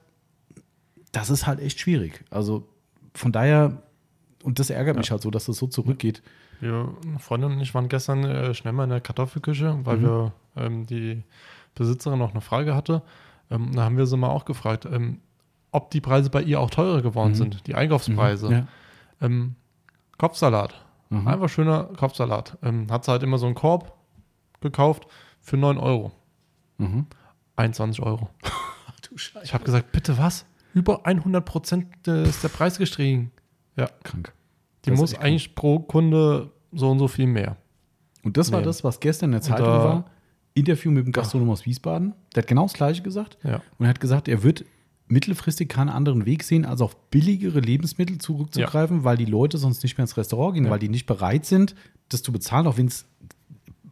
[1.13, 2.25] das ist halt echt schwierig.
[2.31, 2.67] Also
[3.15, 3.83] von daher,
[4.43, 6.23] und das ärgert mich halt so, dass es so zurückgeht.
[6.61, 10.03] Wir, eine Freundin und ich waren gestern äh, schnell mal in der Kartoffelküche, weil Mhm.
[10.03, 11.23] wir ähm, die
[11.75, 13.03] Besitzerin noch eine Frage hatte.
[13.51, 15.21] Ähm, da haben wir sie mal auch gefragt, ähm,
[15.73, 17.35] ob die Preise bei ihr auch teurer geworden Mhm.
[17.37, 18.51] sind, die Einkaufspreise.
[18.53, 18.67] Ja.
[19.21, 19.55] Ähm,
[20.19, 20.75] Kopfsalat.
[21.11, 21.27] Mhm.
[21.29, 22.59] Einfach schöner Kopfsalat.
[22.63, 23.93] Ähm, hat sie halt immer so einen Korb
[24.61, 25.07] gekauft
[25.41, 26.13] für 9 Euro.
[26.79, 27.07] Mhm.
[27.57, 28.31] 21 Euro.
[28.43, 29.45] Ach du Scheiße.
[29.45, 30.45] Ich habe gesagt, bitte was?
[30.75, 33.33] Über 100 Prozent ist der Preis gestiegen.
[33.77, 34.33] Ja, Krank.
[34.85, 37.57] die Das muss eigentlich pro Kunde so und so viel mehr.
[38.23, 38.67] Und das war Nee.
[38.67, 40.05] das, was gestern in der Zeitung da- war.
[40.55, 42.15] Interview mit dem Gastronom aus Wiesbaden.
[42.35, 43.39] Der hat genau das Gleiche gesagt.
[43.45, 43.63] Ja.
[43.79, 44.65] Und er hat gesagt, er wird
[45.07, 49.99] mittelfristig keinen anderen Weg sehen, als auf billigere Lebensmittel zurückzugreifen, weil die Leute sonst nicht
[49.99, 50.71] mehr ins Restaurant gehen, Ja.
[50.71, 51.75] weil die nicht bereit sind,
[52.09, 53.07] das zu bezahlen, auch wenn es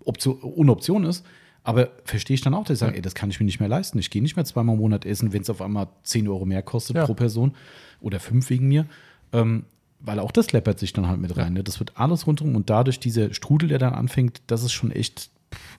[0.05, 1.25] Option, ohne Option ist.
[1.65, 2.97] Aber verstehe ich dann auch, dass ich sage, Ja.
[2.97, 3.99] ey, das kann ich mir nicht mehr leisten.
[3.99, 6.63] Ich gehe nicht mehr zweimal im Monat essen, wenn es auf einmal 10 Euro mehr
[6.63, 7.05] kostet Ja.
[7.05, 7.53] pro Person
[8.01, 8.87] oder fünf wegen mir.
[9.33, 9.65] Ähm,
[10.01, 11.53] weil auch das läppert sich dann halt mit rein.
[11.55, 11.65] Ne?
[11.65, 15.31] Das wird alles rundherum und dadurch dieser Strudel, der dann anfängt, das ist schon echt,
[15.53, 15.79] pff,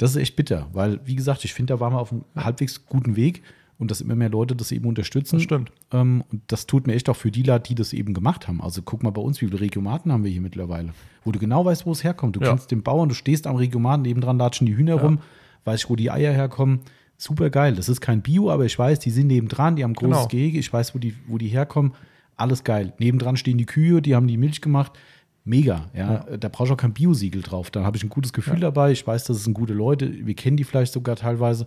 [0.00, 0.66] das ist echt bitter.
[0.72, 3.42] Weil, wie gesagt, ich finde, da waren wir auf einem halbwegs guten Weg
[3.78, 5.36] und dass immer mehr Leute das eben unterstützen.
[5.36, 5.72] Das stimmt.
[5.92, 8.60] Ähm, und das tut mir echt auch für die Leute, die das eben gemacht haben.
[8.62, 10.92] Also guck mal bei uns, wie viele Regiomaten haben wir hier mittlerweile,
[11.24, 12.36] wo du genau weißt, wo es herkommt.
[12.36, 12.48] Du Ja.
[12.50, 15.02] kennst den Bauern, du stehst am Regiomaten, nebendran latschen die Hühner Ja.
[15.02, 15.18] rum,
[15.64, 16.80] weißt wo die Eier herkommen.
[17.18, 17.74] Super geil.
[17.74, 20.28] Das ist kein Bio, aber ich weiß, die sind nebendran, die haben ein großes Genau.
[20.28, 21.92] Gehege, ich weiß, wo die, wo die herkommen.
[22.36, 22.94] Alles geil.
[22.98, 24.92] Nebendran stehen die Kühe, die haben die Milch gemacht.
[25.44, 26.18] Mega, ja.
[26.36, 27.70] Da brauchst du auch kein Biosiegel drauf.
[27.70, 28.60] Dann habe ich ein gutes Gefühl Ja.
[28.60, 28.92] dabei.
[28.92, 30.26] Ich weiß, das sind gute Leute.
[30.26, 31.66] Wir kennen die vielleicht sogar teilweise.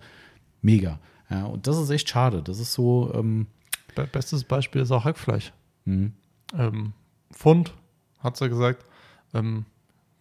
[0.62, 1.00] Mega.
[1.30, 2.42] Ja, und das ist echt schade.
[2.44, 3.48] Das ist so, ähm,
[3.96, 5.52] Be- Bestes Beispiel ist auch Hackfleisch.
[5.86, 6.14] hm.
[6.58, 6.94] Ähm,
[7.34, 7.74] Pfund,
[8.20, 8.86] hat sie gesagt,
[9.34, 9.66] ähm,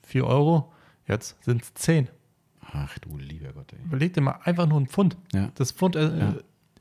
[0.02, 0.72] 4 Euro,
[1.06, 2.08] jetzt sind es 10.
[2.74, 3.78] ach du lieber Gott, ey.
[3.84, 5.16] Überleg dir mal einfach nur ein Pfund.
[5.34, 5.50] Ja.
[5.56, 6.34] Das Pfund, äh, Ja.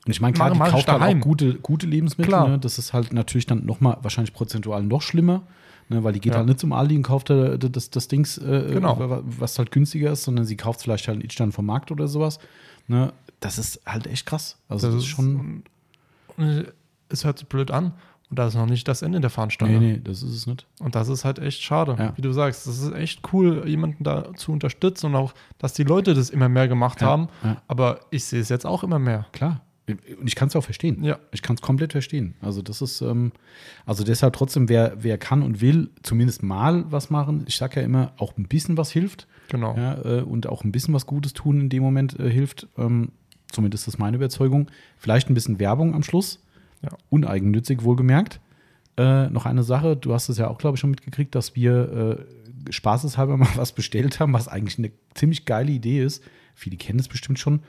[0.04, 2.48] Und ich meine, klar, die kauft halt auch gute, gute Lebensmittel.
[2.48, 2.58] Ne?
[2.58, 5.42] Das ist halt natürlich dann nochmal wahrscheinlich prozentual noch schlimmer,
[5.92, 6.02] ne?
[6.04, 6.38] weil die geht Ja.
[6.38, 8.98] halt nicht zum Aldi und kauft da das, das Dings, äh, Genau.
[8.98, 12.08] wa- was halt günstiger ist, sondern sie kauft vielleicht halt einen Itstand vom Markt oder
[12.08, 12.38] sowas.
[12.88, 13.12] Ne?
[13.40, 14.56] Das ist halt echt krass.
[14.68, 15.62] Also das, ist schon.
[17.08, 17.92] es hört sich blöd an.
[18.30, 19.78] Und das ist noch nicht das Ende der Fahnenstange.
[19.78, 20.64] Nee, nee, das ist es nicht.
[20.80, 22.16] Und das ist halt echt schade, Ja.
[22.16, 22.66] wie du sagst.
[22.66, 26.48] Das ist echt cool, jemanden da zu unterstützen und auch, dass die Leute das immer
[26.48, 27.28] mehr gemacht Ja, haben.
[27.68, 29.26] Aber ich sehe es jetzt auch immer mehr.
[29.32, 29.60] Klar.
[30.18, 31.02] Und ich kann es auch verstehen.
[31.02, 31.18] Ja.
[31.32, 32.34] Ich kann es komplett verstehen.
[32.40, 33.32] Also das ist, ähm,
[33.86, 37.44] also deshalb trotzdem, wer, wer kann und will, zumindest mal was machen.
[37.46, 39.26] Ich sage ja immer, auch ein bisschen was hilft.
[39.48, 39.76] Genau.
[39.76, 42.68] Ja, äh, und auch ein bisschen was Gutes tun in dem Moment äh, hilft.
[42.76, 43.12] Ähm,
[43.50, 44.70] zumindest ist meine Überzeugung.
[44.96, 46.42] Vielleicht ein bisschen Werbung am Schluss.
[46.82, 46.90] Ja.
[47.10, 48.40] Uneigennützig wohlgemerkt.
[48.96, 52.18] Äh, noch eine Sache, du hast es ja auch, glaube ich, schon mitgekriegt, dass wir
[52.68, 56.22] äh, spaßeshalber mal was bestellt haben, was eigentlich eine ziemlich geile Idee ist.
[56.54, 57.60] Viele kennen es bestimmt schon.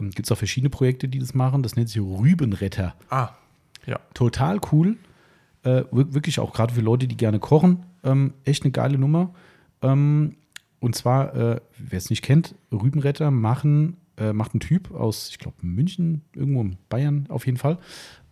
[0.00, 1.62] Ähm, Gibt es auch verschiedene Projekte, die das machen.
[1.62, 2.94] Das nennt sich Rübenretter.
[3.10, 3.30] Ah,
[3.86, 3.98] ja.
[4.14, 4.96] Total cool.
[5.62, 7.84] Äh, wir- wirklich auch gerade für Leute, die gerne kochen.
[8.02, 9.30] Ähm, echt eine geile Nummer.
[9.82, 10.36] Ähm,
[10.80, 15.38] und zwar, äh, wer es nicht kennt, Rübenretter machen, äh, macht ein Typ aus, ich
[15.38, 17.78] glaube, München, irgendwo in Bayern auf jeden Fall.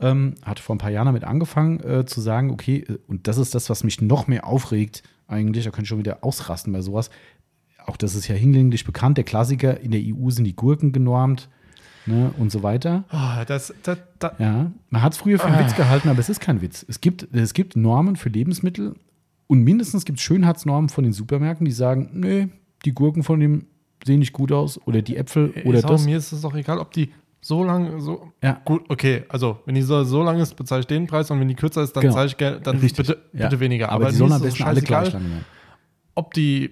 [0.00, 3.36] Ähm, hat vor ein paar Jahren damit angefangen äh, zu sagen, okay, äh, und das
[3.38, 6.80] ist das, was mich noch mehr aufregt, eigentlich, da kann ich schon wieder ausrasten bei
[6.80, 7.10] sowas.
[7.86, 11.48] Auch das ist ja hinlänglich bekannt, der Klassiker, in der EU sind die Gurken genormt
[12.06, 13.04] ne, und so weiter.
[13.10, 16.28] Ah, das, das, das, Ja, man hat es früher für einen Witz gehalten, aber es
[16.28, 16.84] ist kein Witz.
[16.88, 18.94] Es gibt, es gibt Normen für Lebensmittel
[19.46, 22.48] und mindestens gibt es Schönheitsnormen von den Supermärkten, die sagen, nee,
[22.84, 23.66] die Gurken von dem
[24.04, 26.04] sehen nicht gut aus oder die Äpfel oder ist auch, das.
[26.04, 27.10] mir ist es auch egal, ob die
[27.40, 28.32] so lange, so.
[28.42, 28.60] Ja.
[28.64, 31.48] Gut, okay, also wenn die so, so lang ist, bezahle ich den Preis und wenn
[31.48, 32.14] die kürzer ist, dann Genau.
[32.14, 33.06] zahle ich Geld, dann Richtig.
[33.06, 33.48] bitte, Ja.
[33.48, 33.90] bitte weniger.
[33.90, 35.22] Aber, die mir sollen am es besten alle gleich lang
[36.14, 36.70] ob die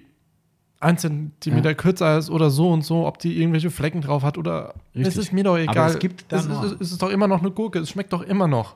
[0.79, 4.75] ein Zentimeter kürzer ist oder so und so, ob die irgendwelche Flecken drauf hat oder
[4.95, 5.07] Richtig.
[5.07, 5.89] es ist mir doch egal.
[5.89, 6.77] es gibt es, ist, Normen.
[6.79, 8.75] es ist doch immer noch eine Gurke, es schmeckt doch immer noch.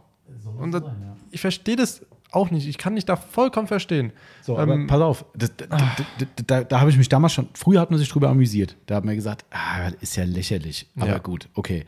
[0.59, 0.83] Und das,
[1.29, 2.67] ich verstehe das auch nicht.
[2.67, 4.13] Ich kann dich da vollkommen verstehen.
[4.41, 5.95] So, aber Ähm, pass auf, das, da,
[6.47, 8.77] da, da, habe ich mich damals schon, früher hat man sich drüber amüsiert.
[8.85, 10.87] Da hat man gesagt, ah, das ist ja lächerlich.
[10.95, 11.17] Aber Ja.
[11.17, 11.85] gut, okay.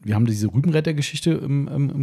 [0.00, 1.40] Wir haben diese Rübenretter-Geschichte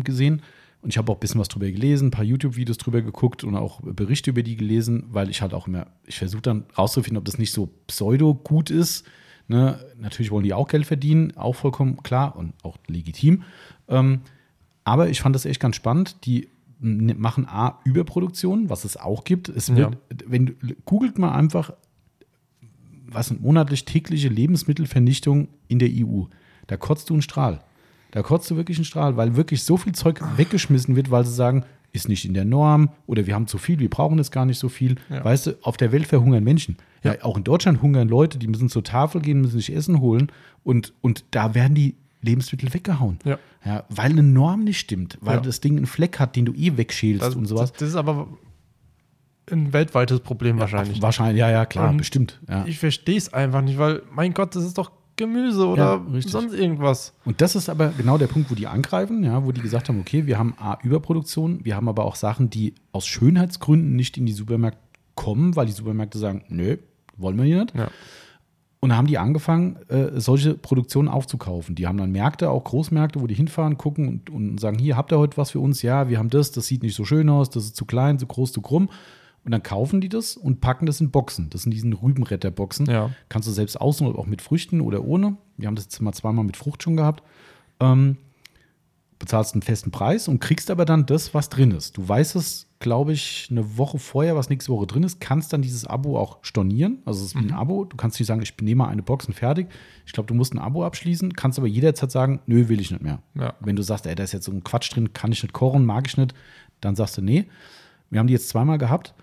[0.03, 0.41] gesehen
[0.81, 3.55] und ich habe auch ein bisschen was drüber gelesen, ein paar YouTube-Videos drüber geguckt und
[3.55, 7.25] auch Berichte über die gelesen, weil ich halt auch immer, ich versuche dann rauszufinden, ob
[7.25, 9.05] das nicht so pseudo-gut ist.
[9.47, 9.79] Ne?
[9.99, 13.43] Natürlich wollen die auch Geld verdienen, auch vollkommen klar und auch legitim.
[13.89, 14.21] Ähm,
[14.85, 16.25] aber ich fand das echt ganz spannend.
[16.25, 16.47] Die
[16.79, 19.49] machen A, Überproduktion, was es auch gibt.
[19.49, 20.53] Es wird, wenn du,
[20.85, 21.73] googelt mal einfach,
[23.05, 26.23] was sind monatlich tägliche Lebensmittelvernichtung in der EU.
[26.67, 27.59] Da kotzt du einen Strahl.
[28.11, 31.33] Da kotzt du wirklich einen Strahl, weil wirklich so viel Zeug weggeschmissen wird, weil sie
[31.33, 34.45] sagen, ist nicht in der Norm oder wir haben zu viel, wir brauchen es gar
[34.45, 34.95] nicht so viel.
[35.09, 35.23] Ja.
[35.23, 36.77] Weißt du, auf der Welt verhungern Menschen.
[37.03, 37.13] Ja.
[37.13, 37.23] Ja.
[37.23, 40.31] auch in Deutschland hungern Leute, die müssen zur Tafel gehen, müssen sich Essen holen
[40.63, 43.19] und, und da werden die Lebensmittel weggehauen.
[43.23, 43.39] Ja.
[43.65, 46.77] Ja, weil eine Norm nicht stimmt, weil das Ding einen Fleck hat, den du eh
[46.77, 47.71] wegschälst das, und sowas.
[47.71, 48.27] Das, das ist aber
[49.51, 51.01] ein weltweites Problem wahrscheinlich.
[51.01, 52.39] Wahrscheinlich, ja, ja, klar, Und bestimmt.
[52.65, 56.53] Ich verstehe es einfach nicht, weil, mein Gott, das ist doch Gemüse oder Ja, sonst
[56.53, 57.13] irgendwas.
[57.25, 59.99] Und das ist aber genau der Punkt, wo die angreifen, ja, wo die gesagt haben,
[59.99, 64.25] okay, wir haben A, Überproduktion, wir haben aber auch Sachen, die aus Schönheitsgründen nicht in
[64.25, 64.79] die Supermärkte
[65.15, 66.77] kommen, weil die Supermärkte sagen, nö,
[67.17, 67.75] wollen wir hier nicht.
[67.75, 67.89] Ja.
[68.79, 71.75] Und da haben die angefangen, äh, solche Produktionen aufzukaufen.
[71.75, 75.11] Die haben dann Märkte, auch Großmärkte, wo die hinfahren, gucken und, und sagen, hier, habt
[75.11, 75.81] ihr heute was für uns?
[75.81, 78.25] Ja, wir haben das, das sieht nicht so schön aus, das ist zu klein, zu
[78.25, 78.89] groß, zu krumm.
[79.49, 81.49] Und dann kaufen die das und packen das in Boxen.
[81.49, 82.85] Das sind diesen Rübenretter-Boxen.
[82.85, 83.09] Ja.
[83.29, 85.37] Kannst du selbst aussuchen, ob mit Früchten oder ohne.
[85.57, 87.23] Wir haben das jetzt mal zweimal mit Frucht schon gehabt.
[87.79, 88.17] Ähm,
[89.17, 91.97] bezahlst einen festen Preis und kriegst aber dann das, was drin ist.
[91.97, 95.63] Du weißt es, glaube ich, eine Woche vorher, was nächste Woche drin ist, kannst dann
[95.63, 96.99] dieses Abo auch stornieren.
[97.05, 97.85] Also es ist wie ein Abo.
[97.85, 99.67] Du kannst nicht sagen, ich nehme mal eine Box und fertig.
[100.05, 103.01] Ich glaube, du musst ein Abo abschließen, kannst aber jederzeit sagen, nö, will ich nicht
[103.01, 103.23] mehr.
[103.33, 103.55] Ja.
[103.61, 105.85] Wenn du sagst, ey, da ist jetzt so ein Quatsch drin, kann ich nicht kochen,
[105.85, 106.35] mag ich nicht,
[106.81, 107.45] dann sagst du, nee.
[108.11, 109.15] Wir haben die jetzt zweimal gehabt.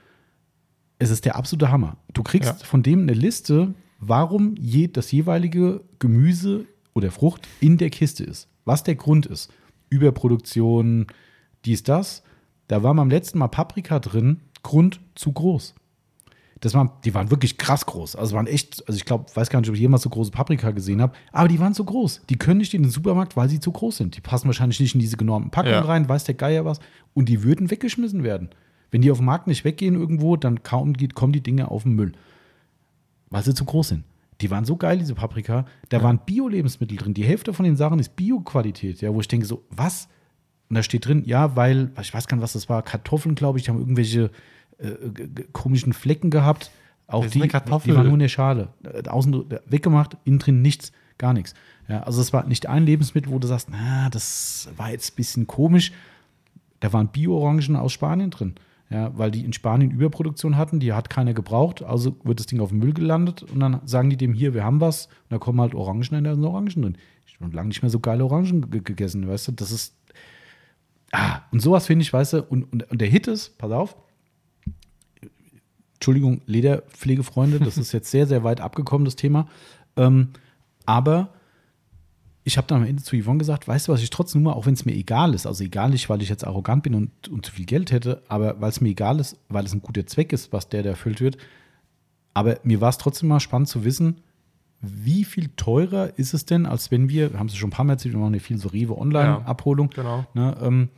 [0.98, 1.96] Es ist der absolute Hammer.
[2.12, 2.66] Du kriegst Ja.
[2.66, 6.64] von dem eine Liste, warum je, das jeweilige Gemüse
[6.94, 8.48] oder Frucht in der Kiste ist.
[8.64, 9.50] Was der Grund ist.
[9.90, 11.06] Überproduktion,
[11.64, 12.22] dies, das.
[12.68, 15.74] Da war beim letzten Mal Paprika drin, Grund zu groß.
[16.60, 18.16] Das waren, die waren wirklich krass groß.
[18.16, 20.70] Also waren echt, also ich glaube, weiß gar nicht, ob ich jemals so große Paprika
[20.70, 22.22] gesehen habe, aber die waren so groß.
[22.30, 24.16] Die können nicht in den Supermarkt, weil sie zu groß sind.
[24.16, 25.82] Die passen wahrscheinlich nicht in diese genormten Packungen Ja.
[25.82, 26.80] rein, weiß der Geier was.
[27.12, 28.48] Und die würden weggeschmissen werden.
[28.90, 31.82] Wenn die auf dem Markt nicht weggehen irgendwo, dann kaum geht, kommen die Dinge auf
[31.82, 32.12] den Müll.
[33.30, 34.04] Weil sie zu groß sind.
[34.40, 35.64] Die waren so geil, diese Paprika.
[35.88, 37.14] Da waren Bio-Lebensmittel drin.
[37.14, 39.00] Die Hälfte von den Sachen ist Bio-Qualität.
[39.00, 40.08] Ja, wo ich denke so, was?
[40.68, 43.58] Und da steht drin, ja, weil, ich weiß gar nicht, was das war, Kartoffeln, glaube
[43.58, 44.30] ich, die haben irgendwelche
[44.78, 46.70] äh, g- komischen Flecken gehabt.
[47.06, 48.68] Auch die, die waren nur in der Schale.
[48.84, 51.54] Äh, Außen äh, weggemacht, innen drin nichts, gar nichts.
[51.88, 55.16] Ja, also es war nicht ein Lebensmittel, wo du sagst, na, das war jetzt ein
[55.16, 55.92] bisschen komisch.
[56.80, 58.56] Da waren Bio-Orangen aus Spanien drin.
[58.88, 62.60] Ja, weil die in Spanien Überproduktion hatten, die hat keiner gebraucht, also wird das Ding
[62.60, 65.38] auf den Müll gelandet und dann sagen die dem hier, wir haben was, und da
[65.38, 66.98] kommen halt Orangen, da sind Orangen drin.
[67.26, 69.94] Ich habe lange nicht mehr so geile Orangen ge- gegessen, weißt du, das ist,
[71.12, 73.96] Ah, und sowas finde ich, weißt du, und, und, und der Hit ist, pass auf,
[75.94, 79.48] Entschuldigung, Lederpflegefreunde, das ist jetzt sehr, sehr weit abgekommen, das Thema.
[79.96, 80.28] Ähm,
[80.84, 81.30] aber
[82.46, 84.66] ich habe dann am Ende zu Yvonne gesagt, weißt du, was ich trotzdem nur, auch
[84.66, 87.44] wenn es mir egal ist, also egal nicht, weil ich jetzt arrogant bin und, und
[87.44, 90.32] zu viel Geld hätte, aber weil es mir egal ist, weil es ein guter Zweck
[90.32, 91.38] ist, was der da erfüllt wird.
[92.34, 94.18] Aber mir war es trotzdem mal spannend zu wissen,
[94.80, 97.94] wie viel teurer ist es denn, als wenn wir, haben Sie schon ein paar Mal
[97.94, 100.26] erzählt, wir machen ja viel so Rewe-Online-Abholung, Ja, genau.
[100.34, 100.88] ne, ähm,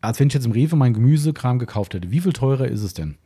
[0.00, 2.10] als wenn ich jetzt im Rewe mein Gemüsekram gekauft hätte.
[2.10, 3.16] Wie viel teurer ist es denn?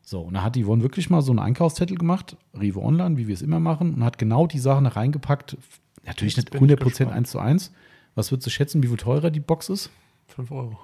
[0.00, 3.34] So, und da hat Yvonne wirklich mal so einen Einkaufszettel gemacht, Rewe Online, wie wir
[3.34, 5.58] es immer machen, und hat genau die Sachen reingepackt.
[6.06, 7.12] Natürlich nicht bin ich 100% gespannt.
[7.12, 7.72] 1 zu 1.
[8.14, 9.90] Was würdest du schätzen, wie viel teurer die Box ist?
[10.28, 10.78] 5 Euro.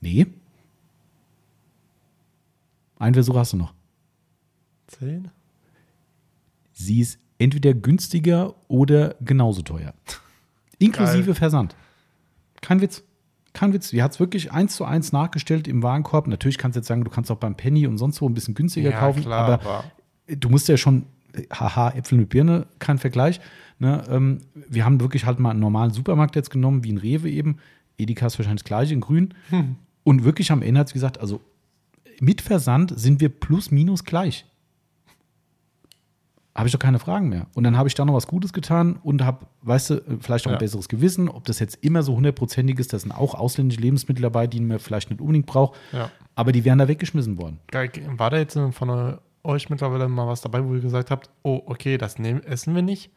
[0.00, 0.26] Nee.
[2.98, 3.74] Einen Versuch hast du noch.
[4.88, 5.30] 10?
[6.72, 9.94] Sie ist entweder günstiger oder genauso teuer.
[10.78, 11.34] Inklusive Geil.
[11.34, 11.76] Versand.
[12.60, 13.02] Kein Witz.
[13.52, 13.90] Kein Witz.
[13.90, 16.26] Die hat es wirklich eins zu eins nachgestellt im Warenkorb.
[16.28, 18.54] Natürlich kannst du jetzt sagen, du kannst auch beim Penny und sonst wo ein bisschen
[18.54, 19.30] günstiger kaufen.
[19.30, 19.84] aber
[20.26, 23.40] du musst ja schon, äh, haha, Äpfel mit Birne, kein Vergleich.
[23.78, 24.02] Ne?
[24.08, 27.58] Ähm, wir haben wirklich halt mal einen normalen Supermarkt jetzt genommen, wie ein Rewe eben.
[27.96, 29.34] Edeka ist wahrscheinlich das gleiche in grün.
[30.04, 31.40] Und wirklich am Ende hat sie gesagt, also
[32.20, 34.44] mit Versand sind wir plus minus gleich.
[36.54, 37.46] Habe ich doch keine Fragen mehr.
[37.54, 40.50] Und dann habe ich da noch was Gutes getan und habe, weißt du, vielleicht auch
[40.50, 40.58] ein Ja.
[40.58, 41.28] besseres Gewissen.
[41.28, 44.80] Ob das jetzt immer so hundertprozentig ist, da sind auch ausländische Lebensmittel dabei, die man
[44.80, 45.78] vielleicht nicht unbedingt braucht.
[45.92, 46.10] ja.
[46.34, 47.58] Aber die wären da weggeschmissen worden.
[47.68, 47.90] Geil.
[48.16, 51.98] War da jetzt von euch mittlerweile mal was dabei, wo ihr gesagt habt, oh, okay,
[51.98, 53.10] das nehmen, essen wir nicht?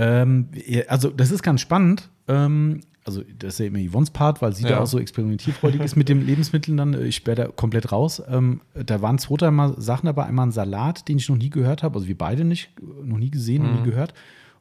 [0.00, 0.48] Ähm,
[0.88, 2.08] also, das ist ganz spannend.
[2.28, 4.80] Ähm, also, das ist ja immer Yvonne's Part, weil sie da Ja.
[4.80, 6.76] auch so experimentierfreudig ist mit den Lebensmitteln.
[6.76, 8.22] Dann, äh, ich wäre da komplett raus.
[8.28, 10.24] Ähm, da waren zwei, dreimal Sachen dabei.
[10.26, 11.96] Einmal ein Salat, den ich noch nie gehört habe.
[11.96, 14.14] Also, wir beide nicht, äh, noch nie gesehen, noch nie gehört.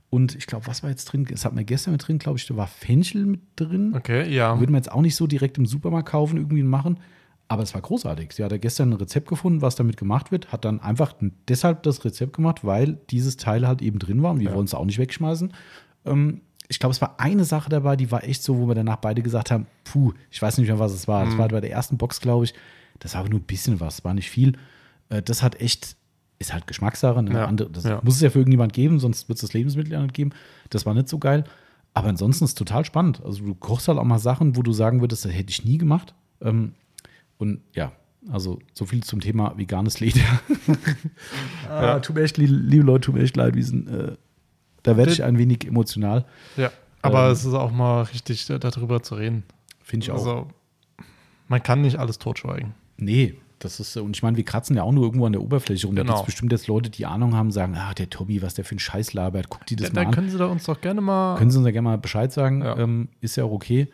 [0.10, 1.26] Und ich glaube, was war jetzt drin?
[1.30, 3.94] Das hat man gestern mit drin, glaube ich, da war Fenchel mit drin.
[3.96, 4.60] Okay, ja.
[4.60, 6.98] Würde man jetzt auch nicht so direkt im Supermarkt kaufen, irgendwie machen.
[7.52, 8.32] Aber es war großartig.
[8.32, 11.14] Sie hat ja gestern ein Rezept gefunden, was damit gemacht wird, hat dann einfach
[11.50, 14.56] deshalb das Rezept gemacht, weil dieses Teil halt eben drin war und wir Ja.
[14.56, 15.52] wollen es auch nicht wegschmeißen.
[16.06, 18.98] Ähm, ich glaube, es war eine Sache dabei, die war echt so, wo wir danach
[18.98, 21.26] beide gesagt haben, puh, ich weiß nicht mehr, was es war.
[21.26, 22.54] Das war bei der ersten Box, glaube ich.
[23.00, 24.54] Das war aber nur ein bisschen was, war nicht viel.
[25.10, 25.96] Äh, das hat echt,
[26.38, 27.24] ist halt Geschmackssache.
[27.24, 27.34] Ne?
[27.34, 27.46] Ja.
[27.46, 28.00] Andere, das Ja.
[28.04, 30.30] muss es ja für irgendjemand geben, sonst wird es das Lebensmittel ja nicht geben.
[30.70, 31.46] Das war nicht so geil.
[31.96, 33.24] Aber ansonsten ist es total spannend.
[33.26, 35.80] Also du kochst halt auch mal Sachen, wo du sagen würdest, das hätte ich nie
[35.80, 36.14] gemacht.
[36.42, 36.74] Ähm,
[37.40, 37.92] und ja,
[38.32, 40.22] also so viel zum Thema veganes Leder.
[41.70, 44.16] ah, tut mir echt, liebe, liebe Leute, tut mir echt leid, wir sind, äh,
[44.84, 46.26] da werde ich ein wenig emotional.
[46.58, 46.72] Ja.
[47.02, 49.44] Aber Ähm, es ist auch mal richtig, darüber zu reden.
[49.82, 50.16] Finde ich auch.
[50.18, 50.48] Also,
[51.48, 52.74] man kann nicht alles totschweigen.
[52.98, 55.88] Nee, das ist, und ich meine, wir kratzen ja auch nur irgendwo an der Oberfläche
[55.88, 55.96] rum.
[55.96, 56.14] Da Genau.
[56.16, 58.76] gibt es bestimmt jetzt Leute, die Ahnung haben, sagen, ah, der Tobi, was der für
[58.76, 60.14] ein Scheiß labert, guck die das Ja, mal da an.
[60.16, 61.38] können Sie da uns doch gerne mal.
[61.38, 62.78] Können Sie uns ja gerne mal Bescheid sagen, Ja.
[62.78, 63.88] ähm, ist ja auch okay.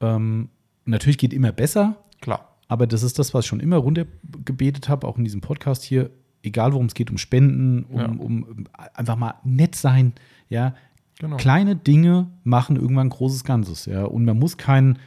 [0.00, 0.48] Ähm,
[0.84, 2.53] natürlich geht immer besser, Klar.
[2.68, 6.10] Aber das ist das, was ich schon immer runtergebetet habe, auch in diesem Podcast hier.
[6.42, 8.06] Egal, worum es geht, um Spenden, um, Ja.
[8.06, 10.12] um einfach mal nett sein,
[10.48, 10.74] ja.
[11.18, 11.36] Genau.
[11.36, 14.04] Kleine Dinge machen irgendwann ein großes Ganzes, ja.
[14.04, 14.98] Und man muss kein,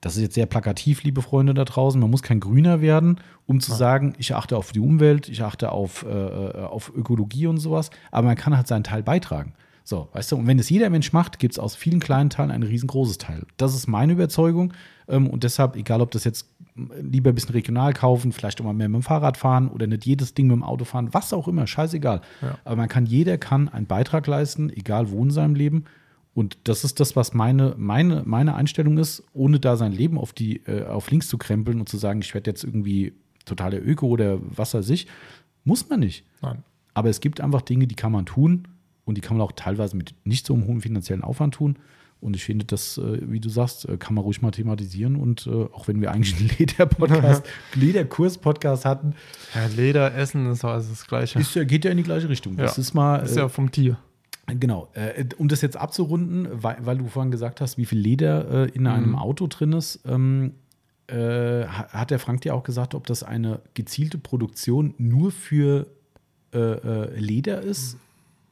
[0.00, 3.60] das ist jetzt sehr plakativ, liebe Freunde da draußen, man muss kein Grüner werden, um
[3.60, 7.56] zu sagen, ich achte auf die Umwelt, ich achte auf, äh, äh, auf Ökologie und
[7.56, 9.54] sowas, aber man kann halt seinen Teil beitragen.
[9.82, 12.50] So, weißt du, und wenn es jeder Mensch macht, gibt es aus vielen kleinen Teilen
[12.50, 13.44] ein riesengroßes Teil.
[13.58, 14.72] Das ist meine Überzeugung.
[15.08, 18.72] Ähm, und deshalb, egal ob das jetzt lieber ein bisschen regional kaufen, vielleicht auch mal
[18.72, 21.46] mehr mit dem Fahrrad fahren oder nicht jedes Ding mit dem Auto fahren, was auch
[21.46, 22.20] immer, scheißegal.
[22.42, 22.58] Ja.
[22.64, 25.84] Aber man kann, jeder kann einen Beitrag leisten, egal wo in seinem Leben.
[26.34, 30.32] Und das ist das, was meine, meine, meine Einstellung ist, ohne da sein Leben auf,
[30.32, 33.12] die, äh, auf links zu krempeln und zu sagen, ich werde jetzt irgendwie
[33.44, 35.06] total der Öko oder was weiß ich.
[35.64, 36.24] Muss man nicht.
[36.42, 36.64] Nein.
[36.92, 38.66] Aber es gibt einfach Dinge, die kann man tun
[39.04, 41.76] und die kann man auch teilweise mit nicht so einem hohen finanziellen Aufwand tun.
[42.24, 45.16] Und ich finde, das, äh, wie du sagst, äh, kann man ruhig mal thematisieren.
[45.16, 47.44] Und äh, auch wenn wir eigentlich einen Leder-Podcast,
[47.74, 49.14] Lederkurs-Podcast hatten,
[49.54, 51.38] Ja, Leder, Essen ist alles das Gleiche.
[51.38, 52.56] ist, ja- geht ja in die gleiche Richtung.
[52.56, 52.80] Das Ja.
[52.80, 53.16] ist mal.
[53.24, 53.98] ist ja vom Tier.
[54.46, 54.88] Genau,
[55.38, 59.10] um das jetzt abzurunden, weil, weil du vorhin gesagt hast, wie viel Leder in einem
[59.10, 59.16] Mhm.
[59.16, 60.52] Auto drin ist, ähm,
[61.06, 61.14] äh,
[61.64, 65.86] ha- hat der Frank dir auch gesagt, ob das eine gezielte Produktion nur für
[66.52, 67.96] äh, äh, Leder ist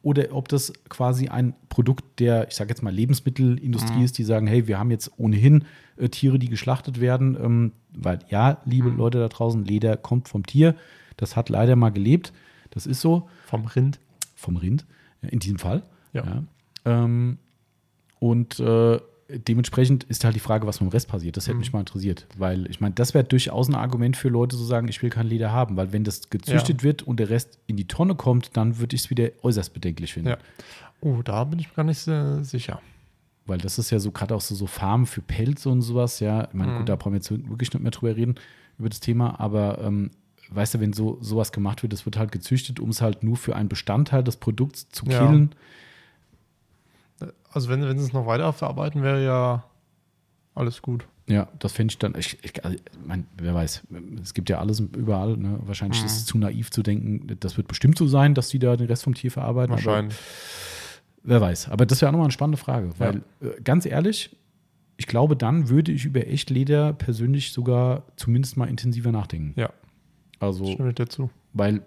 [0.03, 4.03] oder ob das quasi ein Produkt der, ich sage jetzt mal, Lebensmittelindustrie Mhm.
[4.05, 5.65] ist, die sagen, hey, wir haben jetzt ohnehin
[5.97, 8.97] äh, Tiere, die geschlachtet werden, ähm, weil ja, liebe Mhm.
[8.97, 10.75] Leute da draußen, Leder kommt vom Tier,
[11.17, 12.33] das hat leider mal gelebt,
[12.69, 13.99] das ist so Vom Rind.
[14.35, 14.85] vom Rind,
[15.21, 15.83] ja, in diesem Fall.
[16.11, 16.43] Ja.
[16.85, 17.37] Ähm,
[18.19, 18.99] und äh,
[19.37, 21.37] dementsprechend ist halt die Frage, was mit dem Rest passiert.
[21.37, 21.59] Das hätte Mhm.
[21.59, 22.25] mich mal interessiert.
[22.37, 25.27] Weil ich meine, das wäre durchaus ein Argument für Leute zu sagen, ich will kein
[25.27, 25.75] Leder haben.
[25.77, 29.03] Weil wenn das gezüchtet wird und der Rest in die Tonne kommt, dann würde ich
[29.03, 30.29] es wieder äußerst bedenklich finden.
[30.29, 30.37] Ja.
[31.01, 32.81] Oh, da bin ich mir gar nicht äh, sicher.
[33.45, 36.45] weil das ist ja so gerade auch so, so Farmen für Pelz und sowas, ja.
[36.47, 36.77] Ich meine, Mhm.
[36.77, 38.35] gut, da brauchen wir jetzt wirklich nicht mehr drüber reden,
[38.79, 40.11] über das Thema, aber ähm,
[40.49, 43.35] weißt du, wenn so sowas gemacht wird, das wird halt gezüchtet, um es halt nur
[43.35, 45.19] für einen Bestandteil des Produkts zu Ja.
[47.53, 49.63] Also wenn, wenn sie es noch weiter verarbeiten, wäre ja
[50.55, 51.07] alles gut.
[51.27, 53.83] Ja, das fände ich dann, ich, ich, also, mein, wer weiß,
[54.21, 55.57] es gibt ja alles überall, ne?
[55.63, 56.05] wahrscheinlich Mhm.
[56.07, 58.87] ist es zu naiv zu denken, das wird bestimmt so sein, dass die da den
[58.87, 59.71] Rest vom Tier verarbeiten.
[59.71, 60.17] Wahrscheinlich.
[61.23, 61.69] Wer weiß.
[61.69, 62.89] Aber das wäre auch nochmal eine spannende Frage.
[62.97, 64.35] Weil, äh, ganz ehrlich,
[64.97, 69.53] ich glaube, dann würde ich über Echtleder persönlich sogar zumindest mal intensiver nachdenken.
[69.59, 69.69] Ja,
[70.39, 71.29] Also, stimme ich dir zu.
[71.53, 71.83] weil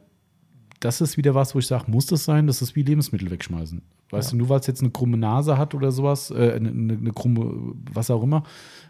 [0.80, 2.46] das ist wieder was, wo ich sage, muss das sein?
[2.46, 3.82] Das ist wie Lebensmittel wegschmeißen.
[4.10, 4.32] Weißt Ja.
[4.32, 7.74] du, nur weil es jetzt eine krumme Nase hat oder sowas, äh, eine, eine, krumme,
[7.92, 8.44] was auch immer,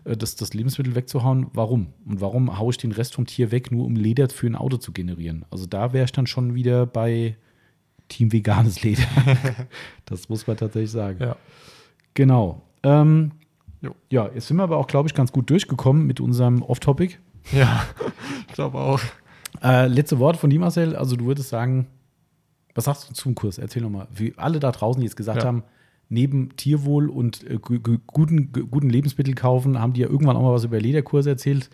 [0.05, 1.87] äh, das, das Lebensmittel wegzuhauen, warum?
[2.07, 4.77] Und warum haue ich den Rest vom Tier weg, nur um Leder für ein Auto
[4.77, 5.45] zu generieren?
[5.51, 7.37] Also da wäre ich dann schon wieder bei
[8.09, 9.03] Team veganes Leder.
[10.05, 11.19] das muss man tatsächlich sagen.
[11.21, 11.37] Ja.
[12.15, 12.63] Genau.
[12.83, 13.33] Ähm,
[14.11, 17.17] ja, jetzt sind wir aber auch, glaube ich, ganz gut durchgekommen mit unserem Off-Topic.
[17.53, 17.85] Ja,
[18.49, 19.01] ich glaube auch.
[19.63, 20.95] Äh, letzte Worte von dir, Marcel.
[20.95, 21.87] Also, du würdest sagen,
[22.77, 23.59] was sagst du zum Kurs?
[23.59, 24.07] Erzähl nochmal.
[24.15, 25.49] Wie alle da draußen, die jetzt gesagt Ja.
[25.49, 25.65] haben,
[26.09, 30.37] neben Tierwohl und äh, gu- gu- guten, gu- guten Lebensmittel kaufen, haben die ja irgendwann
[30.37, 31.69] auch mal was über Lederkurse erzählt.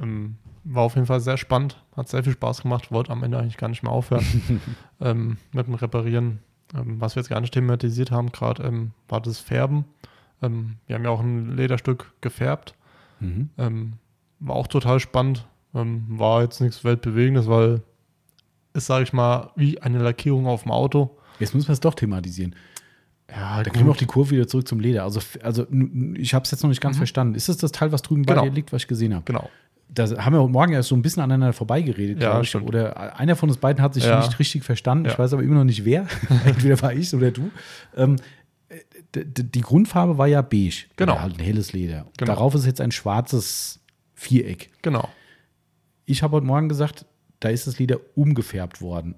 [0.00, 3.38] Ähm, war auf jeden Fall sehr spannend, hat sehr viel Spaß gemacht, wollte am Ende
[3.38, 4.24] eigentlich gar nicht mehr aufhören
[5.00, 6.40] ähm, mit dem Reparieren.
[6.74, 9.86] Ähm, was wir jetzt gar nicht thematisiert haben, gerade ähm, war das Färben.
[10.42, 12.74] Ähm, wir haben ja auch ein Lederstück gefärbt.
[13.20, 13.48] Mhm.
[13.56, 13.92] Ähm,
[14.40, 15.46] war auch total spannend.
[15.72, 17.82] War jetzt nichts Weltbewegendes, weil
[18.78, 21.18] ist, sage ich mal, wie eine Lackierung auf dem Auto.
[21.38, 22.54] Jetzt müssen wir es doch thematisieren.
[23.30, 25.04] Ja, Da kriegen wir auch die Kurve wieder zurück zum Leder.
[25.04, 25.66] Also, also
[26.14, 27.34] ich habe es jetzt noch nicht ganz verstanden.
[27.34, 28.44] Ist das das Teil, was drüben bei Genau.
[28.46, 29.24] dir liegt, was ich gesehen habe?
[29.26, 29.50] Genau.
[29.90, 32.48] Da haben wir heute Morgen erst so ein bisschen aneinander vorbeigeredet, Ja, glaube ich.
[32.50, 32.66] stimmt.
[32.68, 34.18] Oder einer von uns beiden hat sich Ja.
[34.20, 35.06] nicht richtig verstanden.
[35.06, 35.18] Ich Ja.
[35.18, 36.06] weiß aber immer noch nicht wer.
[36.46, 37.50] Entweder war ich oder du.
[37.96, 38.16] Ähm,
[39.14, 40.84] die Grundfarbe war ja beige.
[40.96, 41.12] Genau.
[41.14, 42.06] Oder halt ein helles Leder.
[42.18, 42.32] Genau.
[42.32, 43.80] Darauf ist jetzt ein schwarzes
[44.14, 44.70] Viereck.
[44.82, 45.08] Genau.
[46.04, 47.04] Ich habe heute Morgen gesagt,
[47.40, 49.14] da ist das Leder umgefärbt worden.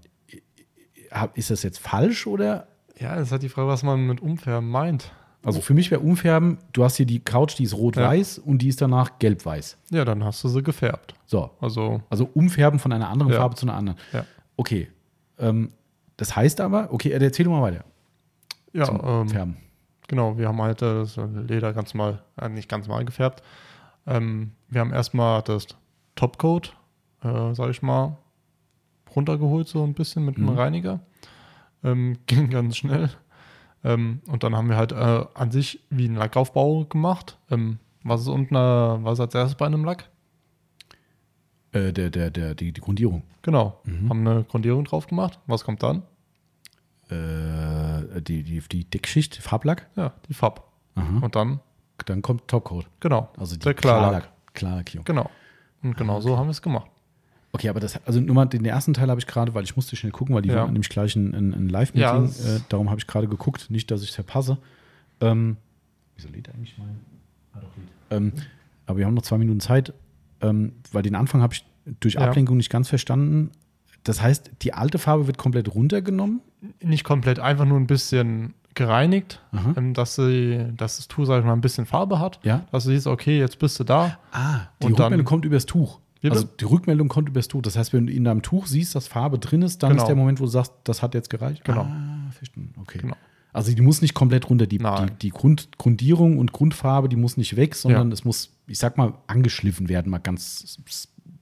[1.11, 2.69] Hab- Ist das jetzt falsch oder?
[2.99, 5.13] Ja, das ist halt die Frage, was man mit Umfärben meint.
[5.43, 8.69] Also für mich wäre umfärben, du hast hier die Couch, die ist rot-weiß und die
[8.69, 9.79] ist danach gelb-weiß.
[9.91, 11.15] Ja, dann hast du sie gefärbt.
[11.25, 13.39] So, Also, Also umfärben von einer anderen Ja.
[13.39, 13.99] Farbe zu einer anderen.
[14.13, 14.27] ja.
[14.59, 14.89] Okay.
[15.39, 15.71] Ähm,
[16.19, 17.85] das heißt aber, okay, äh, erzähl doch mal weiter.
[18.75, 18.87] Ja,
[19.23, 19.57] ähm, Färben.
[20.09, 21.17] Genau, wir haben halt äh, das
[21.49, 23.43] Leder ganz mal, äh, nicht ganz mal gefärbt.
[24.07, 25.69] Ähm, wir haben erstmal das
[26.17, 26.77] Topcoat,
[27.23, 28.17] äh, sag ich mal,
[29.15, 30.49] runtergeholt, so ein bisschen mit Mhm.
[30.49, 31.01] einem Reiniger.
[31.85, 33.11] Ähm, ging ganz schnell.
[33.83, 37.39] Ähm, und dann haben wir halt äh, an sich wie einen Lackaufbau gemacht.
[37.51, 40.09] Ähm, was ist unten, äh, was als erstes bei einem Lack?
[41.73, 43.23] Äh, der, der, der, die, die Grundierung.
[43.43, 44.09] Genau, Mhm.
[44.11, 45.39] haben eine Grundierung drauf gemacht.
[45.47, 46.03] Was kommt dann?
[47.09, 49.89] Äh, die, die, die Deckschicht, Farblack.
[49.97, 50.65] Ja, die Farb.
[50.95, 51.19] Aha.
[51.21, 51.61] Und dann,
[52.07, 52.87] Dann kommt Topcoat.
[53.01, 54.25] genau, Also die der Klarlack.
[54.25, 55.05] Klarlack- Klarlackierung.
[55.05, 55.31] Genau.
[55.83, 56.91] Und genau so haben wir es gemacht.
[57.53, 59.97] Okay, aber das, also nur mal den ersten Teil habe ich gerade, weil ich musste
[59.97, 60.57] schnell gucken, weil die Ja.
[60.57, 62.01] waren nämlich gleich ein, ein, ein Live-Meeting.
[62.47, 64.59] Ja, äh, darum habe ich gerade geguckt, nicht, dass ich es verpasse.
[65.21, 65.57] Ähm,
[66.17, 67.01] wieso lädt eigentlich mein?
[67.53, 67.89] Ah, doch, lädt.
[68.11, 68.33] Ähm,
[68.87, 69.93] aber wir haben noch zwei Minuten Zeit,
[70.41, 71.65] ähm, weil den Anfang habe ich
[71.99, 72.21] durch Ja.
[72.23, 73.51] Ablenkung nicht ganz verstanden.
[74.05, 76.41] Das heißt, die alte Farbe wird komplett runtergenommen.
[76.83, 79.41] nicht komplett, einfach nur ein bisschen gereinigt,
[79.77, 82.39] ähm, dass, sie, dass das Tuch, sag ich mal, ein bisschen Farbe hat.
[82.45, 82.65] Ja.
[82.71, 84.19] Dass du siehst, okay, jetzt bist du da.
[84.31, 86.01] Ah, die Und dann- Rückmeldung kommt übers Tuch.
[86.23, 87.63] Also die Rückmeldung kommt übers Tuch.
[87.63, 90.03] Das heißt, wenn du in deinem Tuch siehst, dass Farbe drin ist, dann Genau.
[90.03, 91.65] ist der Moment, wo du sagst, das hat jetzt gereicht.
[91.65, 91.83] Genau.
[91.83, 92.75] Ah, verstanden.
[92.81, 92.99] Okay.
[92.99, 93.17] Genau.
[93.53, 94.67] Also die muss nicht komplett runter.
[94.67, 98.13] Die, die, die Grund, Grundierung und Grundfarbe, die muss nicht weg, sondern Ja.
[98.15, 100.79] es muss, ich sag mal, angeschliffen werden, mal ganz.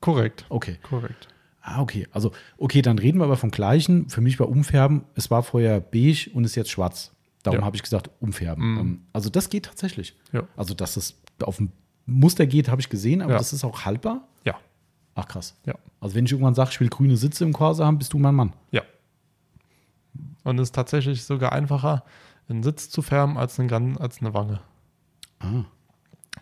[0.01, 0.47] Korrekt.
[0.49, 0.77] Okay.
[0.83, 1.29] Korrekt.
[1.61, 2.07] Ah, okay.
[2.13, 4.09] Also, okay, dann reden wir aber vom gleichen.
[4.09, 7.13] Für mich war Umfärben, es war vorher beige und ist jetzt schwarz.
[7.43, 7.67] Darum Ja.
[7.67, 8.73] habe ich gesagt, Umfärben.
[8.73, 8.79] Mhm.
[8.81, 10.15] Ähm, Also, das geht tatsächlich.
[10.33, 10.45] Ja.
[10.57, 11.73] Also, dass es auf ein
[12.07, 14.27] Muster geht, habe ich gesehen, aber das ist auch haltbar.
[14.47, 14.55] Ja.
[15.21, 15.57] Ach, krass.
[15.67, 15.75] Ja.
[16.01, 18.35] Also, wenn ich irgendwann sage, ich will grüne Sitze im Corsa haben, bist du mein
[18.35, 18.53] Mann.
[18.71, 18.83] Ja.
[20.45, 22.05] Und es ist tatsächlich sogar einfacher,
[22.49, 24.61] einen Sitz zu färben als, einen, als eine Wange.
[25.41, 25.65] Ah.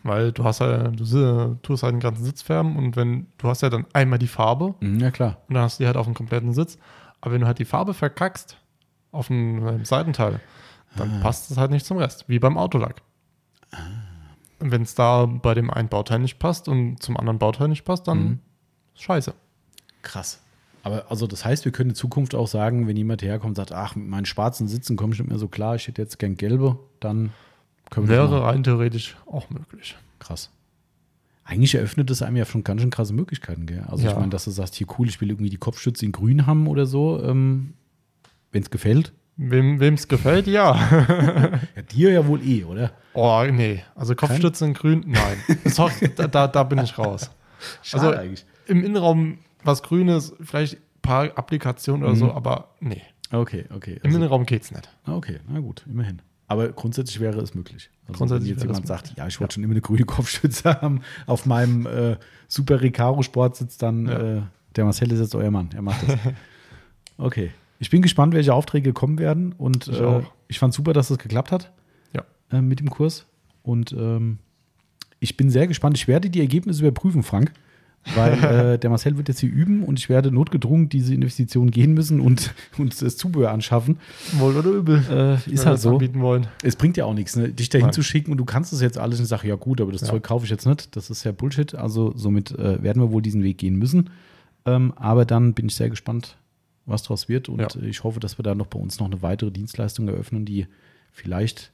[0.02, 3.48] Weil du hast ja, du si- tust halt den ganzen Sitz färben und wenn, du
[3.48, 5.38] hast ja dann einmal die Farbe Mhm, ja, klar.
[5.48, 6.78] und dann hast du die halt auf dem kompletten Sitz.
[7.20, 8.58] Aber wenn du halt die Farbe verkackst
[9.10, 10.40] auf dem Seitenteil,
[10.96, 11.20] dann Ah.
[11.22, 13.02] passt es halt nicht zum Rest, wie beim Autolack.
[14.60, 17.84] Und wenn es da bei dem einen Bauteil nicht passt und zum anderen Bauteil nicht
[17.84, 18.40] passt, dann Mhm.
[18.96, 19.34] Ist scheiße.
[20.02, 20.40] Krass.
[20.82, 23.72] Aber also das heißt, wir können in Zukunft auch sagen, wenn jemand herkommt und sagt,
[23.72, 26.36] ach, mit meinen schwarzen Sitzen komme ich nicht mehr so klar, ich hätte jetzt gern
[26.36, 27.32] gelbe, dann
[27.90, 29.96] können wir Wäre rein theoretisch auch möglich.
[30.20, 30.50] krass.
[31.44, 33.84] Eigentlich eröffnet es einem ja schon ganz schön krasse Möglichkeiten, gell?
[33.88, 34.18] Also ich Ja.
[34.18, 36.86] meine, dass du sagst, hier cool, ich will irgendwie die Kopfstütze in grün haben oder
[36.86, 37.74] so, ähm,
[38.52, 40.74] wenn es gefällt, Wem es gefällt, ja.
[41.76, 42.92] Ja, dir ja wohl eh, oder?
[43.12, 43.82] oh, nee.
[43.94, 45.36] Also Kopfstütze in grün, nein.
[45.66, 47.30] Sorry, da, da, da bin ich raus.
[47.82, 48.46] Schade Also eigentlich.
[48.66, 53.02] Im Innenraum was Grünes, vielleicht ein paar Applikationen oder so, aber nee.
[53.32, 53.94] Okay, okay.
[53.94, 54.88] Im Also, Innenraum geht's nicht.
[55.06, 56.22] okay, na gut, immerhin.
[56.48, 57.90] Aber grundsätzlich wäre es möglich.
[58.06, 61.00] Also Grundsätzlich wenn jetzt jemand sagt, ja, ich wollte schon immer eine grüne Kopfstütze haben,
[61.26, 62.16] auf meinem äh,
[62.46, 64.36] Super Recaro Sport sitzt dann Ja.
[64.38, 64.42] äh,
[64.76, 65.70] der Marcel ist jetzt euer Mann.
[65.74, 66.16] Er macht das.
[67.18, 67.50] okay.
[67.78, 69.52] Ich bin gespannt, welche Aufträge kommen werden.
[69.58, 71.72] Und Ich äh, ich fand super, dass das geklappt hat
[72.14, 72.24] Ja.
[72.52, 73.26] äh, mit dem Kurs.
[73.64, 74.38] Und ähm,
[75.18, 75.96] ich bin sehr gespannt.
[75.96, 77.52] Ich werde die Ergebnisse überprüfen, Frank.
[78.14, 78.32] Weil
[78.74, 82.20] äh, der Marcel wird jetzt hier üben und ich werde notgedrungen diese Investition gehen müssen
[82.20, 83.98] und uns das Zubehör anschaffen.
[84.38, 85.02] Wohl oder übel.
[85.10, 86.00] Äh, ist halt das so.
[86.62, 87.48] Es bringt ja auch nichts, ne?
[87.48, 87.92] dich dahin Nein.
[87.94, 90.08] zu schicken und du kannst es jetzt alles und sage, ja gut, aber das Ja.
[90.08, 90.94] Zeug kaufe ich jetzt nicht.
[90.94, 91.74] Das ist ja Bullshit.
[91.74, 94.10] Also somit äh, werden wir wohl diesen Weg gehen müssen.
[94.64, 96.36] Ähm, aber dann bin ich sehr gespannt,
[96.86, 97.48] was daraus wird.
[97.48, 97.68] Und Ja.
[97.82, 100.66] ich hoffe, dass wir da noch bei uns noch eine weitere Dienstleistung eröffnen, die
[101.12, 101.72] vielleicht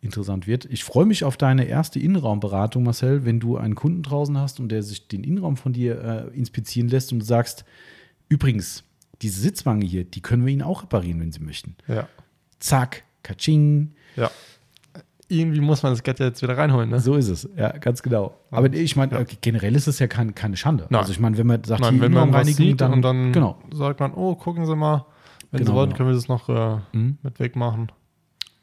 [0.00, 0.64] interessant wird.
[0.66, 4.68] Ich freue mich auf deine erste Innenraumberatung, Marcel, wenn du einen Kunden draußen hast und
[4.70, 7.64] der sich den Innenraum von dir äh, inspizieren lässt und du sagst,
[8.28, 8.84] übrigens,
[9.22, 11.76] diese Sitzwange hier, die können wir Ihnen auch reparieren, wenn Sie möchten.
[11.88, 12.08] Ja.
[12.60, 14.30] Zack, katsching, Ja.
[15.28, 17.00] Irgendwie muss man das Geld ja jetzt wieder reinholen, ne?
[17.00, 18.38] so ist es, ja, ganz genau.
[18.52, 20.86] Aber ich meine, äh, generell ist es ja kein, keine Schande.
[20.88, 21.00] Nein.
[21.00, 23.58] Also ich meine, wenn man sagt, Nein, hier wenn man was sieht und dann genau.
[23.74, 25.04] sagt man, oh, gucken Sie mal,
[25.50, 25.96] wenn Genau, Sie wollen, genau.
[25.96, 27.18] können wir das noch äh, Mhm.
[27.24, 27.90] mit wegmachen.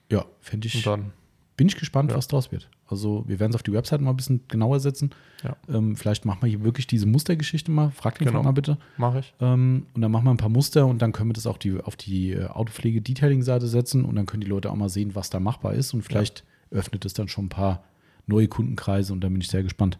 [0.09, 0.75] Ja, finde ich.
[0.75, 1.11] Und dann,
[1.55, 2.17] Bin ich gespannt, Ja.
[2.17, 2.67] was draus wird.
[2.87, 5.11] Also wir werden es auf die Website mal ein bisschen genauer setzen.
[5.43, 5.55] Ja.
[5.69, 7.91] Ähm, vielleicht machen wir hier wirklich diese Mustergeschichte mal.
[7.91, 8.41] Frag den Genau.
[8.41, 8.77] Mal bitte.
[8.97, 9.33] mache ich.
[9.39, 11.79] Ähm, und dann machen wir ein paar Muster und dann können wir das auch die,
[11.79, 15.39] auf die äh, Autopflege-Detailing-Seite setzen und dann können die Leute auch mal sehen, was da
[15.39, 15.93] machbar ist.
[15.93, 17.83] Und vielleicht öffnet es dann schon ein paar
[18.25, 19.99] neue Kundenkreise und dann bin ich sehr gespannt.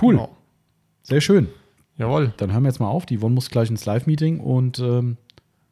[0.00, 0.36] Cool, Genau.
[1.02, 1.48] sehr schön.
[1.96, 3.06] Jawohl, Dann hören wir jetzt mal auf.
[3.06, 5.16] Die Yvonne muss gleich ins Live-Meeting und ähm,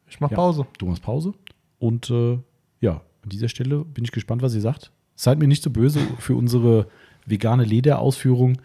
[0.07, 0.37] ich mache Ja.
[0.37, 0.65] Pause.
[0.79, 1.33] du machst Pause.
[1.77, 2.39] Und äh,
[2.79, 4.91] ja, an dieser Stelle bin ich gespannt, was sie sagt.
[5.15, 6.87] Seid mir nicht so böse für unsere
[7.25, 8.57] vegane Lederausführung.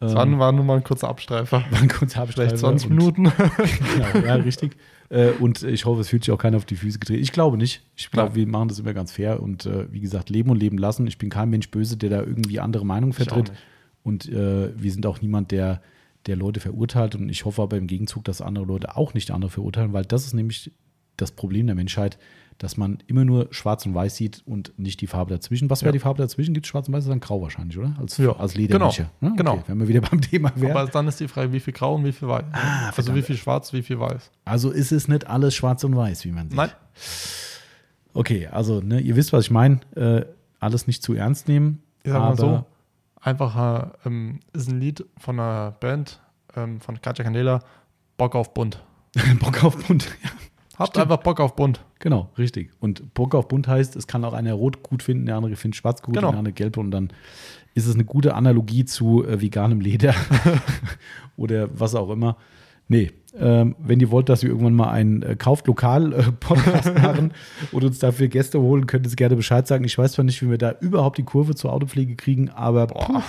[0.00, 1.64] Das Ähm, war, war nur mal ein kurzer Abstreifer.
[1.70, 3.24] war ein kurzer Abstreifer Vielleicht 20 und- Minuten.
[4.12, 4.76] genau, ja, richtig.
[5.10, 7.22] Äh, und ich hoffe, es fühlt sich auch keiner auf die Füße getreten.
[7.22, 7.82] Ich glaube nicht.
[7.96, 10.78] Ich glaube, wir machen das immer ganz fair und äh, wie gesagt, leben und leben
[10.78, 11.06] lassen.
[11.06, 13.52] Ich bin kein Mensch böse, der da irgendwie andere auch vertritt.
[14.04, 15.82] Und äh, wir sind auch niemand, der,
[16.26, 17.14] der Leute verurteilt.
[17.16, 20.24] Und ich hoffe aber im Gegenzug, dass andere Leute auch nicht andere verurteilen, weil das
[20.26, 20.70] ist nämlich
[21.16, 22.18] das Problem der Menschheit,
[22.58, 25.70] dass man immer nur schwarz und weiß sieht und nicht die Farbe dazwischen.
[25.70, 25.92] Was wäre Ja.
[25.92, 26.54] die Farbe dazwischen?
[26.54, 26.98] Gibt es schwarz und weiß?
[27.00, 27.94] Das ist dann grau wahrscheinlich, oder?
[28.00, 29.10] Als, Ja, als Ledermischer.
[29.20, 29.36] genau, Ne?
[29.36, 29.52] genau.
[29.54, 30.76] Okay, wenn wir wieder beim Thema wären.
[30.76, 32.44] Aber dann ist die Frage, wie viel grau und wie viel weiß.
[32.52, 34.30] Ah, also wie viel schwarz, wie viel weiß.
[34.44, 36.56] Also ist es nicht alles schwarz und weiß, wie man sieht.
[36.56, 36.70] Nein,
[38.14, 39.80] Okay, also ne, ihr wisst, was ich meine.
[39.94, 40.24] Äh,
[40.60, 41.82] alles nicht zu ernst nehmen.
[42.02, 42.64] ich sag mal so,
[43.20, 46.20] einfach äh, ähm, ist ein Lied von einer Band,
[46.56, 47.60] ähm, von Katja Candela,
[48.16, 48.82] Bock auf bunt.
[49.40, 50.08] Bock auf bunt.
[50.24, 50.30] Ja,
[50.78, 51.10] Habt Stimmt.
[51.10, 51.80] einfach Bock auf bunt.
[51.98, 52.70] genau, richtig.
[52.78, 55.76] Und Bock auf bunt heißt, es kann auch einer rot gut finden, der andere findet
[55.76, 56.30] schwarz gut, Genau.
[56.30, 57.10] der andere gelb und dann
[57.74, 60.14] ist es eine gute Analogie zu äh, veganem Leder
[61.36, 62.36] oder was auch immer.
[62.90, 67.32] Nee, ähm, wenn ihr wollt, dass wir irgendwann mal einen äh, kauft lokal äh, machen
[67.72, 69.84] und uns dafür Gäste holen, könnt ihr es gerne Bescheid sagen.
[69.84, 73.20] Ich weiß zwar nicht, wie wir da überhaupt die Kurve zur Autopflege kriegen, aber puh,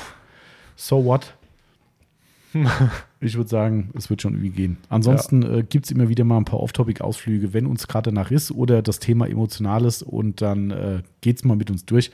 [0.75, 1.33] so what?
[3.21, 4.77] Ich würde sagen, es wird schon irgendwie gehen.
[4.87, 8.51] Ansonsten äh, gibt es immer wieder mal ein paar Off-Topic-Ausflüge, wenn uns gerade danach ist
[8.51, 12.11] oder das Thema emotional ist und dann äh, geht es mal mit uns durch.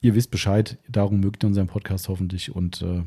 [0.00, 3.02] Ihr wisst Bescheid, darum mögt ihr unseren Podcast hoffentlich und äh,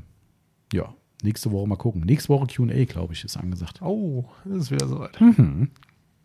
[0.73, 2.01] ja, nächste Woche mal gucken.
[2.01, 3.81] Nächste Woche QA, glaube ich, ist angesagt.
[3.81, 5.19] Oh, es ist wieder soweit.
[5.19, 5.69] Mhm.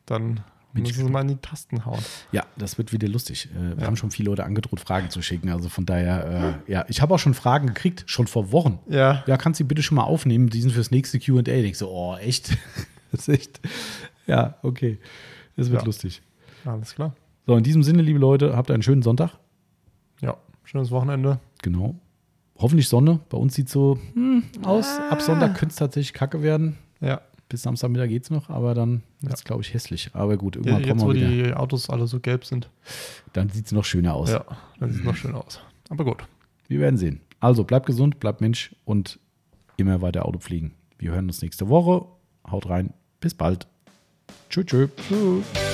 [0.07, 0.41] Dann
[0.73, 2.01] müssen sie mal in die Tasten hauen.
[2.33, 3.49] Ja, das wird wieder lustig.
[3.55, 3.87] Äh, wir Ja.
[3.87, 5.51] haben schon viele Leute angedroht, Fragen zu schicken.
[5.51, 8.79] Also von daher, äh, ja, ich habe auch schon Fragen gekriegt, schon vor Wochen.
[8.89, 9.23] Ja.
[9.27, 10.49] Ja, kannst du die bitte schon mal aufnehmen?
[10.49, 11.41] Die sind fürs nächste QA.
[11.47, 12.57] Ich so, oh, echt?
[13.13, 13.61] Das ist echt.
[14.27, 14.99] Ja, okay.
[15.57, 15.87] Das wird Ja.
[15.87, 16.23] lustig.
[16.65, 17.15] Alles klar.
[17.47, 19.33] So, in diesem Sinne, liebe Leute, habt einen schönen Sonntag.
[20.23, 21.39] Ja, schönes Wochenende.
[21.61, 21.95] Genau.
[22.57, 23.21] Hoffentlich Sonne.
[23.29, 24.99] Bei uns sieht so hm, aus.
[25.11, 26.79] Ab Sonntag könnte es tatsächlich kacke werden.
[27.01, 27.21] Ja.
[27.53, 29.45] Bis Samstagmittag geht es noch, aber dann wird es, Ja.
[29.45, 30.09] glaube ich, hässlich.
[30.15, 31.47] Aber gut, Ja, irgendwann Jetzt, wo kommen wir wieder.
[31.49, 32.71] die Autos alle so gelb sind.
[33.35, 34.31] Dann sieht es noch schöner aus.
[34.31, 34.47] Ja,
[34.81, 35.61] dann sieht es noch schön aus.
[35.91, 36.25] Aber gut.
[36.69, 37.21] Wir werden sehen.
[37.41, 39.19] Also bleibt gesund, bleibt Mensch und
[39.77, 40.73] immer weiter Auto fliegen.
[40.99, 42.07] Wir hören uns nächste Woche.
[42.51, 42.95] Haut rein.
[43.21, 43.67] Bis bald.
[44.49, 44.65] Tschüss.
[44.65, 44.89] tschüss.
[45.09, 45.72] Tschüss.